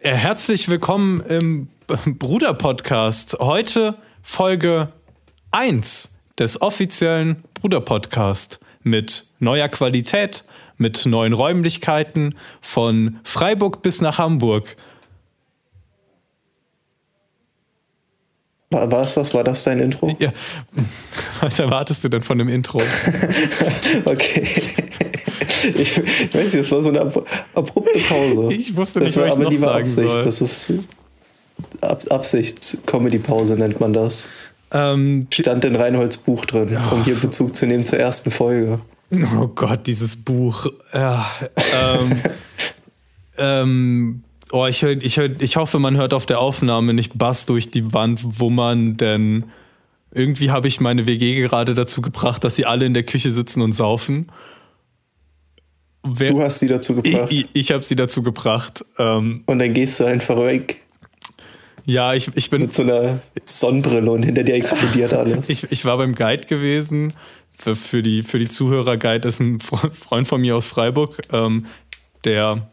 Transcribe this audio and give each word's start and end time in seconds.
Äh, 0.00 0.14
herzlich 0.14 0.68
willkommen 0.68 1.20
im 1.22 1.68
Bruder-Podcast. 1.88 3.36
Heute 3.40 3.96
Folge 4.22 4.92
1 5.50 6.10
des 6.38 6.62
offiziellen 6.62 7.42
Bruder-Podcast 7.54 8.60
mit 8.84 9.24
neuer 9.40 9.68
Qualität, 9.68 10.44
mit 10.76 11.04
neuen 11.04 11.32
Räumlichkeiten 11.32 12.36
von 12.60 13.18
Freiburg 13.24 13.82
bis 13.82 14.00
nach 14.00 14.18
Hamburg. 14.18 14.76
War, 18.70 18.92
war 18.92 19.02
es 19.02 19.14
das? 19.14 19.34
War 19.34 19.42
das 19.42 19.64
dein 19.64 19.80
Intro? 19.80 20.16
Ja. 20.20 20.32
Was 21.40 21.58
erwartest 21.58 22.04
du 22.04 22.08
denn 22.08 22.22
von 22.22 22.38
dem 22.38 22.48
Intro? 22.48 22.80
okay. 24.04 24.48
Ich, 25.64 25.98
weiß 25.98 26.52
nicht, 26.52 26.54
das 26.54 26.70
war 26.70 26.82
so 26.82 26.88
eine 26.88 27.00
ab, 27.00 27.26
abrupte 27.54 27.98
Pause. 28.00 28.52
Ich 28.52 28.74
wusste 28.76 29.00
das 29.00 29.16
nicht, 29.16 29.24
was 29.24 29.26
ich 29.26 29.32
aber 29.32 29.44
noch 29.44 29.50
die 29.50 29.60
war 29.60 29.74
Absicht. 29.74 30.12
soll. 30.12 30.24
Das 30.24 30.40
ist 30.40 30.72
Ab, 31.80 32.02
Absichts-Comedy-Pause 32.10 33.54
nennt 33.54 33.80
man 33.80 33.92
das. 33.92 34.28
Ähm, 34.70 35.26
Stand 35.32 35.64
in 35.64 35.76
Reinholds 35.76 36.18
Buch 36.18 36.44
drin, 36.44 36.76
um 36.90 37.04
hier 37.04 37.14
Bezug 37.14 37.56
zu 37.56 37.66
nehmen 37.66 37.84
zur 37.84 37.98
ersten 37.98 38.30
Folge. 38.30 38.80
Oh 39.10 39.48
Gott, 39.48 39.86
dieses 39.86 40.16
Buch. 40.16 40.66
Ja, 40.92 41.30
ähm, 41.74 42.20
ähm, 43.38 44.22
oh, 44.52 44.66
ich, 44.66 44.82
hör, 44.82 44.90
ich, 44.90 45.16
hör, 45.16 45.30
ich 45.38 45.56
hoffe, 45.56 45.78
man 45.78 45.96
hört 45.96 46.12
auf 46.12 46.26
der 46.26 46.40
Aufnahme 46.40 46.92
nicht 46.92 47.16
Bass 47.16 47.46
durch 47.46 47.70
die 47.70 47.92
Wand, 47.92 48.40
man 48.50 48.96
denn. 48.96 49.44
Irgendwie 50.12 50.50
habe 50.50 50.68
ich 50.68 50.80
meine 50.80 51.06
WG 51.06 51.40
gerade 51.42 51.74
dazu 51.74 52.00
gebracht, 52.00 52.42
dass 52.42 52.56
sie 52.56 52.64
alle 52.64 52.86
in 52.86 52.94
der 52.94 53.02
Küche 53.02 53.30
sitzen 53.30 53.60
und 53.62 53.72
saufen. 53.72 54.28
Wer, 56.14 56.30
Du 56.30 56.42
hast 56.42 56.58
sie 56.60 56.68
dazu 56.68 56.94
gebracht. 57.00 57.30
ich, 57.30 57.48
ich, 57.52 57.72
habe 57.72 57.82
sie 57.84 57.96
dazu 57.96 58.22
gebracht. 58.22 58.84
Ähm, 58.98 59.42
und 59.46 59.58
dann 59.58 59.72
gehst 59.72 60.00
du 60.00 60.04
einfach 60.04 60.38
weg 60.38 60.80
ja, 61.84 62.12
ich, 62.12 62.28
ich 62.34 62.50
bin. 62.50 62.60
mit 62.60 62.74
so 62.74 62.82
einer 62.82 63.20
Sonnenbrille 63.42 64.10
und 64.10 64.22
hinter 64.22 64.42
dir 64.44 64.54
explodiert 64.56 65.14
alles. 65.14 65.48
Ich, 65.48 65.72
ich 65.72 65.84
war 65.86 65.96
beim 65.96 66.14
Guide 66.14 66.46
gewesen. 66.46 67.14
Für, 67.56 67.74
für, 67.74 68.02
die, 68.02 68.22
für 68.22 68.38
die 68.38 68.48
Zuhörer, 68.48 68.98
Guide 68.98 69.26
ist 69.26 69.40
ein 69.40 69.58
Fre- 69.58 69.90
Freund 69.92 70.28
von 70.28 70.40
mir 70.42 70.54
aus 70.54 70.66
Freiburg, 70.66 71.18
ähm, 71.32 71.64
der 72.24 72.68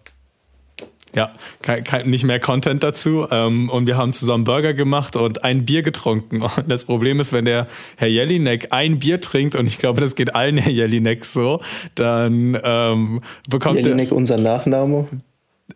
ja, 1.15 1.31
kein, 1.61 1.83
kein, 1.83 2.09
nicht 2.09 2.23
mehr 2.25 2.39
Content 2.39 2.83
dazu. 2.83 3.25
Ähm, 3.31 3.69
und 3.69 3.87
wir 3.87 3.97
haben 3.97 4.13
zusammen 4.13 4.43
Burger 4.43 4.73
gemacht 4.73 5.15
und 5.15 5.43
ein 5.43 5.65
Bier 5.65 5.81
getrunken. 5.81 6.41
Und 6.41 6.69
das 6.69 6.83
Problem 6.83 7.19
ist, 7.19 7.33
wenn 7.33 7.45
der 7.45 7.67
Herr 7.95 8.07
Jelinek 8.09 8.67
ein 8.71 8.99
Bier 8.99 9.21
trinkt, 9.21 9.55
und 9.55 9.67
ich 9.67 9.77
glaube, 9.77 10.01
das 10.01 10.15
geht 10.15 10.35
allen 10.35 10.57
Herr 10.57 10.71
Jelineks 10.71 11.33
so, 11.33 11.61
dann 11.95 12.59
ähm, 12.63 13.21
bekommt 13.49 13.77
Jelinek, 13.79 14.11
unser 14.11 14.37
Nachname. 14.37 15.07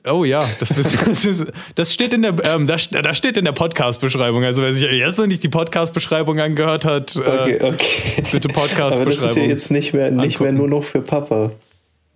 Oh 0.08 0.24
ja, 0.24 0.48
das, 0.60 0.70
das, 0.76 1.46
das 1.76 1.94
steht 1.94 2.14
in 2.14 2.22
der, 2.22 2.36
ähm, 2.44 2.68
das, 2.68 2.90
das 2.90 3.18
steht 3.18 3.38
in 3.38 3.46
der 3.46 3.52
Podcast-Beschreibung. 3.54 4.44
Also 4.44 4.62
wer 4.62 4.72
sich 4.74 4.84
jetzt 4.84 5.18
noch 5.18 5.26
nicht 5.26 5.44
die 5.44 5.50
Podcast-Beschreibung 5.50 6.40
angehört 6.40 6.86
hat, 6.86 7.16
Okay, 7.16 7.54
äh, 7.56 7.64
okay. 7.64 8.24
bitte 8.32 8.50
Aber 8.50 8.60
das 8.60 8.72
ist 8.72 8.78
ja 8.78 8.86
Podcast-Beschreibung. 8.86 9.50
jetzt 9.50 9.72
nicht 9.72 9.94
mehr, 9.94 10.12
nicht 10.12 10.40
mehr 10.40 10.52
nur 10.52 10.68
noch 10.68 10.84
für 10.84 11.02
Papa. 11.02 11.52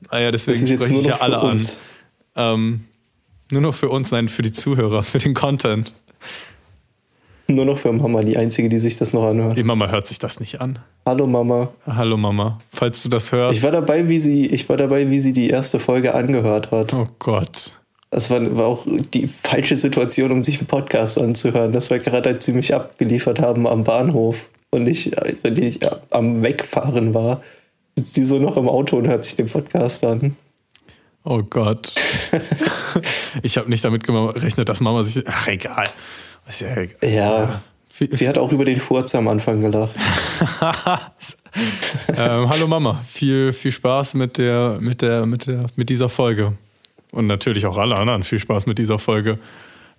ah 0.10 0.20
ja, 0.20 0.32
Das 0.32 0.46
deswegen 0.46 0.64
ist 0.66 0.70
jetzt 0.70 0.84
spreche 0.84 0.94
nur 0.94 1.02
ich 1.02 1.08
ja 1.08 1.22
alle 1.22 1.40
für 1.40 1.42
an. 1.42 1.52
uns. 1.52 1.82
Ähm, 2.36 2.86
nur 3.54 3.62
noch 3.62 3.76
für 3.76 3.90
uns, 3.90 4.12
nein, 4.12 4.28
für 4.28 4.42
die 4.42 4.52
Zuhörer, 4.52 5.04
für 5.04 5.20
den 5.20 5.34
Content. 5.34 5.94
Nur 7.48 7.66
noch 7.66 7.78
für 7.78 7.92
Mama, 7.92 8.24
die 8.24 8.38
einzige, 8.38 8.70
die 8.70 8.80
sich 8.80 8.98
das 8.98 9.14
noch 9.14 9.26
anhört. 9.26 9.58
Die 9.58 9.64
Mama 9.64 9.90
hört 9.90 10.08
sich 10.08 10.18
das 10.18 10.40
nicht 10.40 10.62
an. 10.62 10.80
Hallo 11.06 11.28
Mama. 11.28 11.70
Hallo 11.86 12.18
Mama, 12.18 12.60
falls 12.72 13.04
du 13.04 13.10
das 13.10 13.32
hörst. 13.32 13.58
Ich 13.58 13.64
war 13.64 13.72
dabei, 13.72 14.08
wie 14.08 14.20
sie, 14.20 14.48
ich 14.48 14.68
war 14.70 14.78
dabei, 14.78 15.10
wie 15.10 15.20
sie 15.20 15.34
die 15.34 15.50
erste 15.50 15.80
Folge 15.80 16.14
angehört 16.14 16.72
hat. 16.72 16.94
oh 16.94 17.08
Gott. 17.20 17.72
Das 18.10 18.30
war, 18.30 18.56
war 18.56 18.66
auch 18.66 18.86
die 19.14 19.28
falsche 19.28 19.76
Situation, 19.76 20.32
um 20.32 20.42
sich 20.42 20.60
einen 20.60 20.68
Podcast 20.68 21.20
anzuhören. 21.20 21.72
Das 21.72 21.90
war 21.90 22.00
gerade, 22.00 22.30
als 22.30 22.46
sie 22.46 22.54
mich 22.54 22.74
abgeliefert 22.74 23.40
haben 23.40 23.68
am 23.68 23.84
Bahnhof 23.84 24.50
und 24.70 24.88
ich, 24.88 25.18
also 25.18 25.48
ich 25.48 25.80
am 26.12 26.44
Wegfahren 26.44 27.14
war, 27.14 27.42
sitzt 27.98 28.16
die 28.16 28.24
so 28.24 28.40
noch 28.40 28.56
im 28.56 28.70
Auto 28.70 28.98
und 28.98 29.08
hört 29.08 29.26
sich 29.26 29.36
den 29.36 29.48
Podcast 29.48 30.04
an. 30.06 30.36
Oh 31.24 31.42
Gott. 31.42 31.94
ich 33.44 33.58
habe 33.58 33.70
nicht 33.70 33.84
damit 33.84 34.04
gerechnet, 34.04 34.68
dass 34.68 34.82
Mama 34.82 35.04
sich. 35.04 35.24
Ach, 35.28 35.48
egal. 35.48 35.88
Ist 36.48 36.62
ja 36.62 36.76
egal. 36.76 37.10
Ja. 37.10 37.62
Sie 38.12 38.28
hat 38.28 38.38
auch 38.40 38.52
über 38.52 38.66
den 38.66 38.78
Furz 38.78 39.14
am 39.14 39.28
Anfang 39.28 39.62
gelacht. 39.62 39.96
ähm, 42.18 42.50
hallo 42.50 42.68
Mama, 42.68 43.04
viel, 43.08 43.54
viel 43.54 43.72
Spaß 43.72 44.16
mit 44.16 44.40
der, 44.40 44.80
mit 44.82 45.04
der, 45.04 45.28
mit 45.28 45.46
der, 45.46 45.68
mit 45.76 45.90
dieser 45.90 46.10
Folge. 46.10 46.54
Und 47.12 47.28
natürlich 47.28 47.68
auch 47.68 47.78
alle 47.78 47.96
anderen 47.96 48.24
viel 48.24 48.40
Spaß 48.40 48.66
mit 48.66 48.80
dieser 48.80 48.98
Folge. 48.98 49.38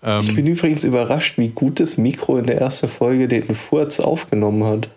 Ähm, 0.03 0.21
Ich 0.23 0.35
bin 0.35 0.47
übrigens 0.47 0.83
überrascht, 0.83 1.39
wie 1.39 1.51
gut 1.51 1.79
das 1.79 1.97
Mikro 1.97 2.37
in 2.37 2.47
der 2.47 2.61
ersten 2.61 2.89
Folge 2.89 3.29
den 3.29 3.55
Furz 3.55 4.01
aufgenommen 4.01 4.65
hat. 4.65 4.89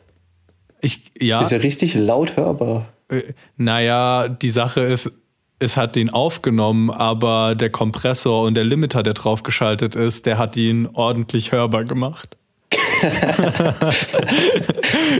ich, 0.82 1.12
ja, 1.20 1.42
Ist 1.42 1.52
ja 1.52 1.60
richtig 1.60 1.94
laut 1.94 2.36
hörbar. 2.36 2.88
äh, 3.10 3.22
naja, 3.58 4.28
die 4.28 4.50
Sache 4.50 4.82
ist, 4.82 5.12
es 5.60 5.76
hat 5.78 5.98
ihn 5.98 6.10
aufgenommen, 6.10 6.90
aber 6.92 7.56
der 7.56 7.70
Kompressor 7.70 8.44
und 8.44 8.54
der 8.54 8.64
Limiter, 8.64 9.04
der 9.04 9.14
draufgeschaltet 9.14 9.96
ist, 9.96 10.26
der 10.26 10.38
hat 10.38 10.56
ihn 10.56 10.88
ordentlich 10.94 11.52
hörbar 11.52 11.84
gemacht. 11.84 12.38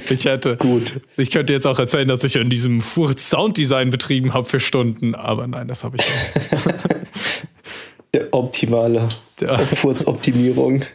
ich 0.10 0.26
hätte, 0.26 0.58
Gut. 0.58 1.02
ich 1.16 1.32
könnte 1.32 1.54
jetzt 1.54 1.66
auch 1.68 1.80
erzählen, 1.80 2.08
dass 2.08 2.24
ich 2.24 2.38
an 2.38 2.50
diesem 2.50 2.82
Furz 2.82 3.30
Sounddesign 3.30 3.90
betrieben 3.92 4.34
habe 4.34 4.46
für 4.48 4.60
Stunden, 4.60 5.14
aber 5.16 5.48
nein, 5.48 5.68
das 5.68 5.84
habe 5.84 5.98
ich 5.98 6.04
nicht. 6.06 6.66
Der 8.14 8.34
optimale 8.34 9.10
Ja. 9.40 9.58
Furzoptimierung. 9.60 10.86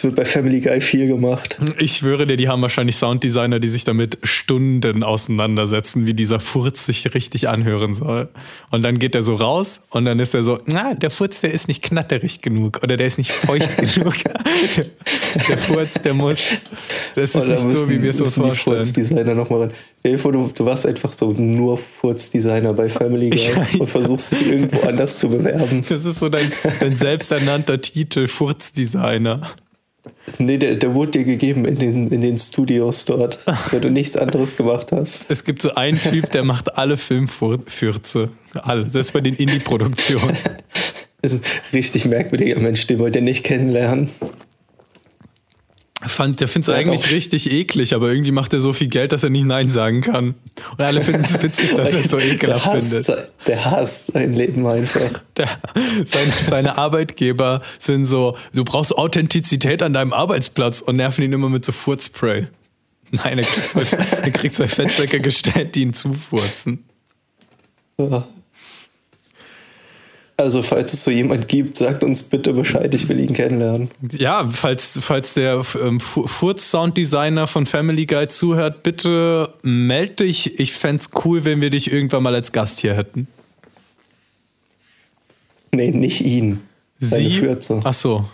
Das 0.00 0.04
wird 0.04 0.16
bei 0.16 0.24
Family 0.24 0.62
Guy 0.62 0.80
viel 0.80 1.08
gemacht. 1.08 1.58
Ich 1.78 1.98
schwöre 1.98 2.26
dir, 2.26 2.38
die 2.38 2.48
haben 2.48 2.62
wahrscheinlich 2.62 2.96
Sounddesigner, 2.96 3.60
die 3.60 3.68
sich 3.68 3.84
damit 3.84 4.16
Stunden 4.22 5.02
auseinandersetzen, 5.02 6.06
wie 6.06 6.14
dieser 6.14 6.40
Furz 6.40 6.86
sich 6.86 7.12
richtig 7.12 7.50
anhören 7.50 7.92
soll. 7.92 8.28
Und 8.70 8.80
dann 8.80 8.96
geht 8.98 9.14
er 9.14 9.22
so 9.22 9.34
raus 9.34 9.82
und 9.90 10.06
dann 10.06 10.18
ist 10.18 10.32
er 10.32 10.42
so, 10.42 10.58
na, 10.64 10.94
der 10.94 11.10
Furz, 11.10 11.42
der 11.42 11.52
ist 11.52 11.68
nicht 11.68 11.82
knatterig 11.82 12.40
genug 12.40 12.80
oder 12.82 12.96
der 12.96 13.08
ist 13.08 13.18
nicht 13.18 13.30
feucht 13.30 13.76
genug. 13.94 14.14
Der, 15.48 15.58
Furz, 15.58 16.00
der 16.00 16.14
muss, 16.14 16.48
das 17.14 17.34
ist 17.34 17.36
Oder 17.36 17.62
nicht 17.62 17.76
so, 17.76 17.90
wie 17.90 18.00
wir 18.00 18.08
es 18.08 18.22
uns 18.22 18.38
müssen 18.38 18.50
die 18.50 18.56
vorstellen. 18.56 18.76
Furzdesigner 18.76 19.34
nochmal 19.34 19.60
ran. 19.60 19.70
Stell 19.98 20.12
dir 20.12 20.18
vor, 20.18 20.32
du, 20.32 20.50
du 20.54 20.64
warst 20.64 20.86
einfach 20.86 21.12
so 21.12 21.32
nur 21.32 21.76
Furzdesigner 21.76 22.72
bei 22.72 22.88
Family 22.88 23.28
Guy 23.28 23.50
ja. 23.54 23.66
und 23.78 23.86
versuchst 23.86 24.32
dich 24.32 24.46
irgendwo 24.46 24.80
anders 24.80 25.18
zu 25.18 25.28
bewerben. 25.28 25.84
Das 25.86 26.06
ist 26.06 26.20
so 26.20 26.30
dein, 26.30 26.50
dein 26.80 26.96
selbsternannter 26.96 27.82
Titel, 27.82 28.28
Furzdesigner. 28.28 29.42
Nee, 30.38 30.58
der, 30.58 30.76
der 30.76 30.94
wurde 30.94 31.12
dir 31.12 31.24
gegeben 31.24 31.64
in 31.64 31.76
den, 31.76 32.10
in 32.10 32.20
den 32.20 32.38
Studios 32.38 33.04
dort, 33.04 33.38
weil 33.70 33.80
du 33.80 33.90
nichts 33.90 34.16
anderes 34.16 34.56
gemacht 34.56 34.92
hast. 34.92 35.30
Es 35.30 35.44
gibt 35.44 35.62
so 35.62 35.74
einen 35.74 36.00
Typ, 36.00 36.30
der 36.30 36.44
macht 36.44 36.76
alle 36.78 36.96
Filmfürze. 36.96 38.30
Alle, 38.54 38.88
selbst 38.88 39.12
bei 39.12 39.20
den 39.20 39.34
Indie-Produktionen. 39.34 40.36
Das 41.20 41.32
ist 41.34 41.44
ein 41.44 41.50
richtig 41.72 42.06
merkwürdiger 42.06 42.60
Mensch, 42.60 42.86
den 42.86 42.98
wollt 42.98 43.16
ihr 43.16 43.22
nicht 43.22 43.44
kennenlernen. 43.44 44.10
Fand, 46.06 46.40
der 46.40 46.48
findet 46.48 46.68
es 46.68 46.74
Ja, 46.74 46.80
eigentlich 46.80 47.04
auch. 47.06 47.10
richtig 47.10 47.50
eklig, 47.52 47.94
aber 47.94 48.08
irgendwie 48.10 48.30
macht 48.30 48.52
er 48.54 48.60
so 48.60 48.72
viel 48.72 48.88
Geld, 48.88 49.12
dass 49.12 49.22
er 49.22 49.28
nicht 49.30 49.44
Nein 49.44 49.68
sagen 49.68 50.00
kann. 50.00 50.34
Und 50.78 50.80
alle 50.84 51.02
finden 51.02 51.22
es 51.24 51.42
witzig, 51.42 51.74
dass 51.74 51.92
er 51.92 52.00
es 52.00 52.08
so 52.10 52.16
der 52.18 52.32
ekelhaft 52.32 52.66
hasst, 52.66 53.06
findet. 53.06 53.32
der 53.46 53.64
hasst 53.66 54.06
sein 54.12 54.32
Leben 54.32 54.66
einfach. 54.66 55.22
Der, 55.36 55.48
seine, 56.06 56.32
seine 56.44 56.78
Arbeitgeber 56.78 57.62
sind 57.78 58.04
so, 58.06 58.36
du 58.54 58.64
brauchst 58.64 58.96
Authentizität 58.96 59.82
an 59.82 59.92
deinem 59.92 60.12
Arbeitsplatz 60.12 60.80
und 60.80 60.96
nerven 60.96 61.22
ihn 61.22 61.32
immer 61.32 61.48
mit 61.50 61.64
so 61.64 61.72
Furzspray. 61.72 62.46
Nein, 63.10 63.38
er 63.38 63.44
kriegt 63.44 63.68
zwei, 63.68 63.82
er 64.22 64.30
kriegt 64.30 64.54
zwei 64.54 64.68
Fettsäcke 64.68 65.20
gestellt, 65.20 65.74
die 65.74 65.82
ihn 65.82 65.94
zufurzen. 65.94 66.84
Ja. 67.98 68.26
Also, 70.40 70.62
falls 70.62 70.94
es 70.94 71.04
so 71.04 71.10
jemand 71.10 71.48
gibt, 71.48 71.76
sagt 71.76 72.02
uns 72.02 72.22
bitte 72.22 72.54
Bescheid, 72.54 72.94
ich 72.94 73.08
will 73.10 73.20
ihn 73.20 73.34
kennenlernen. 73.34 73.90
Ja, 74.10 74.48
falls, 74.50 74.98
falls 75.02 75.34
der 75.34 75.62
ähm, 75.82 76.00
Fu- 76.00 76.26
Furz-Sound-Designer 76.26 77.46
von 77.46 77.66
Family 77.66 78.06
Guy 78.06 78.26
zuhört, 78.28 78.82
bitte 78.82 79.52
meld 79.62 80.20
dich. 80.20 80.58
Ich 80.58 80.72
fänd's 80.72 81.10
cool, 81.24 81.44
wenn 81.44 81.60
wir 81.60 81.68
dich 81.68 81.92
irgendwann 81.92 82.22
mal 82.22 82.34
als 82.34 82.52
Gast 82.52 82.80
hier 82.80 82.94
hätten. 82.94 83.28
Nee, 85.74 85.90
nicht 85.90 86.22
ihn. 86.22 86.60
Seine 86.98 87.28
Sie? 87.28 87.38
Fürze. 87.38 87.80
Ach 87.84 87.94
so. 87.94 88.24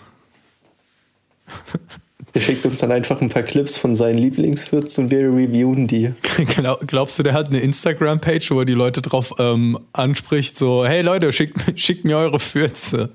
Der 2.37 2.43
schickt 2.43 2.67
uns 2.67 2.81
dann 2.81 2.93
einfach 2.93 3.23
ein 3.23 3.31
paar 3.31 3.43
Clips 3.45 3.79
von 3.79 3.95
seinen 3.95 4.19
Lieblingsfürzen 4.19 5.05
und 5.05 5.11
wir 5.11 5.21
reviewen 5.21 5.87
die. 5.87 6.13
Glaub- 6.55 6.87
Glaubst 6.87 7.19
du, 7.19 7.23
der 7.23 7.33
hat 7.33 7.49
eine 7.49 7.61
Instagram-Page, 7.61 8.51
wo 8.51 8.59
er 8.61 8.67
die 8.67 8.75
Leute 8.75 9.01
drauf 9.01 9.33
ähm, 9.39 9.79
anspricht, 9.95 10.59
so, 10.59 10.85
hey 10.85 11.01
Leute, 11.01 11.33
schickt, 11.33 11.57
schickt 11.81 12.05
mir 12.05 12.19
eure 12.19 12.39
Fürze. 12.39 13.09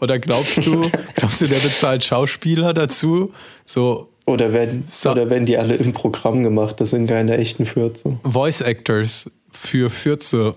Oder 0.00 0.18
glaubst 0.18 0.66
du, 0.66 0.80
glaubst 1.14 1.42
du, 1.42 1.46
der 1.46 1.58
bezahlt 1.58 2.04
Schauspieler 2.04 2.72
dazu? 2.72 3.34
So 3.66 4.08
Oder 4.24 4.54
werden, 4.54 4.84
So. 4.90 5.10
oder 5.10 5.28
werden 5.28 5.44
die 5.44 5.58
alle 5.58 5.74
im 5.74 5.92
Programm 5.92 6.42
gemacht? 6.42 6.80
Das 6.80 6.88
sind 6.90 7.06
keine 7.06 7.36
echten 7.36 7.66
Fürze. 7.66 8.18
Voice 8.24 8.62
Actors 8.62 9.30
für 9.50 9.90
Fürze. 9.90 10.54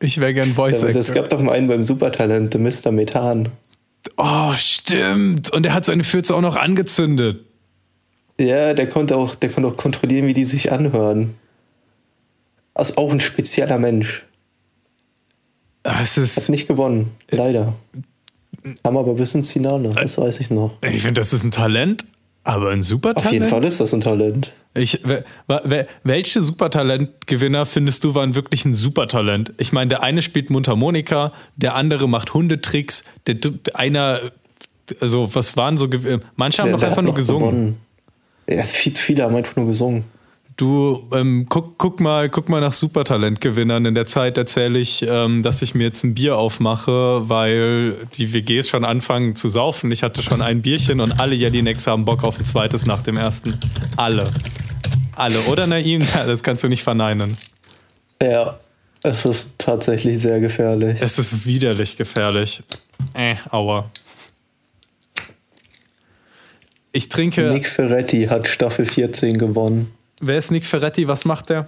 Ich 0.00 0.18
wäre 0.20 0.34
gern 0.34 0.54
Voice 0.54 0.80
Ja, 0.80 0.88
Actor. 0.88 0.92
das 1.00 1.14
gab 1.14 1.28
doch 1.28 1.40
mal 1.40 1.52
einen 1.52 1.68
beim 1.68 1.84
Supertalent, 1.84 2.52
der 2.52 2.60
Mr. 2.60 2.90
Methan. 2.90 3.50
Oh, 4.16 4.52
stimmt. 4.54 5.50
Und 5.50 5.66
er 5.66 5.74
hat 5.74 5.84
seine 5.84 6.04
Fürze 6.04 6.34
auch 6.34 6.40
noch 6.40 6.56
angezündet. 6.56 7.44
Ja, 8.38 8.74
der 8.74 8.88
konnte 8.88 9.16
auch, 9.16 9.34
der 9.34 9.50
konnte 9.50 9.68
auch 9.68 9.76
kontrollieren, 9.76 10.26
wie 10.26 10.34
die 10.34 10.44
sich 10.44 10.72
anhören. 10.72 11.34
Also 12.74 12.96
auch 12.96 13.12
ein 13.12 13.20
spezieller 13.20 13.78
Mensch. 13.78 14.24
Es 15.82 16.16
Hat 16.16 16.24
ist, 16.24 16.48
nicht 16.48 16.68
gewonnen, 16.68 17.10
leider. 17.30 17.74
Haben 18.84 18.96
aber 18.96 19.14
bis 19.14 19.34
ins 19.34 19.52
Finale, 19.52 19.90
das 19.90 20.16
weiß 20.16 20.40
ich 20.40 20.50
noch. 20.50 20.78
ich 20.82 21.02
finde, 21.02 21.20
das 21.20 21.32
ist 21.32 21.42
ein 21.42 21.50
Talent, 21.50 22.04
aber 22.44 22.70
ein 22.70 22.82
Supertalent. 22.82 23.26
Auf 23.26 23.32
jeden 23.32 23.46
Fall 23.46 23.64
ist 23.64 23.80
das 23.80 23.92
ein 23.94 24.00
Talent. 24.00 24.52
Ich, 24.74 25.00
we- 25.06 25.24
we- 25.46 25.86
welche 26.02 26.42
Supertalentgewinner 26.42 27.66
findest 27.66 28.04
du 28.04 28.14
waren 28.14 28.34
wirklich 28.34 28.64
ein 28.64 28.74
Supertalent? 28.74 29.52
Ich 29.58 29.72
meine, 29.72 29.88
der 29.90 30.02
eine 30.02 30.22
spielt 30.22 30.50
Mundharmonika, 30.50 31.32
der 31.56 31.74
andere 31.74 32.08
macht 32.08 32.34
Hundetricks, 32.34 33.04
der, 33.26 33.34
dritte- 33.36 33.74
einer, 33.76 34.20
also 35.00 35.34
was 35.34 35.56
waren 35.56 35.78
so, 35.78 35.88
manche 36.36 36.58
haben 36.62 36.68
Der- 36.68 36.72
doch 36.74 36.80
der 36.80 36.88
einfach 36.90 37.02
nur 37.02 37.14
gesungen. 37.14 37.50
gewonnen. 37.50 37.76
Ja, 38.48 38.62
viel, 38.64 38.94
viele 38.96 39.22
haben 39.24 39.36
einfach 39.36 39.56
nur 39.56 39.66
gesungen. 39.66 40.04
Du, 40.56 41.08
ähm, 41.12 41.46
guck, 41.48 41.78
guck 41.78 42.00
mal, 42.00 42.28
guck 42.28 42.48
mal 42.48 42.60
nach 42.60 42.72
Supertalentgewinnern. 42.72 43.86
In 43.86 43.94
der 43.94 44.06
Zeit 44.06 44.36
erzähle 44.36 44.78
ich, 44.78 45.04
ähm, 45.08 45.42
dass 45.42 45.62
ich 45.62 45.74
mir 45.74 45.84
jetzt 45.84 46.04
ein 46.04 46.14
Bier 46.14 46.36
aufmache, 46.36 47.28
weil 47.28 47.96
die 48.14 48.32
WGs 48.32 48.68
schon 48.68 48.84
anfangen 48.84 49.34
zu 49.34 49.48
saufen. 49.48 49.90
Ich 49.92 50.02
hatte 50.02 50.22
schon 50.22 50.42
ein 50.42 50.60
Bierchen 50.60 51.00
und 51.00 51.20
alle 51.20 51.34
Jelinex 51.34 51.86
haben 51.86 52.04
Bock 52.04 52.24
auf 52.24 52.38
ein 52.38 52.44
zweites 52.44 52.84
nach 52.84 53.02
dem 53.02 53.16
ersten. 53.16 53.58
Alle. 53.96 54.30
Alle. 55.14 55.38
Oder 55.50 55.66
Naim? 55.66 56.00
Das 56.26 56.42
kannst 56.42 56.64
du 56.64 56.68
nicht 56.68 56.82
verneinen. 56.82 57.36
Ja, 58.20 58.58
es 59.02 59.24
ist 59.24 59.58
tatsächlich 59.58 60.18
sehr 60.18 60.40
gefährlich. 60.40 61.00
Es 61.00 61.18
ist 61.18 61.46
widerlich 61.46 61.96
gefährlich. 61.96 62.62
Äh, 63.14 63.36
aua. 63.50 63.90
Ich 66.92 67.08
trinke. 67.08 67.50
Nick 67.50 67.66
Ferretti 67.66 68.24
hat 68.24 68.46
Staffel 68.46 68.84
14 68.84 69.38
gewonnen. 69.38 69.92
Wer 70.24 70.38
ist 70.38 70.50
Nick 70.52 70.64
Ferretti? 70.64 71.08
Was 71.08 71.24
macht 71.24 71.50
der? 71.50 71.66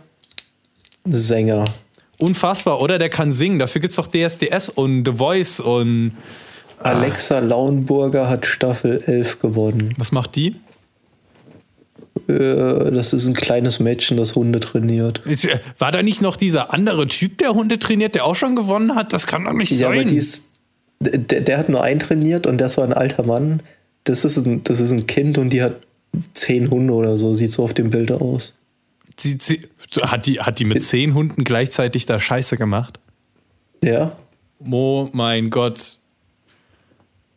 Sänger. 1.04 1.64
Unfassbar, 2.18 2.80
oder? 2.80 2.98
Der 2.98 3.08
kann 3.10 3.32
singen. 3.32 3.58
Dafür 3.58 3.80
gibt's 3.80 3.96
doch 3.96 4.06
DSDS 4.06 4.68
und 4.70 5.04
The 5.06 5.16
Voice 5.16 5.58
und. 5.60 6.12
Alexa 6.78 7.40
Lauenburger 7.40 8.28
hat 8.28 8.46
Staffel 8.46 9.02
11 9.04 9.40
gewonnen. 9.40 9.94
Was 9.98 10.12
macht 10.12 10.36
die? 10.36 10.54
Äh, 12.28 12.90
das 12.92 13.12
ist 13.12 13.26
ein 13.26 13.34
kleines 13.34 13.80
Mädchen, 13.80 14.16
das 14.18 14.34
Hunde 14.36 14.60
trainiert. 14.60 15.22
Äh, 15.26 15.58
War 15.78 15.90
da 15.90 16.02
nicht 16.02 16.22
noch 16.22 16.36
dieser 16.36 16.72
andere 16.72 17.08
Typ, 17.08 17.38
der 17.38 17.54
Hunde 17.54 17.78
trainiert, 17.80 18.14
der 18.14 18.24
auch 18.24 18.36
schon 18.36 18.54
gewonnen 18.54 18.94
hat? 18.94 19.12
Das 19.12 19.26
kann 19.26 19.44
doch 19.44 19.52
nicht 19.52 19.72
Ja, 19.72 19.88
aber 19.88 19.96
sein. 19.96 20.08
die 20.08 20.16
ist, 20.16 20.50
der, 21.00 21.40
der 21.40 21.58
hat 21.58 21.68
nur 21.68 21.82
einen 21.82 22.00
trainiert 22.00 22.46
und 22.46 22.58
das 22.58 22.78
war 22.78 22.84
ein 22.84 22.92
alter 22.92 23.26
Mann. 23.26 23.62
Das 24.04 24.24
ist 24.24 24.36
ein, 24.46 24.62
das 24.64 24.78
ist 24.80 24.92
ein 24.92 25.06
Kind 25.06 25.38
und 25.38 25.50
die 25.50 25.62
hat 25.62 25.76
zehn 26.34 26.70
Hunde 26.70 26.92
oder 26.92 27.16
so, 27.16 27.34
sieht 27.34 27.52
so 27.52 27.64
auf 27.64 27.74
dem 27.74 27.90
Bild 27.90 28.12
aus. 28.12 28.54
sie, 29.16 29.38
sie, 29.40 29.68
hat, 30.02 30.26
die, 30.26 30.40
hat 30.40 30.58
die 30.58 30.64
mit 30.64 30.84
zehn 30.84 31.14
Hunden 31.14 31.44
gleichzeitig 31.44 32.06
da 32.06 32.18
Scheiße 32.18 32.56
gemacht? 32.56 32.98
Ja, 33.82 34.16
Oh 34.70 35.08
mein 35.12 35.50
Gott. 35.50 35.98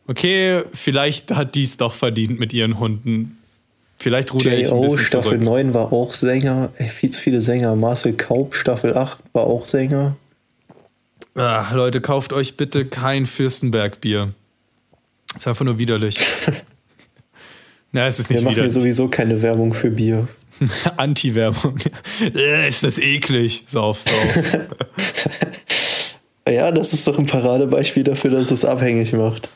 Okay, 0.06 0.62
vielleicht 0.72 1.30
hat 1.32 1.54
die 1.54 1.64
es 1.64 1.76
doch 1.76 1.94
verdient 1.94 2.40
mit 2.40 2.52
ihren 2.52 2.78
Hunden. 2.78 3.38
Vielleicht 3.98 4.32
ruder 4.32 4.56
ich 4.56 4.72
ein 4.72 4.80
bisschen 4.80 4.98
Staffel 5.00 5.32
zurück. 5.32 5.42
9 5.42 5.74
war 5.74 5.92
auch 5.92 6.14
Sänger. 6.14 6.70
Ey, 6.76 6.88
viel 6.88 7.10
zu 7.10 7.20
viele 7.20 7.40
Sänger. 7.40 7.74
Marcel 7.76 8.14
Kaub, 8.14 8.54
Staffel 8.54 8.96
8 8.96 9.18
war 9.32 9.44
auch 9.44 9.66
Sänger. 9.66 10.16
Ah, 11.34 11.70
Leute, 11.74 12.00
kauft 12.00 12.32
euch 12.32 12.56
bitte 12.56 12.86
kein 12.86 13.26
Fürstenberg-Bier. 13.26 14.32
Ist 15.36 15.46
einfach 15.46 15.64
nur 15.64 15.78
widerlich. 15.78 16.18
Na, 17.92 18.06
es 18.06 18.18
ist 18.18 18.28
Wir 18.30 18.36
nicht 18.36 18.44
machen 18.44 18.54
hier 18.60 18.70
sowieso 18.70 19.08
keine 19.08 19.40
Werbung 19.42 19.72
für 19.72 19.90
Bier. 19.90 20.28
Anti-Werbung. 20.96 21.78
Äh, 22.34 22.68
ist 22.68 22.82
das 22.82 22.98
eklig. 22.98 23.64
Sauf, 23.66 24.02
sauf. 24.02 24.42
Ja, 26.48 26.70
das 26.72 26.94
ist 26.94 27.06
doch 27.06 27.18
ein 27.18 27.26
Paradebeispiel 27.26 28.04
dafür, 28.04 28.30
dass 28.30 28.50
es 28.50 28.64
abhängig 28.64 29.12
macht. 29.12 29.50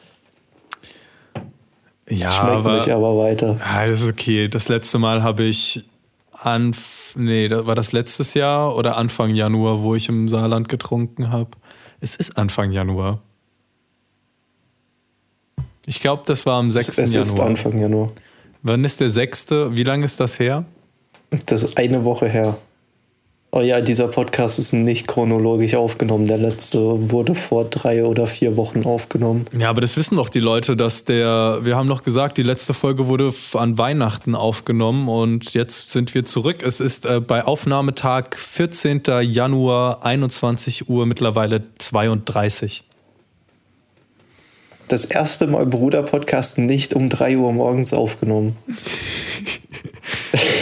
Ja, 2.09 2.31
Schmeckt 2.31 2.51
aber, 2.53 2.77
nicht, 2.77 2.89
aber 2.91 3.17
weiter. 3.17 3.59
Ah, 3.65 3.87
das 3.87 4.03
ist 4.03 4.11
okay. 4.11 4.49
Das 4.49 4.69
letzte 4.69 4.99
Mal 4.99 5.23
habe 5.23 5.45
ich 5.45 5.85
an, 6.33 6.77
nee, 7.15 7.49
da- 7.49 7.67
war 7.67 7.75
das 7.75 7.93
letztes 7.93 8.35
Jahr 8.35 8.77
oder 8.77 8.99
Anfang 8.99 9.35
Januar, 9.35 9.83
wo 9.83 9.95
ich 9.95 10.11
im 10.11 10.29
Saarland 10.29 10.69
getrunken 10.69 11.31
habe. 11.31 11.53
Es 12.01 12.15
ist 12.17 12.37
Anfang 12.37 12.73
Januar. 12.73 13.23
Ich 15.87 16.01
glaube, 16.01 16.23
das 16.27 16.47
war 16.47 16.59
am 16.59 16.71
6. 16.71 16.89
Es 16.89 16.99
ist 16.99 17.15
Januar. 17.15 17.47
Anfang 17.47 17.79
Januar. 17.79 18.13
Wann 18.63 18.85
ist 18.85 19.01
der 19.01 19.11
6.? 19.11 19.51
Wie 19.51 19.83
lange 19.83 20.05
ist 20.05 20.21
das 20.21 20.39
her? 20.39 20.65
Das 21.47 21.63
ist 21.63 21.79
eine 21.79 22.05
Woche 22.05 22.29
her. 22.29 22.57
Oh 23.55 23.61
ja, 23.61 23.83
dieser 23.83 24.09
Podcast 24.09 24.59
ist 24.59 24.73
nicht 24.73 25.07
chronologisch 25.07 25.75
aufgenommen. 25.75 26.27
Der 26.27 26.39
letzte 26.39 27.11
wurde 27.11 27.35
vor 27.35 27.67
drei 27.67 28.03
oder 28.03 28.27
vier 28.27 28.57
Wochen 28.57 28.85
aufgenommen. 28.85 29.45
Ja, 29.55 29.69
aber 29.69 29.83
das 29.83 29.99
wissen 29.99 30.17
doch 30.17 30.31
die 30.31 30.41
Leute, 30.41 30.75
dass 30.75 31.05
der, 31.05 31.59
wir 31.61 31.77
haben 31.77 31.87
noch 31.87 32.03
gesagt, 32.03 32.39
die 32.39 32.43
letzte 32.45 32.73
Folge 32.73 33.09
wurde 33.09 33.31
an 33.53 33.77
Weihnachten 33.77 34.35
aufgenommen 34.35 35.07
und 35.07 35.53
jetzt 35.53 35.91
sind 35.91 36.15
wir 36.15 36.25
zurück. 36.25 36.63
Es 36.63 36.81
ist 36.81 37.05
äh, 37.05 37.21
bei 37.21 37.45
Aufnahmetag 37.45 38.37
14. 38.37 39.03
Januar, 39.21 40.03
21 40.03 40.89
Uhr, 40.89 41.05
mittlerweile 41.05 41.63
32. 41.77 42.85
Das 44.93 45.07
erste 45.07 45.47
Mal 45.47 45.65
Bruder-Podcast 45.65 46.59
nicht 46.59 46.93
um 46.93 47.09
3 47.09 47.39
Uhr 47.39 47.51
morgens 47.55 47.95
aufgenommen. 47.95 48.59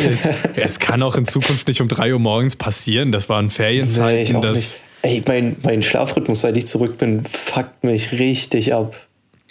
Es, 0.08 0.28
es 0.54 0.78
kann 0.78 1.02
auch 1.02 1.16
in 1.16 1.26
Zukunft 1.26 1.66
nicht 1.66 1.80
um 1.80 1.88
3 1.88 2.12
Uhr 2.12 2.20
morgens 2.20 2.54
passieren. 2.54 3.10
Das 3.10 3.28
waren 3.28 3.46
Nee, 3.46 3.50
Ferienzeiten. 3.50 4.36
auch 4.36 4.42
das. 4.42 4.76
Ey, 5.02 5.20
mein, 5.26 5.56
mein 5.64 5.82
Schlafrhythmus, 5.82 6.42
seit 6.42 6.56
ich 6.56 6.68
zurück 6.68 6.96
bin, 6.96 7.24
fuckt 7.24 7.82
mich 7.82 8.12
richtig 8.12 8.72
ab. 8.72 8.94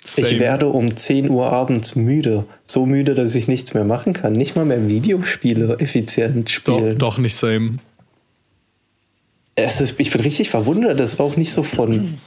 Same. 0.01 0.29
Ich 0.29 0.39
werde 0.39 0.69
um 0.69 0.95
10 0.95 1.29
Uhr 1.29 1.51
abends 1.51 1.97
müde. 1.97 2.45
So 2.63 2.85
müde, 2.85 3.15
dass 3.15 3.35
ich 3.35 3.49
nichts 3.49 3.73
mehr 3.73 3.83
machen 3.83 4.13
kann. 4.13 4.31
Nicht 4.31 4.55
mal 4.55 4.63
mehr 4.63 4.87
Videospiele 4.87 5.77
effizient 5.79 6.47
doch, 6.47 6.77
spielen. 6.77 6.97
doch 6.97 7.17
nicht 7.17 7.35
same. 7.35 7.79
Es 9.55 9.81
ist, 9.81 9.99
ich 9.99 10.09
bin 10.11 10.21
richtig 10.21 10.49
verwundert. 10.49 11.01
Das 11.01 11.19
war 11.19 11.25
auch 11.25 11.35
nicht 11.35 11.51
so 11.51 11.63
von 11.63 12.17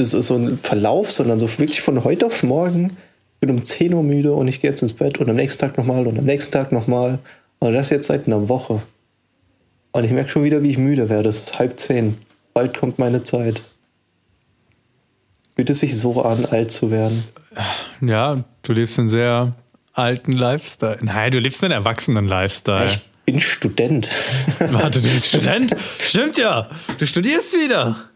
das 0.00 0.14
ist 0.14 0.28
so 0.28 0.36
ein 0.36 0.58
Verlauf, 0.58 1.10
sondern 1.10 1.38
so 1.38 1.46
wirklich 1.58 1.82
von 1.82 2.02
heute 2.04 2.26
auf 2.26 2.42
morgen. 2.42 2.96
Ich 3.34 3.46
bin 3.46 3.50
um 3.50 3.62
10 3.62 3.94
Uhr 3.94 4.02
müde 4.02 4.32
und 4.32 4.48
ich 4.48 4.60
gehe 4.60 4.70
jetzt 4.70 4.82
ins 4.82 4.94
Bett 4.94 5.18
und 5.18 5.28
am 5.28 5.36
nächsten 5.36 5.60
Tag 5.60 5.76
nochmal 5.76 6.06
und 6.06 6.18
am 6.18 6.24
nächsten 6.24 6.52
Tag 6.52 6.72
nochmal. 6.72 7.18
Und 7.58 7.74
das 7.74 7.90
jetzt 7.90 8.06
seit 8.06 8.26
einer 8.26 8.48
Woche. 8.48 8.80
Und 9.92 10.04
ich 10.04 10.10
merke 10.10 10.30
schon 10.30 10.44
wieder, 10.44 10.62
wie 10.62 10.70
ich 10.70 10.78
müde 10.78 11.08
werde. 11.08 11.28
Es 11.28 11.40
ist 11.40 11.58
halb 11.58 11.78
zehn. 11.78 12.16
Bald 12.54 12.76
kommt 12.76 12.98
meine 12.98 13.22
Zeit. 13.22 13.62
Fühlt 15.54 15.68
es 15.68 15.80
sich 15.80 15.98
so 15.98 16.22
an, 16.22 16.46
alt 16.46 16.70
zu 16.70 16.90
werden? 16.90 17.22
Ja, 18.00 18.42
du 18.62 18.72
lebst 18.72 18.98
einen 18.98 19.08
sehr 19.08 19.54
alten 19.92 20.32
Lifestyle. 20.32 20.98
Nein, 21.02 21.32
du 21.32 21.38
lebst 21.38 21.62
einen 21.62 21.72
erwachsenen 21.72 22.26
Lifestyle. 22.26 22.86
Ich 22.86 23.00
bin 23.26 23.40
Student. 23.40 24.08
Warte, 24.58 25.02
du 25.02 25.12
bist 25.12 25.26
Student? 25.28 25.76
Stimmt 25.98 26.38
ja. 26.38 26.70
Du 26.98 27.06
studierst 27.06 27.52
wieder. 27.52 28.09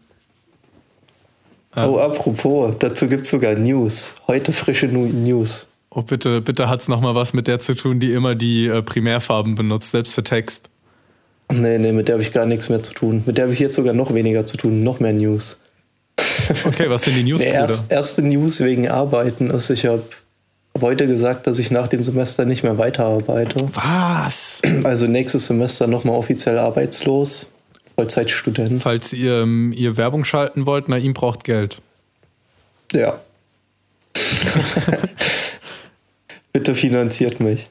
Oh, 1.75 1.97
apropos, 1.97 2.75
dazu 2.79 3.07
gibt 3.07 3.23
es 3.23 3.29
sogar 3.29 3.55
News. 3.55 4.15
Heute 4.27 4.53
frische 4.53 4.87
News. 4.87 5.67
Oh, 5.89 6.01
bitte, 6.01 6.41
bitte 6.41 6.69
hat's 6.69 6.87
noch 6.87 7.01
mal 7.01 7.15
was 7.15 7.33
mit 7.33 7.47
der 7.47 7.59
zu 7.59 7.73
tun, 7.73 7.99
die 7.99 8.13
immer 8.13 8.35
die 8.35 8.67
äh, 8.67 8.81
Primärfarben 8.81 9.55
benutzt, 9.55 9.91
selbst 9.91 10.13
für 10.13 10.23
Text. 10.23 10.69
Nee, 11.51 11.77
nee, 11.77 11.91
mit 11.91 12.07
der 12.07 12.15
habe 12.15 12.23
ich 12.23 12.33
gar 12.33 12.45
nichts 12.45 12.69
mehr 12.69 12.81
zu 12.81 12.93
tun. 12.93 13.23
Mit 13.25 13.37
der 13.37 13.45
habe 13.45 13.53
ich 13.53 13.59
jetzt 13.59 13.75
sogar 13.75 13.93
noch 13.93 14.13
weniger 14.13 14.45
zu 14.45 14.57
tun. 14.57 14.83
Noch 14.83 14.99
mehr 14.99 15.13
News. 15.13 15.61
Okay, 16.65 16.89
was 16.89 17.03
sind 17.03 17.15
die 17.15 17.23
News, 17.23 17.39
Nee, 17.41 17.51
erst, 17.51 17.91
erste 17.91 18.21
News 18.21 18.61
wegen 18.61 18.89
Arbeiten 18.89 19.49
ist, 19.49 19.69
ich 19.69 19.85
habe 19.85 20.03
heute 20.79 21.07
gesagt, 21.07 21.47
dass 21.47 21.59
ich 21.59 21.71
nach 21.71 21.87
dem 21.87 22.01
Semester 22.01 22.45
nicht 22.45 22.63
mehr 22.63 22.77
weiterarbeite. 22.77 23.69
Was? 23.73 24.61
Also 24.83 25.07
nächstes 25.07 25.47
Semester 25.47 25.87
nochmal 25.87 26.15
offiziell 26.15 26.57
arbeitslos. 26.59 27.53
Vollzeitstudent. 27.95 28.81
Falls 28.81 29.13
ihr, 29.13 29.41
ähm, 29.41 29.73
ihr 29.75 29.97
Werbung 29.97 30.25
schalten 30.25 30.65
wollt, 30.65 30.89
na, 30.89 30.97
ihm 30.97 31.13
braucht 31.13 31.43
Geld. 31.43 31.81
Ja. 32.93 33.19
Bitte 36.53 36.75
finanziert 36.75 37.39
mich. 37.39 37.69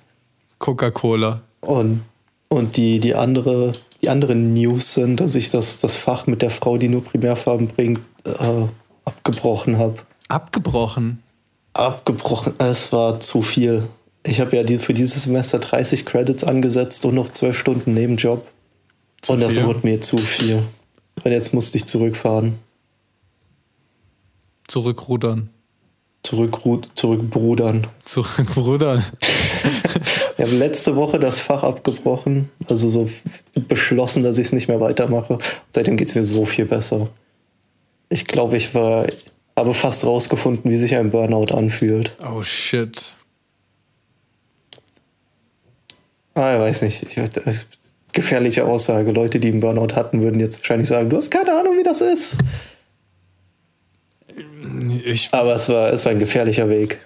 Coca-Cola. 0.58 1.42
Und, 1.60 2.02
und 2.48 2.76
die, 2.76 3.00
die, 3.00 3.14
andere, 3.14 3.72
die 4.02 4.08
anderen 4.08 4.54
News 4.54 4.94
sind, 4.94 5.20
dass 5.20 5.34
ich 5.34 5.50
das, 5.50 5.80
das 5.80 5.96
Fach 5.96 6.26
mit 6.26 6.42
der 6.42 6.50
Frau, 6.50 6.78
die 6.78 6.88
nur 6.88 7.04
Primärfarben 7.04 7.68
bringt, 7.68 8.00
äh, 8.24 8.66
abgebrochen 9.04 9.78
habe. 9.78 9.96
Abgebrochen. 10.28 11.22
Abgebrochen, 11.74 12.54
es 12.58 12.92
war 12.92 13.20
zu 13.20 13.42
viel. 13.42 13.88
Ich 14.26 14.40
habe 14.40 14.56
ja 14.56 14.62
die, 14.62 14.78
für 14.78 14.94
dieses 14.94 15.24
Semester 15.24 15.58
30 15.58 16.06
Credits 16.06 16.44
angesetzt 16.44 17.04
und 17.04 17.14
noch 17.14 17.28
12 17.28 17.58
Stunden 17.58 17.94
Nebenjob. 17.94 18.46
Und 19.28 19.40
das 19.40 19.54
viel? 19.54 19.66
wurde 19.66 19.80
mir 19.82 20.00
zu 20.00 20.16
viel. 20.16 20.62
Und 21.22 21.32
jetzt 21.32 21.54
musste 21.54 21.78
ich 21.78 21.86
zurückfahren. 21.86 22.58
Zurückrudern. 24.68 25.50
Zurückru 26.22 26.80
zurückbrudern. 26.94 27.86
Zurückrudern. 28.04 29.04
ich 30.38 30.44
habe 30.44 30.56
letzte 30.56 30.96
Woche 30.96 31.18
das 31.18 31.38
Fach 31.38 31.62
abgebrochen, 31.62 32.50
also 32.66 32.88
so 32.88 33.10
beschlossen, 33.68 34.22
dass 34.22 34.38
ich 34.38 34.46
es 34.46 34.52
nicht 34.52 34.68
mehr 34.68 34.80
weitermache. 34.80 35.38
seitdem 35.74 35.98
geht 35.98 36.08
es 36.08 36.14
mir 36.14 36.24
so 36.24 36.46
viel 36.46 36.64
besser. 36.64 37.08
Ich 38.08 38.26
glaube, 38.26 38.56
ich 38.56 38.74
war, 38.74 39.06
habe 39.54 39.74
fast 39.74 40.06
rausgefunden, 40.06 40.70
wie 40.70 40.78
sich 40.78 40.96
ein 40.96 41.10
Burnout 41.10 41.54
anfühlt. 41.54 42.16
Oh 42.26 42.42
shit. 42.42 43.14
Ah, 46.34 46.54
ich 46.54 46.60
weiß 46.60 46.82
nicht. 46.82 47.02
Ich, 47.02 47.18
gefährliche 48.14 48.64
Aussage. 48.64 49.12
Leute, 49.12 49.38
die 49.38 49.48
einen 49.48 49.60
Burnout 49.60 49.94
hatten, 49.94 50.22
würden 50.22 50.40
jetzt 50.40 50.58
wahrscheinlich 50.58 50.88
sagen, 50.88 51.10
du 51.10 51.16
hast 51.16 51.30
keine 51.30 51.52
Ahnung, 51.58 51.76
wie 51.76 51.82
das 51.82 52.00
ist. 52.00 52.38
Ich, 55.04 55.28
Aber 55.32 55.54
es 55.54 55.68
war, 55.68 55.92
es 55.92 56.04
war 56.04 56.12
ein 56.12 56.18
gefährlicher 56.18 56.68
Weg. 56.68 57.00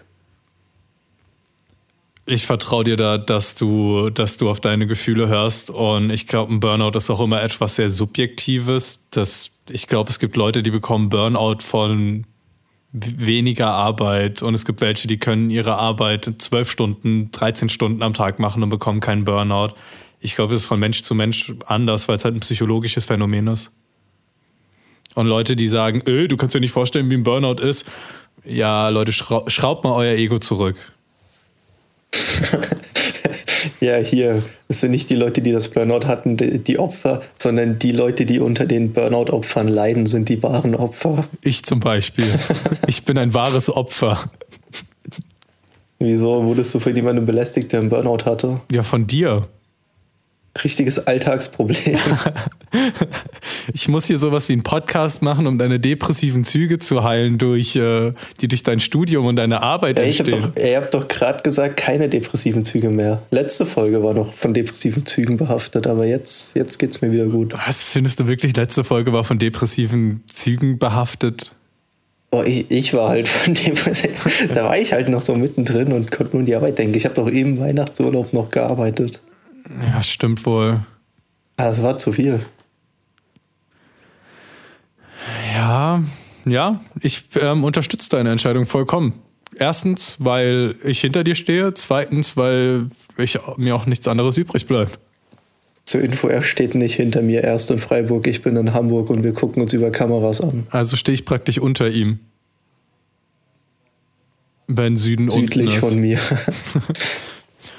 Ich 2.27 2.47
vertraue 2.47 2.85
dir 2.85 2.97
da, 2.97 3.17
dass 3.17 3.55
du, 3.55 4.11
dass 4.11 4.37
du 4.37 4.51
auf 4.51 4.61
deine 4.61 4.87
Gefühle 4.87 5.29
hörst. 5.29 5.71
Und 5.71 6.11
ich 6.11 6.27
glaube, 6.27 6.53
ein 6.53 6.61
Burnout 6.61 6.97
ist 6.97 7.09
auch 7.09 7.21
immer 7.21 7.43
etwas 7.43 7.77
sehr 7.77 7.89
Subjektives. 7.89 9.09
Das, 9.11 9.51
ich 9.71 9.87
glaube, 9.87 10.11
es 10.11 10.19
gibt 10.19 10.37
Leute, 10.37 10.63
die 10.63 10.71
bekommen 10.71 11.09
Burnout 11.09 11.63
von 11.63 12.27
weniger 12.93 13.69
Arbeit 13.69 14.43
und 14.43 14.55
es 14.55 14.65
gibt 14.65 14.81
welche, 14.81 15.09
die 15.09 15.19
können 15.19 15.51
ihre 15.51 15.77
Arbeit 15.77 16.31
zwölf 16.39 16.71
Stunden, 16.71 17.31
13 17.33 17.69
Stunden 17.69 18.03
am 18.03 18.15
Tag 18.15 18.39
machen 18.39 18.63
und 18.63 18.71
bekommen 18.71 19.01
keinen 19.01 19.25
Burnout. 19.25 19.75
Ich 20.21 20.35
glaube, 20.35 20.53
das 20.53 20.63
ist 20.63 20.69
von 20.69 20.81
Mensch 20.81 21.03
zu 21.03 21.15
Mensch 21.15 21.53
anders, 21.67 22.09
weil 22.09 22.17
es 22.17 22.25
halt 22.25 22.35
ein 22.35 22.41
psychologisches 22.41 23.05
Phänomen 23.05 23.47
ist. 23.49 23.71
Und 25.15 25.27
Leute, 25.27 25.57
die 25.57 25.69
sagen, 25.69 26.03
öh, 26.07 26.29
du 26.29 26.37
kannst 26.37 26.55
dir 26.55 26.61
nicht 26.61 26.73
vorstellen, 26.73 27.11
wie 27.11 27.15
ein 27.15 27.25
Burnout 27.25 27.63
ist. 27.63 27.85
Ja, 28.45 28.89
Leute, 28.89 29.13
schraubt 29.13 29.85
mal 29.85 29.93
euer 29.95 30.15
Ego 30.15 30.39
zurück. 30.39 30.77
ja, 33.81 33.97
hier, 33.97 34.43
das 34.69 34.81
sind 34.81 34.91
nicht 34.93 35.11
die 35.11 35.17
Leute, 35.17 35.43
die 35.43 35.53
das 35.53 35.69
Burnout 35.69 36.07
hatten, 36.07 36.37
die 36.37 36.79
Opfer, 36.79 37.23
sondern 37.35 37.79
die 37.79 37.93
Leute, 37.93 38.27
die 38.27 38.39
unter 38.41 38.65
den 38.65 38.93
Burnout-Opfern 38.93 39.69
leiden, 39.69 40.07
sind 40.07 40.29
die 40.29 40.43
wahren 40.43 40.75
Opfer. 40.75 41.29
Ich 41.43 41.65
zum 41.65 41.81
Beispiel. 41.81 42.27
ich 42.87 43.05
bin 43.05 43.19
ein 43.19 43.35
wahres 43.35 43.71
Opfer. 43.71 44.31
Wieso 45.99 46.45
wurdest 46.45 46.75
du 46.75 46.79
von 46.79 46.95
jemandem 46.95 47.27
belästigt, 47.27 47.73
der 47.73 47.81
einen 47.81 47.89
Burnout 47.89 48.25
hatte? 48.25 48.61
Ja, 48.71 48.85
von 48.85 49.07
dir 49.07 49.49
richtiges 50.65 51.07
Alltagsproblem. 51.07 51.99
ich 53.73 53.89
muss 53.89 54.07
hier 54.07 54.19
sowas 54.19 54.49
wie 54.49 54.55
einen 54.55 54.63
Podcast 54.63 55.23
machen, 55.23 55.47
um 55.47 55.59
deine 55.59 55.81
depressiven 55.81 56.45
Züge 56.45 56.79
zu 56.79 57.05
heilen, 57.05 57.39
durch, 57.39 57.77
äh, 57.77 58.13
die 58.41 58.49
durch 58.49 58.63
dein 58.63 58.81
Studium 58.81 59.27
und 59.27 59.37
deine 59.37 59.63
Arbeit 59.63 59.99
ja, 59.99 60.05
ich 60.05 60.21
entstehen. 60.21 60.43
Hab 60.43 60.55
doch, 60.55 60.63
ihr 60.63 60.77
habt 60.77 60.95
doch 60.95 61.09
gerade 61.09 61.43
gesagt, 61.43 61.77
keine 61.77 62.09
depressiven 62.09 62.65
Züge 62.65 62.91
mehr. 62.91 63.23
Letzte 63.31 63.67
Folge 63.67 64.03
war 64.03 64.15
noch 64.15 64.35
von 64.35 64.55
depressiven 64.55 65.07
Zügen 65.07 65.37
behaftet, 65.37 65.87
aber 65.87 66.07
jetzt, 66.07 66.57
jetzt 66.57 66.79
geht 66.79 66.91
es 66.91 67.01
mir 67.01 67.13
wieder 67.13 67.27
gut. 67.27 67.55
Was 67.67 67.83
findest 67.83 68.21
du 68.21 68.27
wirklich? 68.27 68.57
Letzte 68.57 68.85
Folge 68.85 69.13
war 69.13 69.25
von 69.25 69.39
depressiven 69.39 70.23
Zügen 70.33 70.79
behaftet? 70.79 71.53
Oh, 72.31 72.43
ich, 72.45 72.71
ich 72.71 72.93
war 72.93 73.09
halt 73.09 73.27
von 73.27 73.55
dem, 73.55 73.75
da 74.55 74.65
war 74.65 74.79
ich 74.79 74.93
halt 74.93 75.09
noch 75.09 75.23
so 75.23 75.35
mittendrin 75.35 75.93
und 75.93 76.11
konnte 76.11 76.35
nur 76.35 76.41
an 76.41 76.47
die 76.47 76.55
Arbeit 76.55 76.79
denken. 76.79 76.95
Ich 76.95 77.05
habe 77.05 77.15
doch 77.15 77.31
eben 77.31 77.59
Weihnachtsurlaub 77.59 78.35
noch 78.35 78.51
gearbeitet. 78.51 79.21
Ja, 79.83 80.03
stimmt 80.03 80.47
wohl. 80.47 80.81
Das 81.57 81.83
war 81.83 81.99
zu 81.99 82.13
viel. 82.13 82.41
Ja, 85.55 86.03
ja, 86.47 86.81
ich 87.01 87.25
ähm, 87.41 87.65
unterstütze 87.65 88.09
deine 88.11 88.31
Entscheidung 88.31 88.67
vollkommen. 88.67 89.15
Erstens, 89.57 90.17
weil 90.19 90.77
ich 90.85 91.01
hinter 91.01 91.25
dir 91.25 91.35
stehe. 91.35 91.75
Zweitens, 91.75 92.37
weil 92.37 92.91
ich, 93.17 93.39
mir 93.57 93.75
auch 93.75 93.87
nichts 93.87 94.07
anderes 94.07 94.37
übrig 94.37 94.67
bleibt. 94.67 94.99
Zur 95.85 96.03
Info, 96.03 96.29
er 96.29 96.43
steht 96.43 96.75
nicht 96.75 96.95
hinter 96.95 97.23
mir 97.23 97.43
erst 97.43 97.71
in 97.71 97.79
Freiburg, 97.79 98.27
ich 98.27 98.43
bin 98.43 98.57
in 98.57 98.75
Hamburg 98.75 99.09
und 99.09 99.25
wir 99.25 99.33
gucken 99.33 99.63
uns 99.63 99.73
über 99.73 99.91
Kameras 99.91 100.41
an. 100.41 100.67
Also 100.71 100.97
stehe 100.97 101.15
ich 101.15 101.25
praktisch 101.25 101.59
unter 101.59 101.89
ihm. 101.89 102.21
Wenn 104.67 104.99
Süden 104.99 105.31
Südlich 105.31 105.79
von 105.79 105.99
mir. 105.99 106.21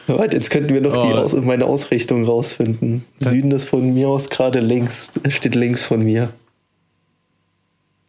Warte, 0.17 0.35
jetzt 0.37 0.49
könnten 0.49 0.73
wir 0.73 0.81
noch 0.81 0.97
oh. 0.97 1.05
die 1.05 1.13
Aus 1.13 1.33
meine 1.35 1.65
Ausrichtung 1.65 2.25
rausfinden. 2.25 3.05
Süden 3.19 3.51
ist 3.51 3.65
von 3.65 3.93
mir 3.93 4.09
aus 4.09 4.29
gerade 4.29 4.59
links, 4.59 5.13
steht 5.27 5.55
links 5.55 5.85
von 5.85 6.03
mir. 6.03 6.33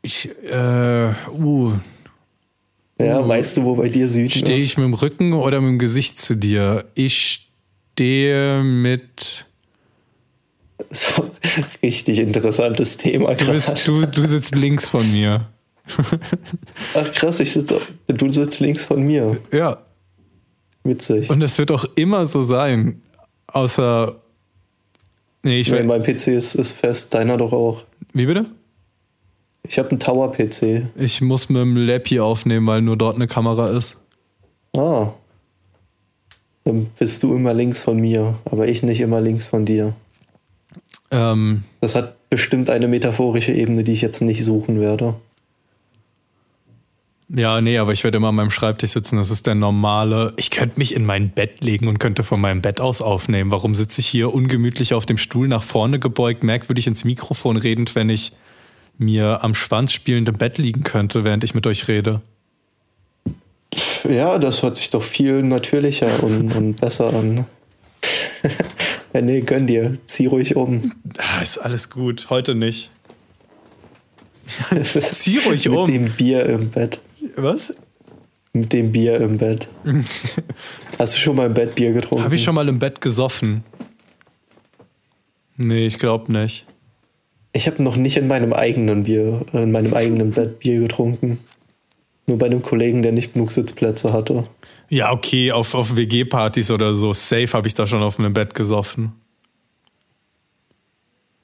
Ich, 0.02 0.30
äh, 0.44 1.12
uh. 1.30 1.74
Ja, 2.98 3.20
uh. 3.20 3.28
weißt 3.28 3.58
du, 3.58 3.64
wo 3.64 3.74
bei 3.74 3.90
dir 3.90 4.08
Süden 4.08 4.30
Stehe 4.30 4.56
ich 4.56 4.78
mit 4.78 4.86
dem 4.86 4.94
Rücken 4.94 5.34
oder 5.34 5.60
mit 5.60 5.68
dem 5.68 5.78
Gesicht 5.78 6.18
zu 6.18 6.36
dir? 6.36 6.86
Ich 6.94 7.50
stehe 7.92 8.62
mit. 8.62 9.46
Ist 10.88 11.20
ein 11.20 11.66
richtig 11.82 12.18
interessantes 12.18 12.96
Thema. 12.96 13.34
Du, 13.34 13.52
bist, 13.52 13.86
du, 13.86 14.06
du 14.06 14.26
sitzt 14.26 14.54
links 14.54 14.88
von 14.88 15.10
mir. 15.12 15.48
Ach 16.94 17.12
krass, 17.12 17.40
ich 17.40 17.52
sitze, 17.52 17.80
du 18.06 18.28
sitzt 18.30 18.60
links 18.60 18.86
von 18.86 19.02
mir. 19.02 19.36
Ja. 19.52 19.78
Witzig. 20.84 21.30
Und 21.30 21.42
es 21.42 21.58
wird 21.58 21.70
auch 21.70 21.84
immer 21.94 22.26
so 22.26 22.42
sein. 22.42 23.02
Außer. 23.46 24.16
Nee, 25.42 25.60
ich 25.60 25.70
nee, 25.70 25.82
mein 25.82 26.02
PC 26.02 26.28
ist, 26.28 26.54
ist 26.54 26.72
fest, 26.72 27.14
deiner 27.14 27.36
doch 27.36 27.52
auch. 27.52 27.84
Wie 28.12 28.26
bitte? 28.26 28.46
Ich 29.62 29.78
habe 29.78 29.90
einen 29.90 30.00
Tower-PC. 30.00 30.88
Ich 30.96 31.20
muss 31.20 31.48
mit 31.48 31.60
dem 31.60 31.76
Lappy 31.76 32.20
aufnehmen, 32.20 32.66
weil 32.66 32.82
nur 32.82 32.96
dort 32.96 33.16
eine 33.16 33.26
Kamera 33.26 33.70
ist. 33.70 33.96
Ah. 34.76 35.12
Dann 36.64 36.86
bist 36.98 37.22
du 37.22 37.34
immer 37.34 37.54
links 37.54 37.80
von 37.80 37.98
mir, 37.98 38.38
aber 38.44 38.68
ich 38.68 38.82
nicht 38.82 39.00
immer 39.00 39.20
links 39.20 39.48
von 39.48 39.64
dir. 39.64 39.94
Ähm, 41.10 41.64
das 41.80 41.94
hat 41.94 42.16
bestimmt 42.30 42.70
eine 42.70 42.88
metaphorische 42.88 43.52
Ebene, 43.52 43.82
die 43.82 43.92
ich 43.92 44.00
jetzt 44.02 44.20
nicht 44.20 44.44
suchen 44.44 44.80
werde. 44.80 45.14
Ja, 47.32 47.60
nee, 47.60 47.78
aber 47.78 47.92
ich 47.92 48.02
werde 48.02 48.16
immer 48.16 48.28
an 48.28 48.34
meinem 48.34 48.50
Schreibtisch 48.50 48.90
sitzen. 48.90 49.16
Das 49.16 49.30
ist 49.30 49.46
der 49.46 49.54
normale. 49.54 50.32
Ich 50.36 50.50
könnte 50.50 50.78
mich 50.78 50.94
in 50.94 51.06
mein 51.06 51.30
Bett 51.30 51.62
legen 51.62 51.86
und 51.86 52.00
könnte 52.00 52.24
von 52.24 52.40
meinem 52.40 52.60
Bett 52.60 52.80
aus 52.80 53.00
aufnehmen. 53.00 53.52
Warum 53.52 53.76
sitze 53.76 54.00
ich 54.00 54.08
hier 54.08 54.34
ungemütlich 54.34 54.94
auf 54.94 55.06
dem 55.06 55.16
Stuhl 55.16 55.46
nach 55.46 55.62
vorne 55.62 56.00
gebeugt, 56.00 56.42
merkwürdig 56.42 56.88
ins 56.88 57.04
Mikrofon 57.04 57.56
redend, 57.56 57.94
wenn 57.94 58.10
ich 58.10 58.32
mir 58.98 59.44
am 59.44 59.54
Schwanz 59.54 59.92
spielend 59.92 60.28
im 60.28 60.38
Bett 60.38 60.58
liegen 60.58 60.82
könnte, 60.82 61.22
während 61.22 61.44
ich 61.44 61.54
mit 61.54 61.66
euch 61.68 61.86
rede? 61.86 62.20
Ja, 64.08 64.38
das 64.38 64.64
hört 64.64 64.76
sich 64.76 64.90
doch 64.90 65.02
viel 65.02 65.42
natürlicher 65.44 66.24
und, 66.24 66.52
und 66.52 66.80
besser 66.80 67.14
an. 67.14 67.46
ja, 69.14 69.20
nee, 69.20 69.42
gönn 69.42 69.68
dir. 69.68 69.94
Zieh 70.06 70.26
ruhig 70.26 70.56
um. 70.56 70.94
Ah, 71.18 71.42
ist 71.42 71.58
alles 71.58 71.90
gut. 71.90 72.26
Heute 72.28 72.56
nicht. 72.56 72.90
Zieh 74.82 75.38
ruhig 75.38 75.68
um. 75.68 75.86
Mit 75.86 75.94
dem 75.94 76.10
Bier 76.12 76.46
im 76.46 76.70
Bett. 76.70 77.00
Was? 77.36 77.74
Mit 78.52 78.72
dem 78.72 78.92
Bier 78.92 79.20
im 79.20 79.38
Bett. 79.38 79.68
Hast 80.98 81.14
du 81.14 81.20
schon 81.20 81.36
mal 81.36 81.46
im 81.46 81.54
Bett 81.54 81.74
Bier 81.76 81.92
getrunken? 81.92 82.24
Habe 82.24 82.34
ich 82.34 82.42
schon 82.42 82.54
mal 82.54 82.68
im 82.68 82.78
Bett 82.78 83.00
gesoffen? 83.00 83.64
Nee, 85.56 85.86
ich 85.86 85.98
glaube 85.98 86.32
nicht. 86.32 86.66
Ich 87.52 87.66
habe 87.66 87.82
noch 87.82 87.96
nicht 87.96 88.16
in 88.16 88.28
meinem 88.28 88.52
eigenen 88.52 89.04
Bier, 89.04 89.44
äh, 89.52 89.62
in 89.62 89.72
meinem 89.72 89.94
eigenen 89.94 90.30
Bett 90.30 90.60
Bier 90.60 90.80
getrunken. 90.80 91.38
Nur 92.26 92.38
bei 92.38 92.46
einem 92.46 92.62
Kollegen, 92.62 93.02
der 93.02 93.12
nicht 93.12 93.34
genug 93.34 93.50
Sitzplätze 93.50 94.12
hatte. 94.12 94.46
Ja, 94.88 95.12
okay, 95.12 95.52
auf, 95.52 95.74
auf 95.74 95.96
WG-Partys 95.96 96.70
oder 96.70 96.94
so. 96.94 97.12
Safe 97.12 97.48
habe 97.52 97.68
ich 97.68 97.74
da 97.74 97.86
schon 97.86 98.02
auf 98.02 98.18
meinem 98.18 98.34
Bett 98.34 98.54
gesoffen. 98.54 99.12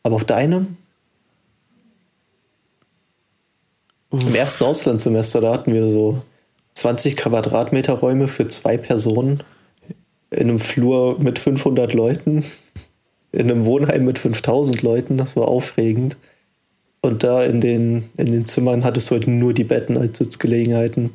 Aber 0.02 0.16
auf 0.16 0.24
deinem? 0.24 0.76
Uff. 4.10 4.22
Im 4.22 4.34
ersten 4.34 4.64
Auslandssemester, 4.64 5.40
da 5.40 5.52
hatten 5.52 5.72
wir 5.72 5.90
so 5.90 6.22
20 6.74 7.16
Quadratmeter 7.16 7.94
Räume 7.94 8.28
für 8.28 8.46
zwei 8.48 8.76
Personen 8.76 9.42
in 10.30 10.48
einem 10.48 10.58
Flur 10.58 11.18
mit 11.18 11.38
500 11.38 11.92
Leuten, 11.92 12.44
in 13.32 13.50
einem 13.50 13.64
Wohnheim 13.64 14.04
mit 14.04 14.18
5000 14.18 14.82
Leuten, 14.82 15.16
das 15.16 15.36
war 15.36 15.48
aufregend. 15.48 16.16
Und 17.02 17.22
da 17.22 17.44
in 17.44 17.60
den, 17.60 18.10
in 18.16 18.32
den 18.32 18.46
Zimmern 18.46 18.84
hattest 18.84 19.10
du 19.10 19.14
halt 19.14 19.28
nur 19.28 19.54
die 19.54 19.64
Betten 19.64 19.96
als 19.96 20.18
Sitzgelegenheiten. 20.18 21.12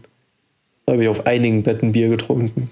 Da 0.86 0.94
habe 0.94 1.04
ich 1.04 1.10
auf 1.10 1.26
einigen 1.26 1.64
Betten 1.64 1.92
Bier 1.92 2.10
getrunken. 2.10 2.70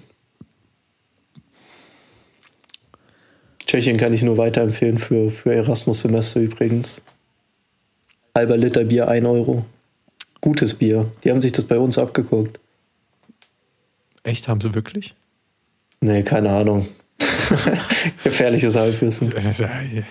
Tschechien 3.66 3.98
kann 3.98 4.14
ich 4.14 4.24
nur 4.24 4.38
weiterempfehlen 4.38 4.98
für, 4.98 5.30
für 5.30 5.54
Erasmus-Semester 5.54 6.40
übrigens. 6.40 7.04
Halber 8.36 8.58
Liter 8.58 8.84
Bier, 8.84 9.08
1 9.08 9.28
Euro. 9.28 9.66
Gutes 10.42 10.74
Bier. 10.74 11.12
Die 11.24 11.32
haben 11.32 11.42
sich 11.42 11.52
das 11.52 11.66
bei 11.66 11.78
uns 11.78 11.98
abgeguckt. 11.98 12.60
Echt? 14.24 14.48
Haben 14.48 14.62
sie 14.62 14.74
wirklich? 14.74 15.16
Nee, 16.02 16.24
keine 16.24 16.50
Ahnung. 16.52 16.88
Gefährliches 18.24 18.76
Halbwissen. 18.76 19.34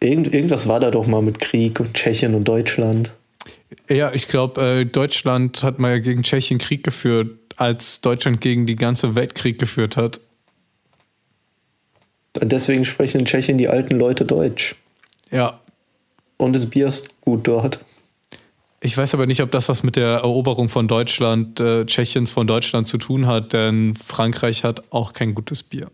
Irgend, 0.00 0.34
irgendwas 0.34 0.66
war 0.66 0.80
da 0.80 0.90
doch 0.90 1.06
mal 1.06 1.22
mit 1.22 1.38
Krieg 1.38 1.78
und 1.78 1.94
Tschechien 1.94 2.34
und 2.34 2.42
Deutschland. 2.44 3.12
Ja, 3.88 4.12
ich 4.12 4.26
glaube, 4.26 4.60
äh, 4.60 4.84
Deutschland 4.84 5.62
hat 5.62 5.78
mal 5.78 6.00
gegen 6.00 6.24
Tschechien 6.24 6.58
Krieg 6.58 6.82
geführt, 6.82 7.38
als 7.56 8.00
Deutschland 8.00 8.40
gegen 8.40 8.66
die 8.66 8.74
ganze 8.74 9.14
Welt 9.14 9.36
Krieg 9.36 9.60
geführt 9.60 9.96
hat. 9.96 10.20
Und 12.40 12.50
deswegen 12.50 12.84
sprechen 12.84 13.20
in 13.20 13.26
Tschechien 13.26 13.58
die 13.58 13.68
alten 13.68 13.96
Leute 13.96 14.24
Deutsch. 14.24 14.74
Ja. 15.30 15.60
Und 16.36 16.54
das 16.54 16.66
Bier 16.66 16.88
ist 16.88 17.20
gut 17.20 17.46
dort. 17.46 17.78
Ich 18.84 18.98
weiß 18.98 19.14
aber 19.14 19.26
nicht, 19.26 19.40
ob 19.40 19.52
das 19.52 19.68
was 19.68 19.84
mit 19.84 19.94
der 19.94 20.08
Eroberung 20.08 20.68
von 20.68 20.88
Deutschland, 20.88 21.60
äh, 21.60 21.86
Tschechiens 21.86 22.32
von 22.32 22.48
Deutschland 22.48 22.88
zu 22.88 22.98
tun 22.98 23.28
hat, 23.28 23.52
denn 23.52 23.94
Frankreich 23.94 24.64
hat 24.64 24.82
auch 24.90 25.12
kein 25.12 25.36
gutes 25.36 25.62
Bier. 25.62 25.86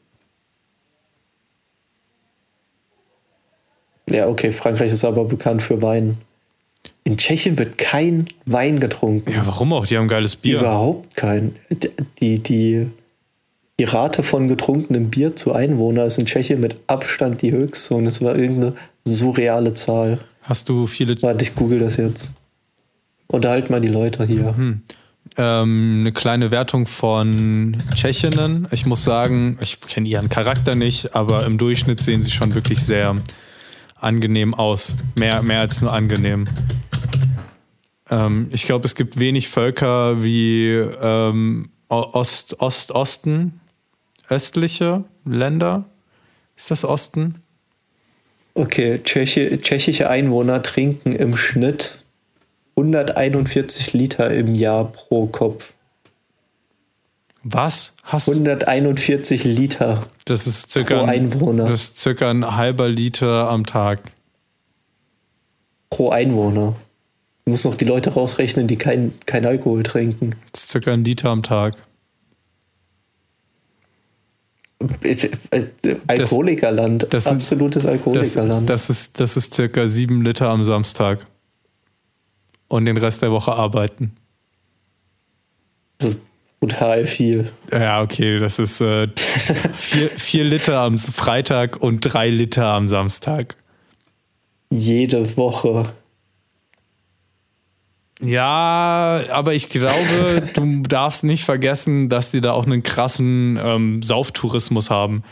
Ja, 4.08 4.26
okay, 4.26 4.52
Frankreich 4.52 4.90
ist 4.90 5.04
aber 5.04 5.26
bekannt 5.26 5.60
für 5.60 5.82
Wein. 5.82 6.16
In 7.04 7.18
Tschechien 7.18 7.58
wird 7.58 7.76
kein 7.76 8.26
Wein 8.46 8.80
getrunken. 8.80 9.32
Ja, 9.32 9.46
warum 9.46 9.74
auch? 9.74 9.86
Die 9.86 9.98
haben 9.98 10.08
geiles 10.08 10.34
Bier. 10.36 10.60
Überhaupt 10.60 11.14
kein. 11.14 11.56
Die, 12.20 12.38
die, 12.42 12.86
die 13.78 13.84
Rate 13.84 14.22
von 14.22 14.48
getrunkenem 14.48 15.10
Bier 15.10 15.36
zu 15.36 15.52
Einwohner 15.52 16.06
ist 16.06 16.16
in 16.16 16.24
Tschechien 16.24 16.60
mit 16.60 16.78
Abstand 16.86 17.42
die 17.42 17.52
höchste 17.52 17.96
und 17.96 18.06
es 18.06 18.22
war 18.22 18.34
irgendeine 18.34 18.76
surreale 19.04 19.74
Zahl. 19.74 20.20
Hast 20.40 20.70
du 20.70 20.86
viele. 20.86 21.20
Warte, 21.20 21.44
ich 21.44 21.54
google 21.54 21.80
das 21.80 21.98
jetzt. 21.98 22.32
Unterhalt 23.28 23.68
mal 23.70 23.80
die 23.80 23.88
Leute 23.88 24.24
hier. 24.24 24.56
Hm. 24.56 24.82
Ähm, 25.36 25.98
eine 26.00 26.12
kleine 26.12 26.50
Wertung 26.50 26.86
von 26.86 27.76
Tschechinnen. 27.94 28.66
Ich 28.70 28.86
muss 28.86 29.04
sagen, 29.04 29.58
ich 29.60 29.80
kenne 29.80 30.08
ihren 30.08 30.30
Charakter 30.30 30.74
nicht, 30.74 31.14
aber 31.14 31.44
im 31.44 31.58
Durchschnitt 31.58 32.00
sehen 32.00 32.22
sie 32.22 32.30
schon 32.30 32.54
wirklich 32.54 32.80
sehr 32.80 33.14
angenehm 33.94 34.54
aus. 34.54 34.96
Mehr, 35.14 35.42
mehr 35.42 35.60
als 35.60 35.80
nur 35.82 35.92
angenehm. 35.92 36.48
Ähm, 38.10 38.48
ich 38.50 38.64
glaube, 38.64 38.86
es 38.86 38.94
gibt 38.94 39.20
wenig 39.20 39.48
Völker 39.48 40.22
wie 40.22 40.70
ähm, 40.70 41.68
Ost, 41.88 42.60
Ost, 42.60 42.92
Osten, 42.92 43.60
östliche 44.28 45.04
Länder. 45.26 45.84
Ist 46.56 46.70
das 46.70 46.84
Osten? 46.84 47.42
Okay, 48.54 49.00
Tschechi 49.04 49.58
tschechische 49.58 50.08
Einwohner 50.10 50.62
trinken 50.62 51.12
im 51.12 51.36
Schnitt 51.36 51.97
141 52.78 53.92
Liter 53.92 54.30
im 54.30 54.54
Jahr 54.54 54.92
pro 54.92 55.26
Kopf. 55.26 55.72
Was? 57.42 57.94
Hast 58.04 58.28
141 58.28 59.44
Liter. 59.44 60.02
Das 60.26 60.46
ist 60.46 60.70
circa 60.70 61.00
pro 61.00 61.06
Einwohner. 61.06 61.68
Das 61.68 61.84
ist 61.84 61.98
circa 61.98 62.30
ein 62.30 62.56
halber 62.56 62.88
Liter 62.88 63.48
am 63.50 63.66
Tag. 63.66 64.00
Pro 65.90 66.10
Einwohner. 66.10 66.76
Du 67.44 67.50
musst 67.50 67.64
noch 67.64 67.74
die 67.74 67.84
Leute 67.84 68.10
rausrechnen, 68.10 68.66
die 68.66 68.76
kein, 68.76 69.14
kein 69.26 69.46
Alkohol 69.46 69.82
trinken. 69.82 70.36
Das 70.52 70.64
ist 70.64 70.70
circa 70.70 70.92
ein 70.92 71.04
Liter 71.04 71.30
am 71.30 71.42
Tag. 71.42 71.74
Ist, 75.00 75.24
äh, 75.24 75.66
Alkoholikerland. 76.06 77.04
Das, 77.04 77.24
das 77.24 77.26
Absolutes 77.26 77.86
Alkoholikerland. 77.86 78.68
Das, 78.68 78.86
das, 78.86 78.96
ist, 78.96 79.20
das 79.20 79.36
ist 79.36 79.54
circa 79.54 79.88
sieben 79.88 80.22
Liter 80.22 80.50
am 80.50 80.64
Samstag. 80.64 81.26
Und 82.68 82.84
den 82.84 82.96
Rest 82.96 83.22
der 83.22 83.30
Woche 83.30 83.52
arbeiten. 83.52 84.14
Das 85.98 86.10
ist 86.10 86.20
brutal 86.60 87.06
viel. 87.06 87.50
Ja, 87.72 88.02
okay, 88.02 88.38
das 88.38 88.58
ist 88.58 88.80
äh, 88.80 89.08
vier, 89.16 90.10
vier 90.10 90.44
Liter 90.44 90.80
am 90.80 90.98
Freitag 90.98 91.78
und 91.78 92.00
drei 92.00 92.28
Liter 92.30 92.66
am 92.66 92.88
Samstag. 92.88 93.56
Jede 94.70 95.36
Woche. 95.36 95.92
Ja, 98.20 99.22
aber 99.30 99.54
ich 99.54 99.68
glaube, 99.68 100.42
du 100.54 100.82
darfst 100.82 101.24
nicht 101.24 101.44
vergessen, 101.44 102.08
dass 102.08 102.30
die 102.30 102.40
da 102.40 102.52
auch 102.52 102.66
einen 102.66 102.82
krassen 102.82 103.58
ähm, 103.62 104.02
Sauftourismus 104.02 104.90
haben. 104.90 105.22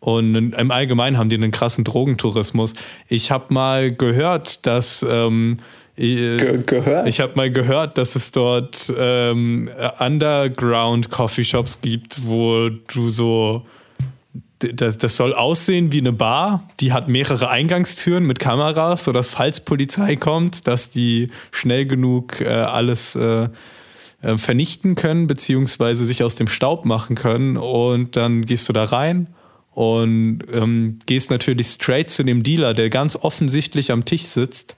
Und 0.00 0.34
im 0.34 0.70
Allgemeinen 0.70 1.18
haben 1.18 1.28
die 1.28 1.36
einen 1.36 1.50
krassen 1.50 1.84
Drogentourismus. 1.84 2.72
Ich 3.08 3.30
habe 3.30 3.52
mal 3.52 3.90
gehört, 3.90 4.66
dass 4.66 5.04
ähm, 5.08 5.58
Ge 5.96 6.62
gehört. 6.64 7.08
Ich 7.08 7.20
habe 7.20 7.32
mal 7.34 7.50
gehört, 7.50 7.98
dass 7.98 8.16
es 8.16 8.32
dort 8.32 8.92
ähm, 8.96 9.68
Underground 9.98 11.10
Coffeeshops 11.10 11.80
gibt, 11.80 12.26
wo 12.26 12.68
du 12.68 13.10
so 13.10 13.66
das, 14.60 14.98
das 14.98 15.16
soll 15.16 15.32
aussehen 15.32 15.90
wie 15.92 16.00
eine 16.00 16.12
Bar, 16.12 16.68
die 16.80 16.92
hat 16.92 17.08
mehrere 17.08 17.48
Eingangstüren 17.48 18.24
mit 18.24 18.38
Kameras, 18.38 19.04
sodass 19.04 19.28
falls 19.28 19.60
Polizei 19.60 20.16
kommt, 20.16 20.66
dass 20.66 20.90
die 20.90 21.30
schnell 21.50 21.86
genug 21.86 22.40
äh, 22.40 22.48
alles 22.48 23.16
äh, 23.16 23.48
äh, 24.22 24.36
vernichten 24.36 24.96
können, 24.96 25.26
beziehungsweise 25.26 26.04
sich 26.04 26.22
aus 26.22 26.34
dem 26.34 26.48
Staub 26.48 26.84
machen 26.84 27.16
können. 27.16 27.56
Und 27.56 28.16
dann 28.16 28.44
gehst 28.44 28.68
du 28.68 28.72
da 28.72 28.84
rein 28.84 29.28
und 29.72 30.42
ähm, 30.52 30.98
gehst 31.06 31.30
natürlich 31.30 31.68
straight 31.68 32.10
zu 32.10 32.22
dem 32.22 32.42
Dealer, 32.42 32.74
der 32.74 32.90
ganz 32.90 33.16
offensichtlich 33.16 33.90
am 33.90 34.04
Tisch 34.04 34.24
sitzt. 34.24 34.76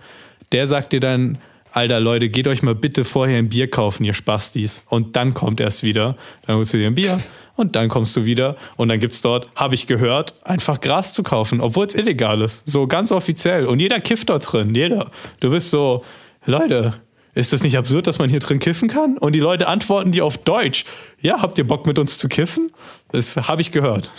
Der 0.53 0.67
sagt 0.67 0.93
dir 0.93 1.01
dann, 1.01 1.39
Alter, 1.73 2.01
Leute, 2.01 2.29
geht 2.29 2.47
euch 2.47 2.63
mal 2.63 2.75
bitte 2.75 3.05
vorher 3.05 3.39
ein 3.39 3.49
Bier 3.49 3.69
kaufen, 3.71 4.05
ihr 4.05 4.13
Spastis. 4.13 4.85
Und 4.91 5.17
dann 5.17 5.33
kommt 5.33 5.59
erst 5.59 5.83
wieder. 5.83 6.17
Dann 6.47 6.57
holst 6.57 6.75
du 6.75 6.79
dir 6.79 6.87
ein 6.87 6.95
Bier 6.95 7.19
und 7.57 7.77
dann 7.77 7.89
kommst 7.89 8.17
du 8.17 8.25
wieder 8.25 8.57
und 8.77 8.89
dann 8.89 9.01
gibt's 9.01 9.23
dort, 9.23 9.49
habe 9.55 9.75
ich 9.75 9.87
gehört, 9.87 10.35
einfach 10.43 10.81
Gras 10.81 11.13
zu 11.13 11.23
kaufen, 11.23 11.61
obwohl 11.61 11.87
es 11.87 11.95
illegal 11.95 12.43
ist. 12.43 12.69
So 12.69 12.87
ganz 12.87 13.13
offiziell. 13.13 13.67
Und 13.67 13.79
jeder 13.79 14.01
kifft 14.01 14.31
dort 14.31 14.53
drin, 14.53 14.75
jeder. 14.75 15.11
Du 15.41 15.51
bist 15.51 15.71
so, 15.71 16.05
Leute, 16.45 16.95
ist 17.35 17.53
das 17.53 17.63
nicht 17.63 17.79
absurd, 17.79 18.07
dass 18.07 18.19
man 18.19 18.29
hier 18.29 18.41
drin 18.41 18.59
kiffen 18.59 18.89
kann? 18.89 19.17
Und 19.17 19.33
die 19.33 19.41
Leute 19.41 19.67
antworten 19.69 20.13
dir 20.13 20.25
auf 20.27 20.39
Deutsch. 20.39 20.85
Ja, 21.21 21.41
habt 21.41 21.57
ihr 21.57 21.67
Bock 21.67 21.87
mit 21.87 21.99
uns 21.99 22.19
zu 22.19 22.29
kiffen? 22.29 22.71
Das 23.11 23.37
habe 23.37 23.63
ich 23.63 23.73
gehört. 23.73 24.11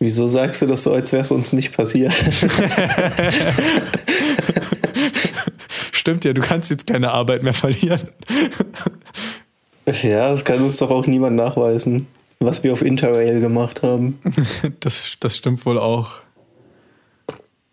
Wieso 0.00 0.26
sagst 0.26 0.62
du 0.62 0.66
das 0.66 0.82
so, 0.84 0.92
als 0.92 1.12
wäre 1.12 1.22
es 1.22 1.30
uns 1.32 1.52
nicht 1.52 1.76
passiert? 1.76 2.14
Stimmt 5.92 6.24
ja, 6.24 6.32
du 6.32 6.40
kannst 6.40 6.70
jetzt 6.70 6.86
keine 6.86 7.10
Arbeit 7.10 7.42
mehr 7.42 7.52
verlieren. 7.52 8.08
Ja, 10.02 10.30
das 10.30 10.44
kann 10.44 10.62
uns 10.62 10.78
doch 10.78 10.90
auch 10.90 11.06
niemand 11.06 11.36
nachweisen, 11.36 12.06
was 12.40 12.62
wir 12.62 12.72
auf 12.72 12.82
Interrail 12.82 13.40
gemacht 13.40 13.82
haben. 13.82 14.20
Das, 14.80 15.16
das 15.18 15.36
stimmt 15.36 15.64
wohl 15.66 15.78
auch. 15.78 16.20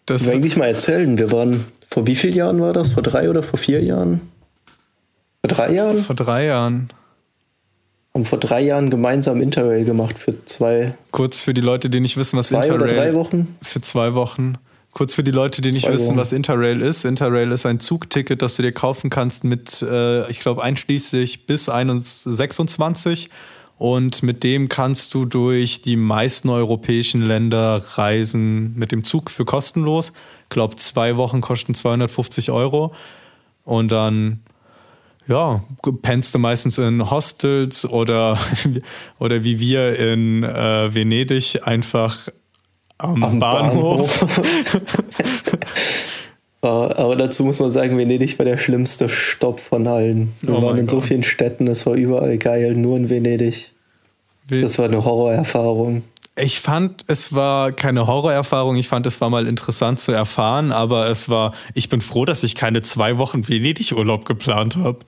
Das 0.06 0.22
ich 0.22 0.28
will 0.28 0.36
eigentlich 0.36 0.58
mal 0.58 0.68
erzählen, 0.68 1.18
wir 1.18 1.32
waren, 1.32 1.66
vor 1.90 2.08
wie 2.08 2.16
vielen 2.16 2.36
Jahren 2.36 2.62
war 2.62 2.74
das? 2.74 2.92
Vor 2.92 3.04
drei 3.04 3.30
oder 3.30 3.44
vor 3.44 3.60
vier 3.60 3.84
Jahren? 3.84 4.22
Vor 5.42 5.50
drei 5.50 5.74
Jahren? 5.74 6.04
Vor 6.04 6.16
drei 6.16 6.46
Jahren. 6.46 6.90
Haben 8.16 8.26
vor 8.26 8.40
drei 8.40 8.62
Jahren 8.62 8.90
gemeinsam 8.90 9.42
Interrail 9.42 9.84
gemacht 9.84 10.18
für 10.18 10.46
zwei. 10.46 10.96
Kurz 11.12 11.42
für 11.42 11.54
die 11.54 11.60
Leute, 11.60 11.90
die 11.90 12.00
nicht 12.00 12.16
wissen, 12.16 12.40
was 12.40 12.48
zwei 12.48 12.66
Interrail. 12.66 12.82
Oder 12.82 12.88
drei 12.88 13.14
Wochen? 13.14 13.58
Für 13.62 13.82
zwei 13.82 14.16
Wochen. 14.16 14.58
Kurz 14.92 15.16
für 15.16 15.24
die 15.26 15.32
Leute, 15.32 15.62
die 15.62 15.72
nicht 15.72 15.86
Zwei 15.86 15.96
wissen, 15.96 16.08
Wochen. 16.08 16.18
was 16.18 16.32
Interrail 16.32 16.82
ist. 16.82 17.04
Interrail 17.04 17.52
ist 17.52 17.66
ein 17.66 17.82
Zugticket, 17.82 18.42
das 18.42 18.56
du 18.56 18.62
dir 18.62 18.72
kaufen 18.72 19.10
kannst 19.10 19.44
mit, 19.44 19.82
äh, 19.82 20.32
ich 20.32 20.40
glaube, 20.40 20.64
einschließlich 20.64 21.46
bis 21.46 21.66
26. 21.66 23.30
Und 23.78 24.24
mit 24.24 24.46
dem 24.46 24.70
kannst 24.70 25.14
du 25.14 25.26
durch 25.26 25.82
die 25.82 25.98
meisten 25.98 26.48
europäischen 26.48 27.22
Länder 27.22 27.84
reisen 27.96 28.74
mit 28.76 28.94
dem 28.94 29.04
Zug 29.04 29.30
für 29.30 29.44
kostenlos. 29.44 30.14
Ich 30.44 30.50
glaube, 30.50 30.78
zwei 30.78 31.18
Wochen 31.18 31.42
kosten 31.42 31.76
250 31.76 32.52
Euro. 32.52 32.94
Und 33.66 33.92
dann, 33.92 34.40
ja, 35.28 35.64
pennst 36.02 36.34
du 36.36 36.40
meistens 36.40 36.78
in 36.78 37.10
Hostels 37.10 37.86
oder, 37.86 38.38
oder 39.20 39.44
wie 39.44 39.60
wir 39.60 39.98
in 39.98 40.44
äh, 40.44 40.94
Venedig 40.94 41.62
einfach 41.64 42.30
am, 42.98 43.24
am 43.24 43.40
Bahnhof. 43.40 44.20
Bahnhof. 44.20 44.42
Aber 46.62 47.16
dazu 47.16 47.44
muss 47.44 47.60
man 47.60 47.70
sagen, 47.70 47.98
Venedig 47.98 48.40
war 48.40 48.46
der 48.46 48.58
schlimmste 48.58 49.08
Stopp 49.08 49.60
von 49.60 49.86
allen. 49.86 50.34
Wir 50.42 50.56
oh 50.56 50.62
waren 50.64 50.78
in 50.78 50.88
so 50.88 51.00
vielen 51.00 51.22
Städten, 51.22 51.68
es 51.68 51.86
war 51.86 51.94
überall 51.94 52.40
geil, 52.40 52.74
nur 52.74 52.98
in 52.98 53.10
Venedig. 53.10 53.72
Das 54.50 54.80
war 54.80 54.86
eine 54.86 55.06
Horrorerfahrung. 55.06 56.04
Ich 56.38 56.60
fand, 56.60 57.06
es 57.08 57.34
war 57.34 57.72
keine 57.72 58.08
Horrorerfahrung. 58.08 58.76
Ich 58.76 58.88
fand, 58.88 59.06
es 59.06 59.22
war 59.22 59.30
mal 59.30 59.48
interessant 59.48 60.00
zu 60.00 60.12
erfahren, 60.12 60.72
aber 60.72 61.08
es 61.08 61.30
war, 61.30 61.54
ich 61.76 61.88
bin 61.88 62.02
froh, 62.02 62.26
dass 62.26 62.44
ich 62.44 62.56
keine 62.56 62.82
zwei 62.82 63.18
Wochen 63.18 63.48
Venedig-Urlaub 63.48 64.26
geplant 64.26 64.76
habe. 64.76 65.00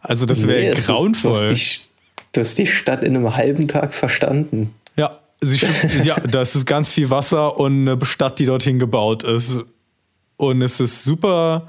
Also, 0.00 0.26
das 0.26 0.46
wäre 0.46 0.74
nee, 0.74 0.80
grauenvoll. 0.80 1.32
Ist, 1.32 1.40
du, 1.42 1.50
hast 1.50 1.80
die, 1.80 2.30
du 2.32 2.40
hast 2.40 2.58
die 2.58 2.66
Stadt 2.66 3.02
in 3.02 3.16
einem 3.16 3.36
halben 3.36 3.68
Tag 3.68 3.94
verstanden. 3.94 4.74
Ja, 4.96 5.18
Sie, 5.40 5.58
ja, 6.02 6.18
das 6.20 6.56
ist 6.56 6.66
ganz 6.66 6.90
viel 6.90 7.10
Wasser 7.10 7.58
und 7.58 7.88
eine 7.88 8.04
Stadt, 8.04 8.38
die 8.38 8.46
dorthin 8.46 8.78
gebaut 8.78 9.22
ist. 9.22 9.58
Und 10.36 10.62
es 10.62 10.80
ist 10.80 11.04
super 11.04 11.68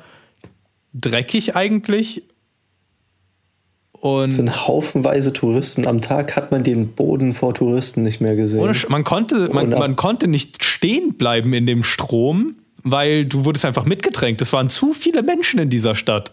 dreckig 0.93 1.55
eigentlich. 1.55 2.23
Und 3.91 4.29
es 4.29 4.35
sind 4.35 4.67
haufenweise 4.67 5.33
Touristen. 5.33 5.85
Am 5.85 6.01
Tag 6.01 6.35
hat 6.35 6.51
man 6.51 6.63
den 6.63 6.93
Boden 6.93 7.33
vor 7.33 7.53
Touristen 7.53 8.03
nicht 8.03 8.21
mehr 8.21 8.35
gesehen. 8.35 8.73
man 8.87 9.03
konnte, 9.03 9.49
man, 9.51 9.69
man 9.69 9.95
konnte 9.95 10.27
nicht 10.27 10.63
stehen 10.63 11.15
bleiben 11.15 11.53
in 11.53 11.65
dem 11.65 11.83
Strom, 11.83 12.55
weil 12.83 13.25
du 13.25 13.43
wurdest 13.43 13.65
einfach 13.65 13.85
mitgedrängt. 13.85 14.41
Es 14.41 14.53
waren 14.53 14.69
zu 14.69 14.93
viele 14.93 15.21
Menschen 15.21 15.59
in 15.59 15.69
dieser 15.69 15.95
Stadt. 15.95 16.31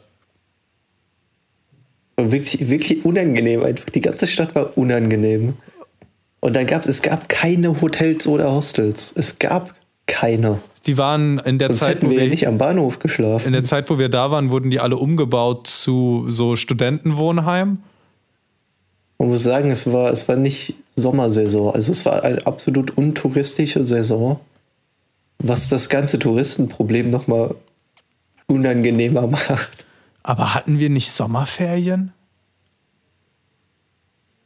Wirklich, 2.18 2.68
wirklich 2.68 3.05
unangenehm. 3.05 3.62
Einfach 3.62 3.90
die 3.90 4.00
ganze 4.00 4.26
Stadt 4.26 4.55
war 4.55 4.76
unangenehm. 4.76 5.55
Und 6.40 6.57
dann 6.57 6.66
gab 6.66 6.83
es, 6.83 6.88
es 6.88 7.02
gab 7.02 7.29
keine 7.29 7.81
Hotels 7.81 8.26
oder 8.26 8.52
Hostels. 8.52 9.12
Es 9.16 9.38
gab 9.38 9.74
keine. 10.07 10.61
Die 10.87 10.96
waren 10.96 11.38
in 11.40 11.59
der 11.59 11.68
Sonst 11.68 11.81
Zeit, 11.81 12.02
wo 12.02 12.11
wir 12.11 12.20
wir, 12.20 12.29
nicht 12.29 12.46
am 12.46 12.59
Bahnhof 12.59 13.00
geschlafen. 13.00 13.46
in 13.46 13.52
der 13.52 13.64
Zeit, 13.64 13.90
wo 13.90 13.98
wir 13.98 14.09
da 14.09 14.31
waren, 14.31 14.50
wurden 14.50 14.70
die 14.70 14.79
alle 14.79 14.96
umgebaut 14.96 15.66
zu 15.66 16.26
so 16.29 16.55
Studentenwohnheimen. 16.55 17.83
Man 19.18 19.29
muss 19.29 19.42
sagen, 19.42 19.70
es 19.70 19.90
war, 19.90 20.12
es 20.12 20.29
war 20.29 20.37
nicht 20.37 20.74
Sommersaison. 20.94 21.74
Also 21.74 21.90
es 21.90 22.05
war 22.05 22.22
eine 22.22 22.46
absolut 22.46 22.96
untouristische 22.96 23.83
Saison, 23.83 24.38
was 25.38 25.68
das 25.68 25.88
ganze 25.88 26.18
Touristenproblem 26.18 27.11
nochmal 27.11 27.55
unangenehmer 28.46 29.26
macht. 29.26 29.86
Aber 30.27 30.55
hatten 30.55 30.81
wir 30.81 30.91
nicht 30.91 31.12
Sommerferien? 31.12 32.12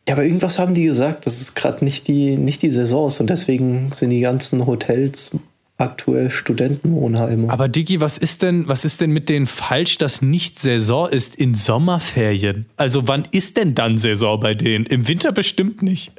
Ja, 0.07 0.15
aber 0.15 0.25
irgendwas 0.25 0.59
haben 0.59 0.75
die 0.75 0.85
gesagt, 0.85 1.25
dass 1.25 1.41
es 1.41 1.55
gerade 1.55 1.83
nicht 1.83 2.07
die, 2.07 2.37
nicht 2.37 2.61
die 2.61 2.71
Saison 2.71 3.09
ist 3.09 3.19
und 3.19 3.31
deswegen 3.31 3.91
sind 3.91 4.11
die 4.11 4.21
ganzen 4.21 4.67
Hotels 4.67 5.39
aktuell 5.79 6.31
Studentenwohnheime. 6.31 7.51
Aber 7.51 7.69
Digi, 7.69 7.99
was 7.99 8.19
ist 8.19 8.43
denn, 8.43 8.69
was 8.69 8.85
ist 8.85 9.01
denn 9.01 9.11
mit 9.11 9.31
denen 9.31 9.47
falsch, 9.47 9.97
dass 9.97 10.21
nicht 10.21 10.59
Saison 10.59 11.09
ist 11.09 11.35
in 11.35 11.55
Sommerferien? 11.55 12.67
Also 12.77 13.09
wann 13.09 13.27
ist 13.31 13.57
denn 13.57 13.75
dann 13.75 13.97
Saison 13.97 14.39
bei 14.39 14.53
denen? 14.53 14.85
Im 14.85 15.09
Winter 15.09 15.33
bestimmt 15.33 15.83
nicht. 15.83 16.13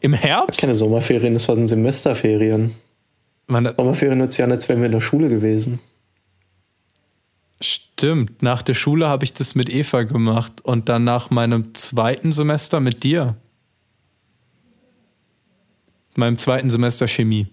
Im 0.00 0.12
Herbst? 0.12 0.60
Keine 0.60 0.74
Sommerferien, 0.74 1.34
das 1.34 1.46
waren 1.48 1.68
Semesterferien. 1.68 2.72
Man, 3.46 3.72
Sommerferien 3.76 4.28
sich 4.32 4.42
an, 4.42 4.50
als 4.50 4.68
wären 4.68 4.80
wir 4.80 4.86
in 4.86 4.92
der 4.92 5.00
Schule 5.00 5.28
gewesen. 5.28 5.78
Stimmt. 7.60 8.42
Nach 8.42 8.62
der 8.62 8.74
Schule 8.74 9.06
habe 9.08 9.24
ich 9.24 9.32
das 9.32 9.54
mit 9.54 9.68
Eva 9.68 10.02
gemacht 10.02 10.60
und 10.62 10.88
dann 10.88 11.04
nach 11.04 11.30
meinem 11.30 11.74
zweiten 11.74 12.32
Semester 12.32 12.80
mit 12.80 13.02
dir. 13.02 13.36
Meinem 16.14 16.38
zweiten 16.38 16.70
Semester 16.70 17.06
Chemie. 17.06 17.48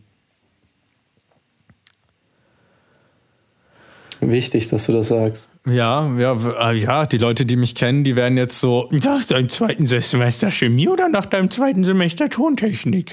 Wichtig, 4.19 4.67
dass 4.69 4.87
du 4.87 4.93
das 4.93 5.09
sagst. 5.09 5.51
Ja, 5.67 6.11
ja, 6.17 6.71
äh, 6.71 6.75
ja, 6.75 7.05
die 7.05 7.19
Leute, 7.19 7.45
die 7.45 7.55
mich 7.55 7.75
kennen, 7.75 8.03
die 8.03 8.15
werden 8.15 8.35
jetzt 8.37 8.59
so, 8.59 8.89
nach 8.91 9.23
deinem 9.25 9.49
zweiten 9.49 9.85
Semester 9.85 10.49
Chemie 10.49 10.87
oder 10.87 11.07
nach 11.07 11.27
deinem 11.27 11.51
zweiten 11.51 11.83
Semester 11.83 12.27
Tontechnik? 12.27 13.11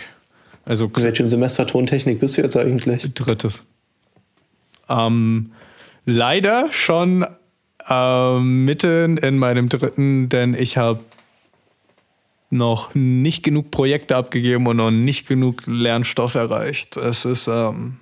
Also 0.65 0.87
In 0.87 1.03
welchem 1.03 1.29
Semester 1.29 1.67
Tontechnik 1.67 2.21
bist 2.21 2.39
du 2.39 2.43
jetzt 2.43 2.57
eigentlich? 2.57 3.13
drittes. 3.13 3.65
Ähm, 4.89 5.53
leider 6.05 6.69
schon 6.73 7.25
ähm, 7.89 8.65
mitten 8.65 9.17
in 9.19 9.39
meinem 9.39 9.69
dritten, 9.69 10.29
denn 10.29 10.55
ich 10.55 10.77
habe 10.77 11.01
noch 12.51 12.95
nicht 12.95 13.43
genug 13.43 13.71
Projekte 13.71 14.17
abgegeben 14.17 14.67
und 14.67 14.77
noch 14.77 14.91
nicht 14.91 15.27
genug 15.27 15.63
Lernstoff 15.67 16.35
erreicht. 16.35 16.97
Es 16.97 17.25
ist, 17.25 17.49
ähm, 17.49 17.97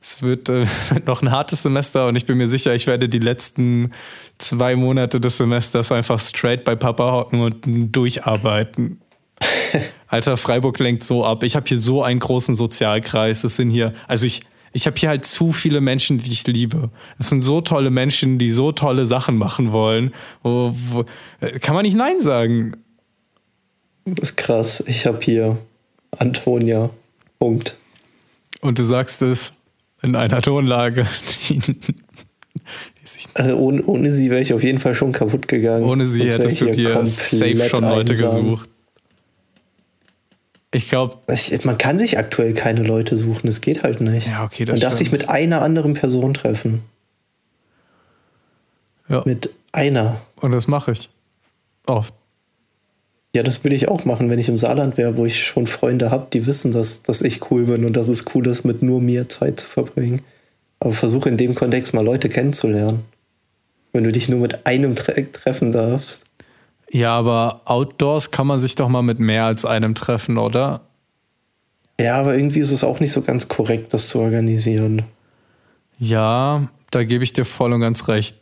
es 0.00 0.22
wird 0.22 0.48
äh, 0.48 0.66
noch 1.06 1.22
ein 1.22 1.30
hartes 1.30 1.62
Semester 1.62 2.08
und 2.08 2.16
ich 2.16 2.26
bin 2.26 2.36
mir 2.36 2.48
sicher, 2.48 2.74
ich 2.74 2.86
werde 2.86 3.08
die 3.08 3.20
letzten 3.20 3.92
zwei 4.38 4.74
Monate 4.74 5.20
des 5.20 5.36
Semesters 5.36 5.92
einfach 5.92 6.18
straight 6.20 6.64
bei 6.64 6.74
Papa 6.74 7.12
hocken 7.12 7.40
und 7.40 7.94
durcharbeiten. 7.94 9.00
Alter, 10.08 10.36
Freiburg 10.36 10.78
lenkt 10.78 11.04
so 11.04 11.24
ab. 11.24 11.42
Ich 11.42 11.56
habe 11.56 11.66
hier 11.66 11.78
so 11.78 12.02
einen 12.02 12.20
großen 12.20 12.54
Sozialkreis. 12.54 13.44
Es 13.44 13.56
sind 13.56 13.70
hier, 13.70 13.94
also 14.08 14.26
ich, 14.26 14.42
ich 14.72 14.86
habe 14.86 14.96
hier 14.96 15.10
halt 15.10 15.24
zu 15.24 15.52
viele 15.52 15.80
Menschen, 15.80 16.18
die 16.18 16.32
ich 16.32 16.46
liebe. 16.46 16.90
Es 17.18 17.28
sind 17.28 17.42
so 17.42 17.60
tolle 17.60 17.90
Menschen, 17.90 18.38
die 18.38 18.52
so 18.52 18.72
tolle 18.72 19.06
Sachen 19.06 19.36
machen 19.36 19.72
wollen. 19.72 20.12
Wo, 20.42 20.74
wo, 20.90 21.04
äh, 21.40 21.58
kann 21.58 21.74
man 21.74 21.84
nicht 21.84 21.96
Nein 21.96 22.20
sagen. 22.20 22.76
Das 24.04 24.30
ist 24.30 24.36
krass. 24.36 24.82
Ich 24.86 25.06
habe 25.06 25.18
hier 25.22 25.58
Antonia. 26.10 26.90
Punkt. 27.38 27.76
Und 28.60 28.78
du 28.78 28.84
sagst 28.84 29.22
es 29.22 29.54
in 30.02 30.16
einer 30.16 30.40
Tonlage, 30.42 31.06
die, 31.48 31.60
Also 33.34 33.56
ohne, 33.56 33.82
ohne 33.84 34.12
sie 34.12 34.30
wäre 34.30 34.40
ich 34.40 34.54
auf 34.54 34.62
jeden 34.62 34.78
Fall 34.78 34.94
schon 34.94 35.12
kaputt 35.12 35.48
gegangen. 35.48 35.84
Ohne 35.84 36.06
sie 36.06 36.20
hättest 36.22 36.60
du 36.60 36.66
dir 36.66 37.04
safe 37.06 37.68
schon 37.68 37.82
Leute 37.82 38.12
einsam. 38.12 38.44
gesucht. 38.44 38.70
Ich 40.74 40.88
glaube, 40.88 41.18
man 41.64 41.76
kann 41.78 41.98
sich 41.98 42.16
aktuell 42.18 42.54
keine 42.54 42.82
Leute 42.82 43.16
suchen, 43.18 43.46
es 43.48 43.60
geht 43.60 43.82
halt 43.82 44.00
nicht. 44.00 44.26
Ja, 44.26 44.42
okay, 44.44 44.64
das 44.64 44.74
man 44.74 44.80
darf 44.80 44.94
stimmt. 44.94 45.10
sich 45.10 45.12
mit 45.12 45.28
einer 45.28 45.60
anderen 45.60 45.92
Person 45.92 46.32
treffen. 46.32 46.82
ja, 49.08 49.22
Mit 49.26 49.50
einer. 49.72 50.20
und 50.40 50.52
das 50.52 50.66
mache 50.68 50.92
ich. 50.92 51.10
Oft. 51.86 52.14
Ja, 53.34 53.42
das 53.42 53.64
würde 53.64 53.76
ich 53.76 53.88
auch 53.88 54.04
machen, 54.04 54.28
wenn 54.30 54.38
ich 54.38 54.48
im 54.48 54.58
Saarland 54.58 54.96
wäre, 54.98 55.16
wo 55.16 55.24
ich 55.24 55.44
schon 55.46 55.66
Freunde 55.66 56.10
habe, 56.10 56.26
die 56.32 56.46
wissen, 56.46 56.72
dass, 56.72 57.02
dass 57.02 57.22
ich 57.22 57.50
cool 57.50 57.64
bin 57.64 57.84
und 57.84 57.94
dass 57.96 58.08
es 58.08 58.24
cool 58.34 58.46
ist, 58.46 58.64
mit 58.64 58.82
nur 58.82 59.00
mir 59.00 59.28
Zeit 59.28 59.60
zu 59.60 59.66
verbringen. 59.66 60.22
Aber 60.80 60.92
versuche 60.92 61.28
in 61.28 61.36
dem 61.36 61.54
Kontext 61.54 61.94
mal 61.94 62.04
Leute 62.04 62.28
kennenzulernen. 62.28 63.04
Wenn 63.92 64.04
du 64.04 64.12
dich 64.12 64.28
nur 64.28 64.40
mit 64.40 64.66
einem 64.66 64.94
tre 64.94 65.30
treffen 65.30 65.72
darfst. 65.72 66.24
Ja, 66.92 67.14
aber 67.14 67.62
outdoors 67.64 68.30
kann 68.30 68.46
man 68.46 68.60
sich 68.60 68.74
doch 68.74 68.88
mal 68.88 69.02
mit 69.02 69.18
mehr 69.18 69.46
als 69.46 69.64
einem 69.64 69.94
treffen, 69.94 70.36
oder? 70.36 70.82
Ja, 71.98 72.16
aber 72.16 72.36
irgendwie 72.36 72.60
ist 72.60 72.70
es 72.70 72.84
auch 72.84 73.00
nicht 73.00 73.12
so 73.12 73.22
ganz 73.22 73.48
korrekt, 73.48 73.94
das 73.94 74.08
zu 74.08 74.20
organisieren. 74.20 75.02
Ja, 75.98 76.68
da 76.90 77.04
gebe 77.04 77.24
ich 77.24 77.32
dir 77.32 77.46
voll 77.46 77.72
und 77.72 77.80
ganz 77.80 78.08
recht. 78.08 78.36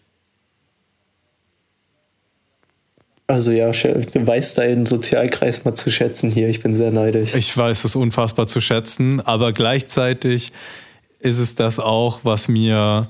Also 3.28 3.52
ja, 3.52 3.70
du 3.70 4.26
weißt 4.26 4.58
deinen 4.58 4.86
Sozialkreis 4.86 5.64
mal 5.64 5.76
zu 5.76 5.88
schätzen 5.88 6.32
hier. 6.32 6.48
Ich 6.48 6.60
bin 6.60 6.74
sehr 6.74 6.90
neidisch. 6.90 7.36
Ich 7.36 7.56
weiß 7.56 7.84
es 7.84 7.94
unfassbar 7.94 8.48
zu 8.48 8.60
schätzen, 8.60 9.20
aber 9.20 9.52
gleichzeitig 9.52 10.50
ist 11.20 11.38
es 11.38 11.54
das 11.54 11.78
auch, 11.78 12.20
was 12.24 12.48
mir 12.48 13.08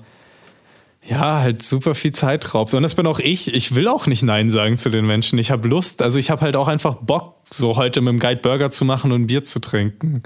ja 1.06 1.40
halt 1.40 1.62
super 1.62 1.94
viel 1.94 2.12
Zeit 2.12 2.54
raubt. 2.54 2.74
Und 2.74 2.82
das 2.82 2.94
bin 2.94 3.06
auch 3.06 3.18
ich. 3.18 3.52
Ich 3.54 3.74
will 3.74 3.88
auch 3.88 4.06
nicht 4.06 4.22
Nein 4.22 4.50
sagen 4.50 4.78
zu 4.78 4.90
den 4.90 5.06
Menschen. 5.06 5.38
Ich 5.38 5.50
habe 5.50 5.66
Lust. 5.68 6.02
Also 6.02 6.18
ich 6.18 6.30
habe 6.30 6.42
halt 6.42 6.56
auch 6.56 6.68
einfach 6.68 6.94
Bock, 6.94 7.36
so 7.50 7.76
heute 7.76 8.00
mit 8.00 8.12
dem 8.12 8.20
Guide 8.20 8.40
Burger 8.40 8.70
zu 8.70 8.84
machen 8.84 9.12
und 9.12 9.22
ein 9.22 9.26
Bier 9.26 9.44
zu 9.44 9.60
trinken. 9.60 10.22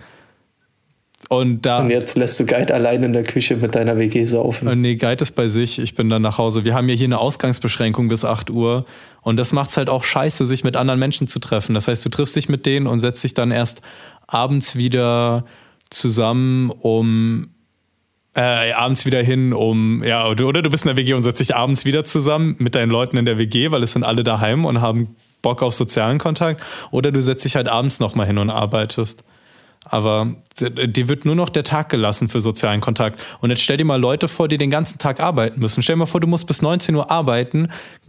Und 1.28 1.62
da. 1.62 1.78
Und 1.78 1.90
jetzt 1.90 2.18
lässt 2.18 2.38
du 2.38 2.44
Guide 2.44 2.74
allein 2.74 3.02
in 3.02 3.12
der 3.12 3.22
Küche 3.22 3.56
mit 3.56 3.74
deiner 3.74 3.96
WG 3.96 4.24
saufen. 4.26 4.68
Äh, 4.68 4.76
Nee, 4.76 4.96
Guide 4.96 5.22
ist 5.22 5.32
bei 5.32 5.48
sich. 5.48 5.78
Ich 5.78 5.94
bin 5.94 6.08
dann 6.08 6.22
nach 6.22 6.38
Hause. 6.38 6.64
Wir 6.64 6.74
haben 6.74 6.88
ja 6.88 6.94
hier 6.94 7.06
eine 7.06 7.18
Ausgangsbeschränkung 7.18 8.08
bis 8.08 8.24
8 8.24 8.50
Uhr. 8.50 8.84
Und 9.22 9.38
das 9.38 9.52
macht's 9.52 9.76
halt 9.76 9.88
auch 9.88 10.04
scheiße, 10.04 10.44
sich 10.44 10.64
mit 10.64 10.76
anderen 10.76 11.00
Menschen 11.00 11.26
zu 11.28 11.38
treffen. 11.38 11.74
Das 11.74 11.88
heißt, 11.88 12.04
du 12.04 12.10
triffst 12.10 12.36
dich 12.36 12.48
mit 12.48 12.66
denen 12.66 12.86
und 12.86 13.00
setzt 13.00 13.24
dich 13.24 13.32
dann 13.32 13.52
erst 13.52 13.80
abends 14.26 14.76
wieder 14.76 15.46
zusammen, 15.88 16.70
um 16.70 17.53
äh, 18.34 18.72
abends 18.72 19.06
wieder 19.06 19.22
hin, 19.22 19.52
um, 19.52 20.02
ja, 20.02 20.26
oder 20.26 20.46
oder 20.46 20.62
du 20.62 20.70
bist 20.70 20.84
in 20.84 20.88
der 20.88 20.96
WG 20.96 21.14
und 21.14 21.22
setzt 21.22 21.40
dich 21.40 21.54
abends 21.54 21.84
wieder 21.84 22.04
zusammen 22.04 22.56
mit 22.58 22.74
deinen 22.74 22.90
Leuten 22.90 23.16
in 23.16 23.24
der 23.24 23.38
WG, 23.38 23.70
weil 23.70 23.82
es 23.82 23.92
sind 23.92 24.04
alle 24.04 24.24
daheim 24.24 24.64
und 24.64 24.80
haben 24.80 25.16
Bock 25.42 25.62
auf 25.62 25.74
sozialen 25.74 26.18
Kontakt. 26.18 26.62
Oder 26.90 27.12
du 27.12 27.22
setzt 27.22 27.44
dich 27.44 27.54
halt 27.56 27.68
abends 27.68 28.00
nochmal 28.00 28.26
hin 28.26 28.38
und 28.38 28.50
arbeitest. 28.50 29.24
Aber 29.86 30.34
dir 30.58 31.08
wird 31.08 31.26
nur 31.26 31.34
noch 31.34 31.50
der 31.50 31.62
Tag 31.62 31.90
gelassen 31.90 32.30
für 32.30 32.40
sozialen 32.40 32.80
Kontakt. 32.80 33.20
Und 33.40 33.50
jetzt 33.50 33.62
stell 33.62 33.76
dir 33.76 33.84
mal 33.84 34.00
Leute 34.00 34.28
vor, 34.28 34.48
die 34.48 34.56
den 34.56 34.70
ganzen 34.70 34.98
Tag 34.98 35.20
arbeiten 35.20 35.60
müssen. 35.60 35.82
Stell 35.82 35.96
dir 35.96 36.00
mal 36.00 36.06
vor, 36.06 36.22
du 36.22 36.26
musst 36.26 36.46
bis 36.46 36.62
19 36.62 36.94
Uhr 36.94 37.10
arbeiten 37.10 37.68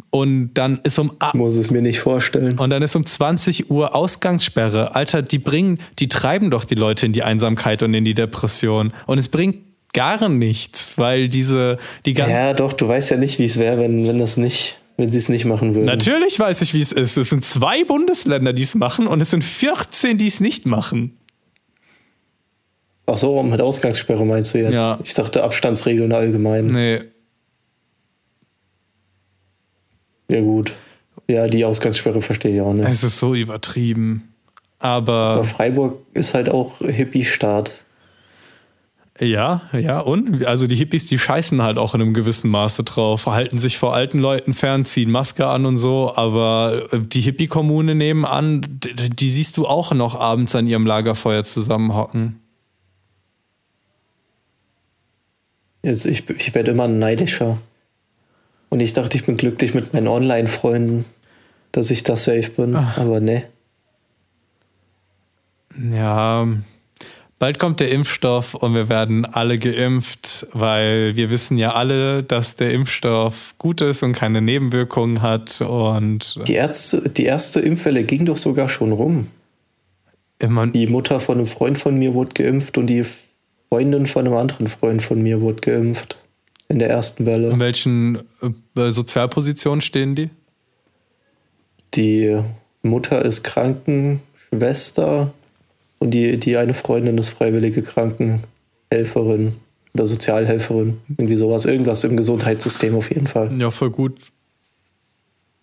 und 0.09 0.53
dann 0.53 0.79
ist 0.83 0.97
um 0.97 1.11
Muss 1.33 1.57
es 1.57 1.69
mir 1.69 1.81
nicht 1.81 1.99
vorstellen. 1.99 2.57
und 2.57 2.69
dann 2.69 2.81
ist 2.81 2.95
um 2.95 3.05
20 3.05 3.69
Uhr 3.69 3.93
Ausgangssperre. 3.93 4.95
Alter, 4.95 5.21
die 5.21 5.39
bringen, 5.39 5.79
die 5.99 6.07
treiben 6.07 6.49
doch 6.49 6.63
die 6.63 6.75
Leute 6.75 7.05
in 7.05 7.11
die 7.11 7.23
Einsamkeit 7.23 7.83
und 7.83 7.93
in 7.93 8.05
die 8.05 8.13
Depression. 8.13 8.93
Und 9.05 9.17
es 9.17 9.27
bringt 9.27 9.57
gar 9.95 10.29
nichts, 10.29 10.97
weil 10.97 11.29
diese, 11.29 11.79
die 12.05 12.13
ganzen. 12.13 12.33
Ja, 12.33 12.53
doch, 12.53 12.73
du 12.73 12.87
weißt 12.87 13.09
ja 13.09 13.17
nicht, 13.17 13.39
wie 13.39 13.45
es 13.45 13.57
wäre, 13.57 13.79
wenn, 13.79 14.07
wenn 14.07 14.19
das 14.19 14.37
nicht, 14.37 14.79
wenn 14.97 15.11
sie 15.11 15.17
es 15.17 15.29
nicht 15.29 15.45
machen 15.45 15.73
würden. 15.73 15.85
Natürlich 15.85 16.37
weiß 16.37 16.61
ich, 16.61 16.75
wie 16.75 16.81
es 16.81 16.91
ist. 16.91 17.17
Es 17.17 17.29
sind 17.29 17.43
zwei 17.43 17.83
Bundesländer, 17.83 18.53
die 18.53 18.63
es 18.63 18.75
machen 18.75 19.07
und 19.07 19.21
es 19.21 19.31
sind 19.31 19.43
14, 19.43 20.19
die 20.19 20.27
es 20.27 20.39
nicht 20.39 20.67
machen. 20.67 21.17
Ach 23.07 23.17
so, 23.17 23.41
mit 23.41 23.61
Ausgangssperre 23.61 24.25
meinst 24.25 24.53
du 24.53 24.59
jetzt? 24.59 24.73
Ja. 24.73 24.99
Ich 25.03 25.13
dachte 25.13 25.43
Abstandsregeln 25.43 26.11
allgemein. 26.11 26.67
Nee. 26.67 27.01
Ja, 30.29 30.41
gut. 30.41 30.71
Ja, 31.27 31.47
die 31.47 31.65
Ausgangssperre 31.65 32.21
verstehe 32.21 32.55
ich 32.55 32.61
auch 32.61 32.73
nicht. 32.73 32.87
Es 32.87 33.03
ist 33.03 33.19
so 33.19 33.33
übertrieben. 33.35 34.33
Aber 34.79 35.13
Aber 35.13 35.43
Freiburg 35.43 35.99
ist 36.13 36.33
halt 36.33 36.49
auch 36.49 36.79
Hippie-Staat. 36.79 37.84
Ja, 39.19 39.61
ja, 39.71 39.99
und? 40.01 40.45
Also 40.45 40.67
die 40.67 40.75
Hippies, 40.75 41.05
die 41.05 41.17
scheißen 41.17 41.61
halt 41.61 41.77
auch 41.77 41.95
in 41.95 42.01
einem 42.01 42.13
gewissen 42.13 42.49
Maße 42.49 42.83
drauf, 42.83 43.25
halten 43.27 43.57
sich 43.57 43.77
vor 43.77 43.93
alten 43.95 44.19
Leuten 44.19 44.53
fern, 44.53 44.83
ziehen 44.83 45.09
Maske 45.09 45.47
an 45.47 45.65
und 45.65 45.77
so, 45.77 46.13
aber 46.15 46.89
äh, 46.91 46.99
die 46.99 47.21
Hippie-Kommune 47.21 47.95
nebenan, 47.95 48.61
die, 48.83 49.09
die 49.09 49.31
siehst 49.31 49.55
du 49.55 49.67
auch 49.67 49.93
noch 49.93 50.15
abends 50.15 50.53
an 50.53 50.67
ihrem 50.67 50.85
Lagerfeuer 50.85 51.45
zusammenhocken. 51.45 52.41
Also 55.85 56.09
ich, 56.09 56.29
ich 56.29 56.53
werde 56.53 56.71
immer 56.71 56.89
neidischer. 56.89 57.57
Und 58.69 58.81
ich 58.81 58.91
dachte, 58.91 59.15
ich 59.15 59.25
bin 59.25 59.37
glücklich 59.37 59.73
mit 59.73 59.93
meinen 59.93 60.09
Online-Freunden, 60.09 61.05
dass 61.71 61.89
ich 61.89 62.03
da 62.03 62.17
safe 62.17 62.49
bin, 62.49 62.75
Ach. 62.75 62.97
aber 62.97 63.21
ne. 63.21 63.43
Ja, 65.89 66.47
bald 67.39 67.59
kommt 67.59 67.79
der 67.79 67.91
Impfstoff 67.91 68.53
und 68.53 68.73
wir 68.73 68.89
werden 68.89 69.25
alle 69.25 69.59
geimpft, 69.59 70.47
weil 70.53 71.15
wir 71.15 71.29
wissen 71.29 71.57
ja 71.57 71.73
alle, 71.73 72.23
dass 72.23 72.55
der 72.55 72.71
Impfstoff 72.71 73.55
gut 73.57 73.81
ist 73.81 74.03
und 74.03 74.13
keine 74.13 74.41
Nebenwirkungen 74.41 75.21
hat. 75.21 75.61
Und 75.61 76.39
die, 76.47 76.53
Ärzte, 76.53 77.09
die 77.09 77.25
erste 77.25 77.59
Impfwelle 77.59 78.03
ging 78.03 78.25
doch 78.25 78.37
sogar 78.37 78.69
schon 78.69 78.91
rum. 78.91 79.27
Immer. 80.39 80.67
Die 80.67 80.87
Mutter 80.87 81.19
von 81.19 81.37
einem 81.37 81.47
Freund 81.47 81.77
von 81.77 81.95
mir 81.95 82.13
wurde 82.13 82.31
geimpft 82.33 82.77
und 82.77 82.87
die 82.87 83.05
Freundin 83.69 84.05
von 84.05 84.25
einem 84.25 84.35
anderen 84.35 84.67
Freund 84.67 85.01
von 85.01 85.21
mir 85.21 85.41
wurde 85.41 85.61
geimpft. 85.61 86.17
In 86.67 86.79
der 86.79 86.89
ersten 86.89 87.27
Welle. 87.27 87.51
In 87.51 87.59
welchen 87.59 88.23
äh, 88.75 88.89
Sozialpositionen 88.91 89.81
stehen 89.81 90.15
die? 90.15 90.31
Die 91.93 92.39
Mutter 92.81 93.23
ist 93.23 93.43
Krankenschwester 93.43 95.31
und 95.99 96.11
die, 96.11 96.37
die 96.37 96.57
eine 96.57 96.73
Freundin 96.73 97.17
ist 97.17 97.29
freiwillige 97.29 97.81
Krankenhelferin 97.81 99.53
oder 99.93 100.05
Sozialhelferin. 100.05 100.99
Irgendwie 101.09 101.35
sowas. 101.35 101.65
Irgendwas 101.65 102.03
im 102.03 102.17
Gesundheitssystem 102.17 102.95
auf 102.95 103.09
jeden 103.09 103.27
Fall. 103.27 103.51
Ja, 103.59 103.71
voll 103.71 103.91
gut. 103.91 104.19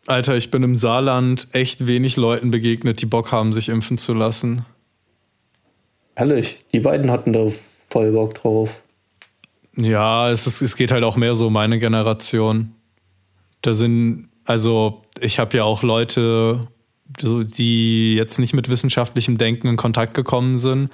Alter, 0.06 0.36
ich 0.36 0.50
bin 0.50 0.62
im 0.62 0.74
Saarland 0.74 1.48
echt 1.52 1.86
wenig 1.86 2.16
Leuten 2.16 2.50
begegnet, 2.50 3.00
die 3.00 3.06
Bock 3.06 3.30
haben, 3.30 3.52
sich 3.52 3.68
impfen 3.68 3.98
zu 3.98 4.14
lassen. 4.14 4.64
Ehrlich, 6.16 6.64
die 6.72 6.80
beiden 6.80 7.10
hatten 7.10 7.32
da 7.32 7.52
voll 7.88 8.10
Bock 8.10 8.34
drauf. 8.34 8.82
Ja, 9.76 10.30
es, 10.30 10.46
ist, 10.46 10.60
es 10.60 10.76
geht 10.76 10.92
halt 10.92 11.04
auch 11.04 11.16
mehr 11.16 11.34
so 11.34 11.50
meine 11.50 11.78
Generation. 11.78 12.72
Da 13.62 13.74
sind, 13.74 14.28
also 14.44 15.02
ich 15.20 15.38
habe 15.38 15.56
ja 15.56 15.64
auch 15.64 15.82
Leute, 15.82 16.68
die 17.20 18.14
jetzt 18.14 18.38
nicht 18.38 18.54
mit 18.54 18.68
wissenschaftlichem 18.68 19.38
Denken 19.38 19.68
in 19.68 19.76
Kontakt 19.76 20.14
gekommen 20.14 20.58
sind, 20.58 20.90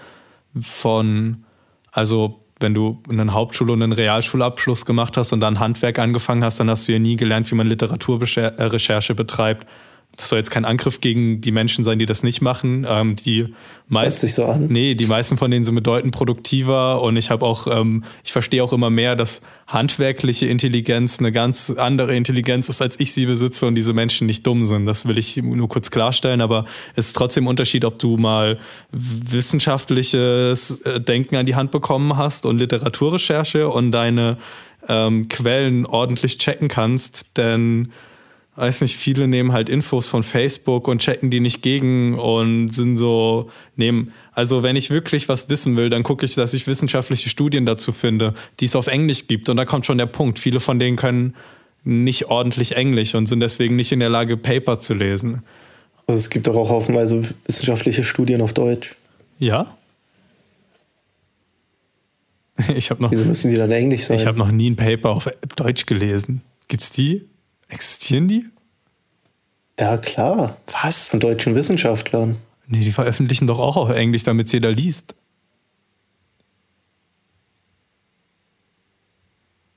von, 0.60 1.44
also 1.92 2.40
wenn 2.60 2.74
du 2.74 3.02
einen 3.08 3.32
Hauptschul- 3.32 3.70
und 3.70 3.82
einen 3.82 3.92
Realschulabschluss 3.92 4.84
gemacht 4.84 5.16
hast 5.16 5.32
und 5.32 5.40
dann 5.40 5.60
Handwerk 5.60 5.98
angefangen 5.98 6.42
hast, 6.44 6.58
dann 6.58 6.70
hast 6.70 6.88
du 6.88 6.92
ja 6.92 6.98
nie 6.98 7.16
gelernt, 7.16 7.50
wie 7.50 7.54
man 7.54 7.68
Literaturrecherche 7.68 9.14
betreibt 9.14 9.66
das 10.18 10.28
soll 10.28 10.38
jetzt 10.38 10.50
kein 10.50 10.64
Angriff 10.64 11.00
gegen 11.00 11.40
die 11.40 11.52
Menschen 11.52 11.84
sein, 11.84 11.98
die 11.98 12.06
das 12.06 12.22
nicht 12.22 12.42
machen. 12.42 12.84
Ähm, 12.88 13.14
die 13.14 13.54
meisten, 13.86 14.20
sich 14.26 14.34
so 14.34 14.46
an. 14.46 14.66
Nee, 14.66 14.94
die 14.94 15.06
meisten 15.06 15.38
von 15.38 15.50
denen 15.50 15.64
sind 15.64 15.76
bedeutend 15.76 16.12
produktiver 16.12 17.00
und 17.00 17.16
ich 17.16 17.30
habe 17.30 17.46
auch, 17.46 17.68
ähm, 17.68 18.02
ich 18.24 18.32
verstehe 18.32 18.62
auch 18.62 18.72
immer 18.72 18.90
mehr, 18.90 19.14
dass 19.14 19.40
handwerkliche 19.68 20.46
Intelligenz 20.46 21.20
eine 21.20 21.30
ganz 21.30 21.70
andere 21.70 22.16
Intelligenz 22.16 22.68
ist, 22.68 22.82
als 22.82 22.98
ich 22.98 23.14
sie 23.14 23.26
besitze 23.26 23.66
und 23.66 23.76
diese 23.76 23.92
Menschen 23.92 24.26
nicht 24.26 24.44
dumm 24.46 24.64
sind. 24.64 24.86
Das 24.86 25.06
will 25.06 25.18
ich 25.18 25.36
nur 25.36 25.68
kurz 25.68 25.90
klarstellen, 25.90 26.40
aber 26.40 26.64
es 26.96 27.06
ist 27.06 27.16
trotzdem 27.16 27.44
ein 27.44 27.48
Unterschied, 27.48 27.84
ob 27.84 27.98
du 28.00 28.16
mal 28.16 28.58
wissenschaftliches 28.90 30.80
äh, 30.80 31.00
Denken 31.00 31.36
an 31.36 31.46
die 31.46 31.54
Hand 31.54 31.70
bekommen 31.70 32.16
hast 32.16 32.44
und 32.44 32.58
Literaturrecherche 32.58 33.68
und 33.68 33.92
deine 33.92 34.36
ähm, 34.88 35.28
Quellen 35.28 35.86
ordentlich 35.86 36.38
checken 36.38 36.66
kannst, 36.68 37.36
denn 37.36 37.92
weiß 38.58 38.80
nicht, 38.80 38.96
viele 38.96 39.28
nehmen 39.28 39.52
halt 39.52 39.68
Infos 39.68 40.08
von 40.08 40.24
Facebook 40.24 40.88
und 40.88 41.00
checken 41.00 41.30
die 41.30 41.38
nicht 41.38 41.62
gegen 41.62 42.18
und 42.18 42.70
sind 42.70 42.96
so, 42.96 43.50
nehmen, 43.76 44.12
also 44.32 44.64
wenn 44.64 44.74
ich 44.74 44.90
wirklich 44.90 45.28
was 45.28 45.48
wissen 45.48 45.76
will, 45.76 45.90
dann 45.90 46.02
gucke 46.02 46.26
ich, 46.26 46.34
dass 46.34 46.54
ich 46.54 46.66
wissenschaftliche 46.66 47.28
Studien 47.28 47.66
dazu 47.66 47.92
finde, 47.92 48.34
die 48.58 48.64
es 48.64 48.74
auf 48.74 48.88
Englisch 48.88 49.28
gibt. 49.28 49.48
Und 49.48 49.58
da 49.58 49.64
kommt 49.64 49.86
schon 49.86 49.96
der 49.96 50.06
Punkt. 50.06 50.40
Viele 50.40 50.58
von 50.58 50.80
denen 50.80 50.96
können 50.96 51.36
nicht 51.84 52.26
ordentlich 52.26 52.76
Englisch 52.76 53.14
und 53.14 53.28
sind 53.28 53.40
deswegen 53.40 53.76
nicht 53.76 53.92
in 53.92 54.00
der 54.00 54.10
Lage, 54.10 54.36
Paper 54.36 54.80
zu 54.80 54.94
lesen. 54.94 55.42
Also 56.08 56.18
es 56.18 56.28
gibt 56.28 56.48
doch 56.48 56.56
auch 56.56 56.68
haufenweise 56.68 57.22
wissenschaftliche 57.46 58.02
Studien 58.02 58.40
auf 58.40 58.52
Deutsch. 58.52 58.96
Ja? 59.38 59.74
Ich 62.74 62.90
habe 62.90 63.00
noch. 63.00 63.12
Wieso 63.12 63.24
müssen 63.24 63.52
sie 63.52 63.56
dann 63.56 63.70
Englisch 63.70 64.02
sein? 64.02 64.16
Ich 64.16 64.26
habe 64.26 64.36
noch 64.36 64.50
nie 64.50 64.68
ein 64.68 64.74
Paper 64.74 65.10
auf 65.10 65.28
Deutsch 65.54 65.86
gelesen. 65.86 66.42
Gibt's 66.66 66.90
die? 66.90 67.22
Existieren 67.68 68.28
die? 68.28 68.46
Ja, 69.78 69.96
klar. 69.96 70.56
Was? 70.82 71.08
Von 71.08 71.20
deutschen 71.20 71.54
Wissenschaftlern. 71.54 72.36
Nee, 72.66 72.80
die 72.80 72.92
veröffentlichen 72.92 73.46
doch 73.46 73.58
auch 73.58 73.76
auf 73.76 73.90
Englisch, 73.90 74.24
damit 74.24 74.52
jeder 74.52 74.72
liest. 74.72 75.14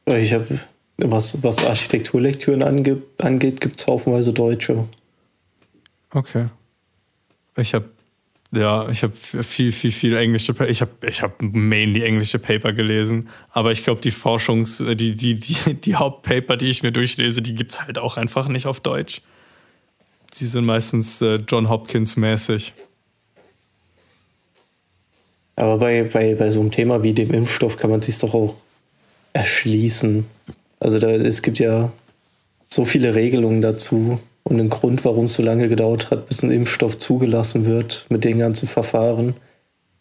Ich 0.06 0.34
habe, 0.34 0.60
was, 0.98 1.42
was 1.44 1.66
Architekturlektüren 1.66 2.64
ange, 2.64 3.02
angeht, 3.20 3.62
gibt 3.62 3.80
es 3.80 3.88
haufenweise 3.88 4.34
Deutsche. 4.34 4.88
Okay. 6.10 6.50
Ich 7.58 7.74
habe 7.74 7.90
ja, 8.54 8.90
ich 8.90 9.02
habe 9.04 9.14
viel, 9.16 9.72
viel, 9.72 9.92
viel 9.92 10.18
englische, 10.18 10.54
ich 10.68 10.82
habe, 10.82 10.92
ich 11.08 11.22
habe 11.22 11.34
mainly 11.40 12.04
englische 12.04 12.38
Paper 12.38 12.74
gelesen, 12.74 13.30
aber 13.50 13.72
ich 13.72 13.84
glaube, 13.84 14.02
die 14.02 14.12
Forschungs, 14.12 14.78
die, 14.78 15.16
die, 15.16 15.36
die, 15.36 15.74
die 15.74 15.96
Hauptpaper, 15.96 16.58
die 16.58 16.70
ich 16.70 16.84
mir 16.84 16.92
durchlese, 16.92 17.42
die 17.42 17.56
gibt's 17.56 17.82
halt 17.82 17.98
auch 17.98 18.18
einfach 18.18 18.48
nicht 18.48 18.66
auf 18.66 18.82
Deutsch. 18.82 19.22
Sie 20.34 20.46
sind 20.46 20.66
meistens 20.66 21.22
äh, 21.22 21.40
John 21.48 21.70
Hopkins 21.70 22.18
mäßig. 22.18 22.74
Aber 25.56 25.78
bei, 25.78 26.04
bei, 26.04 26.36
bei 26.36 26.52
so 26.52 26.60
einem 26.60 26.72
Thema 26.72 27.04
wie 27.04 27.14
dem 27.14 27.34
Impfstoff 27.34 27.78
kann 27.78 27.90
man 27.90 28.02
sich 28.02 28.18
doch 28.20 28.34
auch 28.34 28.56
erschließen. 29.34 30.26
Also 30.80 31.00
da, 31.00 31.12
es 31.12 31.42
gibt 31.42 31.60
ja 31.60 31.92
so 32.70 32.86
viele 32.86 33.16
Regelungen 33.16 33.62
dazu 33.62 34.20
und 34.44 34.60
ein 34.60 34.70
Grund, 34.70 35.06
warum 35.06 35.26
es 35.26 35.36
so 35.36 35.44
lange 35.44 35.68
gedauert 35.70 36.12
hat, 36.12 36.28
bis 36.28 36.44
ein 36.44 36.52
Impfstoff 36.52 36.98
zugelassen 36.98 37.66
wird 37.66 38.06
mit 38.10 38.24
den 38.24 38.40
ganzen 38.40 38.68
Verfahren. 38.68 39.36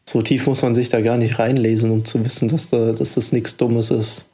So 0.04 0.22
tief 0.22 0.46
muss 0.46 0.62
man 0.62 0.74
sich 0.74 0.88
da 0.88 1.00
gar 1.00 1.16
nicht 1.16 1.38
reinlesen, 1.38 1.90
um 1.90 2.04
zu 2.04 2.24
wissen, 2.24 2.48
dass, 2.48 2.70
da, 2.70 2.92
dass 2.92 3.14
das 3.14 3.32
nichts 3.32 3.56
Dummes 3.56 3.90
ist. 3.90 4.32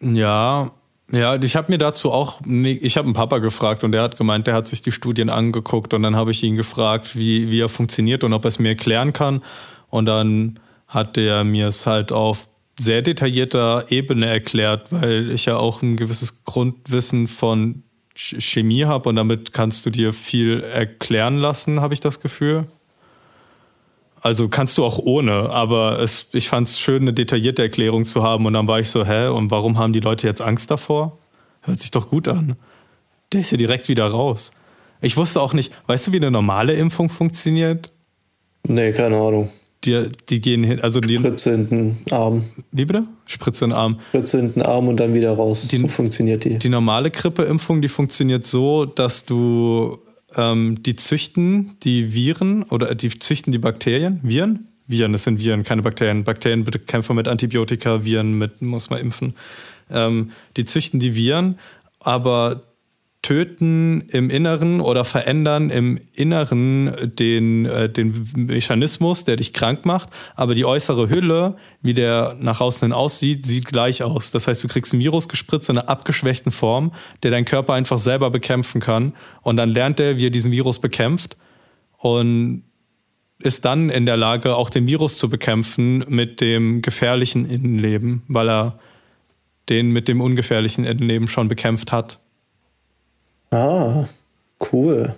Ja, 0.00 0.70
ja, 1.10 1.36
ich 1.36 1.54
habe 1.54 1.70
mir 1.70 1.78
dazu 1.78 2.10
auch, 2.10 2.40
ich 2.44 2.96
habe 2.96 3.06
einen 3.06 3.14
Papa 3.14 3.38
gefragt 3.38 3.84
und 3.84 3.92
der 3.92 4.02
hat 4.02 4.18
gemeint, 4.18 4.46
der 4.46 4.54
hat 4.54 4.66
sich 4.66 4.82
die 4.82 4.92
Studien 4.92 5.30
angeguckt 5.30 5.94
und 5.94 6.02
dann 6.02 6.16
habe 6.16 6.32
ich 6.32 6.42
ihn 6.42 6.56
gefragt, 6.56 7.16
wie, 7.16 7.50
wie 7.50 7.60
er 7.60 7.68
funktioniert 7.68 8.24
und 8.24 8.32
ob 8.32 8.44
er 8.44 8.48
es 8.48 8.58
mir 8.58 8.70
erklären 8.70 9.12
kann. 9.12 9.42
Und 9.88 10.06
dann 10.06 10.58
hat 10.88 11.16
er 11.16 11.44
mir 11.44 11.68
es 11.68 11.86
halt 11.86 12.10
auf 12.10 12.48
sehr 12.78 13.02
detaillierter 13.02 13.86
Ebene 13.90 14.26
erklärt, 14.26 14.92
weil 14.92 15.30
ich 15.30 15.46
ja 15.46 15.56
auch 15.56 15.82
ein 15.82 15.96
gewisses 15.96 16.44
Grundwissen 16.44 17.26
von 17.26 17.82
Chemie 18.14 18.84
habe 18.84 19.08
und 19.08 19.16
damit 19.16 19.52
kannst 19.52 19.86
du 19.86 19.90
dir 19.90 20.12
viel 20.12 20.60
erklären 20.60 21.38
lassen, 21.38 21.80
habe 21.80 21.94
ich 21.94 22.00
das 22.00 22.20
Gefühl. 22.20 22.66
Also 24.20 24.48
kannst 24.48 24.78
du 24.78 24.84
auch 24.84 24.98
ohne, 24.98 25.50
aber 25.50 26.00
es, 26.00 26.28
ich 26.32 26.48
fand 26.48 26.68
es 26.68 26.80
schön, 26.80 27.02
eine 27.02 27.12
detaillierte 27.12 27.62
Erklärung 27.62 28.06
zu 28.06 28.22
haben 28.22 28.46
und 28.46 28.54
dann 28.54 28.66
war 28.66 28.80
ich 28.80 28.90
so, 28.90 29.06
hä, 29.06 29.28
und 29.28 29.50
warum 29.50 29.78
haben 29.78 29.92
die 29.92 30.00
Leute 30.00 30.26
jetzt 30.26 30.40
Angst 30.40 30.70
davor? 30.70 31.18
Hört 31.60 31.80
sich 31.80 31.90
doch 31.90 32.08
gut 32.08 32.26
an. 32.26 32.56
Der 33.32 33.42
ist 33.42 33.50
ja 33.50 33.58
direkt 33.58 33.88
wieder 33.88 34.06
raus. 34.06 34.52
Ich 35.00 35.16
wusste 35.16 35.40
auch 35.40 35.52
nicht, 35.52 35.72
weißt 35.86 36.06
du, 36.06 36.12
wie 36.12 36.16
eine 36.16 36.30
normale 36.30 36.72
Impfung 36.72 37.10
funktioniert? 37.10 37.92
Nee, 38.64 38.92
keine 38.92 39.16
Ahnung. 39.16 39.50
Die, 39.86 40.08
die 40.28 40.40
gehen 40.40 40.64
hin, 40.64 40.80
also 40.80 41.00
die. 41.00 41.18
Spritze 41.18 41.52
in 41.52 41.68
den 41.68 41.96
Arm. 42.10 42.44
Wie 42.72 42.84
bitte? 42.84 43.04
Spritze 43.26 43.64
in 43.64 43.70
den 43.70 43.78
Arm. 43.78 44.00
Spritze 44.08 44.38
in 44.40 44.52
den 44.52 44.62
Arm 44.62 44.88
und 44.88 44.98
dann 44.98 45.14
wieder 45.14 45.32
raus. 45.32 45.68
Die, 45.68 45.76
so 45.76 45.88
funktioniert 45.88 46.44
die. 46.44 46.58
Die 46.58 46.68
normale 46.68 47.10
Grippeimpfung, 47.10 47.80
die 47.80 47.88
funktioniert 47.88 48.46
so, 48.46 48.84
dass 48.84 49.24
du 49.24 49.98
ähm, 50.36 50.82
die 50.82 50.96
züchten 50.96 51.76
die 51.82 52.12
Viren 52.12 52.64
oder 52.64 52.94
die 52.94 53.08
züchten 53.10 53.52
die 53.52 53.58
Bakterien. 53.58 54.20
Viren? 54.22 54.68
Viren, 54.86 55.12
das 55.12 55.24
sind 55.24 55.40
Viren, 55.40 55.64
keine 55.64 55.82
Bakterien. 55.82 56.24
Bakterien 56.24 56.64
bekämpfen 56.64 57.16
mit 57.16 57.28
Antibiotika, 57.28 58.04
Viren 58.04 58.38
mit, 58.38 58.62
muss 58.62 58.90
man 58.90 59.00
impfen. 59.00 59.34
Ähm, 59.90 60.30
die 60.56 60.64
züchten 60.64 61.00
die 61.00 61.14
Viren, 61.14 61.58
aber 62.00 62.62
töten 63.26 64.02
im 64.12 64.30
Inneren 64.30 64.80
oder 64.80 65.04
verändern 65.04 65.68
im 65.68 65.98
Inneren 66.14 66.92
den, 67.18 67.66
äh, 67.66 67.90
den 67.90 68.24
Mechanismus, 68.36 69.24
der 69.24 69.34
dich 69.34 69.52
krank 69.52 69.84
macht, 69.84 70.10
aber 70.36 70.54
die 70.54 70.64
äußere 70.64 71.08
Hülle, 71.08 71.56
wie 71.82 71.92
der 71.92 72.36
nach 72.38 72.60
außen 72.60 72.86
hin 72.86 72.92
aussieht, 72.92 73.44
sieht 73.44 73.66
gleich 73.66 74.04
aus. 74.04 74.30
Das 74.30 74.46
heißt, 74.46 74.62
du 74.62 74.68
kriegst 74.68 74.94
ein 74.94 75.00
Virus 75.00 75.28
gespritzt 75.28 75.68
in 75.68 75.76
einer 75.76 75.88
abgeschwächten 75.88 76.52
Form, 76.52 76.92
der 77.24 77.32
dein 77.32 77.44
Körper 77.44 77.72
einfach 77.74 77.98
selber 77.98 78.30
bekämpfen 78.30 78.80
kann 78.80 79.12
und 79.42 79.56
dann 79.56 79.70
lernt 79.70 79.98
er, 79.98 80.18
wie 80.18 80.26
er 80.26 80.30
diesen 80.30 80.52
Virus 80.52 80.78
bekämpft 80.78 81.36
und 81.98 82.62
ist 83.40 83.64
dann 83.64 83.90
in 83.90 84.06
der 84.06 84.16
Lage, 84.16 84.54
auch 84.54 84.70
den 84.70 84.86
Virus 84.86 85.16
zu 85.16 85.28
bekämpfen 85.28 86.04
mit 86.06 86.40
dem 86.40 86.80
gefährlichen 86.80 87.44
Innenleben, 87.44 88.22
weil 88.28 88.48
er 88.48 88.78
den 89.68 89.90
mit 89.90 90.06
dem 90.06 90.20
ungefährlichen 90.20 90.84
Innenleben 90.84 91.26
schon 91.26 91.48
bekämpft 91.48 91.90
hat. 91.90 92.20
Ah, 93.56 94.08
cool. 94.72 95.14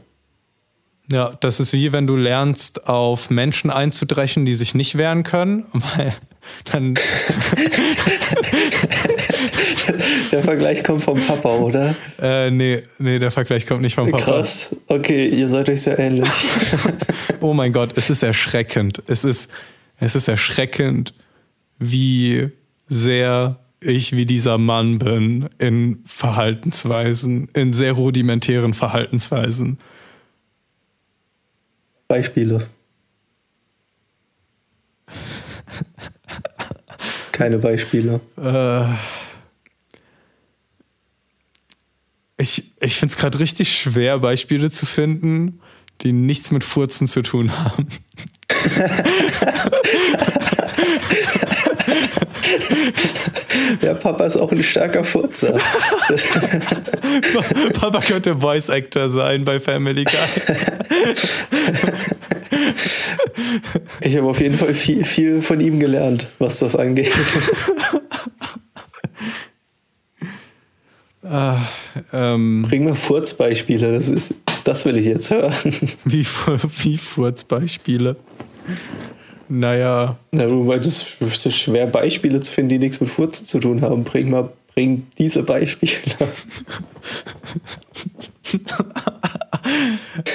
Ja, 1.10 1.32
das 1.40 1.58
ist 1.58 1.72
wie 1.72 1.92
wenn 1.92 2.06
du 2.06 2.16
lernst, 2.16 2.86
auf 2.86 3.30
Menschen 3.30 3.70
einzudreschen, 3.70 4.44
die 4.44 4.54
sich 4.54 4.74
nicht 4.74 4.98
wehren 4.98 5.24
können, 5.24 5.64
weil 5.72 6.14
dann. 6.64 6.94
der 10.32 10.42
Vergleich 10.42 10.84
kommt 10.84 11.02
vom 11.02 11.20
Papa, 11.20 11.56
oder? 11.56 11.94
Äh, 12.20 12.50
nee, 12.50 12.82
nee, 12.98 13.18
der 13.18 13.30
Vergleich 13.30 13.66
kommt 13.66 13.80
nicht 13.80 13.94
vom 13.94 14.10
Papa. 14.10 14.22
Krass. 14.22 14.76
Okay, 14.86 15.28
ihr 15.28 15.48
seid 15.48 15.68
euch 15.68 15.82
sehr 15.82 15.98
ähnlich. 15.98 16.44
oh 17.40 17.54
mein 17.54 17.72
Gott, 17.72 17.96
es 17.96 18.10
ist 18.10 18.22
erschreckend. 18.22 19.02
Es 19.06 19.24
ist, 19.24 19.50
es 19.98 20.14
ist 20.14 20.28
erschreckend, 20.28 21.14
wie 21.78 22.50
sehr 22.88 23.58
ich 23.80 24.12
wie 24.12 24.26
dieser 24.26 24.58
Mann 24.58 24.98
bin 24.98 25.48
in 25.58 26.02
Verhaltensweisen, 26.06 27.48
in 27.54 27.72
sehr 27.72 27.92
rudimentären 27.92 28.74
Verhaltensweisen. 28.74 29.78
Beispiele. 32.08 32.66
Keine 37.32 37.58
Beispiele. 37.58 38.20
Äh, 38.36 38.84
ich 42.38 42.72
ich 42.80 42.96
finde 42.96 43.12
es 43.12 43.18
gerade 43.18 43.38
richtig 43.38 43.78
schwer, 43.78 44.18
Beispiele 44.18 44.70
zu 44.70 44.86
finden, 44.86 45.60
die 46.00 46.12
nichts 46.12 46.50
mit 46.50 46.64
Furzen 46.64 47.06
zu 47.06 47.22
tun 47.22 47.56
haben. 47.56 47.86
ja, 53.82 53.94
Papa 53.94 54.24
ist 54.24 54.36
auch 54.36 54.52
ein 54.52 54.62
starker 54.62 55.04
Furzer. 55.04 55.54
Papa 57.74 58.00
könnte 58.00 58.36
Voice 58.36 58.70
Actor 58.70 59.08
sein 59.08 59.44
bei 59.44 59.60
Family 59.60 60.04
Guy. 60.04 60.14
Ich 64.00 64.16
habe 64.16 64.26
auf 64.26 64.40
jeden 64.40 64.56
Fall 64.56 64.74
viel, 64.74 65.04
viel 65.04 65.42
von 65.42 65.60
ihm 65.60 65.78
gelernt, 65.80 66.26
was 66.38 66.58
das 66.58 66.74
angeht. 66.76 67.12
Ah, 71.22 71.66
ähm, 72.12 72.62
Bring 72.68 72.84
mir 72.84 72.94
Furzbeispiele, 72.94 73.92
das, 73.92 74.08
ist, 74.08 74.34
das 74.64 74.84
will 74.84 74.96
ich 74.96 75.04
jetzt 75.04 75.30
hören. 75.30 75.52
Wie, 76.04 76.26
wie 76.82 76.98
Furzbeispiele? 76.98 78.16
Naja. 79.48 80.18
Na, 80.32 80.46
du 80.46 80.64
meintest, 80.64 81.16
es 81.20 81.46
ist 81.46 81.56
schwer, 81.56 81.86
Beispiele 81.86 82.40
zu 82.40 82.52
finden, 82.52 82.68
die 82.70 82.78
nichts 82.78 83.00
mit 83.00 83.10
Furzen 83.10 83.46
zu 83.46 83.58
tun 83.60 83.80
haben. 83.80 84.04
Bring 84.04 84.30
mal, 84.30 84.50
bring 84.74 85.06
diese 85.16 85.42
Beispiele. 85.42 85.92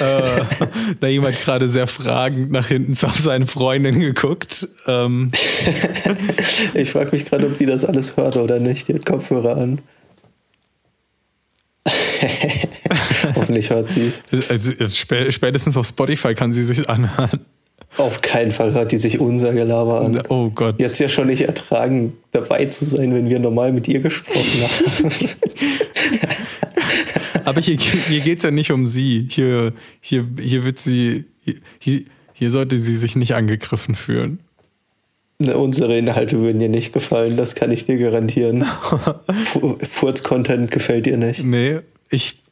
äh, 0.00 0.40
da 1.00 1.06
jemand 1.06 1.40
gerade 1.40 1.68
sehr 1.68 1.86
fragend 1.86 2.50
nach 2.50 2.68
hinten 2.68 2.92
auf 3.06 3.18
seine 3.18 3.46
Freundin 3.46 4.00
geguckt. 4.00 4.68
Ähm. 4.86 5.30
ich 6.74 6.90
frage 6.90 7.10
mich 7.12 7.24
gerade, 7.24 7.46
ob 7.46 7.58
die 7.58 7.66
das 7.66 7.84
alles 7.84 8.16
hört 8.16 8.36
oder 8.36 8.58
nicht. 8.58 8.88
Die 8.88 8.94
hat 8.94 9.06
Kopfhörer 9.06 9.56
an. 9.56 9.80
Hoffentlich 13.34 13.70
hört 13.70 13.92
sie 13.92 14.06
es. 14.06 14.22
Also, 14.48 14.72
spätestens 14.88 15.76
auf 15.76 15.86
Spotify 15.86 16.34
kann 16.34 16.52
sie 16.52 16.64
sich 16.64 16.88
anhören. 16.88 17.44
Auf 17.96 18.20
keinen 18.20 18.50
Fall 18.50 18.74
hört 18.74 18.92
die 18.92 18.96
sich 18.96 19.20
unser 19.20 19.52
Gelaber 19.52 20.00
an. 20.00 20.20
Oh 20.28 20.50
Gott. 20.50 20.80
Jetzt 20.80 20.98
ja 20.98 21.08
schon 21.08 21.28
nicht 21.28 21.42
ertragen, 21.42 22.14
dabei 22.32 22.66
zu 22.66 22.84
sein, 22.84 23.14
wenn 23.14 23.30
wir 23.30 23.38
normal 23.38 23.72
mit 23.72 23.86
ihr 23.86 24.00
gesprochen 24.00 24.62
haben. 24.62 25.10
Aber 27.44 27.60
hier, 27.60 27.76
hier 27.78 28.20
geht 28.20 28.38
es 28.38 28.44
ja 28.44 28.50
nicht 28.50 28.72
um 28.72 28.86
sie. 28.86 29.28
Hier, 29.30 29.72
hier, 30.00 30.26
hier 30.40 30.64
wird 30.64 30.78
sie, 30.78 31.24
hier, 31.78 32.02
hier 32.32 32.50
sollte 32.50 32.78
sie 32.78 32.96
sich 32.96 33.16
nicht 33.16 33.34
angegriffen 33.34 33.94
fühlen. 33.94 34.40
Ne, 35.38 35.56
unsere 35.56 35.98
Inhalte 35.98 36.40
würden 36.40 36.60
ihr 36.60 36.68
nicht 36.68 36.92
gefallen, 36.92 37.36
das 37.36 37.54
kann 37.54 37.70
ich 37.70 37.86
dir 37.86 37.98
garantieren. 37.98 38.64
Furz-Content 39.90 40.70
gefällt 40.70 41.06
ihr 41.06 41.16
nicht. 41.16 41.44
Nee, 41.44 41.80
ich 42.08 42.43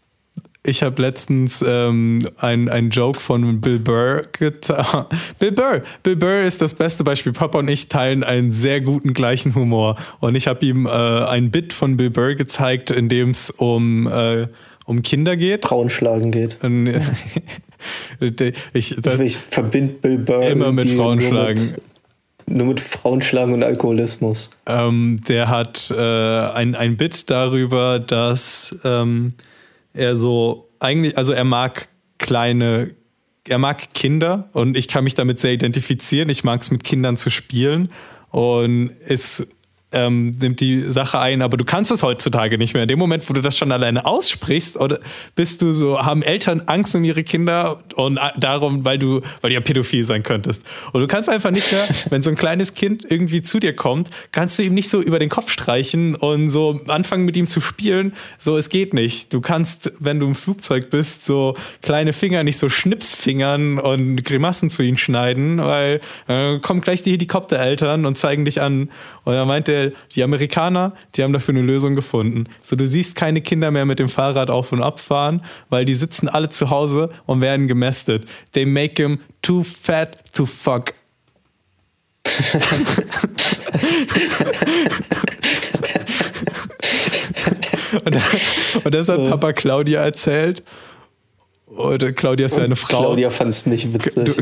ich 0.65 0.83
habe 0.85 1.03
letztens 1.03 1.65
ähm, 1.67 2.29
einen 2.39 2.91
Joke 2.91 3.19
von 3.19 3.61
Bill 3.61 3.81
Burr 3.81 4.27
getan. 4.31 5.07
Bill 5.41 5.51
Burr. 5.51 5.83
Bill 6.05 6.15
Burr 6.15 6.43
ist 6.43 6.63
das 6.63 6.75
beste 6.75 7.03
Beispiel. 7.03 7.33
Papa 7.33 7.59
und 7.59 7.67
ich 7.69 7.89
teilen 7.89 8.23
einen 8.23 8.53
sehr 8.53 8.81
guten 8.81 9.13
gleichen 9.13 9.57
Humor. 9.57 9.97
Und 10.21 10.37
ich 10.37 10.47
habe 10.47 10.65
ihm 10.65 10.87
äh, 10.87 10.91
ein 10.91 11.51
Bit 11.51 11.73
von 11.73 11.97
Bill 11.97 12.11
Burr 12.11 12.37
gezeigt, 12.37 12.93
in 12.93 13.09
dem 13.09 13.31
es 13.31 13.51
um, 13.51 14.07
äh, 14.07 14.47
um 14.85 15.03
Kinder 15.03 15.37
geht. 15.37 15.67
Frauenschlagen 15.67 16.31
geht. 16.31 16.59
ich, 18.73 18.97
ich 18.97 19.37
verbinde 19.51 19.95
Bill 19.95 20.19
Burr 20.19 20.49
immer 20.49 20.71
mit 20.71 20.91
Frauenschlagen. 20.91 21.61
Nur 21.61 21.75
mit, 22.47 22.59
nur 22.59 22.67
mit 22.69 22.79
Frauenschlagen 22.79 23.53
und 23.53 23.65
Alkoholismus. 23.65 24.51
Ähm, 24.67 25.25
der 25.27 25.49
hat 25.49 25.91
äh, 25.91 25.97
ein, 26.01 26.77
ein 26.77 26.97
Bit 26.97 27.31
darüber, 27.31 27.99
dass 27.99 28.77
ähm, 28.85 29.35
er 29.93 30.17
so 30.17 30.69
eigentlich, 30.81 31.17
also 31.17 31.33
er 31.33 31.45
mag 31.45 31.89
kleine, 32.19 32.95
er 33.49 33.59
mag 33.59 33.95
Kinder 33.95 34.49
und 34.53 34.77
ich 34.77 34.89
kann 34.89 35.05
mich 35.05 35.15
damit 35.15 35.41
sehr 35.41 35.53
identifizieren. 35.53 36.29
Ich 36.29 36.45
mag 36.45 36.61
es 36.61 36.71
mit 36.71 36.85
Kindern 36.85 37.17
zu 37.17 37.31
spielen 37.31 37.91
und 38.31 38.89
ist 38.89 39.49
ähm, 39.93 40.37
nimmt 40.39 40.61
die 40.61 40.81
Sache 40.81 41.19
ein, 41.19 41.43
aber 41.43 41.57
du 41.57 41.65
kannst 41.65 41.91
es 41.91 42.03
heutzutage 42.03 42.59
nicht 42.59 42.75
mehr. 42.75 42.83
In 42.83 42.89
dem 42.89 42.99
Moment, 42.99 43.29
wo 43.29 43.35
du 43.35 43.41
das 43.41 43.57
schon 43.57 43.73
alleine 43.73 44.05
aussprichst, 44.07 44.77
oder 44.77 45.01
bist 45.35 45.63
du 45.63 45.73
so, 45.73 46.03
haben 46.03 46.23
Eltern 46.23 46.63
Angst 46.67 46.95
um 46.95 47.05
ihre 47.05 47.25
Kinder 47.25 47.83
und 47.97 48.19
darum, 48.37 48.85
weil 48.85 48.99
du, 48.99 49.21
weil 49.41 49.51
du 49.51 49.55
ja 49.55 49.61
pädophil 49.61 50.05
sein 50.05 50.23
könntest. 50.23 50.65
Und 50.93 51.01
du 51.01 51.07
kannst 51.07 51.29
einfach 51.29 51.51
nicht 51.51 51.71
mehr, 51.73 51.87
wenn 52.11 52.23
so 52.23 52.31
ein 52.31 52.37
kleines 52.37 52.75
Kind 52.75 53.05
irgendwie 53.09 53.43
zu 53.43 53.59
dir 53.59 53.75
kommt, 53.75 54.11
kannst 54.33 54.59
du 54.59 54.63
ihm 54.63 54.75
nicht 54.75 54.89
so 54.89 55.01
über 55.01 55.19
den 55.19 55.29
Kopf 55.29 55.51
streichen 55.51 56.15
und 56.15 56.51
so 56.51 56.81
anfangen 56.89 57.25
mit 57.25 57.37
ihm 57.37 57.47
zu 57.47 57.61
spielen. 57.61 58.15
So, 58.39 58.57
es 58.57 58.69
geht 58.69 58.95
nicht. 58.95 59.33
Du 59.33 59.41
kannst, 59.41 59.93
wenn 59.99 60.21
du 60.21 60.27
im 60.27 60.35
Flugzeug 60.35 60.91
bist, 60.91 61.25
so 61.25 61.55
kleine 61.83 62.13
Finger 62.13 62.45
nicht 62.45 62.59
so 62.59 62.69
Schnipsfingern 62.69 63.79
und 63.79 64.25
Grimassen 64.25 64.71
zu 64.71 64.83
ihnen 64.83 64.97
schneiden, 64.97 65.59
weil 65.59 66.01
äh, 66.29 66.59
kommen 66.59 66.81
gleich 66.81 67.03
die 67.03 67.13
Helikoptereltern 67.13 68.07
und 68.07 68.17
zeigen 68.17 68.45
dich 68.45 68.61
an. 68.61 68.91
Und 69.25 69.35
er 69.35 69.45
meinte, 69.45 69.93
die 70.15 70.23
Amerikaner, 70.23 70.95
die 71.15 71.23
haben 71.23 71.33
dafür 71.33 71.55
eine 71.55 71.63
Lösung 71.63 71.95
gefunden. 71.95 72.45
So, 72.63 72.77
du 72.77 72.87
siehst 72.87 73.15
keine 73.15 73.41
Kinder 73.41 73.71
mehr 73.71 73.87
mit 73.87 73.99
dem 73.99 74.09
Fahrrad 74.09 74.51
auf 74.51 74.73
und 74.73 74.83
abfahren, 74.83 75.43
weil 75.69 75.85
die 75.85 75.95
sitzen 75.95 76.29
alle 76.29 76.49
zu 76.49 76.71
Hause 76.71 77.11
und 77.27 77.41
werden 77.41 77.69
gemästet. 77.69 78.27
They 78.53 78.67
make 78.67 78.95
them 78.95 79.21
too 79.43 79.63
fat 79.63 80.19
to 80.33 80.47
fuck. 80.47 80.95
und, 88.05 88.17
und 88.85 88.95
das 88.95 89.09
hat 89.09 89.29
Papa 89.29 89.53
Claudia 89.53 90.03
erzählt. 90.03 90.63
Oder 91.77 92.13
Claudia 92.13 92.47
ist 92.47 92.57
ja 92.59 92.65
eine 92.65 92.77
Frau. 92.77 93.01
Claudia 93.01 93.31
fand 93.31 93.51
es 93.51 93.67
nicht 93.67 93.93
witzig. 93.95 94.25
Du, 94.25 94.35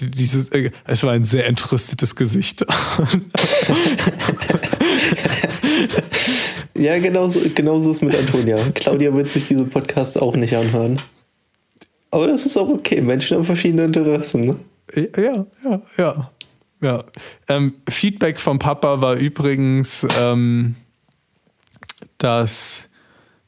dieses, 0.00 0.48
äh, 0.50 0.70
es 0.84 1.02
war 1.02 1.12
ein 1.12 1.22
sehr 1.22 1.46
entrüstetes 1.46 2.14
Gesicht. 2.14 2.60
ja, 6.74 6.98
genau 6.98 7.28
so, 7.28 7.40
genau 7.54 7.80
so 7.80 7.90
ist 7.90 8.02
mit 8.02 8.14
Antonia. 8.14 8.58
Claudia 8.74 9.14
wird 9.14 9.32
sich 9.32 9.46
diese 9.46 9.64
Podcasts 9.64 10.18
auch 10.18 10.36
nicht 10.36 10.54
anhören. 10.56 11.00
Aber 12.10 12.26
das 12.26 12.44
ist 12.44 12.58
auch 12.58 12.68
okay. 12.68 13.00
Menschen 13.00 13.38
haben 13.38 13.44
verschiedene 13.44 13.84
Interessen. 13.84 14.44
Ne? 14.44 14.56
Ja, 14.94 15.46
ja, 15.64 15.82
ja. 15.96 16.30
ja. 16.82 17.04
Ähm, 17.48 17.76
Feedback 17.88 18.38
vom 18.38 18.58
Papa 18.58 19.00
war 19.00 19.14
übrigens, 19.14 20.06
ähm, 20.20 20.74
dass 22.18 22.90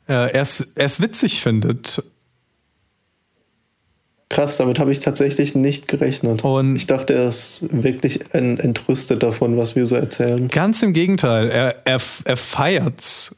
äh, 0.09 0.33
er 0.33 0.41
es 0.41 1.01
witzig 1.01 1.43
findet 1.43 2.03
Krass, 4.31 4.59
damit 4.59 4.79
habe 4.79 4.93
ich 4.93 5.01
tatsächlich 5.01 5.57
nicht 5.57 5.89
gerechnet. 5.89 6.45
Und 6.45 6.77
ich 6.77 6.87
dachte, 6.87 7.15
er 7.15 7.29
ist 7.29 7.67
wirklich 7.73 8.33
entrüstet 8.33 9.25
davon, 9.25 9.57
was 9.57 9.75
wir 9.75 9.87
so 9.87 9.97
erzählen. 9.97 10.47
Ganz 10.47 10.85
im 10.85 10.93
Gegenteil, 10.93 11.51
er, 11.51 11.85
er, 11.85 12.01
er 12.25 12.37
feiert's. 12.37 13.35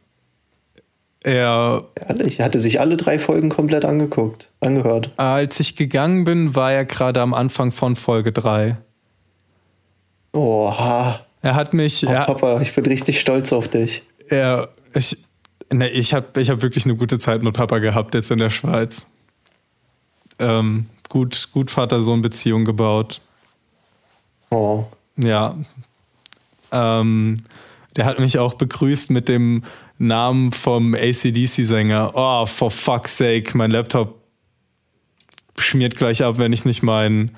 Er, 1.25 1.85
ich 2.27 2.41
hatte 2.43 2.61
sich 2.61 2.79
alle 2.79 2.99
drei 2.99 3.19
Folgen 3.19 3.49
komplett 3.49 3.87
angeguckt, 3.87 4.51
angehört. 4.61 5.13
Als 5.17 5.61
ich 5.61 5.77
gegangen 5.77 6.25
bin, 6.25 6.55
war 6.55 6.73
er 6.73 6.85
gerade 6.85 7.23
am 7.23 7.33
Anfang 7.33 7.73
von 7.73 7.97
Folge 7.97 8.33
3. 8.33 8.77
Oha. 10.35 11.21
Er 11.41 11.55
hat 11.55 11.73
mich. 11.73 12.07
Oh, 12.07 12.11
er, 12.11 12.27
Papa, 12.27 12.61
ich 12.61 12.75
bin 12.75 12.85
richtig 12.85 13.19
stolz 13.19 13.53
auf 13.55 13.69
dich. 13.69 14.03
Er, 14.29 14.69
ich, 14.95 15.17
ne, 15.73 15.89
ich 15.89 16.13
habe 16.13 16.39
ich 16.39 16.51
hab 16.51 16.61
wirklich 16.61 16.85
eine 16.85 16.97
gute 16.97 17.19
Zeit 17.19 17.43
mit 17.43 17.55
Papa 17.55 17.79
gehabt 17.79 18.15
jetzt 18.15 18.31
in 18.31 18.39
der 18.39 18.51
Schweiz 18.51 19.07
ähm, 20.39 20.87
gut, 21.09 21.49
gut 21.53 21.71
Vater-Sohn-Beziehung 21.71 22.65
gebaut. 22.65 23.21
Oh. 24.51 24.85
Ja. 25.17 25.57
Ähm, 26.71 27.39
der 27.97 28.05
hat 28.05 28.19
mich 28.19 28.39
auch 28.39 28.55
begrüßt 28.55 29.11
mit 29.11 29.29
dem 29.29 29.65
Namen 29.99 30.53
vom 30.53 30.95
ACDC-Sänger. 30.95 32.13
Oh, 32.15 32.47
for 32.47 32.71
fuck's 32.71 33.17
sake, 33.17 33.57
mein 33.57 33.71
Laptop 33.71 34.19
schmiert 35.59 35.97
gleich 35.97 36.25
ab, 36.25 36.39
wenn 36.39 36.53
ich 36.53 36.65
nicht 36.65 36.83
mein 36.83 37.31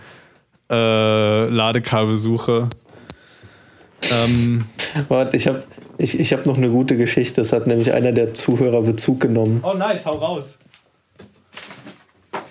äh, 0.71 1.49
Ladekabel 1.49 2.17
suche. 2.17 2.69
Ähm, 4.13 4.67
Warte, 5.09 5.37
ich 5.37 5.47
habe 5.47 5.65
ich, 5.99 6.19
ich 6.19 6.33
hab 6.33 6.47
noch 6.47 6.57
eine 6.57 6.71
gute 6.71 6.97
Geschichte. 6.97 7.41
Das 7.41 7.53
hat 7.53 7.67
nämlich 7.67 7.93
einer 7.93 8.13
der 8.13 8.35
Zuhörer 8.35 8.83
Bezug 8.83 9.21
genommen. 9.21 9.63
oh, 9.63 9.75
nice, 9.75 10.07
hau 10.07 10.17
raus. 10.17 10.59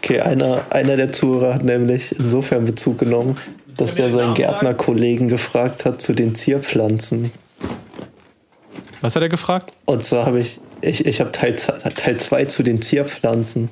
Okay, 0.03 0.19
einer, 0.19 0.65
einer 0.69 0.97
der 0.97 1.13
Zuhörer 1.13 1.53
hat 1.53 1.63
nämlich 1.63 2.13
insofern 2.19 2.65
Bezug 2.65 2.97
genommen, 2.97 3.37
dass 3.77 3.95
der 3.95 4.11
seinen? 4.11 4.33
Gärtnerkollegen 4.33 5.29
gefragt 5.29 5.85
hat 5.85 6.01
zu 6.01 6.11
den 6.11 6.35
Zierpflanzen. 6.35 7.31
Was 8.99 9.15
hat 9.15 9.21
er 9.21 9.29
gefragt? 9.29 9.73
Und 9.85 10.03
zwar 10.03 10.25
habe 10.25 10.41
ich, 10.41 10.59
ich, 10.81 11.05
ich 11.05 11.21
habe 11.21 11.31
Teil 11.31 11.55
2 11.55 12.45
zu 12.45 12.63
den 12.63 12.81
Zierpflanzen. 12.81 13.69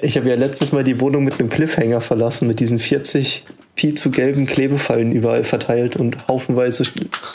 Ich 0.00 0.16
habe 0.16 0.30
ja 0.30 0.36
letztes 0.36 0.72
Mal 0.72 0.84
die 0.84 1.02
Wohnung 1.02 1.24
mit 1.24 1.38
einem 1.38 1.50
Cliffhanger 1.50 2.00
verlassen, 2.00 2.48
mit 2.48 2.58
diesen 2.58 2.78
40 2.78 3.44
Pi 3.76 3.92
zu 3.92 4.10
gelben 4.10 4.46
Klebefallen 4.46 5.12
überall 5.12 5.44
verteilt 5.44 5.96
und 5.96 6.28
haufenweise 6.28 6.84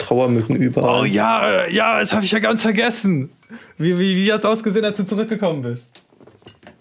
Trauermücken 0.00 0.56
überall. 0.56 1.02
Oh 1.02 1.04
ja, 1.04 1.62
äh, 1.62 1.72
ja, 1.72 2.00
das 2.00 2.12
habe 2.12 2.24
ich 2.24 2.32
ja 2.32 2.40
ganz 2.40 2.62
vergessen. 2.62 3.30
Wie, 3.78 3.96
wie, 3.96 4.16
wie 4.16 4.32
hat 4.32 4.40
es 4.40 4.44
ausgesehen, 4.44 4.84
als 4.84 4.96
du 4.96 5.04
zurückgekommen 5.04 5.62
bist? 5.62 6.01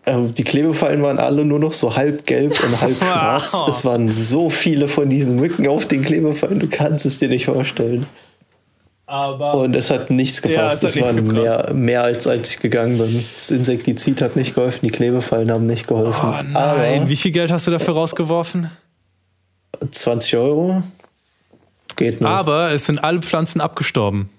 Ähm, 0.08 0.32
die 0.32 0.44
Klebefallen 0.44 1.02
waren 1.04 1.20
alle 1.20 1.46
nur 1.46 1.60
noch 1.60 1.74
so 1.74 1.96
halb 1.96 2.26
gelb 2.26 2.58
und 2.64 2.82
halb 2.82 2.98
schwarz. 3.04 3.54
Wow. 3.54 3.68
Es 3.70 3.86
waren 3.86 4.12
so 4.12 4.50
viele 4.50 4.88
von 4.88 5.10
diesen 5.10 5.36
Mücken 5.40 5.68
auf 5.68 5.86
den 5.86 6.02
Klebefallen, 6.02 6.60
du 6.60 6.68
kannst 6.68 7.06
es 7.06 7.20
dir 7.20 7.30
nicht 7.30 7.46
vorstellen. 7.46 8.08
Aber 9.06 9.56
Und 9.56 9.76
es 9.76 9.90
hat 9.90 10.10
nichts 10.10 10.42
Ja, 10.44 10.50
gebracht. 10.50 10.76
es 10.76 10.82
hat 10.84 10.90
es 10.90 10.96
nichts 10.96 11.14
waren 11.14 11.28
mehr, 11.28 11.74
mehr 11.74 12.04
als 12.04 12.28
als 12.28 12.50
ich 12.52 12.60
gegangen 12.62 12.98
bin. 12.98 13.24
Das 13.38 13.52
Insektizid 13.52 14.22
hat 14.22 14.36
nicht 14.38 14.56
geholfen, 14.56 14.80
die 14.84 14.90
Klebefallen 14.92 15.52
haben 15.52 15.66
nicht 15.68 15.86
geholfen. 15.88 16.20
oh 16.24 16.32
nein, 16.32 16.56
Aber 16.56 17.10
wie 17.10 17.16
viel 17.18 17.32
Geld 17.32 17.52
hast 17.52 17.68
du 17.68 17.72
dafür 17.72 17.94
rausgeworfen? 17.94 18.72
20 19.92 20.38
Euro 20.38 20.82
geht 21.98 22.22
noch. 22.22 22.30
Aber 22.30 22.72
es 22.72 22.86
sind 22.86 23.00
alle 23.00 23.22
Pflanzen 23.22 23.60
abgestorben. 23.62 24.30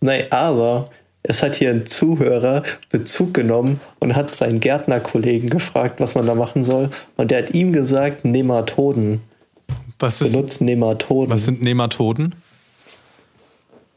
Nein, 0.00 0.24
aber 0.30 0.86
es 1.28 1.42
hat 1.42 1.56
hier 1.56 1.70
ein 1.70 1.86
Zuhörer 1.86 2.62
Bezug 2.90 3.34
genommen 3.34 3.80
und 4.00 4.14
hat 4.14 4.32
seinen 4.32 4.60
Gärtnerkollegen 4.60 5.50
gefragt, 5.50 6.00
was 6.00 6.14
man 6.14 6.26
da 6.26 6.34
machen 6.34 6.62
soll. 6.62 6.90
Und 7.16 7.30
der 7.30 7.38
hat 7.38 7.54
ihm 7.54 7.72
gesagt, 7.72 8.24
Nematoden. 8.24 9.20
Was, 9.98 10.20
ist, 10.20 10.32
Benutzt 10.32 10.60
Nematoden. 10.60 11.32
was 11.32 11.44
sind 11.44 11.62
Nematoden? 11.62 12.34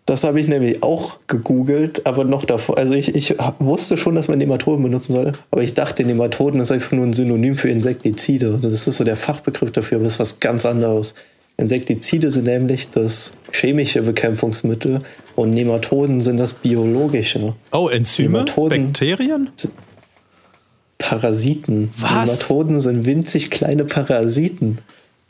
Das 0.05 0.23
habe 0.23 0.39
ich 0.39 0.47
nämlich 0.47 0.81
auch 0.81 1.17
gegoogelt, 1.27 2.07
aber 2.07 2.23
noch 2.23 2.45
davor. 2.45 2.79
Also 2.79 2.95
ich, 2.95 3.15
ich 3.15 3.35
wusste 3.59 3.95
schon, 3.95 4.15
dass 4.15 4.27
man 4.27 4.39
Nematoden 4.39 4.81
benutzen 4.81 5.13
soll, 5.13 5.33
aber 5.51 5.61
ich 5.61 5.75
dachte, 5.75 6.03
Nematoden 6.03 6.59
ist 6.61 6.71
einfach 6.71 6.93
nur 6.93 7.05
ein 7.05 7.13
Synonym 7.13 7.55
für 7.55 7.69
Insektizide. 7.69 8.57
Das 8.59 8.87
ist 8.87 8.97
so 8.97 9.03
der 9.03 9.15
Fachbegriff 9.15 9.71
dafür, 9.71 9.97
aber 9.97 10.05
das 10.05 10.13
ist 10.13 10.19
was 10.19 10.39
ganz 10.39 10.65
anderes. 10.65 11.13
Insektizide 11.59 12.31
sind 12.31 12.45
nämlich 12.45 12.89
das 12.89 13.33
chemische 13.51 14.01
Bekämpfungsmittel 14.01 14.99
und 15.35 15.51
Nematoden 15.51 16.21
sind 16.21 16.37
das 16.37 16.53
biologische. 16.53 17.53
Oh, 17.71 17.89
Enzyme? 17.89 18.39
Nematoden. 18.39 18.85
Bakterien? 18.85 19.49
Parasiten. 20.97 21.93
Was? 21.97 22.27
Nematoden 22.27 22.79
sind 22.79 23.05
winzig 23.05 23.51
kleine 23.51 23.83
Parasiten, 23.83 24.77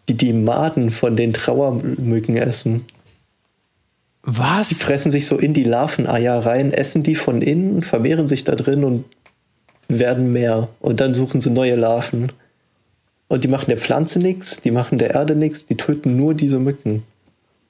die 0.08 0.14
die 0.14 0.34
Maden 0.34 0.92
von 0.92 1.16
den 1.16 1.34
Trauermücken 1.34 2.38
essen. 2.38 2.78
Die 2.78 3.00
Was? 4.24 4.74
fressen 4.74 5.10
sich 5.10 5.26
so 5.26 5.38
in 5.38 5.54
die 5.54 5.64
Larveneier 5.64 6.46
rein, 6.46 6.72
essen 6.72 7.02
die 7.02 7.16
von 7.16 7.42
innen, 7.42 7.82
vermehren 7.82 8.28
sich 8.28 8.44
da 8.44 8.54
drin 8.56 8.84
und 8.84 9.06
werden 9.88 10.32
mehr. 10.32 10.70
Und 10.80 11.00
dann 11.00 11.16
suchen 11.16 11.42
sie 11.42 11.50
neue 11.50 11.76
Larven. 11.76 12.32
Und 13.30 13.44
die 13.44 13.48
machen 13.48 13.68
der 13.68 13.78
Pflanze 13.78 14.20
nichts, 14.20 14.60
die 14.60 14.72
machen 14.72 14.98
der 14.98 15.12
Erde 15.12 15.36
nichts, 15.36 15.66
die 15.66 15.78
töten 15.78 16.18
nur 16.18 16.34
diese 16.34 16.60
Mücken. 16.60 17.04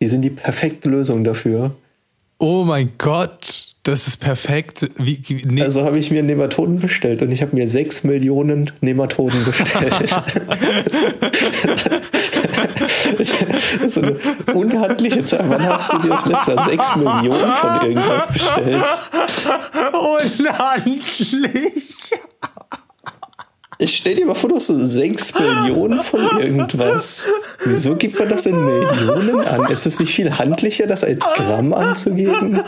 Die 0.01 0.07
sind 0.07 0.22
die 0.22 0.30
perfekte 0.30 0.89
Lösung 0.89 1.26
dafür. 1.26 1.72
Oh 2.38 2.64
mein 2.64 2.93
Gott, 2.97 3.76
das 3.84 4.07
ist 4.07 4.18
perfekt. 4.18 4.89
Wie, 4.95 5.22
nee, 5.45 5.62
Also 5.62 5.84
habe 5.84 5.99
ich 5.99 6.12
mir 6.12 6.24
Nematoden 6.24 6.80
bestellt 6.80 7.22
und 7.22 7.32
ich 7.32 7.41
habe 7.41 7.53
mir 7.53 7.68
sechs 7.68 8.05
Millionen 8.05 8.72
Nematoden 8.80 9.43
bestellt. 9.43 10.16
das 13.18 13.32
ist 13.84 13.93
so 13.93 14.01
eine 14.01 14.16
unhandliche 14.53 15.26
Zahl. 15.26 15.43
Wann 15.49 15.68
hast 15.68 15.91
du 15.91 15.99
dir 15.99 16.10
das 16.10 16.26
letzte 16.26 16.55
Mal 16.55 16.70
sechs 16.70 16.95
Millionen 16.95 17.51
von 17.51 17.82
irgendwas 17.82 18.28
bestellt? 18.28 18.82
unhandlich. 19.91 22.12
Ich 23.82 23.95
stell 23.95 24.15
dir 24.15 24.25
mal 24.25 24.36
vor, 24.36 24.49
du 24.49 24.57
hast 24.57 24.67
so 24.67 24.77
6 24.77 25.36
Millionen 25.36 26.01
von 26.01 26.19
irgendwas. 26.38 27.30
Wieso 27.63 27.95
gibt 27.95 28.19
man 28.19 28.27
das 28.27 28.45
in 28.45 28.65
Millionen 28.65 29.39
an? 29.39 29.71
Ist 29.71 29.86
es 29.86 30.01
nicht 30.01 30.13
viel 30.13 30.38
handlicher, 30.38 30.86
das 30.86 31.05
als 31.05 31.25
Gramm 31.36 31.73
anzugeben? 31.73 32.61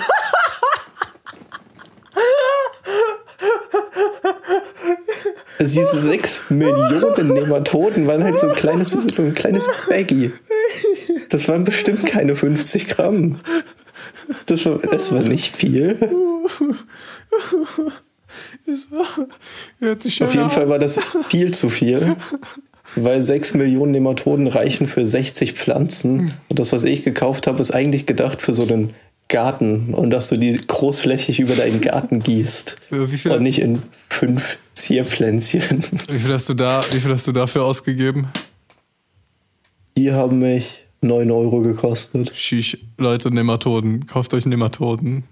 Also 5.60 5.80
diese 5.80 6.00
6 6.00 6.50
Millionen 6.50 7.28
Nematoden 7.34 8.08
waren 8.08 8.24
halt 8.24 8.40
so 8.40 8.48
ein 8.48 8.56
kleines, 8.56 8.92
so 8.92 9.00
ein 9.00 9.36
kleines 9.36 9.68
Baggy. 9.90 10.32
Das 11.30 11.50
waren 11.50 11.66
bestimmt 11.66 12.06
keine 12.06 12.38
50 12.38 12.88
Gramm. 12.88 13.40
Das 14.46 14.66
war, 14.66 14.80
das 14.80 15.12
war 15.12 15.22
nicht 15.22 15.56
viel. 15.56 15.98
Hört 19.80 20.02
sich 20.04 20.16
schön 20.16 20.28
Auf 20.28 20.34
jeden 20.34 20.46
an. 20.46 20.52
Fall 20.52 20.70
war 20.70 20.80
das 20.80 21.00
viel 21.28 21.52
zu 21.54 21.70
viel, 21.70 22.16
weil 22.96 23.22
6 23.22 23.54
Millionen 23.56 23.92
Nematoden 23.92 24.48
reichen 24.48 24.88
für 24.88 25.06
60 25.06 25.54
Pflanzen. 25.54 26.34
Und 26.50 26.60
das, 26.60 26.72
was 26.72 26.84
ich 26.84 27.04
gekauft 27.04 27.48
habe, 27.48 27.60
ist 27.62 27.72
eigentlich 27.72 28.06
gedacht 28.06 28.42
für 28.42 28.54
so 28.54 28.64
einen 28.64 28.94
Garten 29.28 29.94
und 29.94 30.10
dass 30.10 30.28
du 30.30 30.38
die 30.38 30.56
großflächig 30.58 31.40
über 31.40 31.56
deinen 31.56 31.80
Garten 31.82 32.20
gießt. 32.20 32.76
Wie 32.90 33.18
viel- 33.18 33.32
Und 33.32 33.44
nicht 33.44 33.60
in 33.60 33.82
fünf 34.10 34.58
Zierpflänzchen. 34.74 35.84
Wie 36.10 36.20
viel 36.20 36.34
hast 36.34 36.50
du 36.50 36.54
da, 36.54 36.82
wie 36.92 37.00
viel 37.00 37.12
hast 37.12 37.28
du 37.28 37.32
dafür 37.32 37.64
ausgegeben? 37.64 38.28
Die 39.98 40.12
haben 40.12 40.40
mich 40.40 40.84
9 41.02 41.32
Euro 41.32 41.62
gekostet. 41.62 42.32
Shish, 42.36 42.78
Leute, 42.98 43.32
Nematoden. 43.32 44.06
Kauft 44.08 44.34
euch 44.34 44.46
Nematoden. 44.46 45.24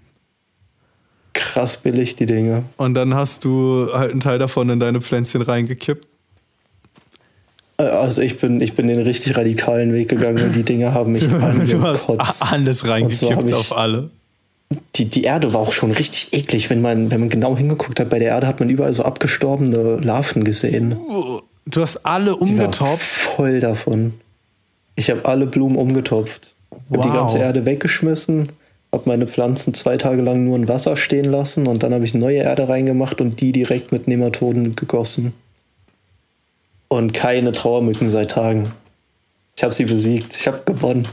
Krass 1.40 1.78
billig, 1.78 2.16
die 2.16 2.26
Dinge. 2.26 2.64
Und 2.76 2.94
dann 2.94 3.14
hast 3.14 3.44
du 3.44 3.88
halt 3.92 4.10
einen 4.12 4.20
Teil 4.20 4.38
davon 4.38 4.68
in 4.68 4.78
deine 4.78 5.00
Pflänzchen 5.00 5.40
reingekippt. 5.42 6.06
Äh, 7.78 7.82
Also 7.84 8.22
ich 8.22 8.38
bin, 8.38 8.60
ich 8.60 8.74
bin 8.74 8.86
den 8.88 9.00
richtig 9.00 9.36
radikalen 9.36 9.92
Weg 9.92 10.08
gegangen 10.08 10.44
und 10.44 10.56
die 10.56 10.62
Dinge 10.62 10.92
haben 10.94 11.12
mich 11.12 11.26
angekotzt. 11.32 12.10
alles 12.52 12.86
reingekippt 12.86 13.52
auf 13.54 13.76
alle. 13.76 14.10
Die, 14.94 15.06
die 15.06 15.24
Erde 15.24 15.52
war 15.52 15.60
auch 15.62 15.72
schon 15.72 15.90
richtig 15.90 16.32
eklig, 16.32 16.70
wenn 16.70 16.80
man, 16.80 17.10
wenn 17.10 17.18
man 17.20 17.28
genau 17.28 17.56
hingeguckt 17.56 17.98
hat. 17.98 18.08
Bei 18.08 18.18
der 18.20 18.28
Erde 18.28 18.46
hat 18.46 18.60
man 18.60 18.68
überall 18.70 18.94
so 18.94 19.02
abgestorbene 19.02 19.96
Larven 19.96 20.44
gesehen. 20.44 20.96
Du 21.66 21.80
hast 21.80 22.06
alle 22.06 22.36
umgetopft. 22.36 23.02
voll 23.02 23.58
davon. 23.60 24.14
Ich 24.94 25.10
habe 25.10 25.24
alle 25.24 25.46
Blumen 25.46 25.76
umgetopft. 25.76 26.54
Hab 26.70 27.02
die 27.02 27.08
Wow. 27.08 27.14
ganze 27.14 27.38
Erde 27.38 27.64
weggeschmissen, 27.66 28.48
habe 28.92 29.08
meine 29.08 29.26
Pflanzen 29.26 29.74
zwei 29.74 29.96
Tage 29.96 30.22
lang 30.22 30.44
nur 30.44 30.56
in 30.56 30.68
Wasser 30.68 30.96
stehen 30.96 31.24
lassen 31.24 31.66
und 31.66 31.82
dann 31.82 31.94
habe 31.94 32.04
ich 32.04 32.14
neue 32.14 32.38
Erde 32.38 32.68
reingemacht 32.68 33.20
und 33.20 33.40
die 33.40 33.52
direkt 33.52 33.92
mit 33.92 34.08
Nematoden 34.08 34.74
gegossen. 34.74 35.32
Und 36.88 37.14
keine 37.14 37.52
Trauermücken 37.52 38.10
seit 38.10 38.32
Tagen. 38.32 38.72
Ich 39.56 39.62
habe 39.62 39.72
sie 39.72 39.84
besiegt. 39.84 40.36
Ich 40.36 40.48
habe 40.48 40.62
gewonnen. 40.64 41.06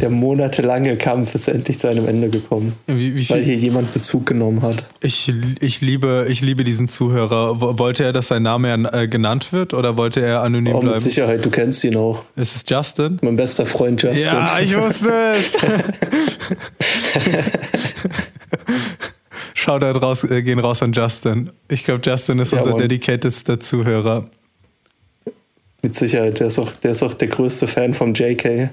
Der 0.00 0.10
monatelange 0.10 0.96
Kampf 0.96 1.34
ist 1.36 1.46
endlich 1.48 1.78
zu 1.78 1.88
einem 1.88 2.08
Ende 2.08 2.28
gekommen, 2.28 2.74
Wie, 2.86 3.14
wie 3.14 3.30
weil 3.30 3.44
hier 3.44 3.54
jemand 3.56 3.94
Bezug 3.94 4.26
genommen 4.26 4.60
hat. 4.62 4.82
ich, 5.00 5.32
ich, 5.60 5.80
liebe, 5.80 6.26
ich 6.28 6.40
liebe 6.40 6.64
diesen 6.64 6.88
Zuhörer. 6.88 7.60
Wo- 7.60 7.78
Wollte 7.78 8.02
er, 8.04 8.12
dass 8.12 8.26
sein 8.28 8.42
Name 8.42 8.90
äh, 8.92 9.06
genannt 9.06 9.52
wird 9.52 9.72
oder 9.72 9.96
wollte 9.96 10.20
er 10.20 10.42
anonym 10.42 10.74
Oh, 10.74 10.78
mit 10.78 10.86
bleiben? 10.86 10.98
Sicherheit, 11.00 11.44
du 11.44 11.50
kennst 11.50 11.84
ihn 11.84 11.96
auch. 11.96 12.24
Ist 12.34 12.56
es 12.56 12.64
Justin? 12.68 13.18
Mein 13.22 13.36
bester 13.36 13.66
Freund 13.66 14.02
Justin. 14.02 14.24
Ja, 14.26 14.58
ich 14.60 14.76
wusste 14.76 15.10
es. 15.36 15.56
Schau 19.54 19.78
da 19.78 19.92
raus, 19.92 20.24
äh, 20.24 20.42
gehen 20.42 20.58
raus 20.58 20.82
an 20.82 20.92
Justin. 20.92 21.50
Ich 21.68 21.84
glaube, 21.84 22.00
Justin 22.04 22.38
ist 22.40 22.52
Ja, 22.52 22.58
unser 22.58 22.70
Mann. 22.72 22.80
dedicatedster 22.80 23.60
Zuhörer. 23.60 24.28
Mit 25.82 25.94
Sicherheit, 25.94 26.40
der 26.40 26.48
ist 26.48 26.58
auch 26.58 26.74
der, 26.74 26.90
ist 26.92 27.02
auch 27.02 27.14
der 27.14 27.28
größte 27.28 27.66
Fan 27.66 27.94
vom 27.94 28.12
JK. 28.14 28.70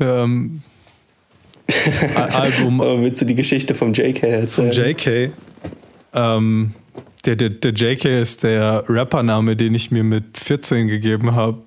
Ähm, 0.00 0.62
Album 2.14 2.80
Aber 2.80 3.00
willst 3.00 3.22
du 3.22 3.26
die 3.26 3.34
Geschichte 3.34 3.74
vom 3.74 3.92
JK 3.92 4.48
von 4.48 4.66
erzählen? 4.66 4.96
JK. 4.96 5.32
Ähm, 6.14 6.74
der, 7.24 7.36
der, 7.36 7.50
der 7.50 7.72
JK 7.72 8.04
ist 8.04 8.42
der 8.42 8.84
Rappername, 8.88 9.56
den 9.56 9.74
ich 9.74 9.90
mir 9.90 10.04
mit 10.04 10.38
14 10.38 10.88
gegeben 10.88 11.34
habe. 11.34 11.58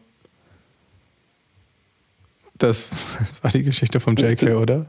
Das, 2.57 2.91
das 3.19 3.43
war 3.43 3.51
die 3.51 3.63
Geschichte 3.63 3.99
vom 3.99 4.15
JK, 4.15 4.55
oder? 4.55 4.85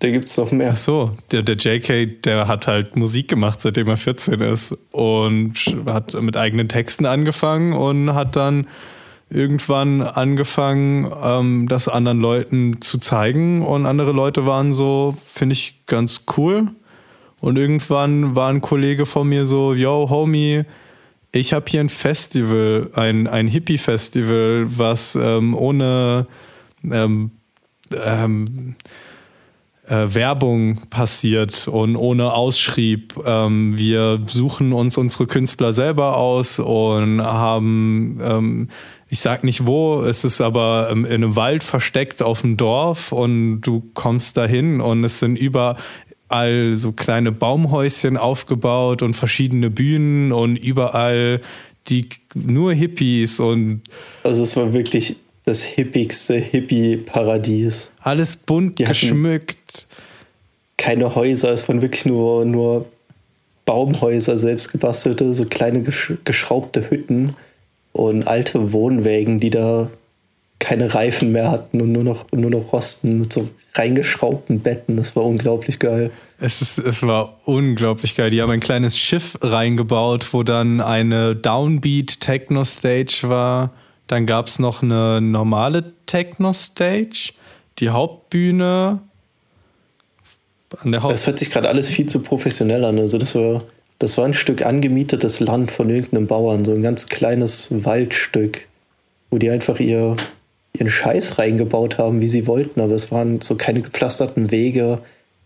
Da 0.00 0.10
gibt 0.10 0.28
es 0.28 0.36
noch 0.36 0.50
mehr. 0.50 0.72
Ach 0.72 0.76
so, 0.76 1.16
der, 1.30 1.42
der 1.42 1.56
JK, 1.56 2.22
der 2.22 2.46
hat 2.46 2.66
halt 2.66 2.96
Musik 2.96 3.28
gemacht, 3.28 3.60
seitdem 3.60 3.88
er 3.88 3.96
14 3.96 4.40
ist 4.40 4.76
und 4.90 5.54
hat 5.86 6.14
mit 6.14 6.36
eigenen 6.36 6.68
Texten 6.68 7.06
angefangen 7.06 7.72
und 7.72 8.12
hat 8.12 8.36
dann 8.36 8.66
irgendwann 9.30 10.02
angefangen, 10.02 11.10
ähm, 11.22 11.68
das 11.68 11.88
anderen 11.88 12.20
Leuten 12.20 12.80
zu 12.80 12.98
zeigen 12.98 13.62
und 13.62 13.86
andere 13.86 14.12
Leute 14.12 14.46
waren 14.46 14.72
so, 14.72 15.16
finde 15.24 15.54
ich 15.54 15.82
ganz 15.86 16.24
cool. 16.36 16.68
Und 17.40 17.58
irgendwann 17.58 18.34
war 18.36 18.48
ein 18.48 18.60
Kollege 18.60 19.06
von 19.06 19.28
mir 19.28 19.44
so, 19.44 19.74
yo, 19.74 20.08
Homie, 20.08 20.64
ich 21.32 21.52
habe 21.52 21.66
hier 21.68 21.80
ein 21.80 21.88
Festival, 21.88 22.90
ein, 22.94 23.26
ein 23.26 23.48
Hippie-Festival, 23.48 24.66
was 24.68 25.16
ähm, 25.16 25.54
ohne 25.54 26.26
ähm, 26.90 27.32
ähm, 27.92 28.76
äh, 29.86 30.14
Werbung 30.14 30.88
passiert 30.88 31.68
und 31.68 31.96
ohne 31.96 32.32
Ausschrieb. 32.32 33.14
Ähm, 33.26 33.76
wir 33.76 34.20
suchen 34.26 34.72
uns 34.72 34.96
unsere 34.96 35.26
Künstler 35.26 35.72
selber 35.72 36.16
aus 36.16 36.58
und 36.58 37.20
haben, 37.20 38.20
ähm, 38.22 38.68
ich 39.14 39.20
sag 39.20 39.44
nicht 39.44 39.64
wo, 39.64 40.00
es 40.00 40.24
ist 40.24 40.40
aber 40.40 40.88
ähm, 40.90 41.04
in 41.04 41.12
einem 41.12 41.36
Wald 41.36 41.62
versteckt 41.62 42.20
auf 42.20 42.40
dem 42.40 42.56
Dorf 42.56 43.12
und 43.12 43.60
du 43.60 43.88
kommst 43.94 44.36
dahin 44.36 44.80
und 44.80 45.04
es 45.04 45.20
sind 45.20 45.36
überall 45.36 46.72
so 46.72 46.90
kleine 46.90 47.30
Baumhäuschen 47.30 48.16
aufgebaut 48.16 49.02
und 49.02 49.14
verschiedene 49.14 49.70
Bühnen 49.70 50.32
und 50.32 50.56
überall 50.56 51.40
die 51.86 52.08
nur 52.34 52.72
Hippies 52.72 53.38
und 53.38 53.82
also 54.24 54.42
es 54.42 54.56
war 54.56 54.72
wirklich 54.72 55.14
das 55.44 55.62
hippigste 55.62 56.34
Hippie-Paradies. 56.34 57.92
Alles 58.00 58.34
bunt 58.34 58.80
Die 58.80 58.84
geschmückt. 58.84 59.86
Keine 60.76 61.14
Häuser, 61.14 61.52
es 61.52 61.68
waren 61.68 61.82
wirklich 61.82 62.04
nur, 62.04 62.44
nur 62.44 62.86
Baumhäuser, 63.64 64.36
selbst 64.36 64.72
gebastelte, 64.72 65.32
so 65.32 65.44
kleine 65.44 65.82
gesch 65.82 66.14
geschraubte 66.24 66.90
Hütten 66.90 67.36
und 67.94 68.28
alte 68.28 68.72
Wohnwägen, 68.72 69.40
die 69.40 69.48
da 69.48 69.88
keine 70.58 70.94
Reifen 70.94 71.32
mehr 71.32 71.50
hatten 71.50 71.80
und 71.80 71.90
nur 71.92 72.04
noch, 72.04 72.26
nur 72.32 72.50
noch 72.50 72.72
rosten 72.72 73.20
mit 73.20 73.32
so 73.32 73.48
reingeschraubten 73.74 74.60
Betten. 74.60 74.98
Das 74.98 75.16
war 75.16 75.24
unglaublich 75.24 75.78
geil. 75.78 76.10
Es, 76.38 76.60
ist, 76.60 76.76
es 76.76 77.02
war 77.02 77.40
unglaublich 77.46 78.14
geil. 78.16 78.28
Die 78.28 78.42
haben 78.42 78.50
ein 78.50 78.60
kleines 78.60 78.98
Schiff 78.98 79.38
reingebaut, 79.40 80.32
wo 80.32 80.42
dann 80.42 80.82
eine 80.82 81.34
Downbeat-Techno-Stage 81.34 83.28
war 83.28 83.72
dann 84.06 84.26
gab 84.26 84.48
es 84.48 84.58
noch 84.58 84.82
eine 84.82 85.20
normale 85.20 85.92
Techno-Stage, 86.06 87.32
die 87.78 87.90
Hauptbühne. 87.90 89.00
An 90.78 90.92
der 90.92 91.02
Haupt 91.02 91.12
das 91.12 91.26
hört 91.26 91.38
sich 91.38 91.50
gerade 91.50 91.68
alles 91.68 91.88
viel 91.88 92.06
zu 92.06 92.20
professionell 92.20 92.84
an. 92.84 92.98
Also 92.98 93.18
das 93.18 93.34
war, 93.34 93.64
das 93.98 94.18
war 94.18 94.24
ein 94.24 94.34
Stück 94.34 94.64
angemietetes 94.64 95.40
Land 95.40 95.70
von 95.70 95.88
irgendeinem 95.90 96.26
Bauern, 96.26 96.64
so 96.64 96.72
ein 96.72 96.82
ganz 96.82 97.08
kleines 97.08 97.84
Waldstück, 97.84 98.66
wo 99.30 99.38
die 99.38 99.50
einfach 99.50 99.80
ihr, 99.80 100.16
ihren 100.72 100.90
Scheiß 100.90 101.38
reingebaut 101.38 101.98
haben, 101.98 102.20
wie 102.20 102.28
sie 102.28 102.46
wollten. 102.46 102.80
Aber 102.80 102.94
es 102.94 103.12
waren 103.12 103.40
so 103.40 103.54
keine 103.54 103.82
gepflasterten 103.82 104.50
Wege, 104.50 105.00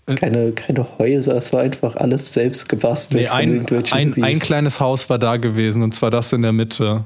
äh. 0.07 0.15
keine, 0.15 0.53
keine 0.53 0.87
Häuser, 0.99 1.37
es 1.37 1.53
war 1.53 1.61
einfach 1.61 1.97
alles 1.97 2.33
selbst 2.33 2.69
gebastelt. 2.69 3.23
Nee, 3.23 3.29
ein, 3.29 3.67
ein, 3.93 4.23
ein 4.23 4.39
kleines 4.39 4.81
Haus 4.81 5.11
war 5.11 5.19
da 5.19 5.37
gewesen, 5.37 5.83
und 5.83 5.95
zwar 5.95 6.11
das 6.11 6.33
in 6.33 6.43
der 6.43 6.53
Mitte. 6.53 7.05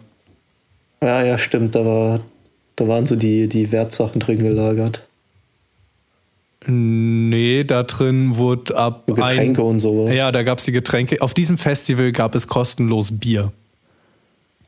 Ja, 1.03 1.24
ja, 1.24 1.36
stimmt. 1.36 1.74
Da, 1.74 1.84
war, 1.84 2.20
da 2.76 2.86
waren 2.86 3.07
so 3.07 3.16
die, 3.16 3.49
die 3.49 3.72
Wertsachen 3.72 4.20
drin 4.20 4.38
gelagert. 4.38 5.03
Nee, 6.67 7.65
da 7.65 7.83
drin 7.83 8.37
wurde 8.37 8.77
ab. 8.77 9.07
Getränke 9.07 9.63
ein, 9.63 9.67
und 9.67 9.81
sowas. 9.81 10.17
Ja, 10.17 10.31
da 10.31 10.43
gab 10.43 10.59
es 10.59 10.65
die 10.65 10.73
Getränke. 10.73 11.21
Auf 11.21 11.35
diesem 11.35 11.59
Festival 11.59 12.13
gab 12.13 12.35
es 12.35 12.47
kostenlos 12.47 13.19
Bier. 13.19 13.53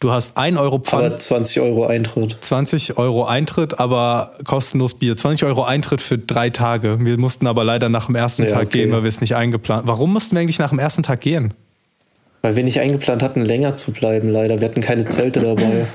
Du 0.00 0.10
hast 0.10 0.36
1 0.36 0.58
Euro 0.58 0.80
Pfand. 0.80 1.04
Aber 1.04 1.16
20 1.16 1.60
Euro 1.62 1.86
Eintritt. 1.86 2.36
20 2.40 2.98
Euro 2.98 3.24
Eintritt, 3.24 3.78
aber 3.78 4.32
kostenlos 4.44 4.94
Bier. 4.94 5.16
20 5.16 5.46
Euro 5.46 5.62
Eintritt 5.62 6.02
für 6.02 6.18
drei 6.18 6.50
Tage. 6.50 6.98
Wir 7.00 7.16
mussten 7.16 7.46
aber 7.46 7.64
leider 7.64 7.88
nach 7.88 8.06
dem 8.06 8.16
ersten 8.16 8.42
ja, 8.42 8.50
Tag 8.50 8.66
okay. 8.66 8.82
gehen, 8.82 8.92
weil 8.92 9.02
wir 9.02 9.08
es 9.08 9.20
nicht 9.20 9.36
eingeplant 9.36 9.86
Warum 9.86 10.12
mussten 10.12 10.36
wir 10.36 10.40
eigentlich 10.40 10.58
nach 10.58 10.70
dem 10.70 10.78
ersten 10.78 11.04
Tag 11.04 11.20
gehen? 11.20 11.54
Weil 12.42 12.56
wir 12.56 12.64
nicht 12.64 12.80
eingeplant 12.80 13.22
hatten, 13.22 13.42
länger 13.42 13.76
zu 13.78 13.92
bleiben, 13.92 14.28
leider. 14.28 14.60
Wir 14.60 14.68
hatten 14.68 14.82
keine 14.82 15.06
Zelte 15.06 15.40
dabei. 15.40 15.86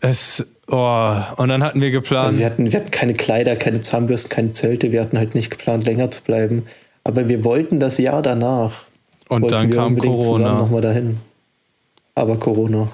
Es, 0.00 0.46
oh, 0.68 1.14
und 1.36 1.48
dann 1.48 1.62
hatten 1.62 1.80
wir 1.80 1.90
geplant. 1.90 2.26
Also 2.26 2.38
wir, 2.38 2.46
hatten, 2.46 2.70
wir 2.70 2.78
hatten 2.78 2.90
keine 2.90 3.14
Kleider, 3.14 3.56
keine 3.56 3.80
Zahnbürsten, 3.80 4.30
keine 4.30 4.52
Zelte. 4.52 4.92
Wir 4.92 5.00
hatten 5.00 5.18
halt 5.18 5.34
nicht 5.34 5.50
geplant, 5.50 5.84
länger 5.84 6.10
zu 6.10 6.22
bleiben. 6.22 6.66
Aber 7.04 7.28
wir 7.28 7.44
wollten 7.44 7.80
das 7.80 7.98
Jahr 7.98 8.22
danach. 8.22 8.82
Und 9.28 9.50
dann 9.50 9.70
kam 9.70 9.98
Corona. 9.98 10.54
nochmal 10.54 10.80
dahin. 10.80 11.18
Aber 12.14 12.36
Corona. 12.38 12.88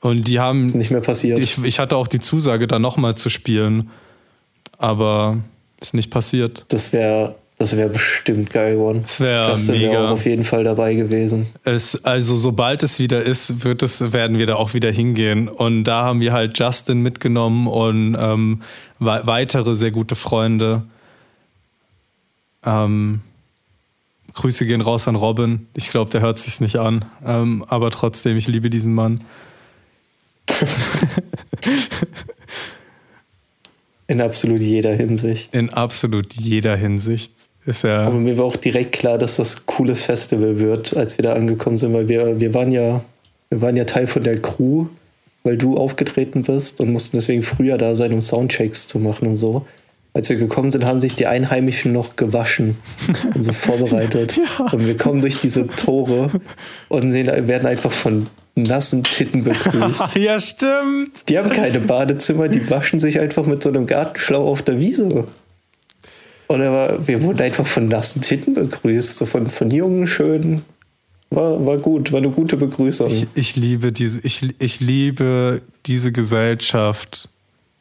Und 0.00 0.28
die 0.28 0.38
haben. 0.38 0.66
Ist 0.66 0.76
nicht 0.76 0.90
mehr 0.90 1.00
passiert. 1.00 1.38
Ich, 1.38 1.62
ich 1.62 1.78
hatte 1.78 1.96
auch 1.96 2.06
die 2.06 2.20
Zusage, 2.20 2.66
da 2.66 2.78
nochmal 2.78 3.16
zu 3.16 3.28
spielen. 3.28 3.90
Aber 4.78 5.38
ist 5.80 5.94
nicht 5.94 6.10
passiert. 6.10 6.64
Das 6.68 6.92
wäre 6.92 7.34
das 7.58 7.76
wäre 7.76 7.88
bestimmt 7.88 8.50
geil 8.50 8.74
geworden. 8.74 9.02
Das 9.02 9.18
wäre. 9.18 9.92
Wär 9.92 10.10
auf 10.12 10.24
jeden 10.24 10.44
Fall 10.44 10.62
dabei 10.62 10.94
gewesen. 10.94 11.48
Es, 11.64 12.04
also 12.04 12.36
sobald 12.36 12.84
es 12.84 13.00
wieder 13.00 13.24
ist, 13.24 13.64
wird 13.64 13.82
es, 13.82 14.12
werden 14.12 14.38
wir 14.38 14.46
da 14.46 14.54
auch 14.54 14.74
wieder 14.74 14.92
hingehen. 14.92 15.48
Und 15.48 15.82
da 15.82 16.04
haben 16.04 16.20
wir 16.20 16.32
halt 16.32 16.56
Justin 16.56 17.02
mitgenommen 17.02 17.66
und 17.66 18.16
ähm, 18.18 18.62
weitere 19.00 19.74
sehr 19.74 19.90
gute 19.90 20.14
Freunde. 20.14 20.84
Ähm, 22.64 23.22
Grüße 24.34 24.64
gehen 24.64 24.80
raus 24.80 25.08
an 25.08 25.16
Robin. 25.16 25.66
Ich 25.74 25.90
glaube, 25.90 26.12
der 26.12 26.20
hört 26.20 26.38
sich 26.38 26.60
nicht 26.60 26.76
an. 26.76 27.06
Ähm, 27.24 27.64
aber 27.66 27.90
trotzdem, 27.90 28.36
ich 28.36 28.46
liebe 28.46 28.70
diesen 28.70 28.94
Mann. 28.94 29.24
In 34.06 34.22
absolut 34.22 34.60
jeder 34.60 34.94
Hinsicht. 34.94 35.54
In 35.54 35.70
absolut 35.70 36.32
jeder 36.34 36.76
Hinsicht. 36.76 37.32
Ist 37.68 37.84
ja 37.84 38.06
Aber 38.06 38.16
mir 38.16 38.38
war 38.38 38.46
auch 38.46 38.56
direkt 38.56 38.92
klar, 38.92 39.18
dass 39.18 39.36
das 39.36 39.56
ein 39.56 39.62
cooles 39.66 40.04
Festival 40.04 40.58
wird, 40.58 40.96
als 40.96 41.18
wir 41.18 41.22
da 41.22 41.34
angekommen 41.34 41.76
sind, 41.76 41.92
weil 41.92 42.08
wir, 42.08 42.40
wir 42.40 42.54
waren 42.54 42.72
ja, 42.72 43.02
wir 43.50 43.60
waren 43.60 43.76
ja 43.76 43.84
Teil 43.84 44.06
von 44.06 44.22
der 44.22 44.40
Crew, 44.40 44.86
weil 45.42 45.58
du 45.58 45.76
aufgetreten 45.76 46.44
bist 46.44 46.80
und 46.80 46.90
mussten 46.90 47.18
deswegen 47.18 47.42
früher 47.42 47.76
da 47.76 47.94
sein, 47.94 48.14
um 48.14 48.22
Soundchecks 48.22 48.88
zu 48.88 48.98
machen 48.98 49.28
und 49.28 49.36
so. 49.36 49.66
Als 50.14 50.30
wir 50.30 50.36
gekommen 50.36 50.72
sind, 50.72 50.86
haben 50.86 50.98
sich 50.98 51.14
die 51.14 51.26
Einheimischen 51.26 51.92
noch 51.92 52.16
gewaschen 52.16 52.78
und 53.34 53.42
so 53.42 53.52
vorbereitet. 53.52 54.34
ja. 54.58 54.72
Und 54.72 54.86
wir 54.86 54.96
kommen 54.96 55.20
durch 55.20 55.38
diese 55.38 55.66
Tore 55.66 56.30
und 56.88 57.12
sehen, 57.12 57.26
werden 57.26 57.68
einfach 57.68 57.92
von 57.92 58.28
nassen 58.56 59.04
Titten 59.04 59.44
begrüßt. 59.44 60.16
ja, 60.16 60.40
stimmt. 60.40 61.28
Die 61.28 61.38
haben 61.38 61.50
keine 61.50 61.80
Badezimmer, 61.80 62.48
die 62.48 62.68
waschen 62.70 62.98
sich 62.98 63.20
einfach 63.20 63.44
mit 63.44 63.62
so 63.62 63.68
einem 63.68 63.84
Gartenschlauch 63.84 64.46
auf 64.46 64.62
der 64.62 64.80
Wiese. 64.80 65.28
Und 66.48 66.60
war, 66.60 67.06
wir 67.06 67.22
wurden 67.22 67.40
einfach 67.42 67.66
von 67.66 67.88
nassen 67.88 68.22
Titten 68.22 68.54
begrüßt, 68.54 69.18
so 69.18 69.26
von, 69.26 69.48
von 69.48 69.70
jungen, 69.70 70.06
schönen. 70.06 70.62
War, 71.30 71.64
war 71.64 71.76
gut, 71.76 72.10
war 72.10 72.18
eine 72.18 72.30
gute 72.30 72.56
Begrüßung. 72.56 73.08
Ich, 73.08 73.26
ich 73.34 73.56
liebe 73.56 73.92
diese, 73.92 74.20
ich, 74.20 74.48
ich 74.58 74.80
liebe 74.80 75.60
diese 75.84 76.10
Gesellschaft. 76.10 77.28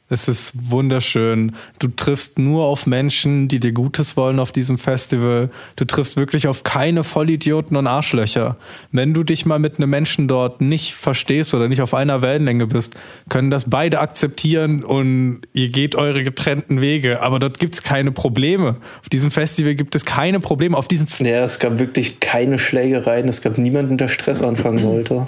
Es 0.09 0.29
ist 0.29 0.53
wunderschön. 0.53 1.53
Du 1.79 1.89
triffst 1.89 2.39
nur 2.39 2.63
auf 2.63 2.85
Menschen, 2.85 3.49
die 3.49 3.59
dir 3.59 3.73
Gutes 3.73 4.15
wollen 4.15 4.39
auf 4.39 4.53
diesem 4.53 4.77
Festival. 4.77 5.49
Du 5.75 5.83
triffst 5.83 6.15
wirklich 6.15 6.47
auf 6.47 6.63
keine 6.63 7.03
Vollidioten 7.03 7.75
und 7.75 7.87
Arschlöcher. 7.87 8.55
Wenn 8.91 9.13
du 9.13 9.23
dich 9.23 9.45
mal 9.45 9.59
mit 9.59 9.77
einem 9.77 9.89
Menschen 9.89 10.29
dort 10.29 10.61
nicht 10.61 10.93
verstehst 10.93 11.53
oder 11.53 11.67
nicht 11.67 11.81
auf 11.81 11.93
einer 11.93 12.21
Wellenlänge 12.21 12.67
bist, 12.67 12.95
können 13.27 13.51
das 13.51 13.69
beide 13.69 13.99
akzeptieren 13.99 14.81
und 14.85 15.41
ihr 15.51 15.69
geht 15.69 15.95
eure 15.95 16.23
getrennten 16.23 16.79
Wege. 16.79 17.21
Aber 17.21 17.39
dort 17.39 17.59
gibt 17.59 17.75
es 17.75 17.83
keine 17.83 18.13
Probleme. 18.13 18.77
Auf 19.01 19.09
diesem 19.09 19.29
Festival 19.29 19.75
gibt 19.75 19.93
es 19.93 20.05
keine 20.05 20.39
Probleme. 20.39 20.77
Auf 20.77 20.87
diesem 20.87 21.07
ja, 21.19 21.43
es 21.43 21.59
gab 21.59 21.79
wirklich 21.79 22.21
keine 22.21 22.59
Schlägereien. 22.59 23.27
Es 23.27 23.41
gab 23.41 23.57
niemanden, 23.57 23.97
der 23.97 24.07
Stress 24.07 24.41
anfangen 24.41 24.83
wollte. 24.83 25.27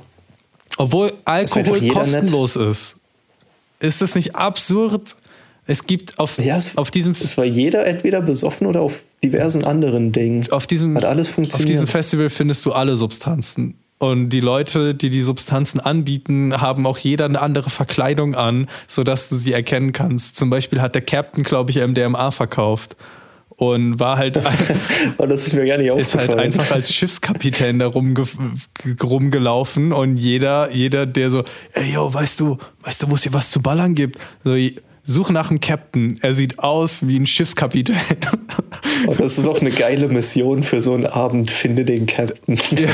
Obwohl 0.77 1.11
Alkohol 1.25 1.85
kostenlos 1.89 2.55
nett. 2.55 2.69
ist. 2.69 2.98
Ist 3.79 4.01
es 4.01 4.15
nicht 4.15 4.35
absurd? 4.35 5.15
Es 5.65 5.85
gibt 5.85 6.19
auf, 6.19 6.37
ja, 6.39 6.57
es, 6.57 6.77
auf 6.77 6.91
diesem. 6.91 7.15
Es 7.21 7.37
war 7.37 7.45
jeder 7.45 7.85
entweder 7.85 8.21
besoffen 8.21 8.67
oder 8.67 8.81
auf 8.81 9.03
diversen 9.23 9.65
anderen 9.65 10.11
Dingen. 10.11 10.51
Auf 10.51 10.67
diesem, 10.67 10.95
Hat 10.95 11.05
alles 11.05 11.29
funktioniert. 11.29 11.67
Auf 11.67 11.71
diesem 11.71 11.87
Festival 11.87 12.29
findest 12.29 12.65
du 12.65 12.71
alle 12.71 12.95
Substanzen. 12.95 13.75
Und 13.99 14.29
die 14.29 14.39
Leute, 14.39 14.95
die 14.95 15.09
die 15.09 15.21
Substanzen 15.21 15.79
anbieten, 15.81 16.61
haben 16.61 16.87
auch 16.87 16.97
jeder 16.97 17.25
eine 17.25 17.41
andere 17.41 17.69
Verkleidung 17.69 18.33
an, 18.33 18.67
sodass 18.87 19.27
du 19.27 19.35
sie 19.35 19.51
erkennen 19.51 19.91
kannst. 19.91 20.37
Zum 20.37 20.49
Beispiel 20.49 20.81
hat 20.81 20.95
der 20.95 21.01
Captain, 21.01 21.43
glaube 21.43 21.71
ich, 21.71 21.77
MDMA 21.77 22.31
verkauft 22.31 22.95
und 23.59 23.99
war 23.99 24.17
halt 24.17 24.39
oh, 25.17 25.25
das 25.25 25.47
ist 25.47 25.53
mir 25.53 25.65
gar 25.65 25.77
nicht 25.77 25.93
ist 25.93 26.15
halt 26.15 26.33
einfach 26.33 26.71
als 26.71 26.93
Schiffskapitän 26.93 27.77
da 27.79 27.87
rumge 27.87 28.23
rumgelaufen 29.03 29.91
und 29.91 30.17
jeder 30.17 30.71
jeder 30.71 31.05
der 31.05 31.29
so 31.29 31.43
ey 31.73 31.93
yo 31.93 32.13
weißt 32.13 32.39
du 32.39 32.57
weißt 32.83 33.03
du 33.03 33.11
wo 33.11 33.15
es 33.15 33.23
hier 33.23 33.33
was 33.33 33.51
zu 33.51 33.61
ballern 33.61 33.95
gibt? 33.95 34.17
So 34.43 34.55
such 35.03 35.31
nach 35.31 35.49
einem 35.49 35.59
Captain. 35.59 36.19
Er 36.21 36.33
sieht 36.33 36.59
aus 36.59 37.05
wie 37.07 37.17
ein 37.17 37.25
Schiffskapitän. 37.25 37.97
Oh, 39.07 39.15
das 39.15 39.39
ist 39.39 39.47
auch 39.47 39.59
eine 39.59 39.71
geile 39.71 40.07
Mission 40.07 40.61
für 40.61 40.81
so 40.81 40.93
einen 40.93 41.05
Abend. 41.05 41.49
Finde 41.49 41.83
den 41.83 42.05
Captain. 42.05 42.55
Ja. 42.77 42.89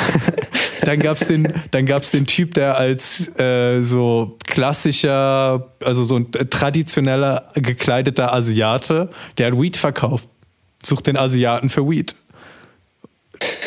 dann 0.82 1.00
gab 1.00 1.18
es 1.18 1.28
den, 1.28 1.52
dann 1.72 1.86
gab's 1.86 2.12
den 2.12 2.26
Typ, 2.26 2.54
der 2.54 2.78
als 2.78 3.38
äh, 3.40 3.82
so 3.82 4.38
klassischer, 4.46 5.74
also 5.84 6.06
so 6.06 6.16
ein 6.16 6.32
traditioneller 6.32 7.50
gekleideter 7.56 8.34
Asiate, 8.34 9.10
der 9.38 9.48
hat 9.48 9.60
Weed 9.60 9.76
verkauft. 9.76 10.30
Sucht 10.86 11.08
den 11.08 11.18
Asiaten 11.18 11.70
für 11.70 11.90
Weed. 11.90 12.16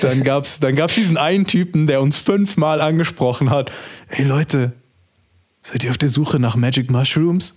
Dann 0.01 0.23
gab's, 0.23 0.61
dann 0.61 0.77
gab's 0.77 0.95
diesen 0.95 1.16
einen 1.16 1.47
Typen, 1.47 1.87
der 1.87 2.01
uns 2.01 2.16
fünfmal 2.19 2.81
angesprochen 2.81 3.51
hat. 3.51 3.71
Ey 4.09 4.25
Leute, 4.25 4.73
seid 5.62 5.85
ihr 5.85 5.91
auf 5.91 5.99
der 5.99 6.09
Suche 6.09 6.39
nach 6.39 6.57
Magic 6.57 6.91
Mushrooms? 6.91 7.55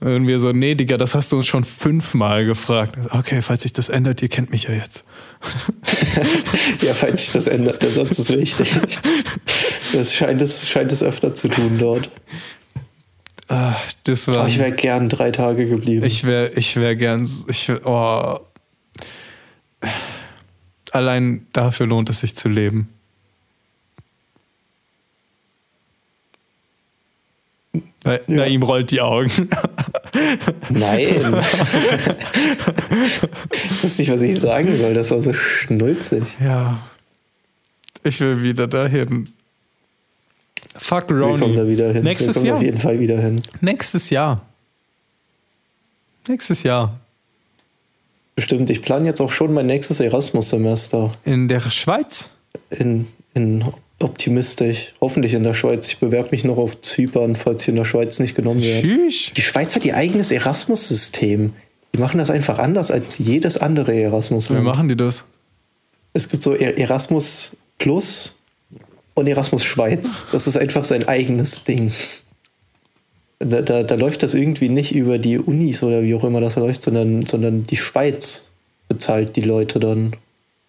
Und 0.00 0.26
wir 0.26 0.40
so, 0.40 0.50
nee, 0.50 0.74
Digga, 0.74 0.96
das 0.96 1.14
hast 1.14 1.30
du 1.30 1.38
uns 1.38 1.46
schon 1.46 1.62
fünfmal 1.62 2.44
gefragt. 2.44 2.98
Okay, 3.10 3.40
falls 3.40 3.62
sich 3.62 3.72
das 3.72 3.88
ändert, 3.88 4.20
ihr 4.20 4.28
kennt 4.28 4.50
mich 4.50 4.64
ja 4.64 4.74
jetzt. 4.74 5.04
ja, 6.82 6.92
falls 6.92 7.20
sich 7.20 7.32
das 7.32 7.46
ändert, 7.46 7.82
der 7.82 7.90
Satz 7.92 8.18
ist 8.18 8.30
wichtig. 8.30 8.72
Das 9.92 10.14
scheint 10.14 10.42
es, 10.42 10.68
scheint 10.68 10.90
es 10.90 11.02
öfter 11.02 11.34
zu 11.34 11.48
tun 11.48 11.76
dort. 11.78 12.10
Ah, 13.48 13.74
das 14.04 14.26
war, 14.26 14.44
oh, 14.44 14.46
ich 14.48 14.58
wäre 14.58 14.72
gern 14.72 15.08
drei 15.08 15.30
Tage 15.30 15.66
geblieben. 15.66 16.04
Ich 16.04 16.24
wäre 16.24 16.50
ich 16.54 16.74
wär 16.76 16.96
gern, 16.96 17.28
ich 17.48 17.68
wär, 17.68 17.86
oh. 17.86 18.40
Allein 20.92 21.46
dafür 21.52 21.86
lohnt 21.86 22.10
es 22.10 22.20
sich 22.20 22.36
zu 22.36 22.48
leben. 22.48 22.88
Na, 28.04 28.14
ja. 28.14 28.20
Naim 28.26 28.62
rollt 28.62 28.90
die 28.90 29.00
Augen. 29.00 29.48
Nein. 30.68 31.06
ich 33.52 33.82
wusste 33.82 34.02
nicht, 34.02 34.10
was 34.10 34.22
ich 34.22 34.40
sagen 34.40 34.76
soll. 34.76 34.92
Das 34.94 35.10
war 35.10 35.22
so 35.22 35.32
schnulzig. 35.32 36.24
Ja. 36.40 36.86
Ich 38.02 38.20
will 38.20 38.42
wieder 38.42 38.66
dahin. 38.66 39.28
Fuck 40.76 41.10
Ronnie. 41.10 41.34
Wir 41.34 41.38
kommen 41.38 41.56
da 41.56 41.68
wieder 41.68 41.92
hin. 41.92 42.02
Nächstes 42.02 42.36
Wir 42.36 42.40
kommen 42.40 42.46
Jahr. 42.46 42.56
auf 42.56 42.62
jeden 42.62 42.78
Fall 42.78 42.98
wieder 42.98 43.20
hin. 43.20 43.40
Nächstes 43.60 44.10
Jahr. 44.10 44.44
Nächstes 46.26 46.62
Jahr. 46.64 46.98
Bestimmt. 48.34 48.70
Ich 48.70 48.82
plane 48.82 49.04
jetzt 49.04 49.20
auch 49.20 49.32
schon 49.32 49.52
mein 49.52 49.66
nächstes 49.66 50.00
Erasmus-Semester. 50.00 51.12
In 51.24 51.48
der 51.48 51.60
Schweiz? 51.70 52.30
In, 52.70 53.06
in 53.34 53.64
optimistisch. 54.00 54.94
Hoffentlich 55.00 55.34
in 55.34 55.44
der 55.44 55.54
Schweiz. 55.54 55.86
Ich 55.88 55.98
bewerbe 55.98 56.30
mich 56.30 56.44
noch 56.44 56.56
auf 56.56 56.80
Zypern, 56.80 57.36
falls 57.36 57.62
ich 57.62 57.68
in 57.68 57.76
der 57.76 57.84
Schweiz 57.84 58.18
nicht 58.20 58.34
genommen 58.34 58.62
werde. 58.62 58.86
Tschüss. 58.86 59.32
Die 59.36 59.42
Schweiz 59.42 59.74
hat 59.76 59.84
ihr 59.84 59.96
eigenes 59.96 60.30
Erasmus-System. 60.30 61.52
Die 61.94 61.98
machen 61.98 62.16
das 62.18 62.30
einfach 62.30 62.58
anders 62.58 62.90
als 62.90 63.18
jedes 63.18 63.58
andere 63.58 63.92
erasmus 63.94 64.48
Wie 64.50 64.54
machen 64.54 64.88
die 64.88 64.96
das? 64.96 65.24
Es 66.14 66.28
gibt 66.28 66.42
so 66.42 66.54
Er- 66.54 66.78
Erasmus 66.78 67.56
Plus 67.78 68.38
und 69.14 69.26
Erasmus 69.26 69.62
Schweiz. 69.64 70.26
Das 70.32 70.46
ist 70.46 70.56
einfach 70.56 70.84
sein 70.84 71.06
eigenes 71.06 71.64
Ding. 71.64 71.92
Da, 73.44 73.62
da, 73.62 73.82
da 73.82 73.94
läuft 73.94 74.22
das 74.22 74.34
irgendwie 74.34 74.68
nicht 74.68 74.94
über 74.94 75.18
die 75.18 75.38
Unis 75.38 75.82
oder 75.82 76.02
wie 76.02 76.14
auch 76.14 76.24
immer 76.24 76.40
das 76.40 76.56
läuft, 76.56 76.82
sondern, 76.82 77.26
sondern 77.26 77.64
die 77.64 77.76
Schweiz 77.76 78.50
bezahlt 78.88 79.36
die 79.36 79.42
Leute 79.42 79.80
dann. 79.80 80.14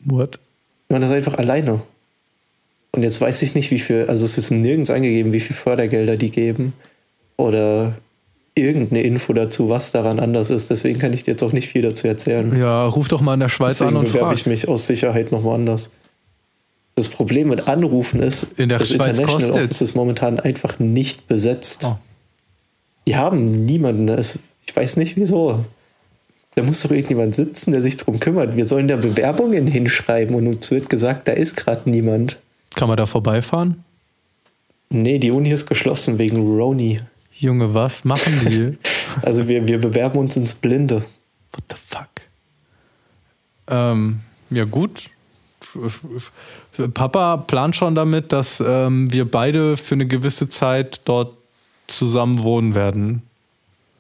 What? 0.06 0.40
Machen 0.90 1.02
das 1.02 1.12
einfach 1.12 1.36
alleine. 1.36 1.82
Und 2.96 3.04
jetzt 3.04 3.20
weiß 3.20 3.42
ich 3.42 3.56
nicht, 3.56 3.72
wie 3.72 3.80
viel, 3.80 4.06
also 4.08 4.24
es 4.26 4.38
ist 4.38 4.52
nirgends 4.52 4.90
angegeben, 4.90 5.34
wie 5.34 5.40
viel 5.40 5.56
Fördergelder 5.56 6.16
die 6.16 6.30
geben. 6.30 6.74
Oder 7.38 7.96
irgendeine 8.56 9.02
Info 9.02 9.34
dazu, 9.34 9.70
was 9.70 9.92
daran 9.92 10.20
anders 10.20 10.50
ist. 10.50 10.70
Deswegen 10.70 11.00
kann 11.00 11.14
ich 11.14 11.24
dir 11.24 11.32
jetzt 11.32 11.44
auch 11.44 11.54
nicht 11.54 11.70
viel 11.70 11.82
dazu 11.82 12.08
erzählen. 12.08 12.58
Ja, 12.58 12.86
ruf 12.86 13.08
doch 13.08 13.22
mal 13.22 13.34
in 13.34 13.40
der 13.40 13.50
Schweiz 13.50 13.80
Deswegen 13.80 13.98
an 13.98 14.06
und 14.06 14.10
frag. 14.10 14.34
ich 14.34 14.46
mich 14.46 14.68
aus 14.68 14.86
Sicherheit 14.86 15.32
noch 15.32 15.44
woanders. 15.44 15.92
Das 16.96 17.10
Problem 17.10 17.50
mit 17.50 17.68
Anrufen 17.68 18.22
ist, 18.22 18.46
In 18.58 18.70
der 18.70 18.78
das 18.78 18.90
Schweiz 18.90 19.18
International 19.18 19.50
kostet. 19.50 19.66
Office 19.66 19.82
ist 19.82 19.96
momentan 19.96 20.40
einfach 20.40 20.78
nicht 20.78 21.28
besetzt. 21.28 21.88
Oh. 21.90 21.98
Die 23.08 23.16
haben 23.16 23.51
niemanden. 23.51 24.08
Es- 24.10 24.39
Ich 24.66 24.76
weiß 24.76 24.95
nicht 24.97 25.18
wieso. 25.18 25.66
Da 26.56 26.64
muss 26.64 26.82
doch 26.84 26.91
irgendjemand 26.91 27.36
sitzen, 27.36 27.72
der 27.74 27.82
sich 27.82 27.97
darum 27.97 28.20
kümmert. 28.20 28.56
Wir 28.56 28.66
sollen 28.66 28.88
da 28.88 28.95
Bewerbungen 28.95 29.68
hinschreiben 29.68 30.36
und 30.36 30.47
uns 30.47 30.72
wird 30.72 30.89
gesagt, 30.89 31.28
da 31.28 31.34
ist 31.34 31.56
gerade 31.58 31.89
niemand. 31.89 32.38
Kann 32.76 32.88
man 32.88 32.95
da 32.97 33.06
vorbeifahren? 33.06 33.84
Nee, 34.89 35.18
die 35.20 35.32
Uni 35.32 35.49
ist 35.51 35.66
geschlossen 35.66 36.18
wegen 36.20 36.38
Roni. 36.47 36.99
Junge, 37.34 37.74
was 37.74 38.04
machen 38.06 38.34
die? 38.49 38.78
Also 39.22 39.47
wir, 39.47 39.68
wir 39.68 39.80
bewerben 39.80 40.18
uns 40.18 40.36
ins 40.38 40.56
Blinde. 40.56 41.04
What 41.51 41.64
the 41.70 41.76
fuck? 41.88 42.08
Ähm, 43.68 44.22
ja, 44.49 44.64
gut. 44.66 45.10
Papa 46.93 47.38
plant 47.38 47.76
schon 47.76 47.93
damit, 47.95 48.32
dass 48.32 48.64
ähm, 48.66 49.12
wir 49.12 49.30
beide 49.30 49.78
für 49.78 49.95
eine 49.95 50.08
gewisse 50.08 50.49
Zeit 50.49 51.01
dort 51.06 51.36
zusammen 51.88 52.44
wohnen 52.44 52.76
werden. 52.76 53.22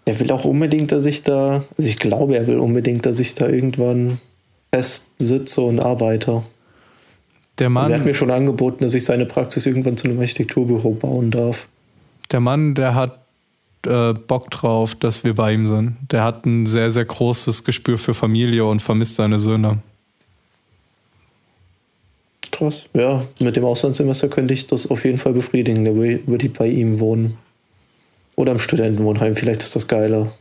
Er 0.05 0.19
will 0.19 0.31
auch 0.31 0.45
unbedingt, 0.45 0.91
dass 0.91 1.05
ich 1.05 1.23
da, 1.23 1.63
also 1.77 1.89
ich 1.89 1.97
glaube, 1.97 2.35
er 2.35 2.47
will 2.47 2.57
unbedingt, 2.59 3.05
dass 3.05 3.19
ich 3.19 3.33
da 3.35 3.47
irgendwann 3.47 4.19
fest 4.73 5.11
sitze 5.17 5.61
und 5.61 5.79
arbeite. 5.79 6.43
Der 7.59 7.67
Also 7.67 7.91
er 7.91 7.95
hat 7.95 8.01
Mann, 8.01 8.05
mir 8.07 8.13
schon 8.13 8.31
angeboten, 8.31 8.83
dass 8.83 8.93
ich 8.95 9.05
seine 9.05 9.25
Praxis 9.25 9.65
irgendwann 9.65 9.95
zu 9.95 10.07
einem 10.07 10.19
Architekturbüro 10.19 10.91
bauen 10.91 11.31
darf. 11.31 11.67
der 12.31 12.39
Mann, 12.39 12.73
der 12.73 12.95
hat 12.95 13.19
äh, 13.85 14.13
Bock 14.13 14.49
drauf, 14.49 14.95
dass 14.95 15.23
wir 15.23 15.35
bei 15.35 15.53
ihm 15.53 15.67
sind. 15.67 15.97
Der 16.11 16.23
hat 16.23 16.45
ein 16.45 16.65
sehr, 16.65 16.89
sehr 16.89 17.05
großes 17.05 17.63
Gespür 17.63 17.97
für 17.97 18.13
Familie 18.13 18.65
und 18.65 18.81
vermisst 18.81 19.15
seine 19.17 19.37
Söhne. 19.39 19.79
Krass. 22.51 22.87
Ja, 22.93 23.23
mit 23.39 23.55
dem 23.55 23.65
Auslandssemester 23.65 24.27
könnte 24.29 24.53
ich 24.53 24.67
das 24.67 24.89
auf 24.89 25.05
jeden 25.05 25.17
Fall 25.17 25.33
befriedigen. 25.33 25.85
Da 25.85 25.91
wür- 25.91 26.19
würde 26.27 26.45
ich 26.47 26.53
bei 26.53 26.67
ihm 26.67 26.99
wohnen. 26.99 27.37
Oder 28.35 28.53
im 28.53 28.59
Studentenwohnheim, 28.59 29.35
vielleicht 29.35 29.63
ist 29.63 29.75
das 29.75 29.87
geiler. 29.87 30.31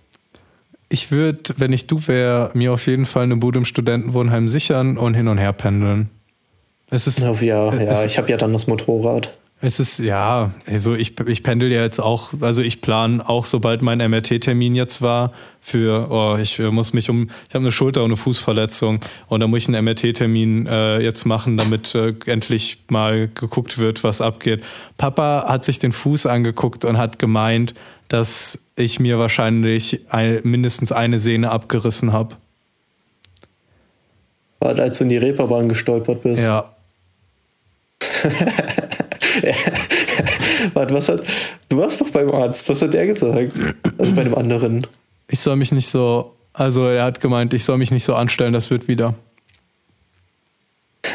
Ich 0.88 1.10
würde, 1.10 1.54
wenn 1.56 1.72
ich 1.72 1.86
du 1.86 2.06
wäre, 2.06 2.50
mir 2.54 2.72
auf 2.72 2.86
jeden 2.86 3.06
Fall 3.06 3.24
eine 3.24 3.36
Bude 3.36 3.58
im 3.58 3.64
Studentenwohnheim 3.64 4.48
sichern 4.48 4.98
und 4.98 5.14
hin 5.14 5.28
und 5.28 5.38
her 5.38 5.52
pendeln. 5.52 6.10
Es 6.90 7.06
ist, 7.06 7.20
Ja, 7.20 7.32
ja, 7.32 7.72
Äh, 7.72 7.86
ja 7.86 8.04
ich 8.04 8.18
habe 8.18 8.30
ja 8.30 8.36
dann 8.36 8.52
das 8.52 8.66
Motorrad. 8.66 9.34
Es 9.64 9.78
ist, 9.78 10.00
ja, 10.00 10.50
also 10.66 10.94
ich, 10.94 11.20
ich 11.20 11.44
pendel 11.44 11.70
ja 11.70 11.82
jetzt 11.82 12.00
auch, 12.00 12.32
also 12.40 12.62
ich 12.62 12.80
plane 12.80 13.26
auch, 13.28 13.44
sobald 13.44 13.80
mein 13.80 13.98
MRT-Termin 13.98 14.74
jetzt 14.74 15.02
war, 15.02 15.32
für, 15.60 16.10
oh, 16.10 16.36
ich 16.36 16.58
äh, 16.58 16.72
muss 16.72 16.92
mich 16.92 17.08
um, 17.08 17.30
ich 17.48 17.54
habe 17.54 17.62
eine 17.62 17.70
Schulter- 17.70 18.00
und 18.00 18.10
eine 18.10 18.16
Fußverletzung 18.16 18.98
und 19.28 19.38
da 19.38 19.46
muss 19.46 19.60
ich 19.60 19.68
einen 19.68 19.84
MRT-Termin 19.84 20.66
äh, 20.66 20.98
jetzt 20.98 21.26
machen, 21.26 21.56
damit 21.56 21.94
äh, 21.94 22.12
endlich 22.26 22.78
mal 22.88 23.28
geguckt 23.32 23.78
wird, 23.78 24.02
was 24.02 24.20
abgeht. 24.20 24.64
Papa 24.98 25.44
hat 25.46 25.64
sich 25.64 25.78
den 25.78 25.92
Fuß 25.92 26.26
angeguckt 26.26 26.84
und 26.84 26.98
hat 26.98 27.20
gemeint, 27.20 27.74
dass 28.08 28.58
ich 28.74 28.98
mir 28.98 29.20
wahrscheinlich 29.20 30.00
ein, 30.10 30.40
mindestens 30.42 30.90
eine 30.90 31.20
Sehne 31.20 31.52
abgerissen 31.52 32.12
habe. 32.12 32.34
War 34.58 34.76
als 34.76 34.98
du 34.98 35.04
in 35.04 35.10
die 35.10 35.18
Reeperbahn 35.18 35.68
gestolpert 35.68 36.24
bist. 36.24 36.44
Ja, 36.44 36.74
Warte, 40.74 40.94
was 40.94 41.08
hat. 41.08 41.22
Du 41.68 41.78
warst 41.78 42.00
doch 42.00 42.10
beim 42.10 42.30
Arzt. 42.30 42.68
Was 42.68 42.82
hat 42.82 42.92
der 42.94 43.06
gesagt? 43.06 43.52
Also 43.98 44.14
bei 44.14 44.24
dem 44.24 44.34
anderen. 44.34 44.86
ich 45.28 45.40
soll 45.40 45.56
mich 45.56 45.72
nicht 45.72 45.88
so, 45.88 46.34
also 46.52 46.86
er 46.88 47.04
hat 47.04 47.20
gemeint, 47.20 47.54
ich 47.54 47.64
soll 47.64 47.78
mich 47.78 47.90
nicht 47.90 48.04
so 48.04 48.14
anstellen, 48.14 48.52
das 48.52 48.70
wird 48.70 48.88
wieder. 48.88 49.14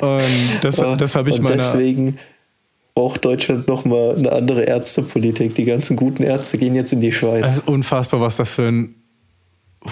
Und 0.00 0.58
das, 0.62 0.76
das 0.76 1.14
habe 1.14 1.30
ich 1.30 1.36
Und 1.36 1.42
meiner. 1.44 1.56
deswegen 1.56 2.18
braucht 2.94 3.24
Deutschland 3.24 3.68
nochmal 3.68 4.16
eine 4.16 4.32
andere 4.32 4.62
Ärztepolitik. 4.64 5.54
Die 5.54 5.64
ganzen 5.64 5.96
guten 5.96 6.22
Ärzte 6.22 6.58
gehen 6.58 6.74
jetzt 6.74 6.92
in 6.92 7.00
die 7.00 7.08
Es 7.08 7.14
Schweiz. 7.16 7.56
ist 7.58 7.68
unfassbar, 7.68 8.20
was 8.20 8.36
das 8.36 8.54
für 8.54 8.68
ein 8.68 8.94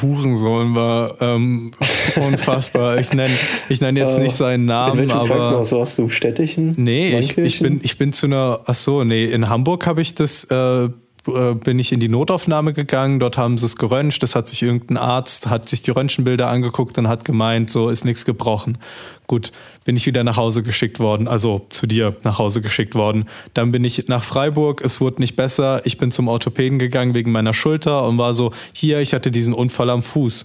Hurensohn 0.03 0.75
war. 0.75 1.21
Ähm, 1.21 1.73
unfassbar. 2.17 2.99
Ich 2.99 3.13
nenne 3.13 3.31
ich 3.69 3.81
nenn 3.81 3.97
jetzt 3.97 4.17
Äh, 4.17 4.21
nicht 4.21 4.35
seinen 4.35 4.63
in 4.63 4.67
Namen, 4.67 4.99
welchem 4.99 5.17
aber. 5.17 5.29
Krankenhaus 5.29 5.73
warst 5.73 5.99
du? 5.99 6.09
Städtchen? 6.09 6.75
Nee, 6.77 7.19
ich, 7.19 7.37
ich, 7.39 7.61
bin, 7.61 7.81
ich 7.83 7.97
bin 7.99 8.13
zu 8.13 8.27
einer, 8.27 8.61
ach 8.67 8.75
so, 8.75 9.05
nee, 9.05 9.25
in 9.25 9.49
Hamburg 9.49 9.87
habe 9.87 10.03
ich 10.03 10.15
das, 10.15 10.45
äh, 10.45 10.89
äh, 11.37 11.55
bin 11.55 11.79
ich 11.79 11.93
in 11.93 12.01
die 12.01 12.09
Notaufnahme 12.09 12.73
gegangen, 12.73 13.21
dort 13.21 13.37
haben 13.37 13.59
sie 13.59 13.67
es 13.67 13.77
geröntgt, 13.77 14.23
das 14.23 14.35
hat 14.35 14.49
sich 14.49 14.63
irgendein 14.63 14.97
Arzt, 14.97 15.49
hat 15.49 15.69
sich 15.69 15.83
die 15.83 15.91
Röntgenbilder 15.91 16.49
angeguckt 16.49 16.99
und 16.99 17.09
hat 17.09 17.25
gemeint, 17.25 17.71
so 17.71 17.89
ist 17.89 18.05
nichts 18.05 18.25
gebrochen. 18.25 18.79
Gut, 19.27 19.53
bin 19.85 19.97
ich 19.97 20.07
wieder 20.07 20.25
nach 20.25 20.37
Hause 20.37 20.63
geschickt 20.63 21.01
worden, 21.01 21.29
also 21.29 21.67
zu 21.71 21.87
dir 21.87 22.17
nach 22.25 22.39
Hause 22.39 22.61
geschickt 22.61 22.95
worden. 22.95 23.29
Dann 23.55 23.73
bin 23.73 23.85
ich 23.85 24.09
nach 24.09 24.25
Freiburg, 24.25 24.81
es 24.83 25.01
wurde 25.01 25.21
nicht 25.21 25.37
besser, 25.37 25.81
ich 25.85 25.99
bin 25.99 26.11
zum 26.11 26.29
Orthopäden 26.29 26.79
gegangen 26.79 27.15
wegen 27.15 27.33
meiner 27.33 27.55
Schulter 27.55 28.07
und 28.07 28.19
war 28.19 28.35
so, 28.35 28.53
hier, 28.73 29.01
ich 29.01 29.15
hatte 29.15 29.31
diesen 29.31 29.55
Unfall 29.55 29.91
am 29.91 30.03
Fuß. 30.03 30.45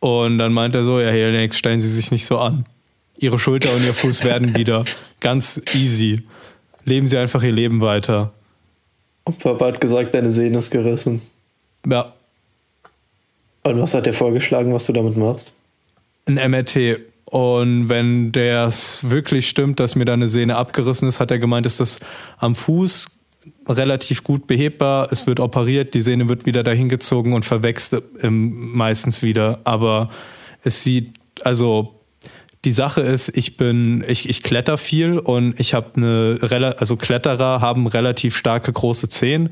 Und 0.00 0.38
dann 0.38 0.52
meint 0.52 0.74
er 0.74 0.84
so, 0.84 0.98
ja, 0.98 1.10
Helix, 1.10 1.58
stellen 1.58 1.80
Sie 1.80 1.88
sich 1.88 2.10
nicht 2.10 2.26
so 2.26 2.38
an. 2.38 2.66
Ihre 3.18 3.38
Schulter 3.38 3.74
und 3.74 3.84
Ihr 3.84 3.94
Fuß 3.94 4.24
werden 4.24 4.56
wieder. 4.56 4.84
Ganz 5.20 5.60
easy. 5.74 6.22
Leben 6.84 7.06
Sie 7.06 7.18
einfach 7.18 7.42
Ihr 7.42 7.52
Leben 7.52 7.80
weiter. 7.80 8.32
Papa 9.38 9.66
hat 9.66 9.80
gesagt, 9.80 10.14
deine 10.14 10.30
Sehne 10.30 10.58
ist 10.58 10.70
gerissen. 10.70 11.22
Ja, 11.86 12.12
Und 13.64 13.80
was 13.80 13.94
hat 13.94 14.06
der 14.06 14.14
vorgeschlagen, 14.14 14.72
was 14.72 14.86
du 14.86 14.92
damit 14.92 15.16
machst? 15.16 15.56
ein 16.28 16.50
MRT. 16.50 17.00
Und 17.24 17.88
wenn 17.88 18.32
das 18.32 19.08
wirklich 19.08 19.48
stimmt, 19.48 19.80
dass 19.80 19.94
mir 19.96 20.04
da 20.04 20.12
eine 20.14 20.28
Sehne 20.28 20.56
abgerissen 20.56 21.08
ist, 21.08 21.20
hat 21.20 21.30
er 21.30 21.38
gemeint, 21.38 21.64
ist 21.66 21.80
das 21.80 22.00
am 22.38 22.54
Fuß 22.56 23.06
relativ 23.68 24.24
gut 24.24 24.46
behebbar. 24.46 25.08
Es 25.12 25.26
wird 25.26 25.40
operiert, 25.40 25.94
die 25.94 26.02
Sehne 26.02 26.28
wird 26.28 26.44
wieder 26.46 26.62
dahin 26.62 26.88
gezogen 26.88 27.32
und 27.32 27.44
verwächst 27.44 27.96
meistens 28.22 29.22
wieder. 29.22 29.60
Aber 29.64 30.10
es 30.62 30.82
sieht, 30.82 31.14
also 31.42 31.94
die 32.64 32.72
Sache 32.72 33.00
ist, 33.00 33.34
ich 33.36 33.56
bin, 33.56 34.04
ich, 34.06 34.28
ich 34.28 34.42
kletter 34.42 34.76
viel 34.76 35.18
und 35.18 35.58
ich 35.58 35.72
habe 35.72 35.92
eine, 35.96 36.74
also 36.78 36.96
Kletterer 36.96 37.60
haben 37.60 37.86
relativ 37.86 38.36
starke 38.36 38.72
große 38.72 39.08
Zehen 39.08 39.50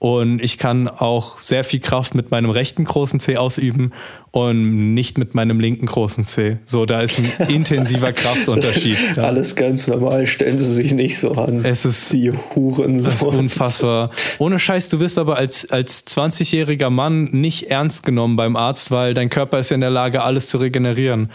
und 0.00 0.40
ich 0.40 0.58
kann 0.58 0.86
auch 0.86 1.40
sehr 1.40 1.64
viel 1.64 1.80
Kraft 1.80 2.14
mit 2.14 2.30
meinem 2.30 2.50
rechten 2.50 2.84
großen 2.84 3.18
Zeh 3.18 3.36
ausüben 3.36 3.92
und 4.30 4.94
nicht 4.94 5.18
mit 5.18 5.34
meinem 5.34 5.58
linken 5.58 5.86
großen 5.86 6.24
Zeh. 6.24 6.58
So, 6.66 6.86
da 6.86 7.00
ist 7.00 7.18
ein 7.18 7.48
intensiver 7.48 8.12
Kraftunterschied. 8.12 8.96
Ja. 9.16 9.24
Alles 9.24 9.56
ganz 9.56 9.88
normal, 9.88 10.26
stellen 10.26 10.56
Sie 10.56 10.72
sich 10.72 10.94
nicht 10.94 11.18
so 11.18 11.32
an. 11.32 11.64
Es 11.64 11.84
ist, 11.84 12.10
Sie 12.10 12.30
Huren 12.54 13.02
das 13.02 13.16
ist 13.16 13.22
unfassbar. 13.22 14.10
Ohne 14.38 14.60
Scheiß, 14.60 14.88
du 14.88 15.00
wirst 15.00 15.18
aber 15.18 15.36
als, 15.36 15.68
als 15.70 16.06
20-jähriger 16.06 16.90
Mann 16.90 17.24
nicht 17.32 17.68
ernst 17.68 18.04
genommen 18.04 18.36
beim 18.36 18.54
Arzt, 18.54 18.92
weil 18.92 19.14
dein 19.14 19.30
Körper 19.30 19.58
ist 19.58 19.70
ja 19.70 19.74
in 19.74 19.80
der 19.80 19.90
Lage, 19.90 20.22
alles 20.22 20.46
zu 20.46 20.58
regenerieren. 20.58 21.30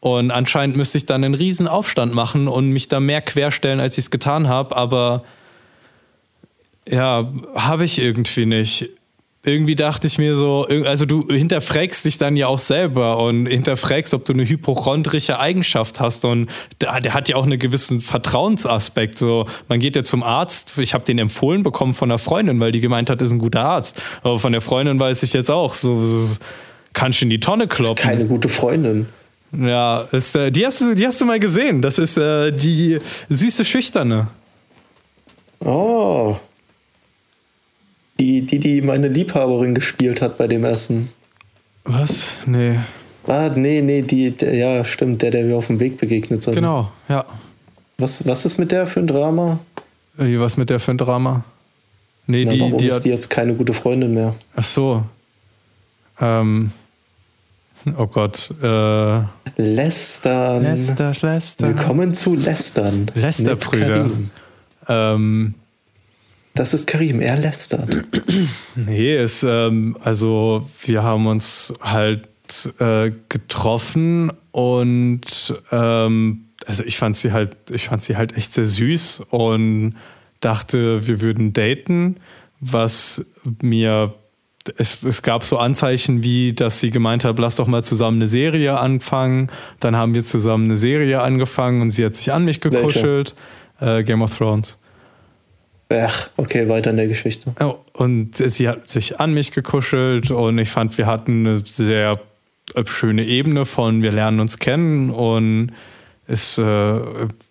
Und 0.00 0.30
anscheinend 0.30 0.76
müsste 0.76 0.98
ich 0.98 1.06
dann 1.06 1.24
einen 1.24 1.34
riesen 1.34 1.66
Aufstand 1.66 2.14
machen 2.14 2.46
und 2.46 2.70
mich 2.70 2.88
da 2.88 3.00
mehr 3.00 3.20
querstellen, 3.20 3.80
als 3.80 3.98
ich 3.98 4.06
es 4.06 4.10
getan 4.10 4.48
habe, 4.48 4.76
aber 4.76 5.24
ja, 6.88 7.30
habe 7.54 7.84
ich 7.84 7.98
irgendwie 7.98 8.46
nicht. 8.46 8.90
Irgendwie 9.44 9.76
dachte 9.76 10.06
ich 10.06 10.18
mir 10.18 10.34
so, 10.34 10.66
also 10.84 11.06
du 11.06 11.28
hinterfragst 11.28 12.04
dich 12.04 12.18
dann 12.18 12.36
ja 12.36 12.48
auch 12.48 12.58
selber 12.58 13.18
und 13.18 13.46
hinterfragst, 13.46 14.12
ob 14.12 14.24
du 14.24 14.32
eine 14.32 14.46
hypochondrische 14.46 15.38
Eigenschaft 15.38 16.00
hast 16.00 16.24
und 16.24 16.50
der, 16.80 16.92
hat 16.92 17.28
ja 17.28 17.36
auch 17.36 17.44
einen 17.44 17.58
gewissen 17.58 18.00
Vertrauensaspekt. 18.00 19.16
So, 19.16 19.46
man 19.68 19.80
geht 19.80 19.96
ja 19.96 20.02
zum 20.02 20.22
Arzt, 20.22 20.76
ich 20.76 20.92
habe 20.92 21.04
den 21.04 21.18
empfohlen 21.18 21.62
bekommen 21.62 21.94
von 21.94 22.10
einer 22.10 22.18
Freundin, 22.18 22.58
weil 22.60 22.72
die 22.72 22.80
gemeint 22.80 23.10
hat, 23.10 23.22
ist 23.22 23.30
ein 23.30 23.38
guter 23.38 23.64
Arzt. 23.64 24.02
Aber 24.22 24.38
von 24.38 24.52
der 24.52 24.60
Freundin 24.60 24.98
weiß 24.98 25.22
ich 25.22 25.32
jetzt 25.32 25.50
auch, 25.50 25.74
so 25.74 26.02
kannst 26.92 27.20
du 27.20 27.24
in 27.24 27.30
die 27.30 27.40
Tonne 27.40 27.68
kloppen. 27.68 27.96
Ist 27.96 28.02
keine 28.02 28.26
gute 28.26 28.48
Freundin. 28.48 29.06
Ja, 29.52 30.02
ist, 30.12 30.36
äh, 30.36 30.50
die, 30.50 30.66
hast 30.66 30.80
du, 30.80 30.94
die 30.94 31.06
hast 31.06 31.20
du 31.20 31.24
mal 31.24 31.40
gesehen. 31.40 31.80
Das 31.80 31.98
ist 31.98 32.18
äh, 32.18 32.50
die 32.50 32.98
süße 33.28 33.64
Schüchterne. 33.64 34.28
Oh, 35.60 36.36
die, 38.20 38.42
die, 38.42 38.58
die 38.58 38.82
meine 38.82 39.08
Liebhaberin 39.08 39.74
gespielt 39.74 40.20
hat 40.20 40.38
bei 40.38 40.48
dem 40.48 40.64
Essen. 40.64 41.10
Was? 41.84 42.32
Nee. 42.46 42.78
Ah, 43.26 43.50
nee, 43.54 43.80
nee, 43.80 44.02
die, 44.02 44.30
der, 44.30 44.54
ja, 44.54 44.84
stimmt, 44.84 45.22
der, 45.22 45.30
der 45.30 45.46
wir 45.46 45.56
auf 45.56 45.68
dem 45.68 45.80
Weg 45.80 45.98
begegnet 45.98 46.42
sind. 46.42 46.54
Genau, 46.54 46.90
ja. 47.08 47.24
Was, 47.98 48.26
was 48.26 48.44
ist 48.44 48.58
mit 48.58 48.72
der 48.72 48.86
für 48.86 49.00
ein 49.00 49.06
Drama? 49.06 49.60
Wie, 50.16 50.40
was 50.40 50.56
mit 50.56 50.70
der 50.70 50.80
für 50.80 50.92
ein 50.92 50.98
Drama? 50.98 51.44
Nee, 52.26 52.44
Na, 52.44 52.52
die, 52.52 52.60
warum 52.60 52.78
die 52.78 52.86
ist 52.86 53.02
die 53.02 53.10
jetzt 53.10 53.30
keine 53.30 53.54
gute 53.54 53.72
Freundin 53.72 54.14
mehr? 54.14 54.34
Ach 54.56 54.64
so. 54.64 55.04
Ähm. 56.20 56.72
Oh 57.96 58.06
Gott. 58.06 58.50
Äh, 58.62 59.22
Lästern. 59.56 60.62
Läster, 60.62 61.12
Lästern. 61.22 61.76
Willkommen 61.76 62.14
zu 62.14 62.34
Lästern. 62.34 63.10
Lästerbrüder. 63.14 64.10
Ähm. 64.88 65.54
Das 66.54 66.74
ist 66.74 66.88
Karim, 66.88 67.20
er 67.20 67.36
lästert. 67.36 68.04
Nee, 68.74 69.14
es, 69.14 69.44
ähm, 69.44 69.96
also 70.00 70.68
wir 70.84 71.04
haben 71.04 71.28
uns 71.28 71.72
halt 71.80 72.28
äh, 72.80 73.12
getroffen 73.28 74.32
und 74.50 75.54
ähm, 75.70 76.46
also 76.66 76.82
ich 76.82 76.98
fand 76.98 77.16
sie 77.16 77.32
halt, 77.32 77.56
ich 77.70 77.88
fand 77.88 78.02
sie 78.02 78.16
halt 78.16 78.36
echt 78.36 78.54
sehr 78.54 78.66
süß 78.66 79.22
und 79.30 79.94
dachte, 80.40 81.06
wir 81.06 81.20
würden 81.20 81.52
daten, 81.52 82.16
was 82.58 83.24
mir 83.62 84.14
es, 84.76 85.02
es 85.02 85.22
gab 85.22 85.44
so 85.44 85.58
Anzeichen 85.58 86.22
wie, 86.22 86.52
dass 86.52 86.80
sie 86.80 86.90
gemeint 86.90 87.24
hat, 87.24 87.38
lass 87.38 87.56
doch 87.56 87.66
mal 87.66 87.84
zusammen 87.84 88.18
eine 88.18 88.28
Serie 88.28 88.78
anfangen. 88.78 89.50
Dann 89.80 89.96
haben 89.96 90.14
wir 90.14 90.24
zusammen 90.24 90.64
eine 90.64 90.76
Serie 90.76 91.22
angefangen 91.22 91.82
und 91.82 91.90
sie 91.90 92.04
hat 92.04 92.16
sich 92.16 92.32
an 92.32 92.44
mich 92.44 92.60
gekuschelt. 92.60 93.34
Äh, 93.80 94.02
Game 94.02 94.22
of 94.22 94.36
Thrones. 94.36 94.78
Ach, 95.90 96.28
okay, 96.36 96.68
weiter 96.68 96.90
in 96.90 96.96
der 96.96 97.06
Geschichte. 97.06 97.54
Oh, 97.60 97.76
und 97.94 98.36
sie 98.36 98.68
hat 98.68 98.88
sich 98.88 99.20
an 99.20 99.32
mich 99.32 99.52
gekuschelt 99.52 100.30
und 100.30 100.58
ich 100.58 100.68
fand, 100.68 100.98
wir 100.98 101.06
hatten 101.06 101.46
eine 101.46 101.62
sehr 101.64 102.20
schöne 102.84 103.24
Ebene 103.24 103.64
von 103.64 104.02
wir 104.02 104.12
lernen 104.12 104.40
uns 104.40 104.58
kennen 104.58 105.08
und 105.08 105.72
es 106.26 106.58
äh, 106.58 107.00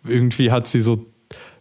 irgendwie 0.05 0.51
hat 0.51 0.67
sie 0.67 0.81
so 0.81 1.07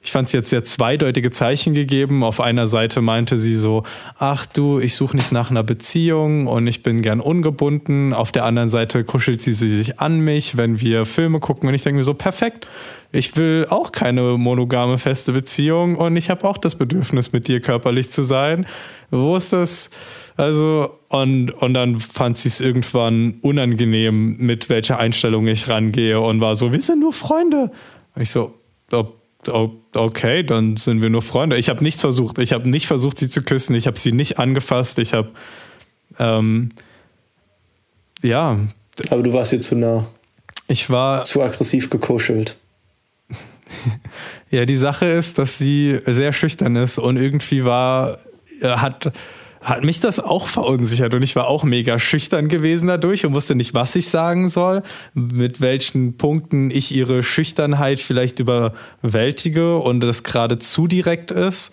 ich 0.06 0.12
fand 0.12 0.28
es 0.28 0.32
jetzt 0.32 0.50
sehr 0.50 0.62
zweideutige 0.62 1.32
Zeichen 1.32 1.74
gegeben. 1.74 2.22
Auf 2.22 2.40
einer 2.40 2.68
Seite 2.68 3.00
meinte 3.00 3.38
sie 3.38 3.56
so, 3.56 3.82
ach 4.20 4.46
du, 4.46 4.78
ich 4.78 4.94
suche 4.94 5.16
nicht 5.16 5.32
nach 5.32 5.50
einer 5.50 5.64
Beziehung 5.64 6.46
und 6.46 6.68
ich 6.68 6.84
bin 6.84 7.02
gern 7.02 7.18
ungebunden. 7.18 8.14
Auf 8.14 8.30
der 8.30 8.44
anderen 8.44 8.68
Seite 8.68 9.02
kuschelt 9.02 9.42
sie 9.42 9.52
sich 9.52 9.98
an 9.98 10.20
mich, 10.20 10.56
wenn 10.56 10.80
wir 10.80 11.06
Filme 11.06 11.40
gucken 11.40 11.68
und 11.68 11.74
ich 11.74 11.82
denke 11.82 11.98
mir 11.98 12.04
so, 12.04 12.14
perfekt, 12.14 12.68
ich 13.10 13.36
will 13.36 13.66
auch 13.68 13.90
keine 13.90 14.38
monogame 14.38 14.98
feste 14.98 15.32
Beziehung 15.32 15.96
und 15.96 16.16
ich 16.16 16.30
habe 16.30 16.46
auch 16.46 16.58
das 16.58 16.76
Bedürfnis, 16.76 17.32
mit 17.32 17.48
dir 17.48 17.60
körperlich 17.60 18.12
zu 18.12 18.22
sein. 18.22 18.64
Wo 19.10 19.36
ist 19.36 19.52
das? 19.52 19.90
Also, 20.36 21.00
und, 21.08 21.50
und 21.50 21.74
dann 21.74 21.98
fand 21.98 22.36
sie 22.36 22.48
es 22.48 22.60
irgendwann 22.60 23.38
unangenehm, 23.42 24.36
mit 24.36 24.68
welcher 24.68 25.00
Einstellung 25.00 25.48
ich 25.48 25.68
rangehe 25.68 26.20
und 26.20 26.40
war 26.40 26.54
so, 26.54 26.72
wir 26.72 26.80
sind 26.80 27.00
nur 27.00 27.12
Freunde. 27.12 27.72
Und 28.14 28.22
ich 28.22 28.30
so, 28.30 28.54
okay, 29.96 30.42
dann 30.42 30.76
sind 30.76 31.02
wir 31.02 31.10
nur 31.10 31.22
Freunde. 31.22 31.56
Ich 31.56 31.68
habe 31.68 31.82
nichts 31.82 32.00
versucht. 32.00 32.38
Ich 32.38 32.52
habe 32.52 32.68
nicht 32.68 32.86
versucht, 32.86 33.18
sie 33.18 33.28
zu 33.28 33.42
küssen. 33.42 33.74
Ich 33.74 33.86
habe 33.86 33.98
sie 33.98 34.12
nicht 34.12 34.38
angefasst. 34.38 34.98
Ich 34.98 35.14
habe, 35.14 35.30
ähm, 36.18 36.70
ja. 38.22 38.58
Aber 39.10 39.22
du 39.22 39.32
warst 39.32 39.52
ihr 39.52 39.60
zu 39.60 39.76
nah. 39.76 40.06
Ich 40.68 40.90
war. 40.90 41.24
Zu 41.24 41.42
aggressiv 41.42 41.90
gekuschelt. 41.90 42.56
ja, 44.50 44.64
die 44.64 44.76
Sache 44.76 45.06
ist, 45.06 45.38
dass 45.38 45.58
sie 45.58 46.00
sehr 46.06 46.32
schüchtern 46.32 46.76
ist 46.76 46.98
und 46.98 47.16
irgendwie 47.16 47.64
war, 47.64 48.18
hat, 48.62 49.12
hat 49.66 49.82
mich 49.82 49.98
das 49.98 50.20
auch 50.20 50.46
verunsichert 50.46 51.12
und 51.12 51.24
ich 51.24 51.34
war 51.34 51.48
auch 51.48 51.64
mega 51.64 51.98
schüchtern 51.98 52.46
gewesen 52.46 52.86
dadurch 52.86 53.26
und 53.26 53.34
wusste 53.34 53.56
nicht, 53.56 53.74
was 53.74 53.96
ich 53.96 54.08
sagen 54.08 54.48
soll, 54.48 54.84
mit 55.12 55.60
welchen 55.60 56.16
Punkten 56.16 56.70
ich 56.70 56.94
ihre 56.94 57.24
Schüchternheit 57.24 57.98
vielleicht 57.98 58.38
überwältige 58.38 59.78
und 59.78 60.02
das 60.02 60.22
gerade 60.22 60.58
zu 60.58 60.86
direkt 60.86 61.32
ist. 61.32 61.72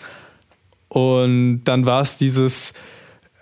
Und 0.87 1.65
dann 1.65 1.85
war 1.85 2.01
es 2.01 2.15
dieses, 2.15 2.73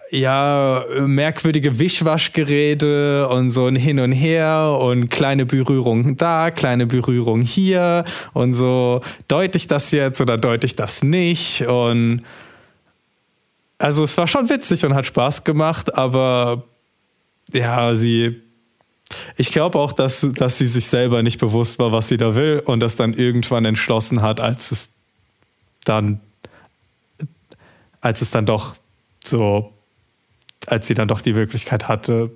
ja, 0.10 0.84
merkwürdige 1.00 1.80
Wischwaschgeräte 1.80 3.30
und 3.30 3.52
so 3.52 3.68
ein 3.68 3.78
Hin 3.78 4.02
und 4.02 4.12
Her 4.12 4.78
und 4.82 5.08
kleine 5.08 5.46
Berührungen 5.46 6.18
da, 6.18 6.52
kleine 6.52 6.88
Berührungen 6.88 7.46
hier 7.46 8.04
und 8.34 8.56
so, 8.56 9.00
deute 9.30 9.58
ich 9.58 9.68
das 9.68 9.92
jetzt 9.92 10.20
oder 10.20 10.38
deute 10.38 10.66
ich 10.66 10.76
das 10.76 11.04
nicht? 11.04 11.66
Und 11.68 12.24
also 13.82 14.04
es 14.04 14.18
war 14.18 14.28
schon 14.28 14.50
witzig 14.50 14.86
und 14.86 14.94
hat 14.94 15.06
Spaß 15.06 15.44
gemacht, 15.44 15.96
aber 15.96 16.64
ja, 17.52 17.96
sie. 17.96 18.42
Ich 19.36 19.52
glaube 19.52 19.78
auch, 19.78 19.92
dass, 19.92 20.26
dass 20.36 20.58
sie 20.58 20.68
sich 20.68 20.88
selber 20.88 21.22
nicht 21.22 21.40
bewusst 21.40 21.80
war, 21.80 21.92
was 21.92 22.08
sie 22.08 22.16
da 22.16 22.36
will 22.36 22.64
und 22.66 22.80
das 22.80 22.96
dann 22.96 23.14
irgendwann 23.14 23.66
entschlossen 23.66 24.22
hat, 24.22 24.40
als 24.40 24.72
es 24.72 24.94
dann, 25.84 26.22
als 28.00 28.22
es 28.22 28.32
dann 28.32 28.46
doch 28.46 28.76
so 29.26 29.74
als 30.68 30.88
sie 30.88 30.94
dann 30.94 31.08
doch 31.08 31.22
die 31.22 31.36
Wirklichkeit 31.36 31.88
hatte, 31.88 32.32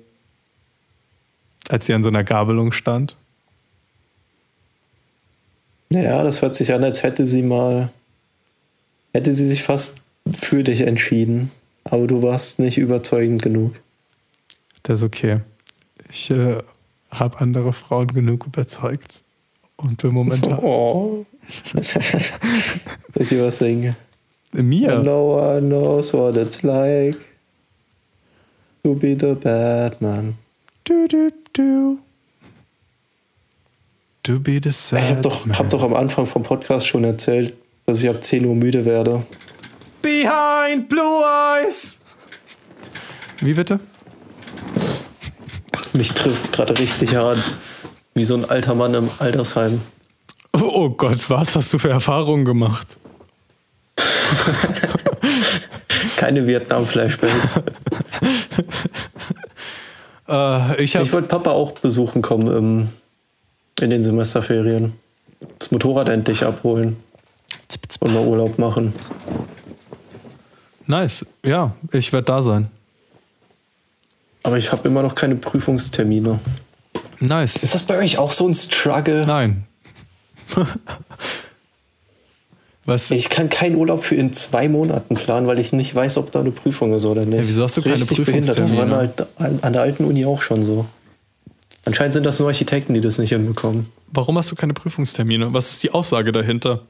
als 1.68 1.86
sie 1.86 1.94
an 1.94 2.02
so 2.02 2.08
einer 2.08 2.24
Gabelung 2.24 2.72
stand? 2.72 3.16
Naja, 5.88 6.22
das 6.22 6.42
hört 6.42 6.56
sich 6.56 6.72
an, 6.72 6.82
als 6.82 7.02
hätte 7.02 7.24
sie 7.24 7.42
mal, 7.42 7.90
hätte 9.12 9.32
sie 9.32 9.46
sich 9.46 9.62
fast 9.62 10.02
für 10.32 10.62
dich 10.62 10.82
entschieden, 10.82 11.50
aber 11.84 12.06
du 12.06 12.22
warst 12.22 12.58
nicht 12.58 12.78
überzeugend 12.78 13.42
genug. 13.42 13.80
Das 14.82 15.00
ist 15.00 15.04
okay. 15.04 15.40
Ich 16.10 16.30
äh, 16.30 16.58
habe 17.10 17.40
andere 17.40 17.72
Frauen 17.72 18.08
genug 18.08 18.46
überzeugt 18.46 19.22
und 19.76 20.00
für 20.00 20.10
momentan. 20.10 20.58
Oh. 20.58 21.26
Soll 21.80 22.02
ich 23.14 23.28
dir 23.28 23.44
was 23.44 23.58
singen? 23.58 23.96
Mir? 24.52 24.96
No 25.02 25.38
one 25.38 25.60
knows 25.62 26.12
what 26.12 26.36
it's 26.36 26.62
like 26.62 27.18
to 28.82 28.94
be 28.94 29.16
the 29.18 29.34
Batman. 29.34 30.36
Du, 30.84 31.06
du, 31.08 31.30
du. 31.52 31.98
To 34.22 34.40
be 34.40 34.60
the 34.62 34.72
sad 34.72 35.02
Ich 35.02 35.10
hab 35.10 35.22
doch, 35.22 35.48
hab 35.58 35.70
doch 35.70 35.82
am 35.82 35.94
Anfang 35.94 36.26
vom 36.26 36.42
Podcast 36.42 36.86
schon 36.86 37.04
erzählt, 37.04 37.54
dass 37.86 38.02
ich 38.02 38.08
ab 38.08 38.22
10 38.22 38.44
Uhr 38.46 38.54
müde 38.54 38.84
werde. 38.84 39.24
Behind 40.06 40.88
Blue 40.88 41.24
Eyes! 41.24 41.98
Wie 43.40 43.54
bitte? 43.54 43.80
Mich 45.94 46.12
trifft's 46.12 46.52
gerade 46.52 46.78
richtig 46.78 47.16
hart. 47.16 47.40
Wie 48.14 48.24
so 48.24 48.36
ein 48.36 48.48
alter 48.48 48.76
Mann 48.76 48.94
im 48.94 49.10
Altersheim. 49.18 49.80
Oh, 50.52 50.60
oh 50.62 50.90
Gott, 50.90 51.28
was 51.28 51.56
hast 51.56 51.72
du 51.72 51.78
für 51.78 51.90
Erfahrungen 51.90 52.44
gemacht? 52.44 52.96
Keine 56.16 56.46
Vietnam-Flashbacks. 56.46 57.34
Äh, 60.28 60.82
ich 60.82 60.96
Ich 60.96 61.12
wollte 61.12 61.28
Papa 61.28 61.52
auch 61.52 61.70
besuchen 61.78 62.20
kommen 62.20 62.48
im, 62.48 62.88
in 63.80 63.90
den 63.90 64.02
Semesterferien. 64.02 64.94
Das 65.60 65.70
Motorrad 65.70 66.08
endlich 66.08 66.42
abholen 66.42 66.96
und 68.00 68.12
mal 68.12 68.24
Urlaub 68.24 68.58
machen. 68.58 68.92
Nice. 70.86 71.26
Ja, 71.44 71.74
ich 71.92 72.12
werde 72.12 72.26
da 72.26 72.42
sein. 72.42 72.68
Aber 74.42 74.58
ich 74.58 74.70
habe 74.70 74.86
immer 74.86 75.02
noch 75.02 75.14
keine 75.14 75.34
Prüfungstermine. 75.34 76.38
Nice. 77.18 77.62
Ist 77.62 77.74
das 77.74 77.82
bei 77.82 77.98
euch 77.98 78.18
auch 78.18 78.32
so 78.32 78.46
ein 78.46 78.54
Struggle? 78.54 79.26
Nein. 79.26 79.64
Was? 82.84 83.10
Ich 83.10 83.28
kann 83.28 83.48
keinen 83.48 83.74
Urlaub 83.74 84.04
für 84.04 84.14
in 84.14 84.32
zwei 84.32 84.68
Monaten 84.68 85.16
planen, 85.16 85.48
weil 85.48 85.58
ich 85.58 85.72
nicht 85.72 85.92
weiß, 85.92 86.18
ob 86.18 86.30
da 86.30 86.38
eine 86.40 86.52
Prüfung 86.52 86.94
ist 86.94 87.04
oder 87.04 87.24
nicht. 87.26 87.40
Ja, 87.40 87.48
wieso 87.48 87.64
hast 87.64 87.76
du 87.76 87.82
keine 87.82 87.96
Richtig 87.96 88.24
behindert. 88.24 88.60
Das 88.60 88.70
war 88.76 88.86
Prüfungstermine? 88.86 88.96
halt 88.96 89.26
an, 89.38 89.58
an 89.62 89.72
der 89.72 89.82
alten 89.82 90.04
Uni 90.04 90.24
auch 90.24 90.40
schon 90.40 90.64
so. 90.64 90.86
Anscheinend 91.84 92.14
sind 92.14 92.24
das 92.24 92.38
nur 92.38 92.46
Architekten, 92.48 92.94
die 92.94 93.00
das 93.00 93.18
nicht 93.18 93.30
hinbekommen. 93.30 93.86
Warum 94.12 94.38
hast 94.38 94.52
du 94.52 94.54
keine 94.54 94.74
Prüfungstermine? 94.74 95.52
Was 95.52 95.70
ist 95.70 95.82
die 95.82 95.90
Aussage 95.90 96.30
dahinter? 96.30 96.82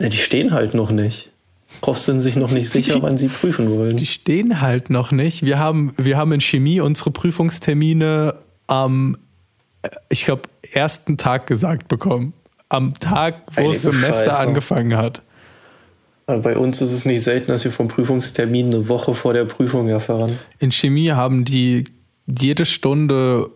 Ja, 0.00 0.08
die 0.08 0.16
stehen 0.16 0.52
halt 0.52 0.74
noch 0.74 0.90
nicht. 0.90 1.30
Profs 1.80 2.04
sind 2.04 2.20
sich 2.20 2.36
noch 2.36 2.50
nicht 2.50 2.70
sicher, 2.70 3.02
wann 3.02 3.18
sie 3.18 3.28
prüfen 3.28 3.70
wollen. 3.70 3.96
Die 3.96 4.06
stehen 4.06 4.60
halt 4.60 4.90
noch 4.90 5.12
nicht. 5.12 5.44
Wir 5.44 5.58
haben, 5.58 5.92
wir 5.96 6.16
haben 6.16 6.32
in 6.32 6.40
Chemie 6.40 6.80
unsere 6.80 7.10
Prüfungstermine 7.10 8.34
am, 8.66 9.16
ich 10.08 10.24
glaube, 10.24 10.42
ersten 10.72 11.16
Tag 11.16 11.46
gesagt 11.46 11.88
bekommen. 11.88 12.32
Am 12.68 12.94
Tag, 12.94 13.42
wo 13.52 13.62
Heilige 13.62 13.74
das 13.74 13.82
Semester 13.82 14.24
Scheiße. 14.26 14.38
angefangen 14.38 14.96
hat. 14.96 15.22
Aber 16.26 16.40
bei 16.40 16.56
uns 16.56 16.80
ist 16.80 16.92
es 16.92 17.04
nicht 17.04 17.22
selten, 17.22 17.48
dass 17.48 17.64
wir 17.64 17.70
vom 17.70 17.86
Prüfungstermin 17.86 18.66
eine 18.66 18.88
Woche 18.88 19.14
vor 19.14 19.32
der 19.32 19.44
Prüfung 19.44 19.88
erfahren. 19.88 20.38
In 20.58 20.72
Chemie 20.72 21.12
haben 21.12 21.44
die 21.44 21.84
jede 22.26 22.64
Stunde, 22.64 23.50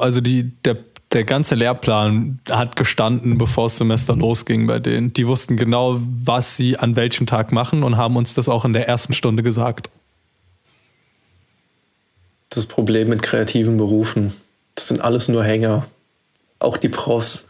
also 0.00 0.22
die, 0.22 0.50
der, 0.64 0.78
der 1.12 1.24
ganze 1.24 1.54
Lehrplan 1.54 2.40
hat 2.48 2.76
gestanden, 2.76 3.38
bevor 3.38 3.64
das 3.64 3.78
Semester 3.78 4.14
losging 4.14 4.66
bei 4.66 4.78
denen. 4.78 5.12
Die 5.12 5.26
wussten 5.26 5.56
genau, 5.56 6.00
was 6.24 6.56
sie 6.56 6.76
an 6.76 6.96
welchem 6.96 7.26
Tag 7.26 7.50
machen 7.50 7.82
und 7.82 7.96
haben 7.96 8.16
uns 8.16 8.34
das 8.34 8.48
auch 8.48 8.64
in 8.64 8.74
der 8.74 8.88
ersten 8.88 9.14
Stunde 9.14 9.42
gesagt. 9.42 9.90
Das 12.50 12.66
Problem 12.66 13.08
mit 13.08 13.22
kreativen 13.22 13.76
Berufen. 13.76 14.34
Das 14.74 14.88
sind 14.88 15.00
alles 15.00 15.28
nur 15.28 15.44
Hänger. 15.44 15.86
Auch 16.58 16.76
die 16.76 16.88
Profs. 16.88 17.47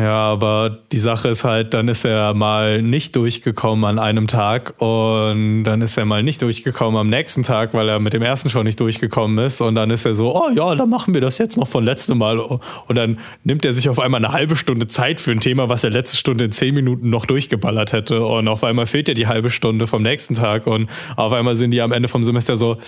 Ja, 0.00 0.32
aber 0.32 0.78
die 0.92 0.98
Sache 0.98 1.28
ist 1.28 1.44
halt, 1.44 1.72
dann 1.72 1.88
ist 1.88 2.04
er 2.04 2.34
mal 2.34 2.82
nicht 2.82 3.14
durchgekommen 3.14 3.84
an 3.84 3.98
einem 3.98 4.26
Tag 4.26 4.74
und 4.80 5.64
dann 5.64 5.82
ist 5.82 5.96
er 5.96 6.04
mal 6.04 6.22
nicht 6.22 6.42
durchgekommen 6.42 6.98
am 6.98 7.08
nächsten 7.08 7.42
Tag, 7.42 7.74
weil 7.74 7.88
er 7.88 8.00
mit 8.00 8.12
dem 8.12 8.22
ersten 8.22 8.50
schon 8.50 8.64
nicht 8.64 8.80
durchgekommen 8.80 9.44
ist 9.44 9.60
und 9.60 9.74
dann 9.74 9.90
ist 9.90 10.04
er 10.04 10.14
so, 10.14 10.34
oh 10.34 10.50
ja, 10.54 10.74
dann 10.74 10.88
machen 10.88 11.14
wir 11.14 11.20
das 11.20 11.38
jetzt 11.38 11.56
noch 11.56 11.68
von 11.68 11.84
letztem 11.84 12.18
Mal 12.18 12.38
und 12.38 12.96
dann 12.96 13.18
nimmt 13.44 13.64
er 13.64 13.72
sich 13.72 13.88
auf 13.88 14.00
einmal 14.00 14.24
eine 14.24 14.32
halbe 14.32 14.56
Stunde 14.56 14.88
Zeit 14.88 15.20
für 15.20 15.30
ein 15.30 15.40
Thema, 15.40 15.68
was 15.68 15.84
er 15.84 15.90
letzte 15.90 16.16
Stunde 16.16 16.44
in 16.44 16.52
zehn 16.52 16.74
Minuten 16.74 17.10
noch 17.10 17.26
durchgeballert 17.26 17.92
hätte 17.92 18.24
und 18.24 18.48
auf 18.48 18.64
einmal 18.64 18.86
fehlt 18.86 19.08
ja 19.08 19.14
die 19.14 19.26
halbe 19.26 19.50
Stunde 19.50 19.86
vom 19.86 20.02
nächsten 20.02 20.34
Tag 20.34 20.66
und 20.66 20.88
auf 21.16 21.32
einmal 21.32 21.56
sind 21.56 21.70
die 21.70 21.80
am 21.80 21.92
Ende 21.92 22.08
vom 22.08 22.24
Semester 22.24 22.56
so, 22.56 22.78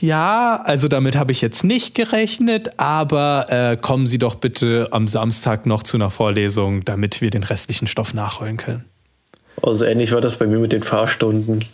ja, 0.00 0.60
also 0.64 0.88
damit 0.88 1.16
habe 1.16 1.32
ich 1.32 1.40
jetzt 1.40 1.64
nicht 1.64 1.94
gerechnet, 1.94 2.78
aber 2.78 3.46
äh, 3.48 3.76
kommen 3.76 4.06
Sie 4.06 4.18
doch 4.18 4.36
bitte 4.36 4.88
am 4.92 5.08
Samstag 5.08 5.66
noch 5.66 5.82
zu 5.82 5.96
einer 5.96 6.10
Vorlesung, 6.10 6.27
damit 6.84 7.20
wir 7.20 7.30
den 7.30 7.42
restlichen 7.42 7.86
Stoff 7.86 8.14
nachholen 8.14 8.56
können. 8.56 8.84
Also 9.62 9.84
ähnlich 9.84 10.12
war 10.12 10.20
das 10.20 10.36
bei 10.36 10.46
mir 10.46 10.58
mit 10.58 10.72
den 10.72 10.82
Fahrstunden. 10.82 11.64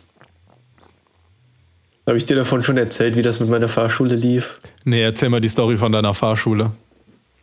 Habe 2.07 2.19
ich 2.19 2.25
dir 2.25 2.37
davon 2.37 2.63
schon 2.63 2.77
erzählt, 2.77 3.17
wie 3.17 3.23
das 3.23 3.41
mit 3.41 3.49
meiner 3.49 3.69
Fahrschule 3.69 4.15
lief? 4.15 4.61
Nee, 4.85 5.03
erzähl 5.03 5.31
mal 5.31 5.41
die 5.41 5.49
Story 5.49 5.79
von 5.79 5.93
deiner 5.93 6.13
Fahrschule. 6.13 6.73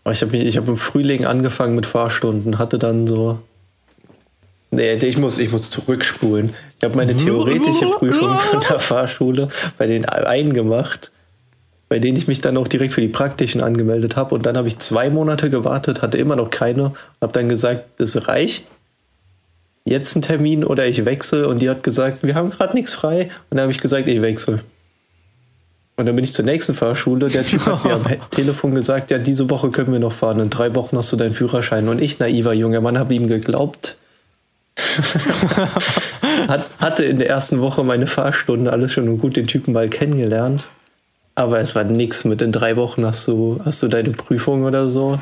Aber 0.04 0.14
Ich 0.14 0.22
habe 0.22 0.38
ich 0.38 0.58
hab 0.58 0.68
im 0.68 0.78
Frühling 0.78 1.26
angefangen 1.26 1.76
mit 1.76 1.86
Fahrstunden, 1.86 2.60
hatte 2.60 2.78
dann 2.78 3.08
so. 3.08 3.40
Nee, 4.70 4.94
ich 4.94 5.18
muss, 5.18 5.38
ich 5.38 5.52
muss 5.52 5.70
zurückspulen. 5.70 6.54
Ich 6.78 6.84
habe 6.84 6.96
meine 6.96 7.16
theoretische 7.18 7.88
Prüfung 7.88 8.38
von 8.40 8.60
der 8.70 8.80
Fahrschule 8.80 9.50
bei 9.78 9.88
den 9.88 10.06
einen 10.06 10.54
gemacht, 10.54 11.12
bei 11.92 12.00
denen 12.00 12.16
ich 12.16 12.26
mich 12.26 12.40
dann 12.40 12.56
auch 12.56 12.70
direkt 12.70 12.94
für 12.94 13.02
die 13.02 13.10
praktischen 13.10 13.62
angemeldet 13.62 14.16
habe. 14.16 14.34
Und 14.34 14.46
dann 14.46 14.56
habe 14.56 14.70
ich 14.70 14.80
zwei 14.80 15.10
Monate 15.10 15.50
gewartet, 15.50 16.02
hatte 16.02 16.18
immer 16.18 16.38
noch 16.38 16.50
keine. 16.50 16.94
Habe 17.20 17.34
dann 17.34 17.50
gesagt, 17.50 17.84
das 17.98 18.30
reicht. 18.30 18.68
Jetzt 19.84 20.16
ein 20.16 20.22
Termin 20.22 20.64
oder 20.64 20.88
ich 20.88 21.04
wechsle. 21.04 21.50
Und 21.50 21.60
die 21.60 21.70
hat 21.70 21.84
gesagt, 21.84 22.20
wir 22.22 22.34
haben 22.34 22.50
gerade 22.50 22.76
nichts 22.76 22.94
frei. 22.94 23.24
Und 23.24 23.58
dann 23.58 23.64
habe 23.64 23.74
ich 23.74 23.82
gesagt, 23.82 24.08
ich 24.08 24.22
wechsle. 24.22 24.62
Und 25.98 26.06
dann 26.06 26.16
bin 26.16 26.24
ich 26.24 26.32
zur 26.32 26.46
nächsten 26.46 26.76
Fahrschule. 26.76 27.28
Der 27.28 27.46
Typ 27.46 27.66
hat 27.66 27.84
mir 27.84 27.96
am 27.96 28.06
Telefon 28.32 28.74
gesagt, 28.74 29.12
ja, 29.12 29.18
diese 29.18 29.50
Woche 29.50 29.70
können 29.70 29.92
wir 29.92 30.00
noch 30.00 30.14
fahren. 30.14 30.40
In 30.40 30.50
drei 30.50 30.74
Wochen 30.76 30.98
hast 30.98 31.12
du 31.12 31.18
deinen 31.18 31.34
Führerschein. 31.34 31.90
Und 31.90 32.02
ich, 32.02 32.20
naiver 32.20 32.54
junger 32.54 32.80
Mann, 32.80 32.98
habe 32.98 33.14
ihm 33.14 33.28
geglaubt. 33.28 33.98
hat, 36.48 36.70
hatte 36.80 37.04
in 37.04 37.18
der 37.18 37.28
ersten 37.28 37.60
Woche 37.60 37.84
meine 37.84 38.08
Fahrstunde 38.08 38.72
alles 38.72 38.94
schon 38.94 39.10
und 39.10 39.18
gut 39.18 39.36
den 39.36 39.48
Typen 39.48 39.74
mal 39.74 39.90
kennengelernt. 39.90 40.64
Aber 41.36 41.60
es 41.60 41.76
war 41.76 41.84
nix 41.84 42.26
mit 42.26 42.42
in 42.42 42.52
drei 42.52 42.76
Wochen 42.76 43.06
hast 43.06 43.28
du, 43.28 43.62
hast 43.64 43.82
du 43.82 43.88
deine 43.88 44.12
Prüfung 44.12 44.64
oder 44.64 44.90
so. 44.90 45.20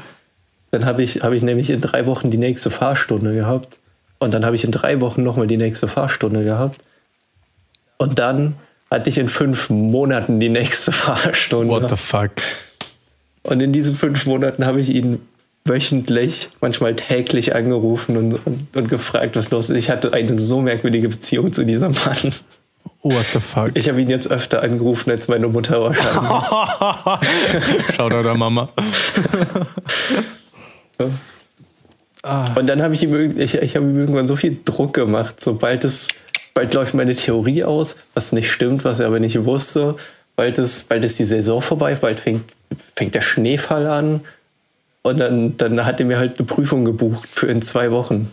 Dann 0.72 0.86
habe 0.86 1.04
ich, 1.04 1.22
hab 1.22 1.34
ich 1.34 1.44
nämlich 1.44 1.70
in 1.70 1.82
drei 1.82 2.06
Wochen 2.06 2.30
die 2.30 2.38
nächste 2.38 2.70
Fahrstunde 2.70 3.34
gehabt. 3.34 3.80
Und 4.20 4.34
dann 4.34 4.46
habe 4.46 4.56
ich 4.56 4.64
in 4.64 4.72
drei 4.72 5.02
Wochen 5.02 5.24
nochmal 5.24 5.48
die 5.48 5.58
nächste 5.58 5.88
Fahrstunde 5.88 6.44
gehabt. 6.44 6.82
Und 7.98 8.20
dann 8.20 8.56
hatte 8.92 9.10
ich 9.10 9.18
in 9.18 9.28
fünf 9.28 9.70
Monaten 9.70 10.40
die 10.40 10.50
nächste 10.50 10.92
Fahrstunde. 10.94 11.72
What 11.72 11.90
the 11.90 11.96
fuck? 11.96 12.32
Und 13.44 13.62
in 13.62 13.72
diesen 13.72 13.96
fünf 13.96 14.26
Monaten 14.26 14.66
habe 14.66 14.82
ich 14.82 14.90
ihn 14.90 15.22
wöchentlich, 15.66 16.50
manchmal 16.62 16.96
täglich 16.96 17.56
angerufen 17.56 18.18
und, 18.18 18.34
und, 18.46 18.76
und 18.76 18.90
gefragt, 18.90 19.36
was 19.36 19.52
los 19.52 19.70
ist. 19.70 19.78
Ich 19.78 19.90
hatte 19.90 20.14
eine 20.14 20.38
so 20.38 20.62
merkwürdige 20.62 21.10
Beziehung 21.10 21.54
zu 21.54 21.64
diesem 21.64 21.92
Mann. 21.92 22.34
What 23.02 23.26
the 23.34 23.40
fuck? 23.40 23.72
Ich 23.76 23.88
habe 23.88 24.02
ihn 24.02 24.10
jetzt 24.10 24.30
öfter 24.30 24.62
angerufen 24.62 25.10
als 25.10 25.30
meine 25.30 25.48
Mutter 25.48 25.82
wahrscheinlich. 25.82 27.86
Schau 27.96 28.10
da 28.10 28.24
der 28.24 28.36
Mama. 28.36 28.70
Und 32.56 32.68
dann 32.68 32.82
habe 32.82 32.94
ich 32.94 33.04
ihm, 33.04 33.40
ich, 33.40 33.56
ich 33.56 33.76
habe 33.78 33.86
ihm 33.86 33.98
irgendwann 33.98 34.28
so 34.28 34.36
viel 34.36 34.60
Druck 34.66 34.94
gemacht, 34.94 35.40
sobald 35.40 35.86
es, 35.86 36.10
bald 36.54 36.74
läuft 36.74 36.94
meine 36.94 37.16
Theorie 37.16 37.64
aus, 37.64 37.96
was 38.14 38.34
nicht 38.34 38.52
stimmt, 38.52 38.84
was 38.84 39.00
er 39.00 39.08
aber 39.08 39.22
nicht 39.22 39.46
wusste. 39.46 39.96
Bald 40.36 40.58
ist, 40.58 40.90
bald 40.90 41.06
ist 41.06 41.18
die 41.20 41.26
Saison 41.26 41.62
vorbei, 41.62 41.96
bald 41.96 42.20
fängt, 42.20 42.54
fängt 42.96 43.16
der 43.16 43.22
Schneefall 43.22 43.88
an. 43.88 44.26
Und 45.02 45.20
dann, 45.20 45.56
dann 45.56 45.86
hat 45.86 46.02
er 46.02 46.06
mir 46.06 46.18
halt 46.18 46.38
eine 46.38 46.46
Prüfung 46.46 46.84
gebucht 46.84 47.30
für 47.32 47.48
in 47.48 47.62
zwei 47.62 47.92
Wochen. 47.92 48.30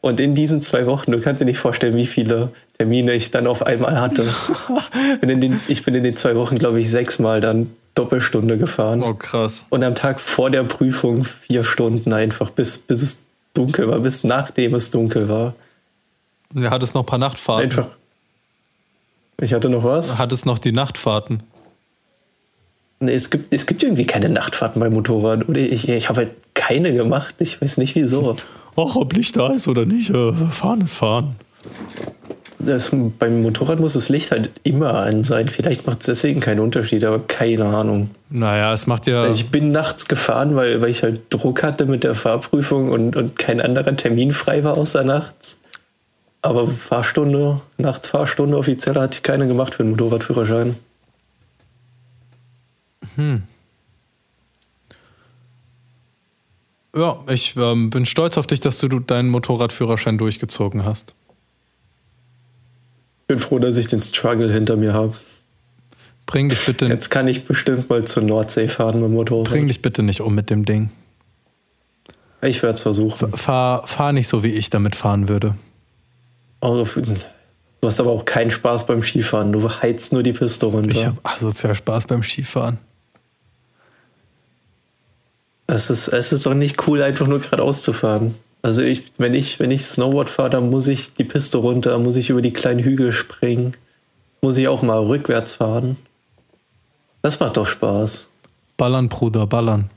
Und 0.00 0.20
in 0.20 0.34
diesen 0.34 0.62
zwei 0.62 0.86
Wochen, 0.86 1.10
du 1.10 1.20
kannst 1.20 1.40
dir 1.40 1.44
nicht 1.44 1.58
vorstellen, 1.58 1.96
wie 1.96 2.06
viele 2.06 2.50
Termine 2.78 3.14
ich 3.14 3.30
dann 3.30 3.46
auf 3.46 3.66
einmal 3.66 4.00
hatte. 4.00 4.24
bin 5.20 5.28
in 5.28 5.40
den, 5.40 5.60
ich 5.66 5.84
bin 5.84 5.94
in 5.94 6.04
den 6.04 6.16
zwei 6.16 6.36
Wochen, 6.36 6.56
glaube 6.58 6.80
ich, 6.80 6.90
sechsmal 6.90 7.40
dann 7.40 7.72
Doppelstunde 7.94 8.58
gefahren. 8.58 9.02
Oh, 9.02 9.14
krass. 9.14 9.64
Und 9.70 9.82
am 9.82 9.96
Tag 9.96 10.20
vor 10.20 10.50
der 10.50 10.62
Prüfung 10.62 11.24
vier 11.24 11.64
Stunden 11.64 12.12
einfach, 12.12 12.50
bis, 12.50 12.78
bis 12.78 13.02
es 13.02 13.26
dunkel 13.54 13.88
war, 13.88 13.98
bis 13.98 14.22
nachdem 14.22 14.74
es 14.74 14.90
dunkel 14.90 15.28
war. 15.28 15.54
Er 16.54 16.70
hat 16.70 16.82
es 16.82 16.94
noch 16.94 17.02
ein 17.02 17.06
paar 17.06 17.18
Nachtfahrten. 17.18 17.70
Einfach. 17.70 17.88
Ich 19.40 19.52
hatte 19.52 19.68
noch 19.68 19.82
was? 19.82 20.16
Hat 20.16 20.32
es 20.32 20.44
noch 20.44 20.60
die 20.60 20.72
Nachtfahrten? 20.72 21.42
Nee, 23.00 23.14
es 23.14 23.30
gibt, 23.30 23.52
es 23.52 23.66
gibt 23.66 23.82
irgendwie 23.82 24.06
keine 24.06 24.28
Nachtfahrten 24.28 24.80
beim 24.80 24.92
Motorrad. 24.92 25.48
Oder 25.48 25.60
ich, 25.60 25.88
ich 25.88 26.08
habe 26.08 26.18
halt 26.18 26.34
keine 26.54 26.92
gemacht. 26.92 27.34
Ich 27.38 27.60
weiß 27.60 27.78
nicht 27.78 27.94
wieso. 27.94 28.36
Och, 28.78 28.94
ob 28.94 29.12
Licht 29.12 29.36
da 29.36 29.52
ist 29.52 29.66
oder 29.66 29.84
nicht, 29.84 30.10
äh, 30.10 30.32
fahren 30.32 30.80
ist 30.82 30.94
fahren. 30.94 31.34
Das, 32.60 32.92
beim 33.18 33.42
Motorrad 33.42 33.80
muss 33.80 33.94
das 33.94 34.08
Licht 34.08 34.30
halt 34.30 34.50
immer 34.62 34.94
an 34.94 35.24
sein. 35.24 35.48
Vielleicht 35.48 35.88
macht 35.88 36.00
es 36.00 36.06
deswegen 36.06 36.38
keinen 36.38 36.60
Unterschied, 36.60 37.04
aber 37.04 37.18
keine 37.18 37.64
Ahnung. 37.64 38.10
Naja, 38.30 38.72
es 38.72 38.86
macht 38.86 39.08
ja. 39.08 39.22
Also 39.22 39.34
ich 39.34 39.50
bin 39.50 39.72
nachts 39.72 40.06
gefahren, 40.06 40.54
weil, 40.54 40.80
weil 40.80 40.90
ich 40.90 41.02
halt 41.02 41.22
Druck 41.28 41.64
hatte 41.64 41.86
mit 41.86 42.04
der 42.04 42.14
Fahrprüfung 42.14 42.92
und, 42.92 43.16
und 43.16 43.36
kein 43.36 43.60
anderer 43.60 43.96
Termin 43.96 44.32
frei 44.32 44.62
war 44.62 44.76
außer 44.78 45.02
nachts. 45.02 45.60
Aber 46.42 46.68
Fahrstunde, 46.68 47.60
Nachtfahrstunde 47.78 48.56
offiziell 48.56 48.94
hatte 48.94 49.16
ich 49.16 49.22
keine 49.24 49.48
gemacht 49.48 49.74
für 49.74 49.82
den 49.82 49.90
Motorradführerschein. 49.90 50.76
Ja, 56.98 57.20
ich 57.28 57.54
ähm, 57.56 57.90
bin 57.90 58.06
stolz 58.06 58.36
auf 58.38 58.48
dich, 58.48 58.58
dass 58.58 58.78
du 58.78 58.88
deinen 58.88 59.28
Motorradführerschein 59.28 60.18
durchgezogen 60.18 60.84
hast. 60.84 61.14
Bin 63.28 63.38
froh, 63.38 63.60
dass 63.60 63.76
ich 63.76 63.86
den 63.86 64.00
Struggle 64.00 64.52
hinter 64.52 64.76
mir 64.76 64.94
habe. 64.94 65.14
Bring 66.26 66.48
dich 66.48 66.66
bitte. 66.66 66.86
Jetzt 66.86 67.08
kann 67.08 67.28
ich 67.28 67.44
bestimmt 67.44 67.88
mal 67.88 68.04
zur 68.04 68.24
Nordsee 68.24 68.66
fahren 68.66 68.96
mit 68.96 69.10
dem 69.10 69.14
Motorrad. 69.14 69.48
Bring 69.48 69.68
dich 69.68 69.80
bitte 69.80 70.02
nicht 70.02 70.20
um 70.20 70.34
mit 70.34 70.50
dem 70.50 70.64
Ding. 70.64 70.90
Ich 72.42 72.62
werde 72.62 72.74
es 72.74 72.80
versuchen. 72.80 73.32
Fahr, 73.32 73.86
fahr 73.86 74.12
nicht 74.12 74.26
so, 74.26 74.42
wie 74.42 74.52
ich 74.52 74.68
damit 74.68 74.96
fahren 74.96 75.28
würde. 75.28 75.54
Oh, 76.60 76.84
du 76.84 77.86
hast 77.86 78.00
aber 78.00 78.10
auch 78.10 78.24
keinen 78.24 78.50
Spaß 78.50 78.86
beim 78.86 79.04
Skifahren. 79.04 79.52
Du 79.52 79.68
heizt 79.70 80.12
nur 80.12 80.24
die 80.24 80.32
Piste 80.32 80.66
runter. 80.66 80.90
Ich 80.90 81.06
habe 81.06 81.18
asozial 81.22 81.76
Spaß 81.76 82.06
beim 82.08 82.24
Skifahren. 82.24 82.78
Es 85.70 85.90
ist, 85.90 86.08
es 86.08 86.32
ist 86.32 86.46
doch 86.46 86.54
nicht 86.54 86.88
cool, 86.88 87.02
einfach 87.02 87.26
nur 87.26 87.40
geradeaus 87.40 87.82
zu 87.82 87.92
fahren. 87.92 88.34
Also 88.62 88.80
ich, 88.80 89.12
wenn 89.18 89.34
ich, 89.34 89.60
wenn 89.60 89.70
ich 89.70 89.84
Snowboard 89.84 90.30
fahre, 90.30 90.48
dann 90.50 90.70
muss 90.70 90.88
ich 90.88 91.12
die 91.14 91.24
Piste 91.24 91.58
runter, 91.58 91.98
muss 91.98 92.16
ich 92.16 92.30
über 92.30 92.40
die 92.40 92.54
kleinen 92.54 92.80
Hügel 92.80 93.12
springen, 93.12 93.76
muss 94.40 94.56
ich 94.56 94.66
auch 94.66 94.80
mal 94.82 94.98
rückwärts 94.98 95.52
fahren. 95.52 95.98
Das 97.20 97.38
macht 97.38 97.58
doch 97.58 97.66
Spaß. 97.66 98.28
Ballern, 98.78 99.10
Bruder, 99.10 99.46
ballern. 99.46 99.90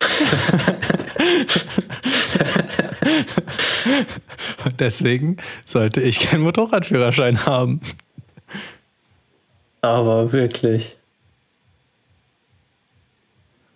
Deswegen 4.78 5.38
sollte 5.64 6.00
ich 6.00 6.20
keinen 6.20 6.42
Motorradführerschein 6.42 7.44
haben. 7.44 7.80
Aber 9.80 10.32
wirklich. 10.32 10.97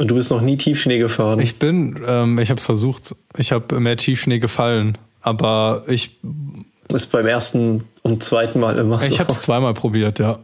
Und 0.03 0.09
du 0.09 0.17
bist 0.17 0.33
noch 0.33 0.41
nie 0.41 0.57
Tiefschnee 0.57 0.99
gefahren? 0.99 1.39
Ich 1.39 1.61
bin, 1.61 2.03
ähm, 2.05 2.41
ich 2.41 2.51
habe 2.51 2.59
es 2.59 2.67
versucht. 2.67 3.15
Ich 3.37 3.53
habe 3.53 3.79
mehr 3.79 3.97
Tiefschnee 3.97 4.41
gefallen, 4.41 4.99
aber 5.21 5.85
ich. 5.87 6.19
Das 6.89 7.05
ist 7.05 7.13
beim 7.13 7.29
ersten 7.29 7.85
und 8.03 8.21
zweiten 8.21 8.59
Mal 8.59 8.79
immer 8.79 8.99
so. 8.99 9.15
Ich 9.15 9.21
habe 9.21 9.31
es 9.31 9.43
zweimal 9.43 9.75
probiert, 9.75 10.19
ja. 10.19 10.41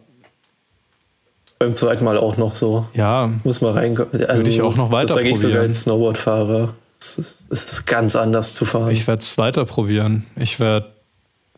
Beim 1.59 1.75
zweiten 1.75 2.05
Mal 2.05 2.19
auch 2.19 2.37
noch 2.37 2.55
so. 2.55 2.87
Ja. 2.95 3.33
Muss 3.43 3.61
man 3.61 3.73
reinkommen. 3.73 4.13
Also, 4.13 4.37
Würde 4.37 4.49
ich 4.49 4.63
auch 4.63 4.77
noch 4.77 4.93
weiter 4.93 5.17
das 5.17 5.17
probieren. 5.17 5.33
Das 5.33 5.41
sage 5.41 5.49
ich 5.49 5.53
sogar 5.53 5.63
als 5.63 5.83
Snowboardfahrer. 5.83 6.75
Es 7.01 7.19
ist, 7.19 7.47
es 7.51 7.73
ist 7.73 7.87
ganz 7.87 8.15
anders 8.15 8.55
zu 8.55 8.65
fahren. 8.65 8.93
Ich 8.93 9.09
werde 9.09 9.23
es 9.23 9.39
weiter 9.39 9.65
probieren. 9.65 10.25
Ich 10.37 10.61
werde, 10.61 10.87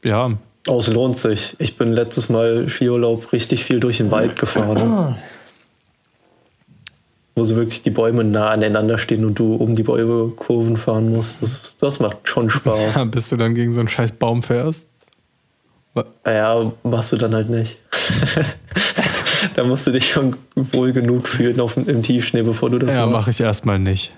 ja. 0.03 0.39
Oh, 0.69 0.79
es 0.79 0.89
lohnt 0.89 1.19
sich. 1.19 1.55
Ich 1.59 1.77
bin 1.77 1.93
letztes 1.93 2.31
Mal 2.31 2.67
Skiurlaub 2.67 3.31
richtig 3.35 3.65
viel 3.65 3.79
durch 3.79 3.99
den 3.99 4.11
Wald 4.11 4.39
gefahren. 4.39 5.17
wo 7.37 7.45
so 7.45 7.57
wirklich 7.57 7.83
die 7.83 7.91
Bäume 7.91 8.25
nah 8.25 8.51
aneinander 8.51 8.99
stehen 8.99 9.25
und 9.25 9.39
du 9.39 9.55
um 9.55 9.75
die 9.75 9.83
Bäume 9.83 10.33
Kurven 10.37 10.77
fahren 10.77 11.13
musst. 11.13 11.43
Das, 11.43 11.77
das 11.77 12.01
macht 12.01 12.29
schon 12.29 12.51
Spaß. 12.51 12.79
Ja, 12.97 13.05
bis 13.05 13.29
du 13.29 13.37
dann 13.37 13.55
gegen 13.55 13.73
so 13.73 13.81
einen 13.81 13.89
scheiß 13.89 14.13
Baum 14.13 14.43
fährst. 14.43 14.85
Ja, 16.27 16.73
machst 16.83 17.13
du 17.13 17.17
dann 17.17 17.35
halt 17.35 17.51
nicht. 17.51 17.79
da 19.55 19.65
musst 19.65 19.87
du 19.87 19.91
dich 19.91 20.11
schon 20.11 20.37
wohl 20.55 20.93
genug 20.93 21.27
fühlen 21.27 21.61
auf, 21.61 21.77
im 21.77 22.03
Tiefschnee, 22.03 22.43
bevor 22.43 22.71
du 22.71 22.79
das 22.79 22.95
ja, 22.95 23.01
machst. 23.01 23.13
Ja, 23.13 23.19
mache 23.19 23.31
ich 23.31 23.41
erstmal 23.41 23.79
nicht. 23.79 24.13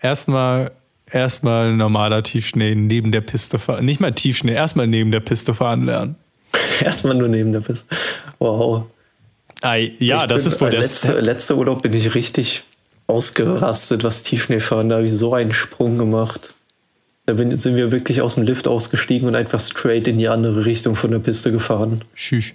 Erstmal 0.00 0.72
erstmal 1.10 1.72
normaler 1.74 2.22
Tiefschnee 2.22 2.74
neben 2.74 3.12
der 3.12 3.20
Piste 3.20 3.58
fahren. 3.58 3.84
Nicht 3.84 4.00
mal 4.00 4.12
Tiefschnee, 4.12 4.52
erstmal 4.52 4.86
neben 4.86 5.10
der 5.10 5.20
Piste 5.20 5.54
fahren 5.54 5.84
lernen. 5.84 6.16
erstmal 6.82 7.14
nur 7.14 7.28
neben 7.28 7.52
der 7.52 7.60
Piste. 7.60 7.86
Wow. 8.38 8.86
Ei, 9.62 9.92
ja, 9.98 10.22
ich 10.22 10.28
das 10.28 10.44
bin, 10.44 10.52
ist 10.52 10.60
wohl 10.60 10.70
der 10.70 10.80
letzte, 10.80 11.20
letzte 11.20 11.56
Urlaub 11.56 11.82
bin 11.82 11.92
ich 11.92 12.14
richtig 12.14 12.64
ausgerastet, 13.06 14.04
was 14.04 14.22
Tiefschneefahren. 14.22 14.88
Da 14.88 14.96
habe 14.96 15.06
ich 15.06 15.12
so 15.12 15.34
einen 15.34 15.52
Sprung 15.52 15.98
gemacht. 15.98 16.54
Da 17.26 17.34
bin, 17.34 17.54
sind 17.56 17.76
wir 17.76 17.90
wirklich 17.90 18.22
aus 18.22 18.36
dem 18.36 18.44
Lift 18.44 18.68
ausgestiegen 18.68 19.28
und 19.28 19.34
einfach 19.34 19.60
straight 19.60 20.06
in 20.08 20.18
die 20.18 20.28
andere 20.28 20.64
Richtung 20.64 20.94
von 20.94 21.10
der 21.10 21.18
Piste 21.18 21.52
gefahren. 21.52 22.02
Tschüss. 22.14 22.52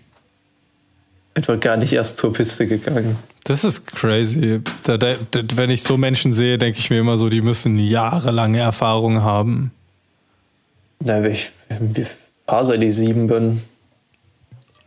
Einfach 1.36 1.60
gar 1.60 1.78
nicht 1.78 1.94
erst 1.94 2.18
zur 2.18 2.32
Piste 2.32 2.68
gegangen. 2.68 3.18
Das 3.44 3.64
ist 3.64 3.88
crazy. 3.88 4.62
Da, 4.84 4.98
da, 4.98 5.16
wenn 5.56 5.70
ich 5.70 5.84
so 5.84 5.98
Menschen 5.98 6.32
sehe, 6.32 6.58
denke 6.58 6.80
ich 6.80 6.90
mir 6.90 7.00
immer 7.00 7.18
so, 7.18 7.30
die 7.30 7.42
müssen 7.42 7.78
jahrelange 7.80 8.60
Erfahrung 8.60 9.22
haben. 9.22 9.72
Na, 11.00 11.26
ich, 11.26 11.52
ich 11.96 12.08
fahre 12.48 12.66
seit 12.66 12.82
ich 12.82 12.96
sieben 12.96 13.28
bin. 13.28 13.62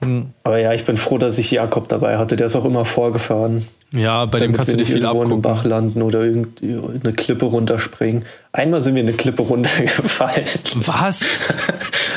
Hm. 0.01 0.31
Aber 0.45 0.59
ja, 0.59 0.73
ich 0.73 0.85
bin 0.85 0.97
froh, 0.97 1.19
dass 1.19 1.39
ich 1.39 1.51
Jakob 1.51 1.89
dabei 1.89 2.19
hatte. 2.19 2.37
Der 2.37 2.47
ist 2.47 2.57
auch 2.57 2.65
immer 2.65 2.85
vorgefahren. 2.85 3.67
Ja, 3.95 4.27
bei 4.27 4.39
dem 4.39 4.53
kannst 4.53 4.73
du 4.73 4.77
dich 4.77 4.91
viel 4.91 5.05
abgucken. 5.05 5.31
in 5.31 5.37
den 5.39 5.43
Bach 5.43 5.65
landen 5.65 6.03
oder 6.03 6.23
irgendeine 6.25 7.13
Klippe 7.13 7.47
runterspringen. 7.47 8.25
Einmal 8.53 8.83
sind 8.83 8.95
wir 8.95 9.03
eine 9.03 9.13
Klippe 9.13 9.43
runtergefallen. 9.43 10.47
Was? 10.75 11.21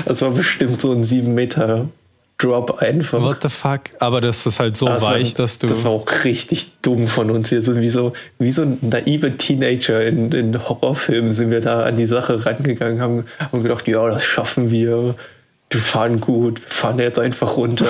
Das 0.06 0.22
war 0.22 0.32
bestimmt 0.32 0.80
so 0.80 0.94
ein 0.94 1.04
sieben 1.04 1.36
Meter 1.36 1.90
Drop 2.38 2.82
einfach. 2.82 3.22
What 3.22 3.44
the 3.44 3.50
fuck? 3.50 3.82
Aber 4.00 4.22
das 4.22 4.46
ist 4.46 4.62
halt 4.62 4.78
so 4.78 4.86
das 4.86 5.04
weich, 5.04 5.34
war, 5.34 5.44
dass 5.44 5.60
du. 5.60 5.68
Das 5.68 5.84
war 5.84 5.92
auch 5.92 6.06
richtig 6.24 6.80
dumm 6.82 7.08
von 7.08 7.30
uns 7.32 7.50
hier. 7.50 7.62
So 7.62 7.76
wie 7.76 7.90
so, 7.90 8.14
wie 8.40 8.52
so 8.52 8.66
naive 8.82 9.36
Teenager 9.36 10.02
in, 10.06 10.32
in 10.32 10.70
Horrorfilmen 10.70 11.34
sind 11.34 11.52
wir 11.52 11.60
da 11.60 11.84
an 11.84 11.98
die 11.98 12.06
Sache 12.06 12.46
rangegangen, 12.46 13.02
haben, 13.02 13.26
haben 13.52 13.62
gedacht, 13.62 13.88
ja, 13.90 14.08
das 14.08 14.24
schaffen 14.24 14.72
wir 14.72 15.16
wir 15.72 15.82
fahren 15.82 16.20
gut, 16.20 16.62
wir 16.62 16.68
fahren 16.68 16.98
jetzt 16.98 17.20
einfach 17.20 17.56
runter. 17.56 17.88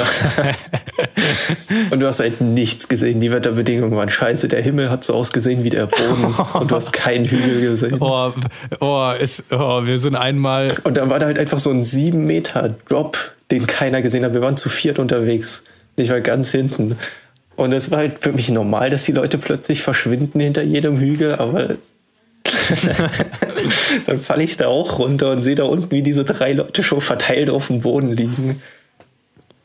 und 1.91 1.99
du 2.01 2.07
hast 2.07 2.19
halt 2.19 2.41
nichts 2.41 2.89
gesehen. 2.89 3.21
Die 3.21 3.31
Wetterbedingungen 3.31 3.95
waren 3.95 4.09
scheiße. 4.09 4.49
Der 4.49 4.61
Himmel 4.61 4.89
hat 4.89 5.05
so 5.05 5.13
ausgesehen 5.13 5.63
wie 5.63 5.69
der 5.69 5.85
Boden 5.85 6.35
und 6.55 6.71
du 6.71 6.75
hast 6.75 6.91
keinen 6.91 7.23
Hügel 7.23 7.61
gesehen. 7.61 7.97
Oh, 8.01 8.33
oh, 8.81 9.13
ist, 9.17 9.45
oh, 9.51 9.85
wir 9.85 9.97
sind 9.97 10.15
einmal. 10.15 10.73
Und 10.83 10.97
da 10.97 11.09
war 11.09 11.19
da 11.19 11.27
halt 11.27 11.39
einfach 11.39 11.59
so 11.59 11.69
ein 11.69 11.83
7 11.83 12.25
Meter 12.25 12.75
Drop, 12.89 13.17
den 13.49 13.65
keiner 13.65 14.01
gesehen 14.01 14.25
hat. 14.25 14.33
Wir 14.33 14.41
waren 14.41 14.57
zu 14.57 14.67
viert 14.67 14.99
unterwegs. 14.99 15.63
Ich 15.95 16.09
war 16.09 16.19
ganz 16.19 16.51
hinten. 16.51 16.97
Und 17.55 17.71
es 17.71 17.91
war 17.91 17.99
halt 17.99 18.19
für 18.19 18.33
mich 18.33 18.49
normal, 18.49 18.89
dass 18.89 19.05
die 19.05 19.13
Leute 19.13 19.37
plötzlich 19.37 19.83
verschwinden 19.83 20.41
hinter 20.41 20.63
jedem 20.63 20.97
Hügel, 20.97 21.35
aber 21.35 21.75
dann 24.05 24.19
falle 24.19 24.43
ich 24.43 24.57
da 24.57 24.67
auch 24.67 24.99
runter 24.99 25.31
und 25.31 25.41
sehe 25.41 25.55
da 25.55 25.65
unten, 25.65 25.91
wie 25.91 26.01
diese 26.01 26.23
drei 26.23 26.53
Leute 26.53 26.83
schon 26.83 27.01
verteilt 27.01 27.49
auf 27.49 27.67
dem 27.67 27.81
Boden 27.81 28.11
liegen. 28.13 28.61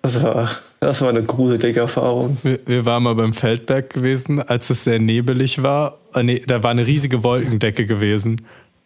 Das 0.02 0.22
war, 0.22 0.50
das 0.80 1.00
war 1.00 1.08
eine 1.08 1.22
gruselige 1.22 1.80
Erfahrung. 1.80 2.36
Wir, 2.42 2.58
wir 2.66 2.84
waren 2.84 3.02
mal 3.02 3.14
beim 3.14 3.32
Feldberg 3.32 3.90
gewesen, 3.90 4.40
als 4.40 4.68
es 4.68 4.84
sehr 4.84 4.98
nebelig 4.98 5.62
war. 5.62 5.98
Äh, 6.14 6.22
nee, 6.22 6.42
da 6.46 6.62
war 6.62 6.70
eine 6.70 6.86
riesige 6.86 7.22
Wolkendecke 7.22 7.86
gewesen. 7.86 8.36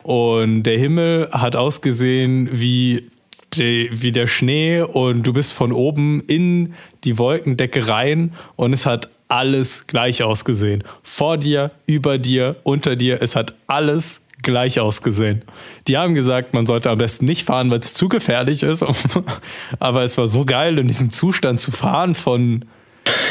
Und 0.04 0.62
der 0.62 0.78
Himmel 0.78 1.28
hat 1.32 1.56
ausgesehen 1.56 2.48
wie, 2.52 3.10
die, 3.54 3.90
wie 3.92 4.12
der 4.12 4.26
Schnee 4.26 4.80
und 4.80 5.24
du 5.24 5.32
bist 5.32 5.52
von 5.52 5.72
oben 5.72 6.22
in 6.26 6.74
die 7.04 7.18
Wolkendecke 7.18 7.88
rein 7.88 8.32
und 8.56 8.72
es 8.72 8.86
hat 8.86 9.10
alles 9.28 9.86
gleich 9.86 10.22
ausgesehen. 10.22 10.84
Vor 11.02 11.36
dir, 11.36 11.70
über 11.86 12.18
dir, 12.18 12.56
unter 12.62 12.96
dir, 12.96 13.22
es 13.22 13.36
hat 13.36 13.54
alles 13.66 14.22
gleich 14.42 14.80
ausgesehen. 14.80 15.42
Die 15.86 15.96
haben 15.96 16.14
gesagt, 16.14 16.54
man 16.54 16.66
sollte 16.66 16.90
am 16.90 16.98
besten 16.98 17.24
nicht 17.24 17.44
fahren, 17.44 17.70
weil 17.70 17.80
es 17.80 17.94
zu 17.94 18.08
gefährlich 18.08 18.62
ist. 18.62 18.84
Aber 19.78 20.04
es 20.04 20.16
war 20.16 20.28
so 20.28 20.44
geil, 20.44 20.78
in 20.78 20.88
diesem 20.88 21.10
Zustand 21.10 21.60
zu 21.60 21.70
fahren 21.70 22.14
von. 22.14 22.64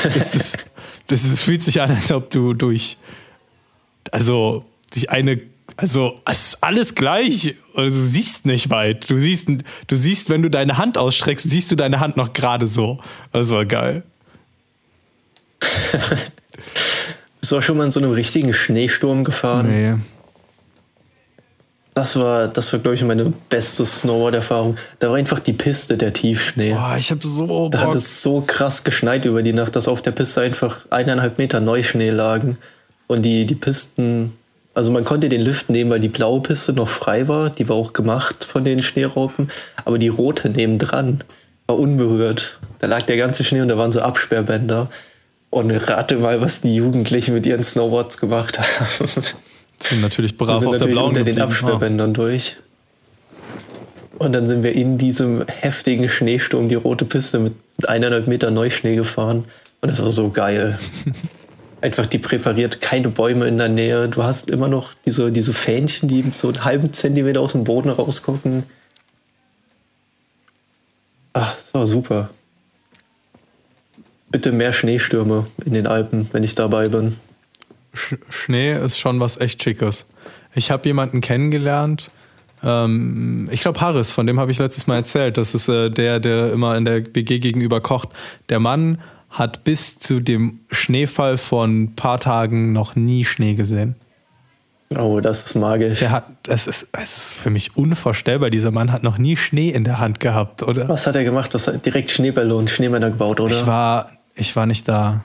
Es, 0.03 0.35
ist, 0.35 0.57
das 1.07 1.41
fühlt 1.41 1.63
sich 1.63 1.81
an, 1.81 1.91
als 1.91 2.11
ob 2.11 2.29
du 2.29 2.53
durch. 2.53 2.97
Also, 4.11 4.65
durch 4.93 5.09
eine. 5.09 5.41
Also, 5.75 6.19
es 6.25 6.47
ist 6.47 6.63
alles 6.63 6.95
gleich. 6.95 7.55
Also, 7.75 7.99
du 7.99 8.05
siehst 8.05 8.45
nicht 8.45 8.69
weit. 8.69 9.09
Du 9.09 9.17
siehst, 9.17 9.47
du 9.47 9.95
siehst, 9.95 10.29
wenn 10.29 10.41
du 10.41 10.49
deine 10.49 10.77
Hand 10.77 10.97
ausstreckst, 10.97 11.49
siehst 11.49 11.71
du 11.71 11.75
deine 11.75 11.99
Hand 11.99 12.17
noch 12.17 12.33
gerade 12.33 12.67
so. 12.67 12.99
Das 13.31 13.49
war 13.49 13.65
geil. 13.65 14.03
Bist 17.41 17.51
du 17.51 17.57
auch 17.57 17.61
schon 17.61 17.77
mal 17.77 17.85
in 17.85 17.91
so 17.91 17.99
einem 17.99 18.11
richtigen 18.11 18.53
Schneesturm 18.53 19.23
gefahren? 19.23 19.67
Nee. 19.69 19.95
Das 21.97 22.15
war, 22.15 22.47
das 22.47 22.71
war, 22.73 22.79
glaube 22.79 22.93
ich, 22.93 23.03
meine 23.03 23.33
beste 23.49 23.83
Snowboard-Erfahrung. 23.83 24.77
Da 24.99 25.09
war 25.09 25.15
einfach 25.15 25.39
die 25.39 25.53
Piste, 25.53 25.97
der 25.97 26.13
Tiefschnee. 26.13 26.73
Boah, 26.73 26.95
ich 26.95 27.09
habe 27.09 27.25
so. 27.25 27.47
Bock. 27.47 27.71
Da 27.71 27.79
hat 27.79 27.95
es 27.95 28.21
so 28.21 28.43
krass 28.45 28.83
geschneit 28.83 29.25
über 29.25 29.41
die 29.41 29.53
Nacht, 29.53 29.75
dass 29.75 29.87
auf 29.87 30.03
der 30.03 30.11
Piste 30.11 30.41
einfach 30.41 30.85
eineinhalb 30.91 31.39
Meter 31.39 31.59
Neuschnee 31.59 32.11
lagen. 32.11 32.59
Und 33.07 33.23
die, 33.23 33.47
die 33.47 33.55
Pisten, 33.55 34.33
also 34.75 34.91
man 34.91 35.05
konnte 35.05 35.27
den 35.27 35.41
Lift 35.41 35.71
nehmen, 35.71 35.89
weil 35.89 35.99
die 35.99 36.07
blaue 36.07 36.41
Piste 36.41 36.71
noch 36.71 36.87
frei 36.87 37.27
war. 37.27 37.49
Die 37.49 37.67
war 37.67 37.75
auch 37.75 37.93
gemacht 37.93 38.43
von 38.45 38.63
den 38.63 38.83
Schneeraupen. 38.83 39.49
Aber 39.83 39.97
die 39.97 40.09
rote 40.09 40.51
nebendran 40.51 41.23
war 41.65 41.79
unberührt. 41.79 42.59
Da 42.77 42.85
lag 42.85 43.01
der 43.03 43.17
ganze 43.17 43.43
Schnee 43.43 43.61
und 43.61 43.69
da 43.69 43.77
waren 43.79 43.91
so 43.91 44.01
Absperrbänder. 44.01 44.89
Und 45.49 45.71
rate 45.71 46.17
mal, 46.17 46.41
was 46.41 46.61
die 46.61 46.75
Jugendlichen 46.75 47.33
mit 47.33 47.45
ihren 47.45 47.63
Snowboards 47.63 48.17
gemacht 48.17 48.59
haben. 48.59 49.09
Sind 49.79 50.01
natürlich 50.01 50.37
brav 50.37 50.59
sind 50.59 50.67
auf 50.67 50.73
natürlich 50.73 50.95
der 50.95 51.01
blauen 51.01 51.09
unter 51.09 51.23
den 51.23 51.39
Absperrbändern 51.39 52.13
durch. 52.13 52.57
Und 54.17 54.33
dann 54.33 54.47
sind 54.47 54.63
wir 54.63 54.73
in 54.73 54.97
diesem 54.97 55.45
heftigen 55.47 56.09
Schneesturm 56.09 56.67
die 56.69 56.75
rote 56.75 57.05
Piste 57.05 57.37
mit 57.37 57.53
eineinhalb 57.85 58.27
Meter 58.27 58.49
Neuschnee 58.49 58.95
gefahren. 58.95 59.45
Und 59.81 59.91
das 59.91 60.01
war 60.01 60.11
so 60.11 60.29
geil. 60.29 60.79
Einfach 61.81 62.07
die 62.07 62.17
präpariert, 62.17 62.81
keine 62.81 63.09
Bäume 63.09 63.47
in 63.47 63.59
der 63.59 63.69
Nähe. 63.69 64.09
Du 64.09 64.23
hast 64.23 64.49
immer 64.49 64.67
noch 64.67 64.95
diese, 65.05 65.31
diese 65.31 65.53
Fähnchen, 65.53 66.09
die 66.09 66.25
so 66.35 66.47
einen 66.47 66.65
halben 66.65 66.91
Zentimeter 66.91 67.41
aus 67.41 67.51
dem 67.51 67.63
Boden 67.63 67.89
rausgucken. 67.91 68.63
Ach, 71.33 71.53
das 71.53 71.71
war 71.75 71.85
super. 71.85 72.31
Bitte 74.29 74.51
mehr 74.51 74.73
Schneestürme 74.73 75.47
in 75.65 75.73
den 75.73 75.87
Alpen, 75.87 76.27
wenn 76.31 76.43
ich 76.43 76.55
dabei 76.55 76.89
bin. 76.89 77.15
Sch 77.93 78.15
Schnee 78.29 78.73
ist 78.73 78.99
schon 78.99 79.19
was 79.19 79.39
echt 79.39 79.63
Schickes. 79.63 80.05
Ich 80.53 80.71
habe 80.71 80.87
jemanden 80.87 81.21
kennengelernt, 81.21 82.11
ähm, 82.63 83.47
ich 83.51 83.61
glaube 83.61 83.79
Harris, 83.81 84.11
von 84.11 84.25
dem 84.25 84.39
habe 84.39 84.51
ich 84.51 84.59
letztes 84.59 84.87
Mal 84.87 84.97
erzählt. 84.97 85.37
Das 85.37 85.53
ist 85.53 85.69
äh, 85.69 85.89
der, 85.89 86.19
der 86.19 86.51
immer 86.51 86.75
in 86.75 86.85
der 86.85 87.01
BG 87.01 87.39
gegenüber 87.39 87.81
kocht. 87.81 88.09
Der 88.49 88.59
Mann 88.59 88.99
hat 89.29 89.63
bis 89.63 89.99
zu 89.99 90.19
dem 90.19 90.61
Schneefall 90.71 91.37
von 91.37 91.83
ein 91.83 91.95
paar 91.95 92.19
Tagen 92.19 92.73
noch 92.73 92.95
nie 92.95 93.25
Schnee 93.25 93.53
gesehen. 93.53 93.95
Oh, 94.97 95.19
das 95.19 95.43
ist 95.43 95.55
magisch. 95.55 95.99
Der 95.99 96.11
hat, 96.11 96.27
es 96.47 96.65
ist, 96.65 96.87
es 96.93 97.17
ist 97.17 97.33
für 97.33 97.49
mich 97.49 97.75
unvorstellbar. 97.75 98.49
Dieser 98.49 98.71
Mann 98.71 98.93
hat 98.93 99.03
noch 99.03 99.17
nie 99.17 99.35
Schnee 99.35 99.69
in 99.69 99.83
der 99.83 99.99
Hand 99.99 100.21
gehabt, 100.21 100.63
oder? 100.63 100.87
Was 100.87 101.05
hat 101.05 101.15
er 101.17 101.25
gemacht? 101.25 101.53
Was 101.53 101.67
hat 101.67 101.85
direkt 101.85 102.09
Schneebälle 102.09 102.55
und 102.55 102.69
Schneemänner 102.69 103.09
gebaut, 103.09 103.41
oder? 103.41 103.53
Ich 103.53 103.67
war, 103.67 104.09
ich 104.37 104.55
war 104.55 104.65
nicht 104.65 104.87
da. 104.87 105.23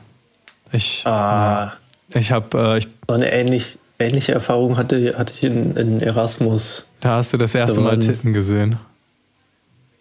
Ich, 0.72 1.02
ah. 1.06 1.72
Ich 2.14 2.32
habe, 2.32 2.58
äh, 2.58 2.78
ich, 2.78 2.88
eine 3.08 3.32
ähnlich, 3.32 3.78
ähnliche 3.98 4.32
Erfahrung 4.32 4.76
hatte, 4.76 5.16
hatte 5.16 5.34
ich 5.36 5.44
in, 5.44 5.76
in 5.76 6.00
Erasmus. 6.00 6.88
Da 7.00 7.16
hast 7.16 7.32
du 7.32 7.36
das 7.36 7.54
erste 7.54 7.80
Mal 7.80 7.98
Titten 7.98 8.32
gesehen. 8.32 8.78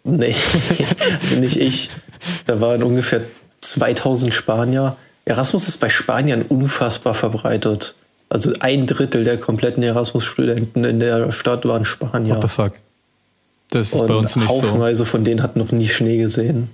Nee, 0.04 0.34
also 1.22 1.36
nicht 1.36 1.56
ich. 1.56 1.90
Da 2.46 2.60
waren 2.60 2.82
ungefähr 2.82 3.22
2000 3.60 4.34
Spanier. 4.34 4.96
Erasmus 5.24 5.68
ist 5.68 5.78
bei 5.78 5.88
Spaniern 5.88 6.42
unfassbar 6.42 7.14
verbreitet. 7.14 7.94
Also 8.28 8.52
ein 8.60 8.86
Drittel 8.86 9.24
der 9.24 9.38
kompletten 9.38 9.82
Erasmus-Studenten 9.82 10.84
in 10.84 11.00
der 11.00 11.30
Stadt 11.32 11.64
waren 11.66 11.84
Spanier. 11.84 12.36
What 12.36 12.42
the 12.42 12.48
fuck? 12.48 12.72
Das 13.70 13.92
ist 13.92 14.00
Und 14.00 14.06
bei 14.06 14.14
uns 14.14 14.36
nicht 14.36 14.48
haufenweise 14.48 14.98
so. 14.98 15.04
von 15.04 15.24
denen 15.24 15.42
hatten 15.42 15.58
noch 15.58 15.70
nie 15.70 15.88
Schnee 15.88 16.18
gesehen. 16.18 16.70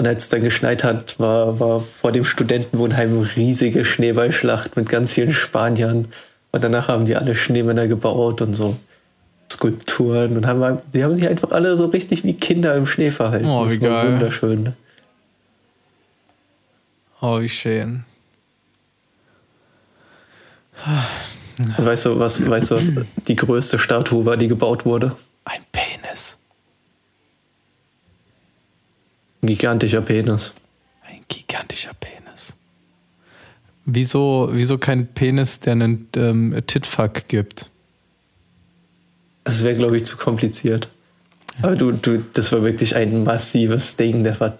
Und 0.00 0.08
als 0.08 0.22
es 0.22 0.28
dann 0.30 0.40
geschneit 0.40 0.82
hat, 0.82 1.20
war, 1.20 1.60
war 1.60 1.80
vor 1.82 2.10
dem 2.10 2.24
Studentenwohnheim 2.24 3.18
eine 3.18 3.36
riesige 3.36 3.84
Schneeballschlacht 3.84 4.74
mit 4.74 4.88
ganz 4.88 5.12
vielen 5.12 5.34
Spaniern. 5.34 6.08
Und 6.52 6.64
danach 6.64 6.88
haben 6.88 7.04
die 7.04 7.16
alle 7.16 7.34
Schneemänner 7.34 7.86
gebaut 7.86 8.40
und 8.40 8.54
so 8.54 8.78
Skulpturen 9.52 10.38
und 10.38 10.46
haben, 10.46 10.78
die 10.94 11.04
haben 11.04 11.14
sich 11.14 11.28
einfach 11.28 11.50
alle 11.50 11.76
so 11.76 11.84
richtig 11.84 12.24
wie 12.24 12.32
Kinder 12.32 12.74
im 12.76 12.86
Schnee 12.86 13.10
verhalten. 13.10 13.44
Oh, 13.44 13.66
wie 13.66 13.74
das 13.74 13.80
war 13.82 13.90
geil. 13.90 14.12
wunderschön. 14.14 14.72
Oh, 17.20 17.38
wie 17.42 17.50
schön. 17.50 18.04
Und 21.58 21.84
weißt 21.84 22.06
du, 22.06 22.18
was, 22.18 22.48
weißt 22.48 22.70
du, 22.70 22.76
was 22.76 22.90
die 23.28 23.36
größte 23.36 23.78
Statue 23.78 24.24
war, 24.24 24.38
die 24.38 24.48
gebaut 24.48 24.86
wurde? 24.86 25.14
Ein 25.44 25.60
Penis. 25.70 26.39
Ein 29.42 29.46
gigantischer 29.46 30.00
Penis. 30.02 30.52
Ein 31.02 31.20
gigantischer 31.28 31.92
Penis. 31.98 32.54
Wieso, 33.84 34.50
wieso 34.52 34.78
kein 34.78 35.06
Penis, 35.06 35.60
der 35.60 35.72
einen 35.72 36.08
ähm, 36.16 36.60
Titfuck 36.66 37.28
gibt? 37.28 37.70
Das 39.44 39.64
wäre, 39.64 39.74
glaube 39.74 39.96
ich, 39.96 40.04
zu 40.04 40.16
kompliziert. 40.16 40.88
Aber 41.62 41.76
du, 41.76 41.92
du, 41.92 42.24
das 42.32 42.52
war 42.52 42.62
wirklich 42.62 42.94
ein 42.94 43.24
massives 43.24 43.96
Ding, 43.96 44.24
der 44.24 44.38
war 44.40 44.58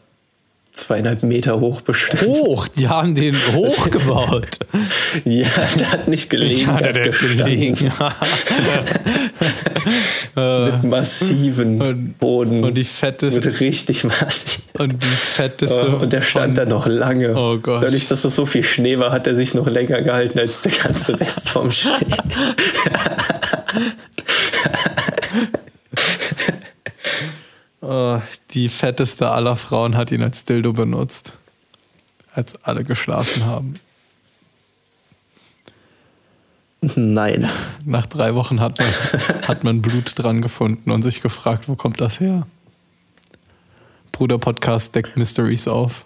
zweieinhalb 0.81 1.23
Meter 1.23 1.61
hoch 1.61 1.81
bestimmt. 1.81 2.23
Hoch? 2.23 2.69
Die 2.69 2.89
haben 2.89 3.15
den 3.15 3.37
hochgebaut. 3.55 4.59
ja, 5.25 5.49
der 5.79 5.93
hat 5.93 6.09
nicht 6.09 6.31
gelegen. 6.31 6.69
Ja, 6.69 6.79
der, 6.79 6.93
der 6.93 7.13
hat 7.13 7.21
gelegen. 7.21 7.93
mit 10.35 10.85
massiven 10.85 11.81
und, 11.81 12.19
Boden. 12.19 12.65
Und 12.65 12.75
die 12.75 12.85
fetteste. 12.85 13.49
Mit 13.49 13.61
richtig 13.61 14.05
massiv. 14.05 14.63
Und 14.79 15.03
die 15.03 15.07
fetteste. 15.07 15.97
und 15.97 16.13
der 16.13 16.23
stand 16.23 16.59
da 16.59 16.65
noch 16.65 16.87
lange. 16.87 17.37
Oh 17.37 17.59
Gott. 17.59 17.85
Dadurch, 17.85 18.09
dass 18.09 18.25
es 18.25 18.35
so 18.35 18.47
viel 18.47 18.63
Schnee 18.63 18.99
war, 18.99 19.13
hat 19.13 19.27
er 19.27 19.35
sich 19.35 19.55
noch 19.55 19.67
länger 19.67 20.03
gehalten 20.03 20.39
als 20.39 20.63
der 20.63 20.73
ganze 20.73 21.19
Rest 21.19 21.51
vom 21.51 21.71
Schnee. 21.71 21.93
oh, 27.81 28.21
die 28.51 28.69
fetteste 28.69 29.31
aller 29.31 29.57
Frauen 29.57 29.97
hat 29.97 30.13
ihn 30.13 30.23
als 30.23 30.45
Dildo 30.45 30.73
benutzt. 30.73 31.37
Als 32.33 32.63
alle 32.65 32.85
geschlafen 32.85 33.45
haben. 33.45 33.75
Nein. 36.95 37.49
Nach 37.85 38.07
drei 38.07 38.35
Wochen 38.35 38.61
hat 38.61 38.79
man, 38.79 38.89
hat 39.49 39.65
man 39.65 39.83
Blut 39.83 40.13
dran 40.17 40.41
gefunden 40.41 40.91
und 40.91 41.03
sich 41.03 41.21
gefragt, 41.21 41.69
wo 41.69 41.75
kommt 41.75 42.01
das 42.01 42.21
her? 42.21 42.47
Bruder 44.13 44.39
Podcast 44.39 44.95
deckt 44.95 45.17
Mysteries 45.17 45.69
auf. 45.69 46.05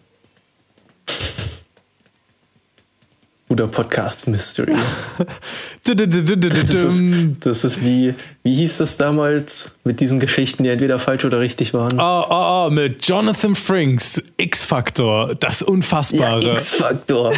Bruder 3.54 3.68
Podcast 3.68 4.26
Mystery. 4.26 4.74
das, 5.84 5.94
ist, 5.94 7.00
das 7.38 7.64
ist 7.64 7.84
wie, 7.84 8.12
wie 8.42 8.52
hieß 8.52 8.78
das 8.78 8.96
damals 8.96 9.76
mit 9.84 10.00
diesen 10.00 10.18
Geschichten, 10.18 10.64
die 10.64 10.70
entweder 10.70 10.98
falsch 10.98 11.24
oder 11.24 11.38
richtig 11.38 11.72
waren? 11.72 12.00
Ah, 12.00 12.22
ah, 12.22 12.66
ah, 12.66 12.70
mit 12.70 13.06
Jonathan 13.06 13.54
Frinks, 13.54 14.20
X-Factor, 14.38 15.36
das 15.36 15.62
Unfassbare. 15.62 16.42
Ja, 16.42 16.52
X-Factor. 16.54 17.32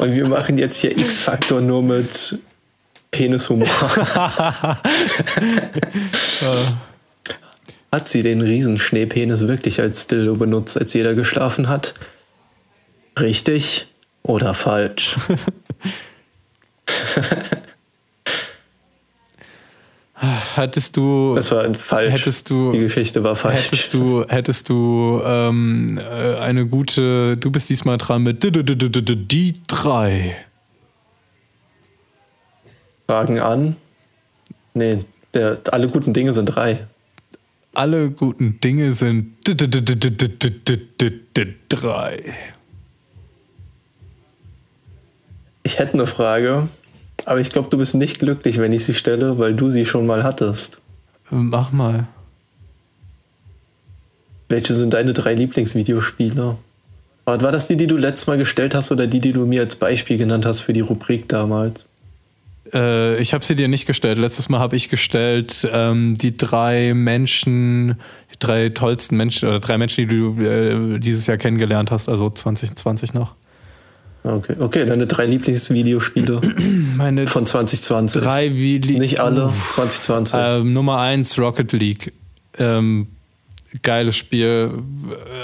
Und 0.00 0.16
wir 0.16 0.26
machen 0.26 0.58
jetzt 0.58 0.80
hier 0.80 0.98
X-Factor 0.98 1.60
nur 1.60 1.84
mit 1.84 2.40
Penishumor. 3.12 3.68
hat 7.92 8.08
sie 8.08 8.24
den 8.24 8.40
Riesenschneepenis 8.40 9.46
wirklich 9.46 9.80
als 9.80 10.08
Dildo 10.08 10.34
benutzt, 10.34 10.76
als 10.76 10.92
jeder 10.92 11.14
geschlafen 11.14 11.68
hat? 11.68 11.94
Richtig 13.16 13.86
oder 14.22 14.54
falsch? 14.54 15.16
Hättest 20.54 20.96
du. 20.96 21.34
Das 21.34 21.50
war 21.50 21.74
falsch. 21.74 22.12
Hättest 22.12 22.48
du. 22.48 22.70
Die 22.70 22.78
Geschichte 22.78 23.24
war 23.24 23.34
falsch. 23.34 23.64
Hättest 23.64 23.94
du, 23.94 24.24
hättest 24.28 24.68
du 24.68 25.20
ähm, 25.24 26.00
eine 26.40 26.66
gute. 26.66 27.36
Du 27.36 27.50
bist 27.50 27.68
diesmal 27.68 27.98
dran 27.98 28.22
mit 28.22 28.44
die 28.44 29.54
drei. 29.66 30.36
Fragen 33.08 33.40
an. 33.40 33.76
Nee, 34.74 35.04
der, 35.34 35.58
alle 35.72 35.88
guten 35.88 36.12
Dinge 36.12 36.32
sind 36.32 36.46
drei. 36.46 36.86
Alle 37.74 38.10
guten 38.10 38.60
Dinge 38.60 38.92
sind 38.92 39.34
drei. 41.72 42.28
Ich 45.72 45.78
hätte 45.78 45.94
eine 45.94 46.06
Frage, 46.06 46.68
aber 47.24 47.40
ich 47.40 47.48
glaube, 47.48 47.70
du 47.70 47.78
bist 47.78 47.94
nicht 47.94 48.18
glücklich, 48.18 48.58
wenn 48.58 48.72
ich 48.72 48.84
sie 48.84 48.92
stelle, 48.92 49.38
weil 49.38 49.54
du 49.54 49.70
sie 49.70 49.86
schon 49.86 50.04
mal 50.04 50.22
hattest. 50.22 50.82
Mach 51.30 51.72
mal. 51.72 52.08
Welche 54.50 54.74
sind 54.74 54.92
deine 54.92 55.14
drei 55.14 55.32
Lieblingsvideospiele? 55.32 56.58
War 57.24 57.38
das 57.38 57.68
die, 57.68 57.78
die 57.78 57.86
du 57.86 57.96
letztes 57.96 58.26
Mal 58.26 58.36
gestellt 58.36 58.74
hast 58.74 58.92
oder 58.92 59.06
die, 59.06 59.20
die 59.20 59.32
du 59.32 59.46
mir 59.46 59.62
als 59.62 59.76
Beispiel 59.76 60.18
genannt 60.18 60.44
hast 60.44 60.60
für 60.60 60.74
die 60.74 60.80
Rubrik 60.80 61.26
damals? 61.26 61.88
Äh, 62.70 63.18
ich 63.18 63.32
habe 63.32 63.42
sie 63.42 63.56
dir 63.56 63.68
nicht 63.68 63.86
gestellt. 63.86 64.18
Letztes 64.18 64.50
Mal 64.50 64.58
habe 64.58 64.76
ich 64.76 64.90
gestellt 64.90 65.66
ähm, 65.72 66.18
die 66.18 66.36
drei 66.36 66.92
Menschen, 66.92 67.98
die 68.30 68.38
drei 68.38 68.68
tollsten 68.68 69.16
Menschen 69.16 69.48
oder 69.48 69.58
drei 69.58 69.78
Menschen, 69.78 70.06
die 70.06 70.14
du 70.14 70.38
äh, 70.42 70.98
dieses 70.98 71.26
Jahr 71.26 71.38
kennengelernt 71.38 71.90
hast, 71.90 72.10
also 72.10 72.28
2020 72.28 73.14
noch. 73.14 73.36
Okay, 74.24 74.56
okay, 74.60 74.86
deine 74.86 75.06
drei 75.06 75.26
Lieblingsvideospiele 75.26 76.40
Meine 76.96 77.26
von 77.26 77.44
2020. 77.44 78.22
Drei 78.22 78.54
wie 78.54 78.78
Nicht 78.78 79.20
alle, 79.20 79.52
2020. 79.70 80.38
Ähm, 80.40 80.72
Nummer 80.72 80.98
eins 81.00 81.38
Rocket 81.38 81.72
League. 81.72 82.12
Ähm, 82.56 83.08
geiles 83.82 84.16
Spiel. 84.16 84.70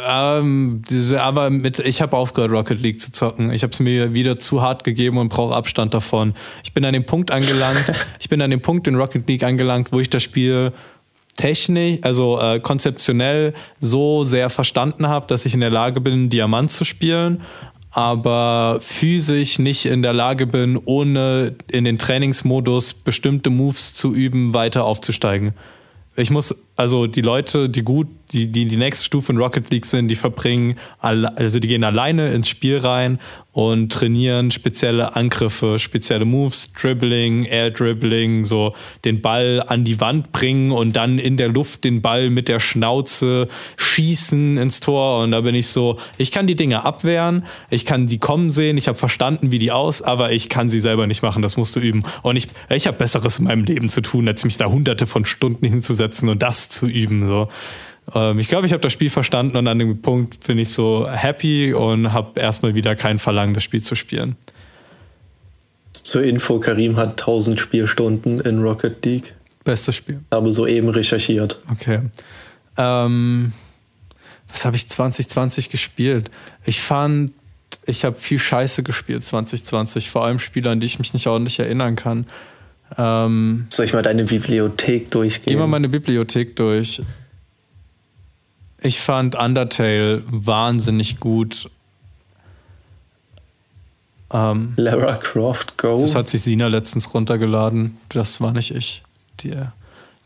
Ähm, 0.06 0.82
diese, 0.88 1.22
aber 1.22 1.50
mit, 1.50 1.80
ich 1.80 2.00
habe 2.02 2.16
aufgehört, 2.16 2.52
Rocket 2.52 2.80
League 2.80 3.00
zu 3.00 3.10
zocken. 3.10 3.50
Ich 3.50 3.62
habe 3.62 3.72
es 3.72 3.80
mir 3.80 4.12
wieder 4.12 4.38
zu 4.38 4.62
hart 4.62 4.84
gegeben 4.84 5.18
und 5.18 5.30
brauche 5.30 5.54
Abstand 5.54 5.94
davon. 5.94 6.34
Ich 6.62 6.72
bin 6.72 6.84
an 6.84 6.92
dem 6.92 7.04
Punkt 7.04 7.32
angelangt, 7.32 7.84
ich 8.20 8.28
bin 8.28 8.40
an 8.42 8.50
dem 8.50 8.60
Punkt 8.60 8.86
in 8.86 8.94
Rocket 8.94 9.26
League 9.28 9.42
angelangt, 9.42 9.92
wo 9.92 9.98
ich 9.98 10.10
das 10.10 10.22
Spiel 10.22 10.72
technisch, 11.36 11.98
also 12.02 12.40
äh, 12.40 12.60
konzeptionell 12.60 13.54
so 13.80 14.24
sehr 14.24 14.50
verstanden 14.50 15.08
habe, 15.08 15.26
dass 15.28 15.46
ich 15.46 15.54
in 15.54 15.60
der 15.60 15.70
Lage 15.70 16.00
bin, 16.00 16.30
Diamant 16.30 16.70
zu 16.70 16.84
spielen, 16.84 17.42
aber 17.98 18.78
physisch 18.80 19.58
nicht 19.58 19.84
in 19.84 20.02
der 20.02 20.12
Lage 20.12 20.46
bin, 20.46 20.80
ohne 20.84 21.56
in 21.68 21.82
den 21.82 21.98
Trainingsmodus 21.98 22.94
bestimmte 22.94 23.50
Moves 23.50 23.92
zu 23.92 24.14
üben, 24.14 24.54
weiter 24.54 24.84
aufzusteigen. 24.84 25.52
Ich 26.14 26.30
muss 26.30 26.54
Also 26.78 27.08
die 27.08 27.22
Leute, 27.22 27.68
die 27.68 27.82
gut, 27.82 28.06
die, 28.30 28.46
die 28.46 28.66
die 28.66 28.76
nächste 28.76 29.04
Stufe 29.04 29.32
in 29.32 29.38
Rocket 29.38 29.68
League 29.70 29.84
sind, 29.84 30.06
die 30.06 30.14
verbringen, 30.14 30.76
also 31.00 31.58
die 31.58 31.66
gehen 31.66 31.82
alleine 31.82 32.30
ins 32.30 32.48
Spiel 32.48 32.78
rein 32.78 33.18
und 33.50 33.92
trainieren 33.92 34.52
spezielle 34.52 35.16
Angriffe, 35.16 35.80
spezielle 35.80 36.24
Moves, 36.24 36.72
Dribbling, 36.74 37.44
Air 37.44 37.72
Dribbling, 37.72 38.44
so 38.44 38.74
den 39.04 39.20
Ball 39.20 39.64
an 39.66 39.84
die 39.84 40.00
Wand 40.00 40.30
bringen 40.30 40.70
und 40.70 40.94
dann 40.94 41.18
in 41.18 41.36
der 41.36 41.48
Luft 41.48 41.82
den 41.82 42.00
Ball 42.00 42.30
mit 42.30 42.46
der 42.46 42.60
Schnauze 42.60 43.48
schießen 43.76 44.58
ins 44.58 44.78
Tor. 44.78 45.24
Und 45.24 45.32
da 45.32 45.40
bin 45.40 45.56
ich 45.56 45.68
so, 45.68 45.98
ich 46.18 46.30
kann 46.30 46.46
die 46.46 46.54
Dinge 46.54 46.84
abwehren, 46.84 47.44
ich 47.68 47.84
kann 47.84 48.06
die 48.06 48.18
kommen 48.18 48.52
sehen, 48.52 48.76
ich 48.76 48.86
habe 48.86 48.96
verstanden, 48.98 49.50
wie 49.50 49.58
die 49.58 49.72
aus, 49.72 50.02
aber 50.02 50.30
ich 50.30 50.48
kann 50.48 50.70
sie 50.70 50.78
selber 50.78 51.08
nicht 51.08 51.22
machen, 51.22 51.42
das 51.42 51.56
musst 51.56 51.74
du 51.74 51.80
üben. 51.80 52.04
Und 52.22 52.36
ich, 52.36 52.46
ich 52.68 52.86
habe 52.86 52.98
Besseres 52.98 53.40
in 53.40 53.46
meinem 53.46 53.64
Leben 53.64 53.88
zu 53.88 54.02
tun, 54.02 54.28
als 54.28 54.44
mich 54.44 54.56
da 54.56 54.66
hunderte 54.66 55.08
von 55.08 55.24
Stunden 55.24 55.66
hinzusetzen 55.66 56.28
und 56.28 56.44
das 56.44 56.67
zu 56.68 56.86
üben. 56.86 57.26
So. 57.26 57.48
Ähm, 58.14 58.38
ich 58.38 58.48
glaube, 58.48 58.66
ich 58.66 58.72
habe 58.72 58.82
das 58.82 58.92
Spiel 58.92 59.10
verstanden 59.10 59.56
und 59.56 59.66
an 59.66 59.78
dem 59.78 60.00
Punkt 60.00 60.46
bin 60.46 60.58
ich 60.58 60.70
so 60.70 61.08
happy 61.08 61.72
und 61.74 62.12
habe 62.12 62.40
erstmal 62.40 62.74
wieder 62.74 62.96
kein 62.96 63.18
Verlangen, 63.18 63.54
das 63.54 63.62
Spiel 63.62 63.82
zu 63.82 63.94
spielen. 63.94 64.36
Zur 65.92 66.22
Info, 66.22 66.58
Karim 66.60 66.96
hat 66.96 67.20
1000 67.20 67.58
Spielstunden 67.58 68.40
in 68.40 68.62
Rocket 68.62 69.04
League. 69.04 69.34
Bestes 69.64 69.96
Spiel. 69.96 70.20
Habe 70.30 70.52
soeben 70.52 70.88
recherchiert. 70.88 71.60
Okay. 71.70 72.00
Ähm, 72.76 73.52
was 74.50 74.64
habe 74.64 74.76
ich 74.76 74.88
2020 74.88 75.68
gespielt? 75.68 76.30
Ich 76.64 76.80
fand, 76.80 77.32
ich 77.84 78.04
habe 78.04 78.18
viel 78.18 78.38
Scheiße 78.38 78.82
gespielt 78.82 79.24
2020, 79.24 80.10
vor 80.10 80.24
allem 80.24 80.38
Spiele, 80.38 80.70
an 80.70 80.80
die 80.80 80.86
ich 80.86 80.98
mich 80.98 81.12
nicht 81.12 81.26
ordentlich 81.26 81.58
erinnern 81.58 81.96
kann. 81.96 82.26
Ähm, 82.96 83.66
Soll 83.70 83.86
ich 83.86 83.92
mal 83.92 84.02
deine 84.02 84.24
Bibliothek 84.24 85.10
durchgehen? 85.10 85.52
Geh 85.52 85.56
mal 85.56 85.66
meine 85.66 85.88
Bibliothek 85.88 86.56
durch. 86.56 87.02
Ich 88.80 89.00
fand 89.00 89.34
Undertale 89.34 90.22
wahnsinnig 90.26 91.20
gut. 91.20 91.68
Ähm, 94.32 94.74
Lara 94.76 95.16
Croft 95.16 95.76
Go. 95.78 96.00
Das 96.00 96.14
hat 96.14 96.28
sich 96.28 96.42
Sina 96.42 96.68
letztens 96.68 97.12
runtergeladen. 97.12 97.96
Das 98.08 98.40
war 98.40 98.52
nicht 98.52 98.74
ich. 98.74 99.02
Die, 99.40 99.54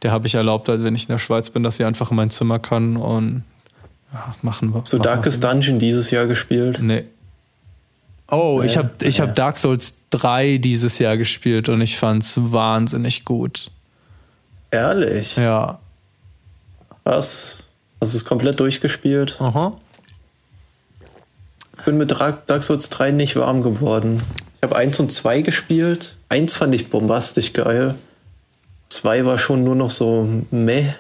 der 0.03 0.13
habe 0.13 0.27
ich 0.27 0.35
erlaubt, 0.35 0.69
als 0.69 0.83
wenn 0.83 0.95
ich 0.95 1.03
in 1.03 1.09
der 1.09 1.19
Schweiz 1.19 1.51
bin, 1.51 1.63
dass 1.63 1.77
sie 1.77 1.85
einfach 1.85 2.11
in 2.11 2.17
mein 2.17 2.31
Zimmer 2.31 2.59
kann 2.59 2.97
und 2.97 3.45
ja, 4.13 4.35
machen 4.43 4.75
wir. 4.75 4.83
So 4.85 4.99
Darkest 4.99 5.43
Dungeon 5.43 5.79
dieses 5.79 6.11
Jahr 6.11 6.27
gespielt? 6.27 6.81
Nee. 6.83 7.05
Oh, 8.33 8.63
ich 8.65 8.79
habe 8.79 8.91
ich 9.03 9.21
hab 9.21 9.37
Dark 9.37 9.59
Souls 9.59 9.93
3 10.09 10.57
dieses 10.57 10.99
Jahr 10.99 11.19
gespielt 11.19 11.69
und 11.69 11.83
ich 11.83 11.99
fand 11.99 12.23
es 12.23 12.33
wahnsinnig 12.37 13.27
gut. 13.27 13.71
Ehrlich? 14.71 15.37
Ja. 15.37 15.79
Was? 17.05 17.69
Hast 18.01 18.15
du 18.15 18.17
es 18.17 18.25
komplett 18.25 18.59
durchgespielt? 18.59 19.37
Aha. 19.39 19.79
Ich 21.77 21.85
bin 21.85 21.99
mit 21.99 22.11
Dark 22.11 22.63
Souls 22.63 22.89
3 22.89 23.11
nicht 23.11 23.37
warm 23.37 23.63
geworden. 23.63 24.23
Ich 24.57 24.63
habe 24.63 24.77
1 24.77 24.99
und 25.01 25.13
2 25.13 25.43
gespielt. 25.43 26.17
1 26.31 26.55
fand 26.55 26.75
ich 26.75 26.89
bombastisch 26.89 27.53
geil. 27.53 27.97
2 28.89 29.27
war 29.27 29.37
schon 29.37 29.63
nur 29.63 29.75
noch 29.75 29.91
so 29.91 30.27
meh. 30.51 30.95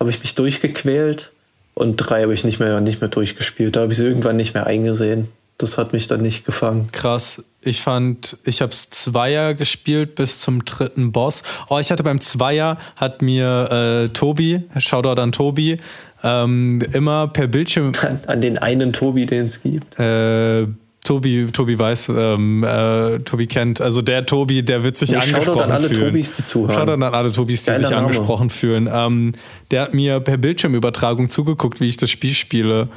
Habe 0.00 0.10
ich 0.10 0.18
mich 0.18 0.34
durchgequält. 0.34 1.30
Und 1.74 1.96
3 1.96 2.22
habe 2.22 2.34
ich 2.34 2.42
nicht 2.42 2.58
mehr, 2.58 2.80
nicht 2.80 3.00
mehr 3.00 3.08
durchgespielt. 3.08 3.76
Da 3.76 3.82
habe 3.82 3.92
ich 3.92 3.98
es 4.00 4.04
irgendwann 4.04 4.36
nicht 4.36 4.54
mehr 4.54 4.66
eingesehen. 4.66 5.28
Das 5.60 5.76
hat 5.76 5.92
mich 5.92 6.06
dann 6.06 6.22
nicht 6.22 6.46
gefangen. 6.46 6.88
Krass. 6.92 7.42
Ich 7.62 7.82
fand, 7.82 8.38
ich 8.44 8.62
habe 8.62 8.72
es 8.72 8.88
Zweier 8.88 9.52
gespielt 9.52 10.14
bis 10.14 10.38
zum 10.38 10.64
dritten 10.64 11.12
Boss. 11.12 11.42
Oh, 11.68 11.78
ich 11.78 11.90
hatte 11.90 12.02
beim 12.02 12.20
Zweier, 12.20 12.78
hat 12.96 13.20
mir 13.20 14.06
äh, 14.06 14.08
Tobi, 14.08 14.62
Shoutout 14.78 15.20
an 15.20 15.32
Tobi, 15.32 15.76
ähm, 16.22 16.80
immer 16.92 17.28
per 17.28 17.46
Bildschirm. 17.46 17.92
An, 18.02 18.20
an 18.26 18.40
den 18.40 18.56
einen 18.58 18.92
Tobi, 18.92 19.26
den 19.26 19.48
es 19.48 19.62
gibt. 19.62 19.98
Äh, 19.98 20.66
Tobi, 21.04 21.46
Tobi 21.52 21.78
weiß, 21.78 22.10
ähm, 22.14 22.62
äh, 22.62 23.18
Tobi 23.20 23.46
kennt. 23.46 23.80
Also 23.80 24.02
der 24.02 24.26
Tobi, 24.26 24.62
der 24.62 24.84
wird 24.84 24.96
sich 24.98 25.10
nee, 25.10 25.16
angesprochen 25.16 25.62
an 25.62 25.70
alle 25.72 25.88
fühlen. 25.88 26.10
Tobis, 26.10 26.36
die 26.36 26.46
zuhören. 26.46 26.74
Schaut 26.74 26.88
an 26.88 27.02
alle 27.02 27.32
Tobis, 27.32 27.64
die 27.64 27.70
Geiler 27.70 27.88
sich 27.88 27.96
angesprochen 27.96 28.48
Name. 28.48 28.50
fühlen. 28.50 28.88
Ähm, 28.92 29.32
der 29.70 29.82
hat 29.82 29.94
mir 29.94 30.20
per 30.20 30.36
Bildschirmübertragung 30.36 31.30
zugeguckt, 31.30 31.80
wie 31.80 31.88
ich 31.88 31.96
das 31.96 32.10
Spiel 32.10 32.34
spiele, 32.34 32.88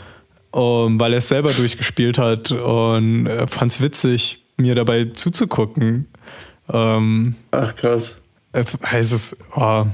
um, 0.53 0.99
weil 0.99 1.13
er 1.13 1.17
es 1.17 1.27
selber 1.27 1.51
durchgespielt 1.51 2.17
hat 2.17 2.51
und 2.51 3.27
äh, 3.27 3.47
fand 3.47 3.71
es 3.71 3.81
witzig, 3.81 4.43
mir 4.57 4.75
dabei 4.75 5.05
zuzugucken. 5.05 6.07
Ähm, 6.71 7.35
Ach 7.51 7.75
krass. 7.75 8.21
Äh, 8.53 8.63
heißt 8.85 9.13
es, 9.13 9.35
oh, 9.55 9.85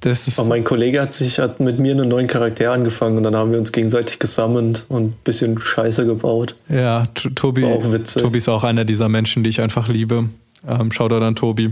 das 0.00 0.28
ist 0.28 0.38
Aber 0.38 0.48
mein 0.48 0.64
Kollege 0.64 1.00
hat 1.00 1.14
sich 1.14 1.38
hat 1.38 1.60
mit 1.60 1.78
mir 1.78 1.92
einen 1.92 2.08
neuen 2.08 2.26
Charakter 2.26 2.72
angefangen 2.72 3.16
und 3.16 3.22
dann 3.22 3.34
haben 3.34 3.50
wir 3.50 3.58
uns 3.58 3.72
gegenseitig 3.72 4.18
gesammelt 4.18 4.84
und 4.88 5.06
ein 5.06 5.16
bisschen 5.24 5.58
Scheiße 5.58 6.06
gebaut. 6.06 6.54
Ja, 6.68 7.06
Tobi, 7.14 7.62
Tobi 8.04 8.38
ist 8.38 8.48
auch 8.48 8.64
einer 8.64 8.84
dieser 8.84 9.08
Menschen, 9.08 9.42
die 9.42 9.50
ich 9.50 9.60
einfach 9.60 9.88
liebe. 9.88 10.28
Ähm, 10.66 10.92
Schau 10.92 11.08
da 11.08 11.20
dann 11.20 11.34
Tobi. 11.34 11.70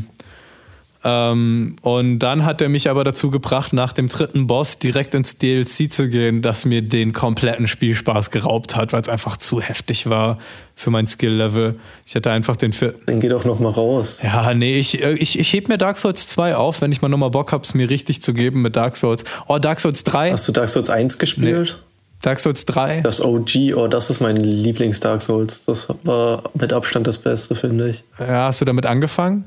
Ähm, 1.08 1.76
und 1.82 2.18
dann 2.18 2.44
hat 2.44 2.60
er 2.60 2.68
mich 2.68 2.90
aber 2.90 3.04
dazu 3.04 3.30
gebracht, 3.30 3.72
nach 3.72 3.92
dem 3.92 4.08
dritten 4.08 4.48
Boss 4.48 4.80
direkt 4.80 5.14
ins 5.14 5.38
DLC 5.38 5.92
zu 5.92 6.08
gehen, 6.08 6.42
das 6.42 6.64
mir 6.64 6.82
den 6.82 7.12
kompletten 7.12 7.68
Spielspaß 7.68 8.32
geraubt 8.32 8.74
hat, 8.74 8.92
weil 8.92 9.02
es 9.02 9.08
einfach 9.08 9.36
zu 9.36 9.60
heftig 9.60 10.10
war 10.10 10.38
für 10.74 10.90
mein 10.90 11.06
Skill-Level. 11.06 11.78
Ich 12.04 12.16
hatte 12.16 12.32
einfach 12.32 12.56
den 12.56 12.72
vierten. 12.72 13.06
Dann 13.06 13.20
geh 13.20 13.28
doch 13.28 13.44
nochmal 13.44 13.70
raus. 13.70 14.20
Ja, 14.20 14.52
nee, 14.52 14.78
ich, 14.78 15.00
ich, 15.00 15.38
ich 15.38 15.52
heb 15.52 15.68
mir 15.68 15.78
Dark 15.78 15.98
Souls 15.98 16.26
2 16.26 16.56
auf, 16.56 16.80
wenn 16.80 16.90
ich 16.90 17.02
mal 17.02 17.08
nochmal 17.08 17.30
Bock 17.30 17.52
habe, 17.52 17.62
es 17.62 17.72
mir 17.72 17.88
richtig 17.88 18.20
zu 18.20 18.34
geben 18.34 18.62
mit 18.62 18.74
Dark 18.74 18.96
Souls. 18.96 19.24
Oh, 19.46 19.58
Dark 19.58 19.78
Souls 19.78 20.02
3. 20.02 20.32
Hast 20.32 20.48
du 20.48 20.52
Dark 20.52 20.68
Souls 20.68 20.90
1 20.90 21.18
gespielt? 21.18 21.76
Nee. 21.76 21.86
Dark 22.22 22.40
Souls 22.40 22.64
3. 22.64 23.02
Das 23.02 23.24
OG, 23.24 23.74
oh, 23.76 23.86
das 23.86 24.10
ist 24.10 24.20
mein 24.20 24.36
Lieblings-Dark 24.36 25.22
Souls. 25.22 25.66
Das 25.66 25.88
war 26.02 26.42
mit 26.54 26.72
Abstand 26.72 27.06
das 27.06 27.18
Beste, 27.18 27.54
finde 27.54 27.90
ich. 27.90 28.02
Ja, 28.18 28.46
hast 28.46 28.60
du 28.60 28.64
damit 28.64 28.86
angefangen? 28.86 29.44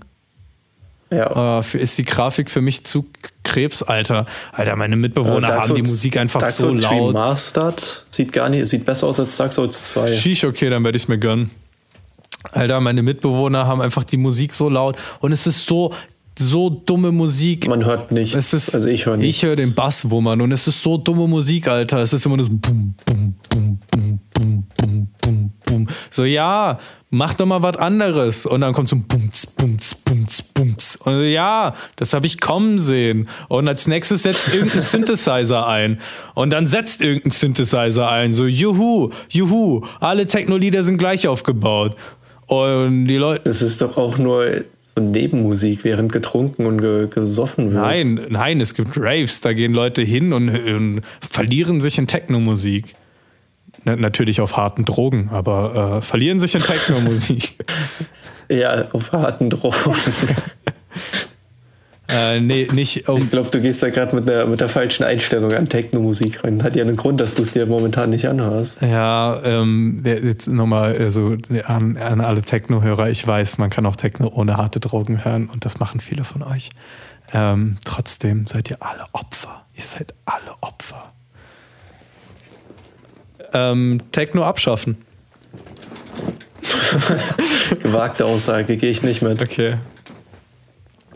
Ja. 1.11 1.60
Äh, 1.60 1.77
ist 1.77 1.98
die 1.98 2.06
Grafik 2.06 2.49
für 2.52 2.61
mich 2.61 2.86
zu 2.86 3.07
Krebsalter. 3.44 4.26
Alter, 4.52 4.76
meine 4.76 4.95
Mitbewohner 4.95 5.49
äh, 5.49 5.52
haben 5.53 5.76
die 5.76 5.81
Musik 5.81 6.18
einfach 6.18 6.40
Dark 6.40 6.52
Souls 6.52 6.81
so 6.81 6.88
laut. 6.88 7.15
Remastered 7.15 8.06
sieht 8.10 8.31
gar 8.31 8.49
nicht, 8.49 8.68
sieht 8.68 8.86
besser 8.86 9.07
aus 9.07 9.19
als 9.19 9.36
Dark 9.38 9.53
Souls 9.53 9.86
2. 9.86 10.14
Sheesh, 10.14 10.44
okay, 10.44 10.69
dann 10.69 10.84
werde 10.84 10.98
ich 10.98 11.03
es 11.03 11.07
mir 11.07 11.18
gönnen. 11.18 11.49
Alter, 12.52 12.80
meine 12.80 13.03
Mitbewohner 13.03 13.65
haben 13.65 13.81
einfach 13.81 14.03
die 14.03 14.18
Musik 14.18 14.53
so 14.53 14.69
laut 14.69 14.98
und 15.19 15.31
es 15.31 15.45
ist 15.45 15.65
so 15.65 15.94
so 16.38 16.69
dumme 16.69 17.11
Musik. 17.11 17.68
Man 17.68 17.84
hört 17.86 18.11
nichts. 18.11 18.36
Es 18.36 18.53
ist, 18.53 18.73
also 18.73 18.88
ich 18.88 19.06
höre 19.06 19.18
nichts. 19.18 19.38
Ich 19.38 19.44
höre 19.44 19.56
den 19.56 19.76
Bass 19.76 20.10
wummern 20.10 20.40
und 20.40 20.52
es 20.52 20.68
ist 20.68 20.81
so 20.81 20.98
dumme 20.98 21.27
Musik, 21.27 21.68
Alter. 21.68 21.99
Es 21.99 22.14
ist 22.14 22.26
immer 22.26 22.38
nur 22.38 22.45
so 22.45 22.52
bum, 22.53 22.95
bum, 23.06 23.36
bum, 23.49 23.80
bum, 23.91 24.19
bum, 24.34 24.68
bum, 24.77 25.07
bum, 25.22 25.52
bum. 25.65 25.88
So, 26.10 26.23
ja, 26.23 26.80
mach 27.10 27.34
doch 27.34 27.45
mal 27.45 27.61
was 27.61 27.77
anderes. 27.77 28.45
Und 28.45 28.61
dann 28.61 28.73
kommt 28.73 28.90
so 28.90 28.95
ein 28.95 29.03
Bumts, 29.03 29.45
Bumts, 29.45 29.95
Bumts, 29.95 30.18
Und 31.10 31.23
ja, 31.26 31.76
das 31.95 32.14
habe 32.14 32.26
ich 32.27 32.40
kommen 32.40 32.80
sehen. 32.80 33.27
Und 33.48 33.68
als 33.68 33.88
nächstes 33.88 34.23
setzt 34.23 34.53
irgendein 34.53 34.81
Synthesizer 34.81 35.68
ein. 35.68 35.99
Und 36.36 36.52
dann 36.52 36.68
setzt 36.68 37.02
irgendein 37.02 37.31
Synthesizer 37.31 38.10
ein. 38.10 38.34
So, 38.34 38.45
juhu, 38.45 39.10
juhu, 39.30 39.86
alle 39.99 40.27
Techno-Lieder 40.27 40.84
sind 40.84 40.98
gleich 40.98 41.27
aufgebaut. 41.27 41.95
Und 42.48 43.07
die 43.07 43.18
Leute. 43.18 43.44
Das 43.45 43.61
ist 43.61 43.81
doch 43.81 43.98
auch 43.98 44.18
nur 44.18 44.64
so 44.95 45.03
Nebenmusik, 45.03 45.84
während 45.84 46.11
getrunken 46.11 46.65
und 46.65 46.81
ge 46.81 47.07
gesoffen 47.07 47.72
wird. 47.72 47.84
Nein, 47.84 48.26
nein, 48.30 48.61
es 48.61 48.73
gibt 48.73 48.98
Raves, 48.98 49.41
da 49.41 49.53
gehen 49.53 49.73
Leute 49.73 50.02
hin 50.02 50.34
und, 50.34 50.49
und 50.49 51.02
verlieren 51.22 51.81
sich 51.81 51.98
in 51.98 52.07
Techno-Musik. 52.07 52.95
Natürlich 53.86 54.41
auf 54.41 54.57
harten 54.57 54.84
Drogen, 54.84 55.30
aber 55.31 55.99
äh, 55.99 56.02
verlieren 56.02 56.40
sich 56.40 56.53
in 56.56 56.61
Techno-Musik. 56.61 57.56
ja, 58.49 58.90
auf 58.91 59.11
harten 59.11 59.49
Drogen. 59.49 59.76
äh, 62.07 62.39
nee, 62.39 62.67
nicht 62.71 63.07
um 63.07 63.21
Ich 63.21 63.31
glaube, 63.31 63.49
du 63.49 63.61
gehst 63.61 63.83
da 63.83 63.89
gerade 63.89 64.15
mit, 64.15 64.27
der, 64.27 64.47
mit 64.47 64.61
der 64.61 64.69
falschen 64.69 65.03
Einstellung 65.03 65.51
an 65.53 65.69
Techno-Musik 65.69 66.43
rein. 66.43 66.63
Hat 66.63 66.75
ja 66.75 66.83
einen 66.83 66.95
Grund, 66.95 67.21
dass 67.21 67.35
du 67.35 67.41
es 67.41 67.51
dir 67.51 67.65
momentan 67.65 68.09
nicht 68.09 68.27
anhörst. 68.27 68.81
Ja, 68.81 69.41
ähm, 69.43 70.01
jetzt 70.03 70.47
nochmal 70.47 70.97
also 70.97 71.35
an, 71.65 71.97
an 71.97 72.21
alle 72.21 72.41
Techno-Hörer. 72.41 73.09
Ich 73.09 73.25
weiß, 73.25 73.57
man 73.57 73.69
kann 73.69 73.85
auch 73.85 73.95
Techno 73.95 74.27
ohne 74.33 74.57
harte 74.57 74.79
Drogen 74.79 75.23
hören 75.23 75.49
und 75.49 75.65
das 75.65 75.79
machen 75.79 75.99
viele 75.99 76.23
von 76.23 76.43
euch. 76.43 76.69
Ähm, 77.31 77.77
trotzdem 77.85 78.47
seid 78.47 78.69
ihr 78.69 78.77
alle 78.81 79.05
Opfer. 79.13 79.65
Ihr 79.75 79.85
seid 79.85 80.13
alle 80.25 80.51
Opfer 80.61 81.11
ähm, 83.53 84.01
Techno 84.11 84.43
abschaffen. 84.43 84.97
Gewagte 87.81 88.25
Aussage, 88.25 88.77
gehe 88.77 88.89
ich 88.89 89.03
nicht 89.03 89.21
mit. 89.21 89.41
Okay. 89.41 89.77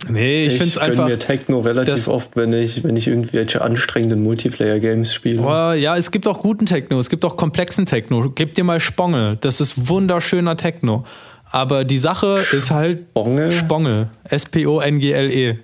Nee, 0.10 0.46
ich, 0.46 0.54
ich 0.54 0.60
finde 0.60 0.70
es 0.70 0.78
einfach. 0.78 1.06
Ich 1.06 1.14
mir 1.14 1.20
Techno 1.20 1.60
relativ 1.60 2.08
oft, 2.08 2.36
wenn 2.36 2.52
ich, 2.54 2.84
wenn 2.84 2.96
ich 2.96 3.08
irgendwelche 3.08 3.62
anstrengenden 3.62 4.22
Multiplayer-Games 4.24 5.14
spiele. 5.14 5.42
Oh, 5.42 5.72
ja, 5.74 5.96
es 5.96 6.12
gibt 6.12 6.28
auch 6.28 6.40
guten 6.40 6.66
Techno, 6.66 7.00
es 7.00 7.10
gibt 7.10 7.24
auch 7.26 7.38
komplexen 7.38 7.86
Techno. 7.86 8.30
Gib 8.30 8.54
dir 8.56 8.64
mal 8.64 8.80
Spongel, 8.80 9.38
das 9.40 9.62
ist 9.62 9.88
wunderschöner 9.88 10.58
Techno. 10.58 11.06
Aber 11.54 11.86
die 11.86 12.00
Sache 12.00 12.44
ist 12.52 12.72
halt 12.72 13.06
Spongel. 13.12 13.52
Spongel. 13.52 14.10
S-P-O-N-G-L-E. 14.24 15.60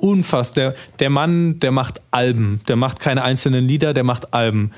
unfassbar. 0.00 0.72
Der, 0.72 0.74
der 0.98 1.10
Mann, 1.10 1.60
der 1.60 1.70
macht 1.70 2.00
Alben. 2.10 2.60
Der 2.66 2.74
macht 2.74 2.98
keine 2.98 3.22
einzelnen 3.22 3.64
Lieder, 3.64 3.94
der 3.94 4.02
macht 4.02 4.34
Alben. 4.34 4.72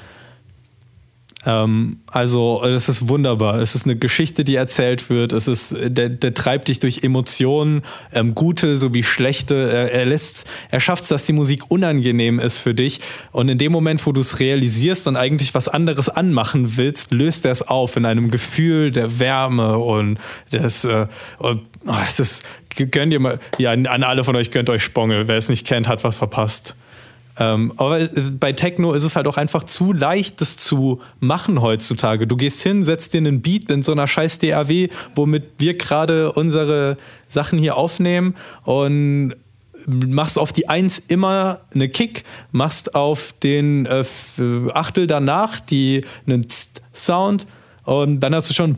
Ähm, 1.44 1.98
also, 2.06 2.62
es 2.64 2.88
ist 2.88 3.08
wunderbar. 3.08 3.56
Es 3.60 3.74
ist 3.74 3.84
eine 3.84 3.96
Geschichte, 3.96 4.44
die 4.44 4.54
erzählt 4.54 5.10
wird. 5.10 5.32
Es 5.32 5.48
ist, 5.48 5.74
der, 5.78 6.08
der 6.08 6.34
treibt 6.34 6.68
dich 6.68 6.80
durch 6.80 7.02
Emotionen, 7.02 7.82
ähm, 8.12 8.34
gute 8.34 8.76
sowie 8.76 9.02
schlechte. 9.02 9.70
Er, 9.70 9.92
er 9.92 10.06
lässt, 10.06 10.46
er 10.70 10.80
schafft 10.80 11.02
es, 11.02 11.08
dass 11.08 11.24
die 11.24 11.32
Musik 11.32 11.70
unangenehm 11.70 12.38
ist 12.38 12.58
für 12.58 12.74
dich. 12.74 13.00
Und 13.32 13.48
in 13.48 13.58
dem 13.58 13.72
Moment, 13.72 14.06
wo 14.06 14.12
du 14.12 14.20
es 14.20 14.40
realisierst 14.40 15.08
und 15.08 15.16
eigentlich 15.16 15.54
was 15.54 15.68
anderes 15.68 16.08
anmachen 16.08 16.76
willst, 16.76 17.12
löst 17.12 17.44
er 17.44 17.52
es 17.52 17.66
auf 17.66 17.96
in 17.96 18.04
einem 18.04 18.30
Gefühl 18.30 18.92
der 18.92 19.18
Wärme 19.18 19.78
und 19.78 20.18
des, 20.52 20.84
äh, 20.84 21.06
und, 21.38 21.62
oh, 21.86 21.94
es 22.06 22.20
ist, 22.20 22.44
gönnt 22.76 23.12
ihr 23.12 23.20
mal, 23.20 23.38
ja, 23.58 23.72
an 23.72 23.86
alle 23.86 24.24
von 24.24 24.36
euch 24.36 24.50
gönnt 24.50 24.70
euch 24.70 24.82
Spongel. 24.82 25.28
Wer 25.28 25.36
es 25.36 25.48
nicht 25.48 25.66
kennt, 25.66 25.88
hat 25.88 26.04
was 26.04 26.16
verpasst. 26.16 26.76
Ähm, 27.38 27.72
aber 27.76 28.06
bei 28.38 28.52
Techno 28.52 28.92
ist 28.92 29.04
es 29.04 29.16
halt 29.16 29.26
auch 29.26 29.36
einfach 29.36 29.64
zu 29.64 29.92
leicht, 29.92 30.40
das 30.40 30.56
zu 30.56 31.00
machen 31.18 31.62
heutzutage. 31.62 32.26
Du 32.26 32.36
gehst 32.36 32.62
hin, 32.62 32.84
setzt 32.84 33.14
dir 33.14 33.18
einen 33.18 33.40
Beat 33.40 33.70
in 33.70 33.82
so 33.82 33.92
einer 33.92 34.06
scheiß 34.06 34.38
DAW, 34.38 34.88
womit 35.14 35.44
wir 35.58 35.78
gerade 35.78 36.32
unsere 36.32 36.98
Sachen 37.28 37.58
hier 37.58 37.76
aufnehmen 37.76 38.34
und 38.64 39.34
machst 39.86 40.38
auf 40.38 40.52
die 40.52 40.68
Eins 40.68 41.02
immer 41.08 41.60
eine 41.74 41.88
Kick, 41.88 42.24
machst 42.50 42.94
auf 42.94 43.34
den 43.42 43.86
äh, 43.86 44.04
Achtel 44.72 45.06
danach 45.06 45.60
die 45.60 46.04
einen 46.26 46.46
Sound 46.94 47.46
und 47.84 48.20
dann 48.20 48.34
hast 48.34 48.50
du 48.50 48.54
schon 48.54 48.76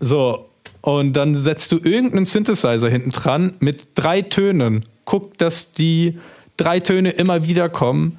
so. 0.00 0.48
Und 0.80 1.12
dann 1.12 1.36
setzt 1.36 1.70
du 1.70 1.76
irgendeinen 1.76 2.26
Synthesizer 2.26 2.88
hinten 2.88 3.10
dran 3.10 3.54
mit 3.60 3.90
drei 3.94 4.20
Tönen 4.20 4.84
guck, 5.12 5.36
dass 5.36 5.74
die 5.74 6.18
drei 6.56 6.80
Töne 6.80 7.10
immer 7.10 7.44
wieder 7.44 7.68
kommen. 7.68 8.18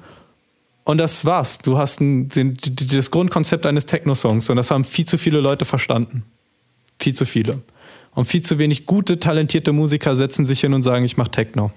Und 0.84 0.98
das 0.98 1.24
war's. 1.24 1.58
Du 1.58 1.76
hast 1.76 2.00
ein, 2.00 2.28
den, 2.28 2.56
das 2.92 3.10
Grundkonzept 3.10 3.66
eines 3.66 3.84
Techno-Songs 3.86 4.48
und 4.48 4.56
das 4.56 4.70
haben 4.70 4.84
viel 4.84 5.04
zu 5.04 5.18
viele 5.18 5.40
Leute 5.40 5.64
verstanden. 5.64 6.22
Viel 7.00 7.14
zu 7.14 7.24
viele. 7.24 7.62
Und 8.14 8.26
viel 8.26 8.42
zu 8.42 8.58
wenig 8.58 8.86
gute, 8.86 9.18
talentierte 9.18 9.72
Musiker 9.72 10.14
setzen 10.14 10.44
sich 10.46 10.60
hin 10.60 10.72
und 10.72 10.84
sagen, 10.84 11.04
ich 11.04 11.16
mach 11.16 11.26
Techno. 11.26 11.72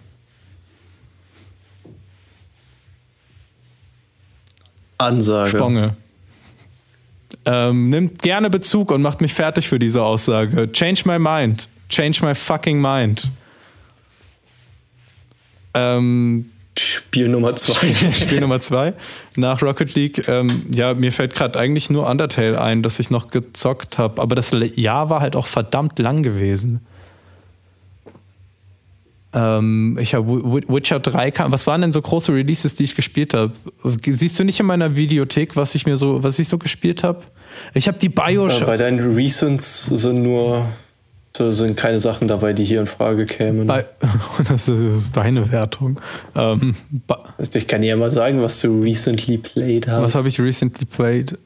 Ansage. 4.99 5.57
Sponge. 5.57 5.97
Ähm, 7.45 7.89
nimmt 7.89 8.21
gerne 8.21 8.51
Bezug 8.51 8.91
und 8.91 9.01
macht 9.01 9.21
mich 9.21 9.33
fertig 9.33 9.67
für 9.67 9.79
diese 9.79 10.03
Aussage. 10.03 10.71
Change 10.71 11.03
my 11.05 11.17
mind. 11.17 11.67
Change 11.89 12.23
my 12.23 12.35
fucking 12.35 12.79
mind. 12.79 13.31
Ähm, 15.73 16.49
Spiel 16.77 17.27
Nummer 17.27 17.55
zwei. 17.55 17.93
Spiel 18.13 18.39
Nummer 18.39 18.61
zwei 18.61 18.93
nach 19.35 19.61
Rocket 19.61 19.95
League. 19.95 20.27
Ähm, 20.27 20.65
ja, 20.69 20.93
mir 20.93 21.11
fällt 21.11 21.33
gerade 21.33 21.57
eigentlich 21.57 21.89
nur 21.89 22.07
Undertale 22.07 22.61
ein, 22.61 22.83
dass 22.83 22.99
ich 22.99 23.09
noch 23.09 23.29
gezockt 23.29 23.97
habe. 23.97 24.21
Aber 24.21 24.35
das 24.35 24.51
Jahr 24.75 25.09
war 25.09 25.21
halt 25.21 25.35
auch 25.35 25.47
verdammt 25.47 25.97
lang 25.99 26.23
gewesen. 26.23 26.81
Ähm, 29.33 29.97
ich 29.99 30.13
habe 30.13 30.27
Witcher 30.67 30.99
3 30.99 31.31
kam. 31.31 31.51
Was 31.51 31.67
waren 31.67 31.81
denn 31.81 31.93
so 31.93 32.01
große 32.01 32.33
Releases, 32.33 32.75
die 32.75 32.83
ich 32.83 32.95
gespielt 32.95 33.33
habe? 33.33 33.53
Siehst 34.03 34.39
du 34.39 34.43
nicht 34.43 34.59
in 34.59 34.65
meiner 34.65 34.95
Videothek, 34.95 35.55
was 35.55 35.75
ich 35.75 35.85
mir 35.85 35.97
so, 35.97 36.23
was 36.23 36.39
ich 36.39 36.47
so 36.47 36.57
gespielt 36.57 37.03
habe? 37.03 37.23
Ich 37.73 37.87
habe 37.87 37.97
die 37.97 38.09
Bioshock. 38.09 38.67
Bei 38.67 38.77
deinen 38.77 39.15
Recents 39.15 39.85
sind 39.85 40.21
nur 40.21 40.65
da 41.37 41.51
sind 41.51 41.77
keine 41.77 41.99
Sachen 41.99 42.27
dabei, 42.27 42.53
die 42.53 42.63
hier 42.63 42.79
in 42.79 42.87
Frage 42.87 43.25
kämen. 43.25 43.67
Bei, 43.67 43.85
das, 44.47 44.67
ist, 44.67 44.85
das, 44.85 44.95
ist, 44.95 45.17
deine 45.17 45.51
Wertung. 45.51 45.99
Ähm, 46.35 46.75
ich 47.53 47.67
kann 47.67 47.81
dir 47.81 47.87
ja 47.87 47.95
mal 47.95 48.11
sagen, 48.11 48.41
was 48.41 48.59
du 48.61 48.81
recently 48.81 49.37
played 49.37 49.87
hast. 49.87 50.03
Was 50.03 50.15
habe 50.15 50.27
ich 50.27 50.39
recently 50.39 50.85
played? 50.85 51.37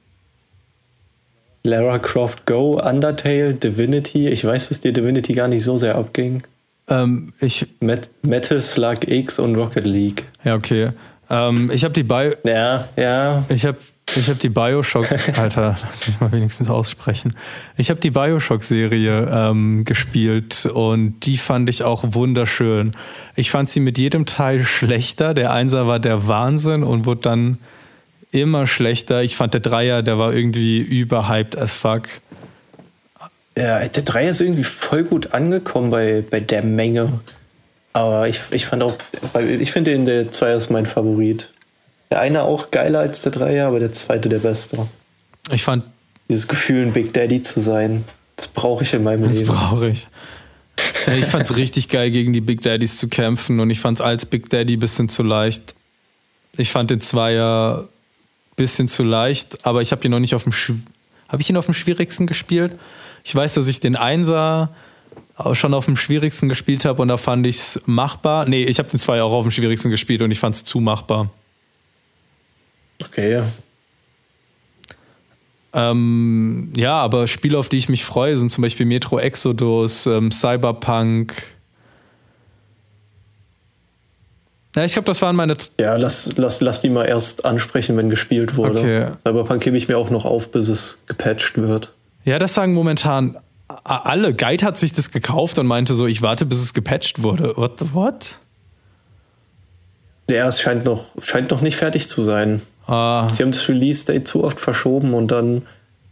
Lara 1.63 1.99
Croft 1.99 2.45
Go, 2.45 2.81
Undertale, 2.81 3.53
Divinity. 3.53 4.27
Ich 4.27 4.43
weiß, 4.43 4.69
dass 4.69 4.79
dir 4.79 4.93
Divinity 4.93 5.33
gar 5.33 5.47
nicht 5.47 5.63
so 5.63 5.77
sehr 5.77 5.95
abging. 5.95 6.41
Ähm, 6.87 7.33
ich 7.39 7.67
Met 7.79 8.09
Metal 8.23 8.61
Slug 8.61 9.07
X 9.07 9.39
und 9.39 9.55
Rocket 9.55 9.85
League. 9.85 10.25
Ja, 10.43 10.55
okay. 10.55 10.91
Ähm, 11.29 11.71
ich 11.73 11.83
habe 11.83 11.93
die 11.93 12.03
Bio. 12.03 12.33
Ja, 12.43 12.87
ja. 12.97 13.45
Ich 13.49 13.65
habe 13.65 13.77
ich 14.15 14.29
habe 14.29 14.39
die 14.39 14.49
Bioshock, 14.49 15.11
Alter, 15.37 15.77
lass 15.83 16.07
mich 16.07 16.19
mal 16.19 16.31
wenigstens 16.31 16.69
aussprechen. 16.69 17.35
Ich 17.77 17.89
habe 17.89 17.99
die 17.99 18.11
Bioshock-Serie 18.11 19.29
ähm, 19.31 19.85
gespielt 19.85 20.65
und 20.65 21.21
die 21.21 21.37
fand 21.37 21.69
ich 21.69 21.83
auch 21.83 22.03
wunderschön. 22.07 22.95
Ich 23.35 23.51
fand 23.51 23.69
sie 23.69 23.79
mit 23.79 23.97
jedem 23.97 24.25
Teil 24.25 24.63
schlechter. 24.63 25.33
Der 25.33 25.53
Einser 25.53 25.87
war 25.87 25.99
der 25.99 26.27
Wahnsinn 26.27 26.83
und 26.83 27.05
wurde 27.05 27.21
dann 27.21 27.57
immer 28.31 28.67
schlechter. 28.67 29.23
Ich 29.23 29.35
fand 29.35 29.53
der 29.53 29.61
Dreier, 29.61 30.03
der 30.03 30.17
war 30.17 30.33
irgendwie 30.33 30.79
überhyped 30.79 31.57
as 31.57 31.73
fuck. 31.73 32.03
Ja, 33.57 33.85
der 33.85 34.03
Dreier 34.03 34.29
ist 34.31 34.41
irgendwie 34.41 34.63
voll 34.63 35.03
gut 35.03 35.33
angekommen 35.33 35.89
bei, 35.89 36.23
bei 36.27 36.39
der 36.39 36.63
Menge. 36.63 37.19
Aber 37.93 38.27
ich, 38.27 38.39
ich 38.51 38.65
fand 38.65 38.83
auch, 38.83 38.97
ich 39.59 39.71
finde 39.71 39.91
den 39.91 40.05
der 40.05 40.31
Zweier 40.31 40.55
ist 40.55 40.69
mein 40.69 40.85
Favorit. 40.85 41.51
Der 42.11 42.19
eine 42.19 42.43
auch 42.43 42.69
geiler 42.71 42.99
als 42.99 43.21
der 43.21 43.31
Dreier, 43.31 43.67
aber 43.67 43.79
der 43.79 43.91
zweite 43.91 44.29
der 44.29 44.39
beste. 44.39 44.87
Ich 45.49 45.63
fand. 45.63 45.85
Dieses 46.29 46.47
Gefühl, 46.47 46.85
ein 46.85 46.93
Big 46.93 47.13
Daddy 47.13 47.41
zu 47.41 47.59
sein, 47.61 48.03
das 48.35 48.47
brauche 48.47 48.83
ich 48.83 48.93
in 48.93 49.03
meinem 49.03 49.23
das 49.23 49.33
Leben. 49.33 49.47
Das 49.47 49.55
brauche 49.55 49.87
ich. 49.89 50.07
Ich 51.15 51.25
fand 51.25 51.43
es 51.43 51.57
richtig 51.57 51.89
geil, 51.89 52.11
gegen 52.11 52.33
die 52.33 52.41
Big 52.41 52.61
Daddies 52.61 52.97
zu 52.97 53.07
kämpfen 53.07 53.59
und 53.59 53.69
ich 53.69 53.79
fand 53.79 53.99
es 53.99 54.05
als 54.05 54.25
Big 54.25 54.49
Daddy 54.49 54.77
ein 54.77 54.79
bisschen 54.79 55.09
zu 55.09 55.23
leicht. 55.23 55.75
Ich 56.57 56.71
fand 56.71 56.89
den 56.89 57.01
Zweier 57.01 57.87
ein 57.87 58.55
bisschen 58.55 58.87
zu 58.87 59.03
leicht, 59.03 59.65
aber 59.65 59.81
ich 59.81 59.91
habe 59.91 60.05
ihn 60.05 60.11
noch 60.11 60.19
nicht 60.19 60.35
auf 60.35 60.43
dem. 60.43 60.53
Habe 61.27 61.41
ich 61.41 61.49
ihn 61.49 61.57
auf 61.57 61.65
dem 61.65 61.73
schwierigsten 61.73 62.27
gespielt? 62.27 62.73
Ich 63.23 63.33
weiß, 63.33 63.53
dass 63.53 63.67
ich 63.67 63.79
den 63.79 63.95
Einser 63.95 64.69
schon 65.53 65.73
auf 65.73 65.85
dem 65.85 65.95
schwierigsten 65.95 66.49
gespielt 66.49 66.85
habe 66.85 67.01
und 67.01 67.07
da 67.07 67.17
fand 67.17 67.47
ich 67.47 67.57
es 67.57 67.81
machbar. 67.85 68.47
Nee, 68.47 68.63
ich 68.63 68.79
habe 68.79 68.89
den 68.89 68.99
Zweier 68.99 69.25
auch 69.25 69.33
auf 69.33 69.43
dem 69.43 69.51
schwierigsten 69.51 69.89
gespielt 69.91 70.21
und 70.21 70.31
ich 70.31 70.39
fand 70.39 70.55
es 70.55 70.63
zu 70.63 70.79
machbar. 70.79 71.29
Okay, 73.05 73.33
ja. 73.33 73.43
Ähm, 75.73 76.73
ja, 76.75 76.99
aber 76.99 77.27
Spiele, 77.27 77.57
auf 77.57 77.69
die 77.69 77.77
ich 77.77 77.87
mich 77.87 78.03
freue, 78.03 78.37
sind 78.37 78.51
zum 78.51 78.61
Beispiel 78.61 78.85
Metro 78.85 79.19
Exodus, 79.19 80.05
ähm, 80.05 80.31
Cyberpunk. 80.31 81.33
Ja, 84.75 84.83
ich 84.85 84.93
glaube, 84.93 85.05
das 85.05 85.21
waren 85.21 85.35
meine. 85.35 85.57
Ja, 85.79 85.95
lass, 85.97 86.37
lass, 86.37 86.61
lass 86.61 86.81
die 86.81 86.89
mal 86.89 87.05
erst 87.05 87.45
ansprechen, 87.45 87.97
wenn 87.97 88.09
gespielt 88.09 88.55
wurde. 88.55 88.79
Okay. 88.79 89.07
Cyberpunk 89.25 89.65
hebe 89.65 89.77
ich 89.77 89.87
mir 89.87 89.97
auch 89.97 90.09
noch 90.09 90.25
auf, 90.25 90.51
bis 90.51 90.69
es 90.69 91.03
gepatcht 91.07 91.57
wird. 91.57 91.93
Ja, 92.23 92.39
das 92.39 92.53
sagen 92.53 92.73
momentan 92.73 93.37
alle. 93.83 94.33
Guide 94.33 94.65
hat 94.65 94.77
sich 94.77 94.93
das 94.93 95.11
gekauft 95.11 95.57
und 95.57 95.67
meinte 95.67 95.93
so, 95.95 96.07
ich 96.07 96.21
warte, 96.21 96.45
bis 96.45 96.59
es 96.59 96.73
gepatcht 96.73 97.23
wurde. 97.23 97.53
What? 97.55 97.93
what? 97.93 98.39
Ja, 100.29 100.47
es 100.47 100.61
scheint 100.61 100.85
noch, 100.85 101.05
scheint 101.21 101.51
noch 101.51 101.61
nicht 101.61 101.75
fertig 101.75 102.07
zu 102.07 102.21
sein. 102.21 102.61
Ah. 102.87 103.27
Sie 103.33 103.43
haben 103.43 103.51
das 103.51 103.67
Release-Date 103.67 104.27
zu 104.27 104.43
oft 104.43 104.59
verschoben 104.59 105.13
und 105.13 105.29
dann 105.31 105.63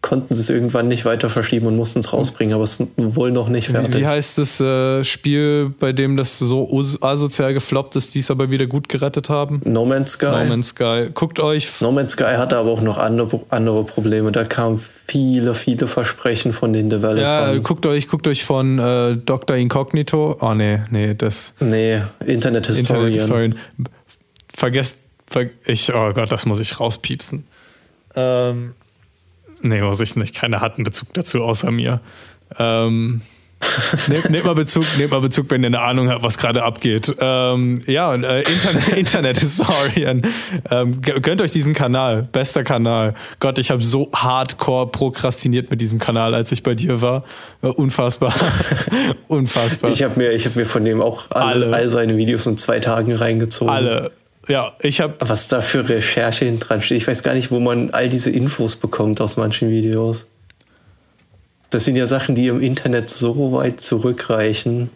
konnten 0.01 0.33
sie 0.33 0.39
es 0.39 0.49
irgendwann 0.49 0.87
nicht 0.87 1.03
weiter 1.03 1.29
verschieben 1.29 1.67
und 1.67 1.75
mussten 1.75 1.99
es 1.99 2.13
rausbringen, 2.13 2.53
aber 2.53 2.63
es 2.63 2.79
ist 2.79 2.89
wohl 2.95 3.31
noch 3.31 3.49
nicht 3.49 3.67
fertig. 3.67 3.97
Wie 3.97 4.07
heißt 4.07 4.37
das 4.37 4.59
äh, 4.61 5.03
Spiel, 5.03 5.73
bei 5.77 5.91
dem 5.91 6.15
das 6.15 6.39
so 6.39 6.69
asozial 7.01 7.53
gefloppt 7.53 7.97
ist, 7.97 8.15
die 8.15 8.19
es 8.19 8.31
aber 8.31 8.49
wieder 8.49 8.65
gut 8.65 8.87
gerettet 8.87 9.29
haben? 9.29 9.61
No 9.65 9.85
Man's 9.85 10.13
Sky. 10.13 10.27
No 10.27 10.45
Man's 10.45 10.69
Sky. 10.69 11.09
Guckt 11.13 11.39
euch. 11.41 11.81
No 11.81 11.91
Man's 11.91 12.13
Sky 12.13 12.35
hatte 12.37 12.55
aber 12.55 12.71
auch 12.71 12.81
noch 12.81 12.97
andere, 12.97 13.41
andere 13.49 13.83
Probleme. 13.83 14.31
Da 14.31 14.45
kamen 14.45 14.81
viele, 15.07 15.53
viele 15.53 15.87
Versprechen 15.87 16.53
von 16.53 16.71
den 16.71 16.89
Developern. 16.89 17.19
Ja, 17.19 17.57
guckt 17.57 17.85
euch, 17.85 18.07
guckt 18.07 18.27
euch 18.29 18.45
von 18.45 18.79
äh, 18.79 19.17
Dr. 19.17 19.57
Incognito. 19.57 20.37
Oh 20.39 20.53
nee, 20.53 20.79
nee, 20.91 21.13
das. 21.13 21.53
Nee, 21.59 22.01
Internet 22.25 22.67
Historian. 22.67 23.07
Internet 23.07 23.21
Historian. 23.21 23.55
Vergesst 24.53 25.08
ich, 25.65 25.93
oh 25.93 26.13
Gott, 26.13 26.31
das 26.31 26.45
muss 26.45 26.59
ich 26.59 26.79
rauspiepsen. 26.79 27.45
Ähm, 28.15 28.73
nee, 29.61 29.81
muss 29.81 29.99
ich 29.99 30.15
nicht. 30.15 30.35
Keiner 30.35 30.61
hat 30.61 30.75
einen 30.75 30.83
Bezug 30.83 31.13
dazu 31.13 31.43
außer 31.43 31.71
mir. 31.71 32.01
Ähm, 32.57 33.21
nehmt, 34.07 34.29
nehmt, 34.29 34.45
mal 34.45 34.55
Bezug, 34.55 34.85
nehmt 34.97 35.11
mal 35.11 35.19
Bezug, 35.19 35.49
wenn 35.51 35.63
ihr 35.63 35.67
eine 35.67 35.81
Ahnung 35.81 36.09
habt, 36.09 36.23
was 36.23 36.37
gerade 36.37 36.63
abgeht. 36.63 37.13
Ähm, 37.19 37.81
ja, 37.85 38.11
und 38.11 38.23
äh, 38.23 38.39
Internet, 38.39 38.87
Internet 38.97 39.39
Historian. 39.39 40.21
Ähm, 40.71 41.01
gönnt 41.01 41.41
euch 41.41 41.51
diesen 41.51 41.73
Kanal. 41.73 42.23
Bester 42.23 42.63
Kanal. 42.63 43.15
Gott, 43.39 43.59
ich 43.59 43.69
habe 43.69 43.83
so 43.83 44.09
hardcore 44.15 44.87
prokrastiniert 44.87 45.69
mit 45.71 45.81
diesem 45.81 45.99
Kanal, 45.99 46.33
als 46.33 46.51
ich 46.51 46.63
bei 46.63 46.73
dir 46.73 47.01
war. 47.01 47.23
Äh, 47.61 47.67
unfassbar. 47.67 48.33
Unfassbar. 49.27 49.91
Ich 49.91 50.03
habe 50.03 50.17
mir, 50.17 50.37
hab 50.37 50.55
mir 50.55 50.65
von 50.65 50.85
dem 50.85 51.01
auch 51.01 51.29
alle, 51.31 51.65
alle. 51.65 51.75
all 51.75 51.89
seine 51.89 52.17
Videos 52.17 52.47
in 52.47 52.57
zwei 52.57 52.79
Tagen 52.79 53.13
reingezogen. 53.13 53.73
Alle. 53.73 54.11
Ja, 54.49 54.73
ich 54.81 54.99
habe. 54.99 55.15
Was 55.19 55.47
da 55.47 55.61
für 55.61 55.87
Recherche 55.87 56.51
dran 56.53 56.81
steht. 56.81 56.97
Ich 56.97 57.07
weiß 57.07 57.23
gar 57.23 57.35
nicht, 57.35 57.51
wo 57.51 57.59
man 57.59 57.91
all 57.91 58.09
diese 58.09 58.31
Infos 58.31 58.75
bekommt 58.75 59.21
aus 59.21 59.37
manchen 59.37 59.69
Videos. 59.69 60.25
Das 61.69 61.85
sind 61.85 61.95
ja 61.95 62.07
Sachen, 62.07 62.33
die 62.33 62.47
im 62.47 62.59
Internet 62.59 63.09
so 63.09 63.51
weit 63.53 63.79
zurückreichen. 63.79 64.89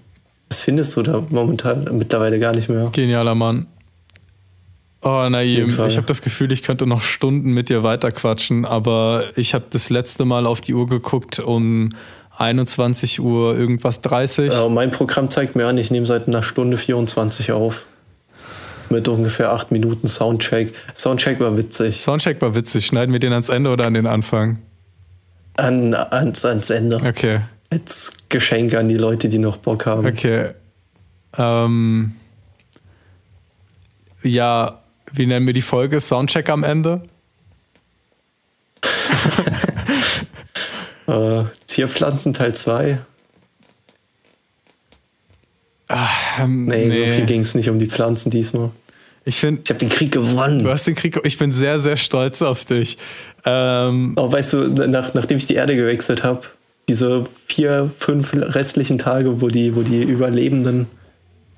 Das 0.49 0.59
findest 0.59 0.97
du 0.97 1.03
da 1.03 1.23
momentan 1.29 1.87
mittlerweile 1.97 2.39
gar 2.39 2.53
nicht 2.53 2.67
mehr. 2.67 2.89
Genialer 2.91 3.35
Mann. 3.35 3.67
Oh, 5.03 5.27
Naim, 5.29 5.69
ich 5.69 5.97
habe 5.97 6.07
das 6.07 6.21
Gefühl, 6.21 6.51
ich 6.53 6.63
könnte 6.63 6.87
noch 6.87 7.01
Stunden 7.01 7.51
mit 7.51 7.67
dir 7.67 7.83
weiterquatschen, 7.83 8.65
aber 8.65 9.25
ich 9.35 9.53
habe 9.53 9.65
das 9.69 9.89
letzte 9.89 10.23
Mal 10.23 10.45
auf 10.45 10.61
die 10.61 10.73
Uhr 10.73 10.87
geguckt 10.87 11.39
um 11.39 11.89
21 12.37 13.19
Uhr 13.19 13.55
irgendwas 13.57 14.01
30. 14.01 14.53
Äh, 14.53 14.69
mein 14.69 14.91
Programm 14.91 15.29
zeigt 15.29 15.55
mir 15.55 15.67
an, 15.67 15.77
ich 15.77 15.91
nehme 15.91 16.05
seit 16.05 16.27
einer 16.27 16.41
Stunde 16.41 16.77
24 16.77 17.51
auf. 17.51 17.85
Mit 18.93 19.07
ungefähr 19.07 19.51
acht 19.51 19.71
Minuten 19.71 20.07
Soundcheck. 20.07 20.71
Soundcheck 20.95 21.39
war 21.39 21.57
witzig. 21.57 22.01
Soundcheck 22.01 22.39
war 22.41 22.53
witzig. 22.53 22.85
Schneiden 22.85 23.11
wir 23.11 23.19
den 23.19 23.33
ans 23.33 23.49
Ende 23.49 23.71
oder 23.71 23.85
an 23.87 23.95
den 23.95 24.05
Anfang? 24.05 24.59
An, 25.57 25.95
ans, 25.95 26.45
ans 26.45 26.69
Ende. 26.69 26.97
Okay, 26.97 27.41
Als 27.71 28.13
Geschenk 28.29 28.75
an 28.75 28.89
die 28.89 28.97
Leute, 28.97 29.29
die 29.29 29.39
noch 29.39 29.57
Bock 29.57 29.87
haben. 29.87 30.05
okay. 30.05 30.49
Ähm, 31.37 32.13
ja, 34.21 34.79
wie 35.11 35.25
nennen 35.25 35.47
wir 35.47 35.53
die 35.53 35.61
Folge? 35.63 35.99
Soundcheck 35.99 36.49
am 36.49 36.63
Ende? 36.63 37.01
Äh, 41.05 41.43
Zierpflanzen 41.65 42.31
Teil 42.31 42.55
2. 42.55 42.97
Ähm, 45.89 46.65
Nee, 46.65 46.89
so 46.89 47.01
viel 47.05 47.25
ging 47.25 47.41
es 47.41 47.55
nicht 47.55 47.69
um 47.69 47.77
die 47.77 47.87
Pflanzen 47.87 48.29
diesmal. 48.29 48.71
Ich 49.25 49.37
finde, 49.37 49.61
Ich 49.63 49.69
habe 49.69 49.79
den 49.79 49.89
Krieg 49.89 50.11
gewonnen. 50.11 50.63
du 50.63 50.69
hast 50.69 50.85
den 50.85 50.95
Krieg. 50.95 51.19
Ich 51.23 51.37
bin 51.37 51.51
sehr, 51.51 51.79
sehr 51.79 51.97
stolz 51.97 52.41
auf 52.41 52.65
dich. 52.65 52.97
Ähm, 53.45 54.13
Aber 54.15 54.31
weißt 54.33 54.53
du, 54.53 54.57
nach, 54.87 55.13
nachdem 55.13 55.37
ich 55.37 55.45
die 55.45 55.55
Erde 55.55 55.75
gewechselt 55.75 56.23
habe, 56.23 56.41
diese 56.89 57.23
vier, 57.47 57.89
fünf 57.99 58.33
restlichen 58.33 58.97
Tage, 58.97 59.41
wo 59.41 59.47
die, 59.47 59.75
wo 59.75 59.81
die 59.81 60.01
Überlebenden 60.03 60.87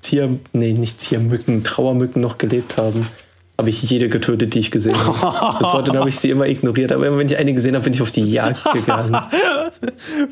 Zier, 0.00 0.38
nee, 0.52 0.72
nicht 0.72 1.00
Ziermücken, 1.00 1.64
Trauermücken 1.64 2.22
noch 2.22 2.38
gelebt 2.38 2.76
haben, 2.76 3.08
habe 3.58 3.70
ich 3.70 3.82
jede 3.82 4.08
getötet, 4.08 4.54
die 4.54 4.60
ich 4.60 4.70
gesehen 4.70 4.96
habe. 4.96 5.58
Bis 5.58 5.72
heute 5.72 5.92
habe 5.98 6.08
ich 6.08 6.16
sie 6.18 6.30
immer 6.30 6.46
ignoriert, 6.46 6.92
aber 6.92 7.06
immer 7.06 7.18
wenn 7.18 7.26
ich 7.26 7.36
eine 7.38 7.54
gesehen 7.54 7.74
habe, 7.74 7.84
bin 7.84 7.94
ich 7.94 8.02
auf 8.02 8.10
die 8.12 8.30
Jagd 8.30 8.62
gegangen. 8.72 9.16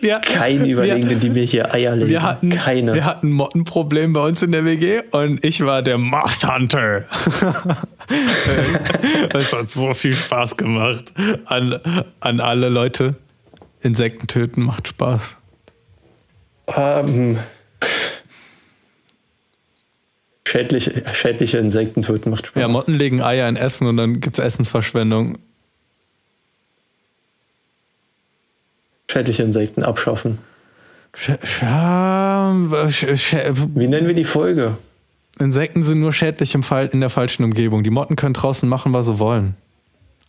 wir, 0.01 0.21
Keine 0.21 0.69
Überlegenden, 0.69 1.21
die 1.21 1.31
mir 1.31 1.45
hier 1.45 1.73
Eier 1.73 1.95
legen. 1.97 2.11
wir 2.11 2.23
hatten, 2.23 2.51
Keine. 2.51 2.95
wir 2.95 3.05
hatten 3.05 3.29
ein 3.29 3.33
Mottenproblem 3.33 4.13
bei 4.13 4.27
uns 4.27 4.43
in 4.43 4.53
der 4.53 4.65
WG 4.65 5.03
und 5.11 5.45
ich 5.45 5.65
war 5.65 5.83
der 5.83 5.99
Moth 5.99 6.47
Hunter. 6.47 7.05
Es 9.33 9.53
hat 9.53 9.71
so 9.71 9.95
viel 9.95 10.13
Spaß 10.13 10.57
gemacht. 10.57 11.13
An, 11.47 11.81
an 12.21 12.41
alle 12.41 12.69
Leute. 12.69 13.15
Insekten 13.81 14.27
töten 14.27 14.63
macht 14.63 14.89
Spaß. 14.89 15.37
Ähm, 16.77 17.39
schädliche, 20.47 21.03
schädliche 21.13 21.59
Insekten 21.59 22.03
töten 22.03 22.31
macht 22.31 22.47
Spaß. 22.47 22.61
Ja, 22.61 22.69
Motten 22.69 22.95
legen 22.95 23.23
Eier 23.23 23.49
in 23.49 23.57
Essen 23.57 23.87
und 23.87 23.97
dann 23.97 24.21
gibt 24.21 24.39
es 24.39 24.45
Essensverschwendung. 24.45 25.39
Schädliche 29.15 29.45
Insekten 29.45 29.85
abschaffen. 29.85 30.41
Sch 31.15 31.31
sch 31.45 31.63
sch 33.17 33.37
Wie 33.77 33.87
nennen 33.87 34.09
wir 34.09 34.15
die 34.15 34.25
Folge? 34.25 34.77
Insekten 35.39 35.85
sind 35.85 36.01
nur 36.01 36.13
schädlich 36.13 36.53
im 36.57 36.65
Fall, 36.65 36.89
in 36.89 36.99
der 36.99 37.11
falschen 37.11 37.45
Umgebung. 37.45 37.85
Die 37.85 37.91
Motten 37.91 38.17
können 38.17 38.35
draußen 38.35 38.69
machen, 38.69 38.93
was 38.93 39.07
sie 39.07 39.21
wollen. 39.21 39.55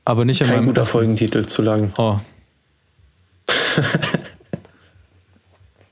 Aber 0.03 0.23
nicht 0.23 0.41
in 0.41 0.47
Kein 0.47 0.67
guter 0.67 0.83
Essen. 0.83 0.91
Folgentitel 0.91 1.47
zu 1.47 1.63
lang. 1.63 1.93
Oh. 1.97 2.19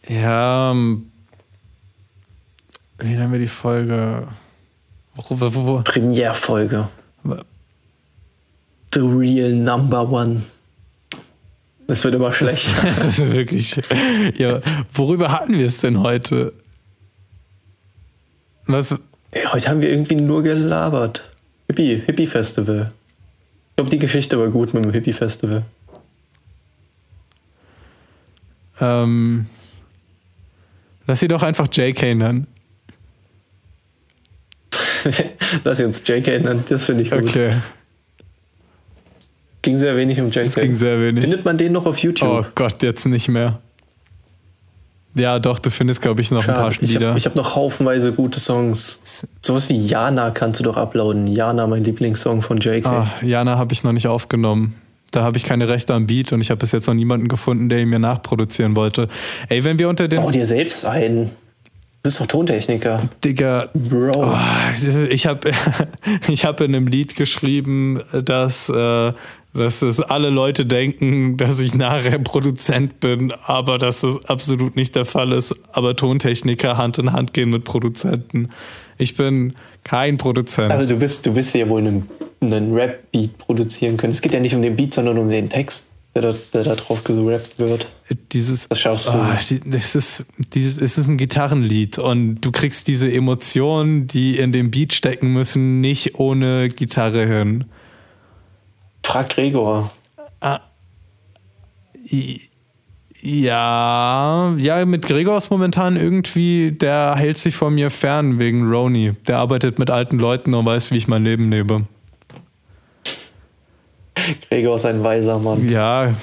ja, 0.08 0.70
ähm, 0.70 1.12
wie 3.00 3.16
nennen 3.16 3.32
wir 3.32 3.40
die 3.40 3.48
Folge? 3.48 4.28
Wo, 5.16 5.24
wo, 5.40 5.66
wo, 5.66 5.82
Premierfolge. 5.82 6.88
The 8.94 9.00
real 9.00 9.52
number 9.52 10.08
one. 10.08 10.44
Das 11.88 12.04
wird 12.04 12.16
immer 12.16 12.32
schlechter. 12.32 12.82
das 12.84 13.06
ist 13.06 13.34
wirklich. 13.34 13.82
Ja, 14.38 14.62
worüber 14.94 15.32
hatten 15.32 15.58
wir 15.58 15.66
es 15.66 15.80
denn 15.80 16.02
heute? 16.02 16.54
Was? 18.66 18.96
Heute 19.52 19.70
haben 19.70 19.82
wir 19.82 19.90
irgendwie 19.90 20.16
nur 20.16 20.44
gelabert. 20.44 21.30
Hippie, 21.68 22.02
Hippie-Festival. 22.06 22.92
Ich 23.70 23.76
glaube, 23.76 23.90
die 23.90 24.00
Geschichte 24.00 24.40
war 24.40 24.50
gut 24.50 24.74
mit 24.74 24.86
dem 24.86 24.92
Hippie-Festival. 24.92 25.64
Ähm, 28.80 29.48
lass 31.08 31.20
sie 31.20 31.28
doch 31.28 31.44
einfach 31.44 31.68
JK 31.72 32.16
nennen. 32.16 32.48
Lass 35.64 35.78
sie 35.78 35.84
uns 35.84 36.08
JK 36.08 36.28
nennen, 36.42 36.64
das 36.70 36.86
finde 36.86 37.04
ich 37.04 37.12
gut. 37.12 37.24
Okay, 37.24 37.52
Ging 39.64 39.80
sehr 39.80 39.96
wenig 39.98 40.22
um 40.22 40.30
JK. 40.30 40.46
es 40.46 40.56
ging 40.56 40.76
sehr 40.76 41.02
wenig. 41.02 41.24
Findet 41.24 41.44
man 41.44 41.58
den 41.58 41.72
noch 41.72 41.88
auf 41.88 41.98
YouTube? 41.98 42.30
Oh 42.30 42.46
Gott, 42.54 42.84
jetzt 42.84 43.06
nicht 43.06 43.30
mehr. 43.30 43.60
Ja, 45.16 45.40
doch, 45.40 45.60
du 45.60 45.70
findest, 45.70 46.02
glaube 46.02 46.22
ich, 46.22 46.32
noch 46.32 46.48
ein 46.48 46.54
paar 46.54 46.72
Schade. 46.72 46.86
Ich 46.86 46.94
Lieder. 46.94 47.10
habe 47.10 47.20
hab 47.20 47.36
noch 47.36 47.56
haufenweise 47.56 48.14
gute 48.14 48.40
Songs. 48.40 49.26
Sowas 49.42 49.70
wie 49.70 49.78
Jana 49.78 50.32
kannst 50.32 50.60
du 50.60 50.64
doch 50.64 50.76
uploaden. 50.76 51.28
Jana, 51.28 51.68
mein 51.68 51.84
Lieblingssong 51.84 52.42
von 52.42 52.60
JK. 52.60 52.86
Ah, 52.86 53.08
Jana 53.22 53.58
habe 53.58 53.74
ich 53.74 53.84
noch 53.84 53.92
nicht 53.92 54.08
aufgenommen. 54.08 54.76
Da 55.12 55.22
habe 55.22 55.38
ich 55.38 55.44
keine 55.44 55.70
Rechte 55.70 55.94
am 55.94 56.08
Beat 56.08 56.34
und 56.34 56.42
ich 56.42 56.50
habe 56.50 56.58
bis 56.60 56.72
jetzt 56.72 56.88
noch 56.88 56.96
niemanden 56.96 57.28
gefunden, 57.28 57.70
der 57.70 57.80
ihn 57.80 57.90
mir 57.90 58.00
nachproduzieren 58.00 58.76
wollte. 58.76 59.08
Ey, 59.48 59.64
wenn 59.64 59.78
wir 59.78 59.88
unter 59.88 60.08
den. 60.08 60.20
Bau 60.22 60.32
dir 60.32 60.48
selbst 60.48 60.86
ein. 60.86 61.26
Du 61.26 61.30
bist 62.10 62.20
doch 62.20 62.26
Tontechniker. 62.26 63.08
Digga. 63.24 63.70
Bro. 63.76 64.34
Oh, 64.34 64.38
ich 65.10 65.28
habe 65.28 65.52
ich 66.28 66.44
hab 66.44 66.60
in 66.60 66.76
einem 66.76 66.88
Lied 66.88 67.16
geschrieben, 67.16 68.02
dass, 68.12 68.68
äh, 68.70 69.14
dass 69.54 69.82
es 69.84 70.00
alle 70.00 70.30
Leute 70.30 70.66
denken, 70.66 71.38
dass 71.38 71.60
ich 71.60 71.76
nachher 71.76 72.18
Produzent 72.20 73.00
bin, 73.00 73.32
aber 73.46 73.78
dass 73.78 74.02
das 74.02 74.26
absolut 74.26 74.76
nicht 74.76 74.96
der 74.96 75.06
Fall 75.06 75.32
ist. 75.32 75.56
Aber 75.72 75.96
Tontechniker 75.96 76.78
Hand 76.78 76.98
in 76.98 77.14
Hand 77.14 77.34
gehen 77.34 77.52
mit 77.52 77.64
Produzenten. 77.64 78.50
Ich 78.98 79.16
bin 79.16 79.54
kein 79.84 80.18
Produzent. 80.18 80.72
Also 80.72 80.96
du 80.96 81.02
wirst, 81.02 81.26
du 81.26 81.36
wirst 81.36 81.54
ja 81.54 81.70
wohl 81.70 81.82
einen, 81.82 82.10
einen 82.42 82.74
Rap-Beat 82.74 83.38
produzieren 83.38 83.98
können. 83.98 84.14
Es 84.14 84.22
geht 84.22 84.34
ja 84.34 84.40
nicht 84.40 84.56
um 84.56 84.62
den 84.62 84.76
Beat, 84.76 84.94
sondern 84.94 85.18
um 85.20 85.30
den 85.30 85.50
Text, 85.50 85.92
der 86.16 86.22
da, 86.24 86.36
der 86.54 86.64
da 86.64 86.76
drauf 86.76 87.04
gerappt 87.04 87.60
wird. 87.60 87.88
dieses, 88.32 88.68
Das 88.70 88.80
schaffst 88.80 89.10
du. 89.10 89.18
Ah, 89.18 89.40
das 89.66 89.96
ist, 89.96 90.26
dieses, 90.54 90.80
es 90.80 90.98
ist 90.98 91.08
ein 91.08 91.18
Gitarrenlied 91.18 92.00
und 92.00 92.42
du 92.42 92.52
kriegst 92.52 92.88
diese 92.88 93.12
Emotionen, 93.12 94.08
die 94.08 94.38
in 94.38 94.52
dem 94.52 94.72
Beat 94.72 94.94
stecken 94.94 95.32
müssen, 95.34 95.82
nicht 95.82 96.18
ohne 96.18 96.70
Gitarre 96.70 97.28
hin. 97.28 97.66
Frag 99.04 99.30
Gregor. 99.30 99.92
I- 102.12 102.42
Ja, 103.26 104.54
ja, 104.58 104.86
mit 104.86 105.06
Gregor 105.06 105.38
ist 105.38 105.50
momentan 105.50 105.96
irgendwie, 105.96 106.74
der 106.74 107.16
hält 107.16 107.38
sich 107.38 107.56
von 107.56 107.74
mir 107.74 107.90
fern 107.90 108.38
wegen 108.38 108.70
Roni. 108.70 109.14
Der 109.28 109.38
arbeitet 109.38 109.80
mit 109.80 109.90
alten 109.90 110.20
Leuten 110.20 110.54
und 110.54 110.66
weiß, 110.66 110.92
wie 110.92 110.98
ich 110.98 111.08
mein 111.08 111.24
Leben 111.24 111.50
lebe. 111.50 111.84
Gregor 114.50 114.76
ist 114.76 114.86
ein 114.86 115.02
weiser 115.04 115.40
Mann. 115.40 115.70
Ja, 115.70 116.14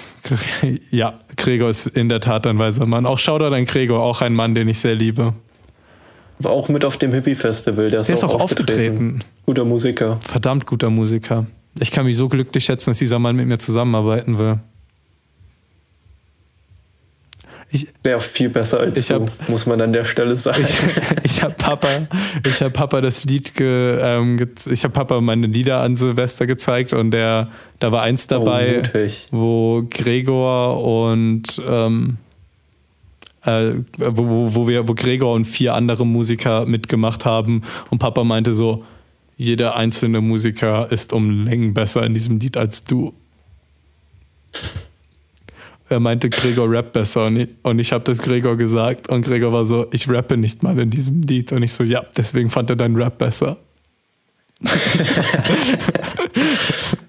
ja, 0.90 1.14
Gregor 1.36 1.70
ist 1.70 1.86
in 1.86 2.10
der 2.10 2.20
Tat 2.20 2.46
ein 2.46 2.58
weiser 2.58 2.84
Mann. 2.84 3.06
Auch 3.06 3.18
Shoutout 3.18 3.54
an 3.54 3.64
Gregor, 3.64 4.02
auch 4.02 4.20
ein 4.20 4.34
Mann, 4.34 4.54
den 4.54 4.68
ich 4.68 4.78
sehr 4.78 4.94
liebe. 4.94 5.32
War 6.38 6.52
auch 6.52 6.68
mit 6.68 6.84
auf 6.84 6.98
dem 6.98 7.12
Hippie-Festival. 7.12 7.88
Der 7.90 8.00
ist, 8.00 8.08
Der 8.08 8.16
ist 8.16 8.24
auch, 8.24 8.34
auch 8.34 8.40
aufgetreten. 8.42 9.24
Guter 9.46 9.64
Musiker. 9.64 10.18
Verdammt 10.26 10.66
guter 10.66 10.90
Musiker. 10.90 11.46
Ich 11.78 11.90
kann 11.90 12.04
mich 12.04 12.16
so 12.16 12.28
glücklich 12.28 12.64
schätzen, 12.64 12.90
dass 12.90 12.98
dieser 12.98 13.18
Mann 13.18 13.36
mit 13.36 13.46
mir 13.46 13.58
zusammenarbeiten 13.58 14.38
will. 14.38 14.58
Ich, 17.72 17.86
Wäre 18.02 18.18
viel 18.18 18.48
besser 18.48 18.80
als 18.80 18.98
Ich 18.98 19.06
du, 19.06 19.14
hab- 19.14 19.48
muss 19.48 19.64
man 19.64 19.80
an 19.80 19.92
der 19.92 20.04
Stelle 20.04 20.36
sagen. 20.36 20.64
ich, 20.64 21.24
ich 21.36 21.42
habe 21.42 21.54
Papa, 21.56 21.88
ich 22.44 22.60
habe 22.60 22.70
Papa 22.72 23.00
das 23.00 23.24
Lied, 23.24 23.54
ge, 23.54 23.96
ähm, 24.00 24.38
ge, 24.38 24.48
ich 24.68 24.82
habe 24.82 24.92
Papa 24.92 25.20
meine 25.20 25.46
Lieder 25.46 25.80
an 25.80 25.96
Silvester 25.96 26.46
gezeigt 26.48 26.92
und 26.92 27.12
der, 27.12 27.48
da 27.78 27.92
war 27.92 28.02
eins 28.02 28.26
dabei, 28.26 28.82
Oh, 28.92 29.08
wo 29.30 29.86
Gregor 29.88 30.82
und 30.82 31.62
ähm, 31.64 32.16
äh, 33.44 33.74
wo, 33.98 34.26
wo, 34.28 34.54
wo 34.56 34.68
wir, 34.68 34.88
wo 34.88 34.94
Gregor 34.94 35.32
und 35.34 35.44
vier 35.44 35.74
andere 35.74 36.04
Musiker 36.04 36.66
mitgemacht 36.66 37.24
haben 37.24 37.62
und 37.90 38.00
Papa 38.00 38.24
meinte 38.24 38.52
so, 38.52 38.84
jeder 39.40 39.74
einzelne 39.74 40.20
Musiker 40.20 40.92
ist 40.92 41.14
um 41.14 41.46
Längen 41.46 41.72
besser 41.72 42.04
in 42.04 42.12
diesem 42.12 42.38
Lied 42.40 42.58
als 42.58 42.84
du. 42.84 43.14
Er 45.88 45.98
meinte, 45.98 46.28
Gregor 46.28 46.70
rappt 46.70 46.92
besser 46.92 47.26
und 47.26 47.36
ich, 47.36 47.48
und 47.62 47.78
ich 47.78 47.90
habe 47.92 48.04
das 48.04 48.20
Gregor 48.20 48.58
gesagt 48.58 49.08
und 49.08 49.22
Gregor 49.22 49.50
war 49.50 49.64
so, 49.64 49.86
ich 49.92 50.10
rappe 50.10 50.36
nicht 50.36 50.62
mal 50.62 50.78
in 50.78 50.90
diesem 50.90 51.22
Lied 51.22 51.52
und 51.52 51.62
ich 51.62 51.72
so, 51.72 51.84
ja, 51.84 52.04
deswegen 52.18 52.50
fand 52.50 52.68
er 52.68 52.76
deinen 52.76 52.96
Rap 52.96 53.16
besser. 53.16 53.56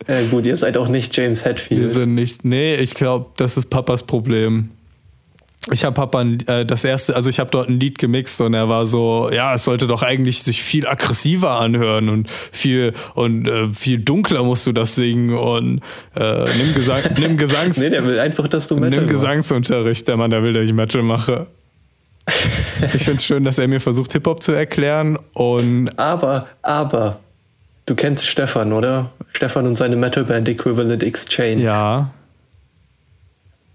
Äh, 0.07 0.25
gut, 0.25 0.47
ihr 0.47 0.57
seid 0.57 0.77
auch 0.77 0.87
nicht 0.87 1.15
James 1.15 1.45
Wir 1.45 1.51
Hetfield. 1.51 1.89
sind 1.89 2.15
nicht, 2.15 2.43
nee, 2.43 2.75
ich 2.75 2.95
glaube, 2.95 3.27
das 3.37 3.55
ist 3.55 3.69
Papas 3.69 4.03
Problem. 4.03 4.71
Ich 5.69 5.85
habe 5.85 5.93
Papa 5.93 6.23
äh, 6.23 6.65
das 6.65 6.83
erste, 6.83 7.15
also 7.15 7.29
ich 7.29 7.39
habe 7.39 7.51
dort 7.51 7.69
ein 7.69 7.79
Lied 7.79 7.99
gemixt 7.99 8.41
und 8.41 8.55
er 8.55 8.67
war 8.67 8.87
so, 8.87 9.29
ja, 9.31 9.53
es 9.53 9.63
sollte 9.63 9.85
doch 9.85 10.01
eigentlich 10.01 10.41
sich 10.41 10.63
viel 10.63 10.87
aggressiver 10.87 11.51
anhören 11.51 12.09
und 12.09 12.31
viel 12.51 12.93
und 13.13 13.47
äh, 13.47 13.71
viel 13.71 13.99
dunkler 13.99 14.43
musst 14.43 14.65
du 14.65 14.71
das 14.71 14.95
singen 14.95 15.37
und 15.37 15.81
äh, 16.15 16.45
nimm 16.57 16.73
Gesang, 16.73 17.01
nimm 17.19 17.37
Gesangs, 17.37 17.77
nee, 17.77 17.91
der 17.91 18.03
will 18.05 18.19
einfach, 18.19 18.47
dass 18.47 18.67
du 18.67 18.75
Metal 18.77 19.01
nimm 19.01 19.09
Gesangsunterricht, 19.09 20.07
der 20.07 20.17
Mann, 20.17 20.31
der 20.31 20.41
will, 20.41 20.53
dass 20.53 20.63
ich 20.63 20.73
Metal 20.73 21.03
mache. 21.03 21.45
ich 22.93 23.03
finde 23.03 23.17
es 23.17 23.25
schön, 23.25 23.43
dass 23.43 23.59
er 23.59 23.67
mir 23.67 23.79
versucht 23.79 24.13
Hip 24.13 24.25
Hop 24.25 24.41
zu 24.41 24.53
erklären 24.53 25.19
und 25.33 25.91
aber, 25.99 26.47
aber 26.63 27.19
du 27.85 27.93
kennst 27.93 28.25
Stefan, 28.25 28.73
oder? 28.73 29.11
Stefan 29.33 29.67
und 29.67 29.75
seine 29.75 29.95
Metalband 29.95 30.49
Equivalent 30.49 31.03
Exchange. 31.03 31.61
Ja. 31.61 32.11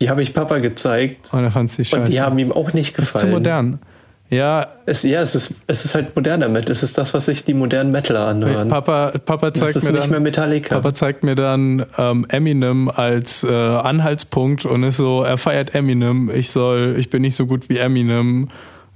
Die 0.01 0.10
habe 0.10 0.23
ich 0.23 0.35
Papa 0.35 0.59
gezeigt. 0.59 1.32
Und 1.32 1.44
er 1.44 1.51
fand 1.51 1.70
sie 1.70 1.85
scheiße. 1.85 2.02
Und 2.02 2.09
die 2.09 2.20
haben 2.20 2.39
ihm 2.39 2.52
auch 2.52 2.73
nicht 2.73 2.94
gefallen. 2.94 3.12
Das 3.12 3.23
ist 3.23 3.28
zu 3.28 3.35
modern. 3.35 3.81
Ja. 4.28 4.66
Es, 4.86 5.05
ja, 5.05 5.23
es 5.23 5.35
ist, 5.35 5.55
es 5.66 5.85
ist 5.85 5.94
halt 5.94 6.16
moderner 6.16 6.48
Metal. 6.48 6.73
Es 6.73 6.82
ist 6.82 6.98
das, 6.98 7.14
was 7.14 7.27
sich 7.27 7.44
die 7.44 7.55
modernen 7.55 7.93
Metaler 7.93 8.27
anhören. 8.27 8.68
Papa, 8.68 9.12
Papa 9.24 9.55
zeigt 9.55 9.77
das 9.77 9.85
ist 9.85 9.85
mir 9.85 9.93
nicht 9.93 10.05
dann, 10.05 10.10
mehr 10.10 10.20
Metallica. 10.20 10.74
Papa 10.74 10.94
zeigt 10.94 11.23
mir 11.23 11.36
dann 11.36 11.86
ähm, 11.97 12.27
Eminem 12.28 12.89
als 12.89 13.44
äh, 13.44 13.52
Anhaltspunkt 13.52 14.64
und 14.64 14.82
ist 14.82 14.97
so, 14.97 15.23
er 15.23 15.39
feiert 15.39 15.74
Eminem. 15.74 16.31
Ich 16.35 16.51
soll, 16.51 16.97
ich 16.98 17.09
bin 17.09 17.23
nicht 17.23 17.36
so 17.36 17.47
gut 17.47 17.68
wie 17.68 17.78
Eminem. 17.78 18.48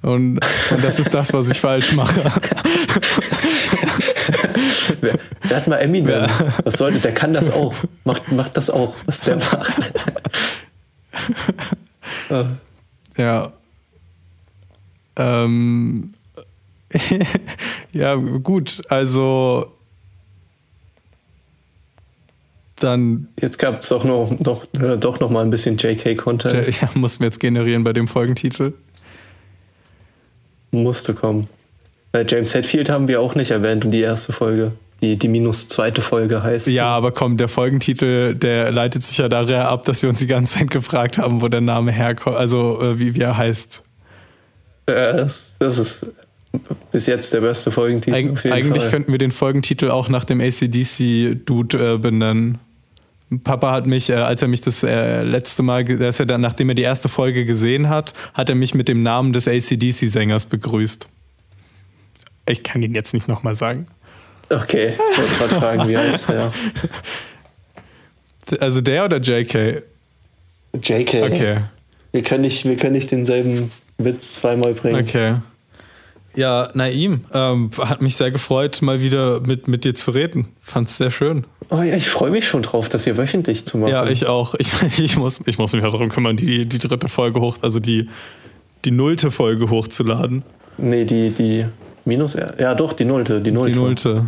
Und, 0.03 0.41
und 0.71 0.83
das 0.85 0.99
ist 0.99 1.13
das, 1.15 1.33
was 1.33 1.49
ich 1.51 1.61
falsch 1.61 1.93
mache. 1.93 2.23
wer, 5.01 5.15
wer 5.43 5.57
hat 5.57 5.69
mal 5.69 5.77
Eminem? 5.77 6.23
Ja. 6.23 6.29
Was 6.65 6.75
sollte, 6.75 6.99
der 6.99 7.13
kann 7.13 7.35
das 7.35 7.53
auch. 7.53 7.75
Macht, 8.05 8.33
macht 8.33 8.57
das 8.57 8.71
auch, 8.71 8.97
was 9.07 9.21
der 9.21 9.37
macht. 9.37 9.93
ja. 13.17 13.53
Ähm, 15.17 16.13
ja, 17.93 18.15
gut, 18.15 18.83
also 18.89 19.73
dann. 22.77 23.29
Jetzt 23.41 23.59
gab 23.59 23.81
es 23.81 23.89
doch 23.89 24.05
noch, 24.05 24.35
doch, 24.41 24.65
äh, 24.81 24.97
doch 24.97 25.21
noch 25.21 25.31
mal 25.31 25.43
ein 25.43 25.51
bisschen 25.51 25.77
JK-Content. 25.77 26.81
Ja, 26.81 26.91
mussten 26.95 27.21
wir 27.21 27.27
jetzt 27.27 27.41
generieren 27.41 27.85
bei 27.85 27.93
dem 27.93 28.09
Folgentitel. 28.09 28.73
Musste 30.71 31.15
kommen. 31.15 31.47
Bei 32.13 32.25
James 32.27 32.55
Hetfield 32.55 32.89
haben 32.89 33.09
wir 33.09 33.21
auch 33.21 33.35
nicht 33.35 33.51
erwähnt 33.51 33.85
und 33.85 33.91
die 33.93 34.01
erste 34.01 34.33
Folge 34.33 34.73
die, 35.03 35.17
die 35.17 35.29
minus 35.29 35.69
zweite 35.69 36.03
Folge 36.03 36.43
heißt. 36.43 36.69
Ja, 36.69 36.89
aber 36.89 37.13
komm, 37.13 37.37
der 37.37 37.49
Folgentitel, 37.49 38.35
der 38.35 38.71
leitet 38.71 39.05
sich 39.05 39.19
ja 39.19 39.29
daher 39.29 39.69
ab, 39.69 39.85
dass 39.85 40.03
wir 40.03 40.09
uns 40.09 40.19
die 40.19 40.27
ganze 40.27 40.59
Zeit 40.59 40.71
gefragt 40.71 41.19
haben, 41.19 41.41
wo 41.41 41.49
der 41.49 41.61
Name 41.61 41.93
herkommt, 41.93 42.37
also 42.37 42.81
äh, 42.81 42.99
wie, 42.99 43.15
wie 43.15 43.21
er 43.21 43.37
heißt. 43.37 43.83
Das, 44.87 45.57
das 45.59 45.79
ist 45.79 46.07
bis 46.91 47.07
jetzt 47.07 47.33
der 47.33 47.41
beste 47.41 47.71
Folgentitel. 47.71 48.15
Eig 48.15 48.53
eigentlich 48.53 48.83
Fall. 48.83 48.91
könnten 48.91 49.13
wir 49.13 49.19
den 49.19 49.33
Folgentitel 49.33 49.91
auch 49.91 50.09
nach 50.09 50.25
dem 50.25 50.41
ACDC-Dude 50.41 51.95
äh, 51.95 51.99
benennen. 51.99 52.59
Papa 53.45 53.71
hat 53.71 53.87
mich, 53.87 54.11
äh, 54.11 54.15
als 54.15 54.43
er 54.43 54.49
mich 54.49 54.61
das 54.61 54.83
äh, 54.83 55.23
letzte 55.23 55.63
Mal, 55.63 55.85
dass 55.85 56.19
er 56.19 56.27
dann, 56.27 56.41
nachdem 56.41 56.69
er 56.71 56.75
die 56.75 56.83
erste 56.83 57.09
Folge 57.09 57.45
gesehen 57.45 57.89
hat, 57.89 58.15
hat 58.35 58.51
er 58.51 58.57
mich 58.57 58.75
mit 58.75 58.89
dem 58.89 59.03
Namen 59.05 59.33
des 59.33 59.47
ACDC-Sängers 59.47 60.47
begrüßt. 60.47 61.09
Ich 62.49 62.65
kann 62.65 62.83
ihn 62.83 62.95
jetzt 62.95 63.15
nicht 63.15 63.29
nochmal 63.29 63.55
sagen. 63.55 63.87
Okay, 64.51 64.95
ich 64.95 65.19
wollte 65.19 65.35
gerade 65.39 65.55
fragen, 65.55 65.89
wie 65.89 65.97
heißt 65.97 66.29
der? 66.29 66.53
Also 68.59 68.81
der 68.81 69.05
oder 69.05 69.19
JK? 69.19 69.85
JK. 70.75 71.15
Okay. 71.23 71.59
Wir 72.11 72.23
können 72.23 72.41
nicht, 72.41 72.65
wir 72.65 72.77
können 72.77 72.95
nicht 72.95 73.09
denselben 73.13 73.71
Witz 73.99 74.35
zweimal 74.35 74.75
bringen. 74.75 75.01
Okay. 75.01 75.37
Ja, 76.35 76.71
Naim, 76.75 77.23
ähm, 77.33 77.71
hat 77.79 78.03
mich 78.03 78.17
sehr 78.17 78.31
gefreut, 78.31 78.83
mal 78.83 79.01
wieder 79.01 79.41
mit, 79.41 79.69
mit 79.69 79.85
dir 79.85 79.95
zu 79.95 80.13
reden. 80.13 80.49
Fand's 80.61 80.97
sehr 80.97 81.11
schön. 81.11 81.45
Oh 81.71 81.83
ja, 81.83 81.97
ich 81.97 82.09
freue 82.09 82.31
mich 82.31 82.47
schon 82.47 82.63
drauf, 82.63 82.89
das 82.89 83.05
hier 83.05 83.17
wöchentlich 83.17 83.65
zu 83.67 83.79
machen. 83.79 83.91
Ja, 83.91 84.09
ich 84.09 84.27
auch. 84.27 84.55
Ich, 84.55 84.73
ich, 84.99 85.17
muss, 85.17 85.41
ich 85.47 85.59
muss 85.59 85.73
mich 85.73 85.83
darum 85.83 86.09
kümmern, 86.09 86.37
die, 86.37 86.67
die 86.67 86.79
dritte 86.79 87.09
Folge 87.09 87.41
hoch, 87.41 87.59
also 87.63 87.81
die, 87.81 88.09
die 88.85 88.91
nullte 88.91 89.31
Folge 89.31 89.71
hochzuladen. 89.71 90.43
Nee, 90.79 91.05
die, 91.05 91.31
die 91.31 91.67
Minus, 92.05 92.35
ja 92.35 92.75
doch, 92.75 92.93
die 92.93 93.05
nullte, 93.05 93.41
die 93.41 93.51
nullte. 93.51 93.73
Die 93.73 93.79
nullte. 93.79 94.27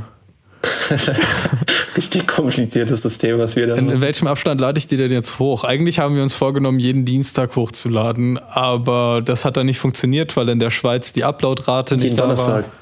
Richtig 1.97 2.27
kompliziertes 2.27 3.03
System, 3.03 3.39
was 3.39 3.57
wir 3.57 3.67
da 3.67 3.77
in, 3.77 3.91
in 3.91 4.01
welchem 4.01 4.27
Abstand 4.27 4.61
lade 4.61 4.79
ich 4.79 4.87
die 4.87 4.97
denn 4.97 5.13
jetzt 5.13 5.39
hoch? 5.39 5.65
Eigentlich 5.65 5.99
haben 5.99 6.15
wir 6.15 6.23
uns 6.23 6.35
vorgenommen, 6.35 6.79
jeden 6.79 7.05
Dienstag 7.05 7.55
hochzuladen, 7.57 8.39
aber 8.39 9.23
das 9.25 9.45
hat 9.45 9.57
dann 9.57 9.67
nicht 9.67 9.79
funktioniert, 9.79 10.37
weil 10.37 10.49
in 10.49 10.59
der 10.59 10.71
Schweiz 10.71 11.13
die 11.13 11.25
Uploadrate 11.25 11.97
nicht 11.97 12.05
jeden 12.05 12.17
da 12.17 12.25
Donnerstag. 12.25 12.65
war. 12.65 12.73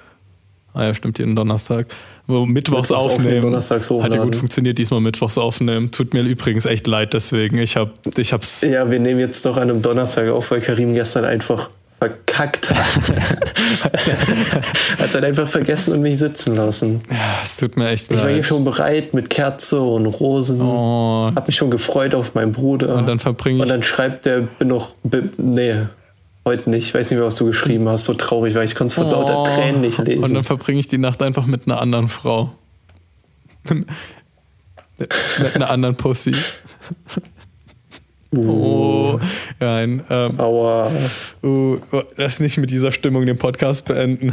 Ah 0.72 0.86
ja, 0.86 0.94
stimmt, 0.94 1.18
jeden 1.18 1.34
Donnerstag. 1.34 1.86
Wo 2.26 2.46
Mittwochs, 2.46 2.90
Mittwochs 2.90 3.04
aufnehmen. 3.04 3.42
Donnerstags 3.42 3.90
Hat 3.90 4.14
ja 4.14 4.22
gut 4.22 4.36
funktioniert, 4.36 4.78
diesmal 4.78 5.00
Mittwochs 5.00 5.36
aufnehmen. 5.36 5.90
Tut 5.90 6.14
mir 6.14 6.22
übrigens 6.22 6.64
echt 6.64 6.86
leid 6.86 7.12
deswegen. 7.12 7.58
Ich 7.58 7.76
hab, 7.76 7.94
ich 8.16 8.32
hab's. 8.32 8.60
Ja, 8.60 8.88
wir 8.88 9.00
nehmen 9.00 9.18
jetzt 9.18 9.44
doch 9.44 9.56
an 9.56 9.64
einem 9.64 9.82
Donnerstag 9.82 10.28
auf, 10.28 10.52
weil 10.52 10.60
Karim 10.60 10.92
gestern 10.92 11.24
einfach 11.24 11.70
verkackt 12.00 12.70
hat. 12.70 13.12
hat 14.98 15.14
er 15.14 15.22
einfach 15.22 15.48
vergessen 15.48 15.92
und 15.92 16.00
mich 16.00 16.18
sitzen 16.18 16.56
lassen. 16.56 17.02
Ja, 17.10 17.40
es 17.42 17.58
tut 17.58 17.76
mir 17.76 17.90
echt 17.90 18.10
leid. 18.10 18.18
Ich 18.18 18.24
war 18.24 18.32
hier 18.32 18.42
schon 18.42 18.64
bereit 18.64 19.12
mit 19.12 19.28
Kerze 19.28 19.80
und 19.80 20.06
Rosen. 20.06 20.62
Oh. 20.62 21.30
Hab 21.34 21.46
mich 21.46 21.56
schon 21.56 21.70
gefreut 21.70 22.14
auf 22.14 22.34
meinen 22.34 22.52
Bruder. 22.52 22.96
Und 22.96 23.06
dann 23.06 23.18
verbringe 23.18 23.56
ich. 23.58 23.62
Und 23.62 23.68
dann 23.68 23.82
schreibt 23.82 24.24
der, 24.24 24.40
bin 24.40 24.68
noch, 24.68 24.94
nee, 25.36 25.74
heute 26.46 26.70
nicht. 26.70 26.86
Ich 26.86 26.94
weiß 26.94 27.10
nicht 27.10 27.18
mehr, 27.18 27.26
was 27.26 27.36
du 27.36 27.44
geschrieben 27.44 27.86
hast. 27.88 28.06
So 28.06 28.14
traurig, 28.14 28.54
weil 28.54 28.64
ich 28.64 28.74
konnte 28.74 28.92
es 28.92 28.94
vor 28.94 29.06
oh. 29.06 29.10
lauter 29.10 29.54
Tränen 29.54 29.82
nicht 29.82 29.98
lesen. 29.98 30.24
Und 30.24 30.32
dann 30.32 30.44
verbringe 30.44 30.80
ich 30.80 30.88
die 30.88 30.98
Nacht 30.98 31.22
einfach 31.22 31.44
mit 31.44 31.66
einer 31.66 31.82
anderen 31.82 32.08
Frau. 32.08 32.54
mit 33.68 35.54
einer 35.54 35.68
anderen 35.68 35.96
Pussy. 35.96 36.34
Oh, 38.36 39.18
nein. 39.58 40.04
Ähm, 40.08 40.38
Aua. 40.38 40.92
Uh, 41.42 41.78
lass 42.16 42.38
nicht 42.38 42.58
mit 42.58 42.70
dieser 42.70 42.92
Stimmung 42.92 43.26
den 43.26 43.36
Podcast 43.38 43.86
beenden. 43.86 44.32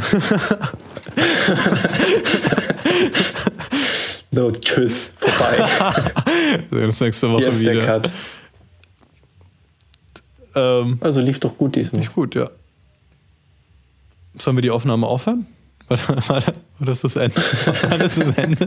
no, 4.30 4.52
tschüss, 4.52 5.14
vorbei. 5.18 5.66
Sehen 6.70 6.84
uns 6.84 7.00
nächste 7.00 7.28
Woche 7.32 7.50
Hier 7.50 7.58
wieder. 7.58 7.72
Der 7.74 7.84
Cut. 7.84 8.10
Ähm, 10.54 10.98
also 11.00 11.20
lief 11.20 11.40
doch 11.40 11.58
gut 11.58 11.74
diesmal. 11.74 12.00
Lief 12.00 12.14
gut, 12.14 12.36
ja. 12.36 12.50
Sollen 14.38 14.56
wir 14.56 14.62
die 14.62 14.70
Aufnahme 14.70 15.08
aufhören? 15.08 15.46
War, 15.88 16.42
das 16.78 17.00
das 17.00 17.16
Ende? 17.16 17.36
War 17.36 17.98
das 17.98 18.14
das 18.14 18.30
Ende? 18.36 18.64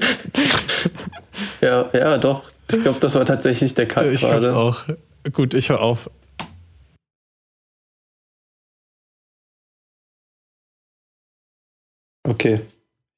ja, 1.62 1.88
ja, 1.94 2.18
doch. 2.18 2.52
Ich 2.70 2.82
glaube, 2.82 3.00
das 3.00 3.16
war 3.16 3.26
tatsächlich 3.26 3.74
der 3.76 3.88
Cut 3.88 4.08
ich 4.08 4.22
gerade. 4.22 4.48
Ich 4.48 4.54
auch. 4.54 4.86
Gut, 5.30 5.54
ich 5.54 5.70
höre 5.70 5.82
auf. 5.82 6.10
Okay, 12.28 12.56
ich 12.56 12.62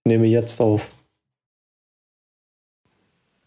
nehme 0.06 0.28
jetzt 0.28 0.60
auf. 0.60 0.90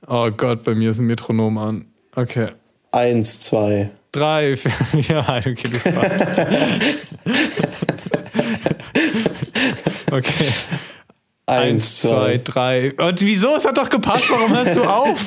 Oh 0.06 0.30
Gott, 0.30 0.64
bei 0.64 0.74
mir 0.74 0.88
ist 0.90 1.00
ein 1.00 1.06
Metronom 1.06 1.58
an. 1.58 1.92
Okay. 2.14 2.52
Eins, 2.92 3.40
zwei. 3.40 3.90
Drei, 4.12 4.56
vier, 4.56 4.72
ja, 5.08 5.36
okay, 5.38 5.68
du 5.68 5.78
Okay. 10.16 10.48
Eins, 11.47 11.98
zwei, 11.98 12.39
drei. 12.39 12.93
Und 12.94 13.20
wieso? 13.20 13.55
Es 13.56 13.64
hat 13.64 13.78
doch 13.78 13.89
gepasst. 13.89 14.28
Warum 14.31 14.52
hörst 14.52 14.74
du 14.74 14.82
auf? 14.82 15.24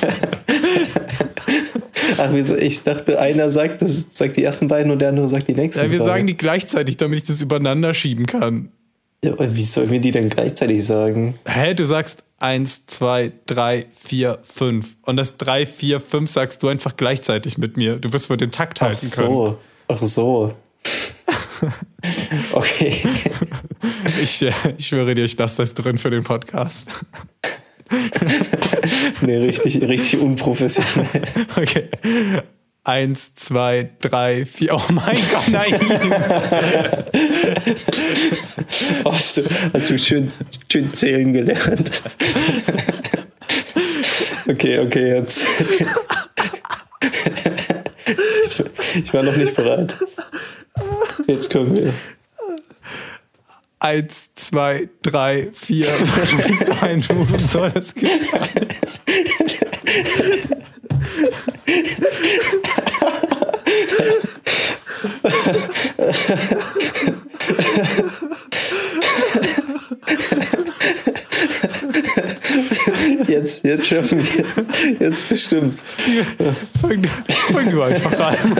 Ach, 2.18 2.28
wieso? 2.32 2.56
Ich 2.56 2.82
dachte, 2.82 3.18
einer 3.18 3.48
sagt, 3.48 3.80
das 3.80 4.06
sagt 4.10 4.36
die 4.36 4.44
ersten 4.44 4.68
beiden 4.68 4.92
und 4.92 4.98
der 4.98 5.08
andere 5.08 5.28
sagt 5.28 5.48
die 5.48 5.54
nächsten. 5.54 5.82
Ja, 5.82 5.90
wir 5.90 5.98
drei. 5.98 6.04
sagen 6.04 6.26
die 6.26 6.36
gleichzeitig, 6.36 6.98
damit 6.98 7.20
ich 7.20 7.24
das 7.24 7.40
übereinander 7.40 7.94
schieben 7.94 8.26
kann. 8.26 8.70
Ja, 9.24 9.32
aber 9.32 9.54
wie 9.54 9.62
sollen 9.62 9.90
wir 9.90 10.00
die 10.00 10.10
denn 10.10 10.28
gleichzeitig 10.28 10.84
sagen? 10.84 11.38
Hä, 11.46 11.72
du 11.74 11.86
sagst 11.86 12.22
eins, 12.38 12.86
zwei, 12.86 13.32
drei, 13.46 13.86
vier, 13.94 14.38
fünf. 14.42 14.96
Und 15.02 15.16
das 15.16 15.38
drei, 15.38 15.64
vier, 15.66 16.00
fünf 16.00 16.30
sagst 16.30 16.62
du 16.62 16.68
einfach 16.68 16.96
gleichzeitig 16.96 17.56
mit 17.56 17.76
mir. 17.76 17.96
Du 17.96 18.12
wirst 18.12 18.28
wohl 18.28 18.36
den 18.36 18.50
Takt 18.50 18.80
halten 18.80 19.06
Ach 19.10 19.14
so. 19.16 19.22
können. 19.44 19.56
Ach 19.88 20.02
so. 20.02 20.54
okay. 22.52 23.02
Ich, 24.22 24.42
äh, 24.42 24.52
ich 24.76 24.88
schwöre 24.88 25.14
dir, 25.14 25.24
ich 25.24 25.38
lasse 25.38 25.58
das 25.58 25.72
drin 25.72 25.96
für 25.96 26.10
den 26.10 26.22
Podcast. 26.22 26.88
nee, 29.22 29.36
richtig, 29.36 29.80
richtig 29.80 30.20
unprofessionell. 30.20 31.22
Okay. 31.56 31.88
Eins, 32.84 33.34
zwei, 33.34 33.90
drei, 34.00 34.44
vier. 34.44 34.74
Oh 34.74 34.82
mein 34.90 35.18
Gott, 35.30 35.48
nein! 35.48 35.74
hast, 39.04 39.36
du, 39.38 39.42
hast 39.72 39.90
du 39.90 39.98
schön, 39.98 40.30
schön 40.70 40.90
zählen 40.90 41.32
gelernt. 41.32 42.02
okay, 44.48 44.78
okay, 44.80 45.14
jetzt. 45.14 45.44
ich, 48.44 48.64
ich 49.04 49.14
war 49.14 49.22
noch 49.22 49.36
nicht 49.36 49.54
bereit. 49.54 49.94
Jetzt 51.30 51.48
können 51.48 51.76
wir. 51.76 51.94
Eins, 53.78 54.30
zwei, 54.34 54.88
drei, 55.00 55.50
vier, 55.54 55.86
ein 56.80 57.04
und 57.08 57.48
so, 57.48 57.68
das 57.68 57.94
gibt's 57.94 58.28
gar 58.32 58.40
nicht. 58.40 58.74
Jetzt, 73.30 73.64
jetzt 73.64 73.86
schaffen 73.86 74.18
wir 74.18 74.44
Jetzt 74.98 75.28
bestimmt. 75.28 75.84
Fang, 76.80 77.04
fang 77.52 77.70
du 77.70 77.80
einfach 77.80 78.18
an. 78.18 78.56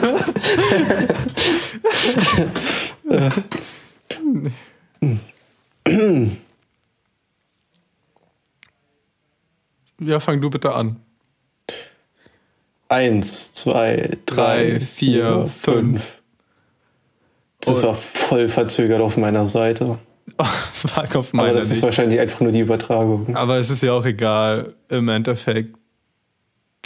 ja, 9.98 10.20
fang 10.20 10.40
du 10.40 10.50
bitte 10.50 10.72
an. 10.72 11.00
Eins, 12.88 13.52
zwei, 13.52 14.18
drei, 14.24 14.70
Drei, 14.70 14.80
vier, 14.80 15.50
fünf. 15.60 16.22
Das 17.58 17.82
war 17.82 17.94
voll 17.94 18.48
verzögert 18.48 19.00
auf 19.00 19.16
meiner 19.16 19.48
Seite. 19.48 19.98
Fuck 20.44 21.16
auf 21.16 21.34
Aber 21.34 21.52
das 21.52 21.66
ist 21.66 21.70
nicht. 21.72 21.82
wahrscheinlich 21.82 22.20
einfach 22.20 22.40
nur 22.40 22.52
die 22.52 22.60
Übertragung. 22.60 23.34
Aber 23.34 23.58
es 23.58 23.70
ist 23.70 23.82
ja 23.82 23.92
auch 23.92 24.04
egal. 24.04 24.74
Im 24.88 25.08
Endeffekt. 25.08 25.76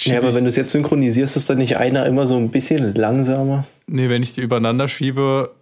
Ja, 0.00 0.18
aber 0.18 0.34
wenn 0.34 0.42
du 0.42 0.48
es 0.48 0.56
jetzt 0.56 0.72
synchronisierst, 0.72 1.36
ist 1.36 1.48
dann 1.48 1.58
nicht 1.58 1.76
einer 1.76 2.04
immer 2.06 2.26
so 2.26 2.36
ein 2.36 2.50
bisschen 2.50 2.94
langsamer? 2.94 3.64
Nee, 3.86 4.08
wenn 4.08 4.22
ich 4.22 4.32
die 4.32 4.40
übereinander 4.40 4.88
schiebe 4.88 5.54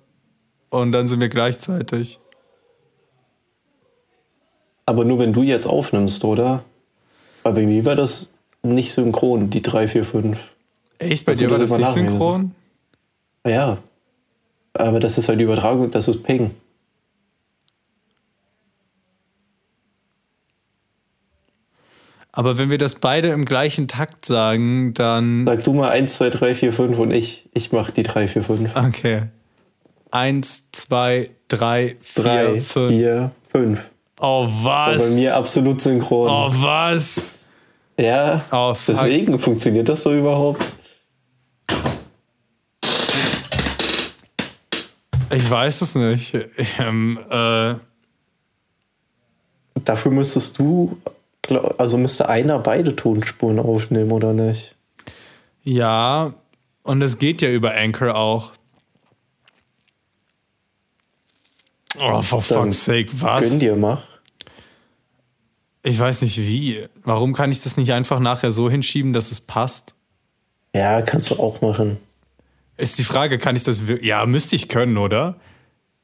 und 0.71 0.93
dann 0.93 1.07
sind 1.07 1.21
wir 1.21 1.29
gleichzeitig. 1.29 2.19
Aber 4.87 5.05
nur 5.05 5.19
wenn 5.19 5.33
du 5.33 5.43
jetzt 5.43 5.67
aufnimmst, 5.67 6.25
oder? 6.25 6.65
Weil 7.43 7.53
bei 7.53 7.67
mir 7.67 7.85
war 7.85 7.97
das 7.97 8.33
nicht 8.63 8.93
synchron, 8.93 9.51
die 9.51 9.63
3, 9.63 9.89
4, 9.89 10.05
5. 10.05 10.39
Echt? 10.99 11.27
Bei 11.27 11.33
Hast 11.33 11.41
du 11.41 11.45
dir 11.45 11.51
war 11.51 11.59
das 11.59 11.71
das 11.71 11.79
nicht 11.79 11.93
synchron? 11.93 12.53
Ja. 13.47 13.79
Aber 14.75 15.01
das 15.01 15.19
ist 15.19 15.29
halt 15.29 15.41
die 15.41 15.45
Übertragung, 15.45 15.91
das 15.91 16.09
ist 16.09 16.23
Ping. 16.23 16.53
Aber 22.33 22.57
wenn 22.57 22.71
wir 22.71 22.79
das 22.79 22.95
beide 22.95 23.29
im 23.29 23.45
gleichen 23.45 23.89
Takt 23.89 24.25
sagen, 24.25 24.95
dann. 24.95 25.45
Sag 25.47 25.65
du 25.65 25.75
mal 25.75 25.91
1, 25.91 26.15
2, 26.17 26.31
3, 26.31 26.55
4, 26.55 26.73
5 26.73 26.99
und 26.99 27.11
ich, 27.11 27.49
ich 27.53 27.73
mach 27.73 27.91
die 27.91 28.03
3, 28.03 28.27
4, 28.29 28.43
5. 28.43 28.77
Okay. 28.77 29.23
Eins, 30.11 30.71
zwei, 30.73 31.31
drei, 31.49 31.97
vier, 32.01 32.23
3, 32.25 32.61
fünf. 32.61 32.93
4, 32.93 33.31
5. 33.51 33.91
Oh, 34.21 34.47
Bei 34.63 34.95
was? 34.95 35.11
mir 35.13 35.35
absolut 35.37 35.81
synchron. 35.81 36.29
Oh, 36.29 36.51
was? 36.63 37.33
Ja, 37.99 38.43
Oh, 38.51 38.75
deswegen 38.87 39.39
funktioniert 39.39 39.89
das 39.89 40.03
so 40.03 40.15
überhaupt. 40.15 40.63
Ich 45.31 45.51
weiß 45.51 45.83
es 45.83 45.95
nicht. 45.95 46.35
Ähm, 46.79 47.19
äh, 47.31 47.75
Dafür 49.85 50.13
müsstest 50.13 50.59
du, 50.59 50.97
also 51.79 51.99
müsste 51.99 52.29
einer 52.29 52.59
beide 52.59 52.95
Tonspuren 52.97 53.59
aufnehmen, 53.59 54.13
oder 54.13 54.33
nicht? 54.33 54.75
ja, 55.65 56.35
und 56.85 57.01
es 57.03 57.19
geht 57.19 57.43
ja 57.43 57.49
über 57.51 57.73
Anchor 57.75 58.17
auch. 58.17 58.53
Oh, 61.99 62.23
for 62.23 62.43
Dann 62.49 62.73
fuck's 62.73 62.85
sake, 62.85 63.09
was? 63.21 63.49
Gönn 63.49 63.61
dir, 63.61 63.77
mach. 63.77 64.03
Ich 65.85 65.99
weiß 65.99 66.23
nicht 66.23 66.39
wie. 66.39 66.87
Warum 67.05 67.33
kann 67.35 67.53
ich 67.53 67.63
das 67.63 67.77
nicht 67.77 67.93
einfach 67.93 68.19
nachher 68.21 68.51
so 68.53 68.71
hinschieben, 68.71 69.13
dass 69.13 69.31
es 69.31 69.41
passt? 69.41 69.95
Ja, 70.75 71.03
kannst 71.03 71.31
du 71.31 71.37
auch 71.39 71.61
machen. 71.61 71.99
Ist 72.77 72.99
die 72.99 73.05
Frage, 73.05 73.39
kann 73.39 73.57
ich 73.57 73.63
das 73.65 73.81
Ja, 74.01 74.25
müsste 74.27 74.57
ich 74.57 74.69
können, 74.69 74.97
oder? 74.97 75.37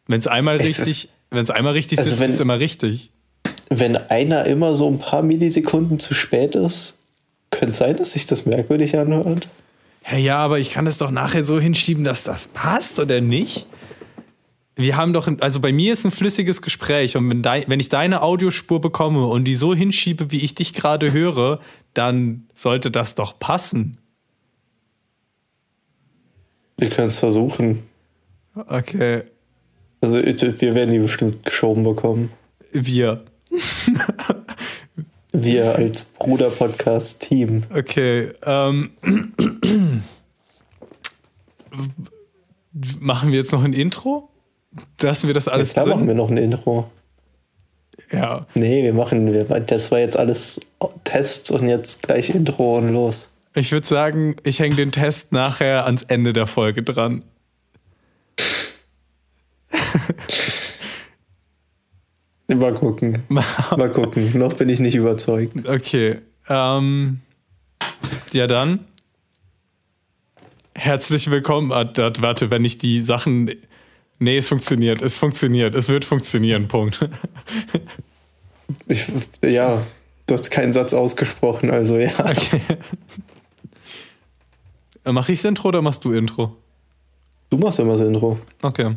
Wenn 0.06 0.20
es 0.20 0.26
einmal 0.26 0.56
richtig, 0.56 1.08
wenn 1.30 1.42
es 1.42 1.50
einmal 1.50 1.72
richtig 1.72 1.98
Also 1.98 2.18
wenn- 2.20 2.30
ist 2.30 2.34
es 2.34 2.40
immer 2.40 2.60
richtig. 2.60 3.10
Wenn 3.70 3.96
einer 3.96 4.44
immer 4.46 4.74
so 4.74 4.88
ein 4.88 4.98
paar 4.98 5.22
Millisekunden 5.22 5.98
zu 5.98 6.14
spät 6.14 6.54
ist, 6.54 6.98
könnte 7.50 7.74
sein, 7.74 7.96
dass 7.96 8.12
sich 8.12 8.26
das 8.26 8.46
merkwürdig 8.46 8.96
anhört. 8.96 9.48
Ja, 10.10 10.16
ja, 10.16 10.36
aber 10.38 10.58
ich 10.58 10.70
kann 10.70 10.86
es 10.86 10.98
doch 10.98 11.10
nachher 11.10 11.44
so 11.44 11.60
hinschieben, 11.60 12.04
dass 12.04 12.22
das 12.24 12.46
passt 12.46 12.98
oder 12.98 13.20
nicht? 13.20 13.66
Wir 14.74 14.96
haben 14.96 15.12
doch, 15.12 15.28
also 15.40 15.60
bei 15.60 15.72
mir 15.72 15.92
ist 15.92 16.04
ein 16.04 16.12
flüssiges 16.12 16.62
Gespräch 16.62 17.16
und 17.16 17.28
wenn, 17.28 17.42
dei, 17.42 17.64
wenn 17.66 17.80
ich 17.80 17.88
deine 17.88 18.22
Audiospur 18.22 18.80
bekomme 18.80 19.26
und 19.26 19.44
die 19.44 19.56
so 19.56 19.74
hinschiebe, 19.74 20.30
wie 20.30 20.44
ich 20.44 20.54
dich 20.54 20.72
gerade 20.72 21.12
höre, 21.12 21.60
dann 21.94 22.46
sollte 22.54 22.90
das 22.90 23.16
doch 23.16 23.38
passen. 23.38 23.98
Wir 26.76 26.90
können 26.90 27.08
es 27.08 27.18
versuchen. 27.18 27.82
Okay, 28.54 29.24
Also 30.00 30.16
wir 30.16 30.74
werden 30.74 30.92
die 30.92 31.00
bestimmt 31.00 31.44
geschoben 31.44 31.82
bekommen. 31.82 32.30
wir. 32.72 33.24
Wir 35.32 35.74
als 35.76 36.04
Bruder-Podcast-Team. 36.04 37.64
Okay, 37.74 38.30
ähm. 38.44 38.90
Machen 42.98 43.30
wir 43.30 43.38
jetzt 43.38 43.52
noch 43.52 43.62
ein 43.62 43.72
Intro? 43.72 44.30
Lassen 45.00 45.26
wir 45.26 45.34
das 45.34 45.48
alles 45.48 45.74
da 45.74 45.84
machen 45.84 46.00
drin? 46.00 46.08
wir 46.08 46.14
noch 46.14 46.30
ein 46.30 46.36
Intro. 46.36 46.90
Ja, 48.12 48.46
Nee, 48.54 48.82
wir 48.84 48.94
machen, 48.94 49.32
wir, 49.32 49.44
das 49.44 49.90
war 49.90 49.98
jetzt 49.98 50.16
alles 50.16 50.60
Tests 51.04 51.50
und 51.50 51.68
jetzt 51.68 52.02
gleich 52.02 52.30
Intro 52.30 52.78
und 52.78 52.92
los. 52.92 53.30
ich 53.54 53.72
würde 53.72 53.86
sagen, 53.86 54.36
ich 54.44 54.60
hänge 54.60 54.76
den 54.76 54.92
Test 54.92 55.32
nachher 55.32 55.84
ans 55.84 56.04
Ende 56.04 56.32
der 56.32 56.46
Folge 56.46 56.82
dran. 56.82 57.22
Mal 62.48 62.72
gucken. 62.72 63.22
Mal 63.28 63.92
gucken. 63.92 64.38
Noch 64.38 64.54
bin 64.54 64.70
ich 64.70 64.80
nicht 64.80 64.94
überzeugt. 64.94 65.68
Okay, 65.68 66.18
ähm. 66.48 67.20
Ja, 68.32 68.46
dann. 68.46 68.86
Herzlich 70.74 71.30
willkommen. 71.30 71.72
Ah, 71.72 71.92
Warte, 71.94 72.50
wenn 72.50 72.64
ich 72.64 72.78
die 72.78 73.02
Sachen. 73.02 73.50
Nee, 74.18 74.38
es 74.38 74.48
funktioniert. 74.48 75.02
Es 75.02 75.16
funktioniert. 75.16 75.74
Es 75.74 75.88
wird 75.88 76.04
funktionieren. 76.04 76.68
Punkt. 76.68 77.06
Ich, 78.86 79.06
ja, 79.42 79.82
du 80.26 80.34
hast 80.34 80.50
keinen 80.50 80.72
Satz 80.74 80.92
ausgesprochen, 80.92 81.70
also 81.70 81.96
ja. 81.96 82.10
Okay. 82.18 82.60
Mach 85.04 85.28
ich's 85.28 85.44
Intro 85.44 85.68
oder 85.68 85.80
machst 85.80 86.04
du 86.04 86.12
Intro? 86.12 86.56
Du 87.48 87.56
machst 87.56 87.78
immer 87.78 87.92
das 87.92 88.02
Intro. 88.02 88.38
Okay. 88.60 88.96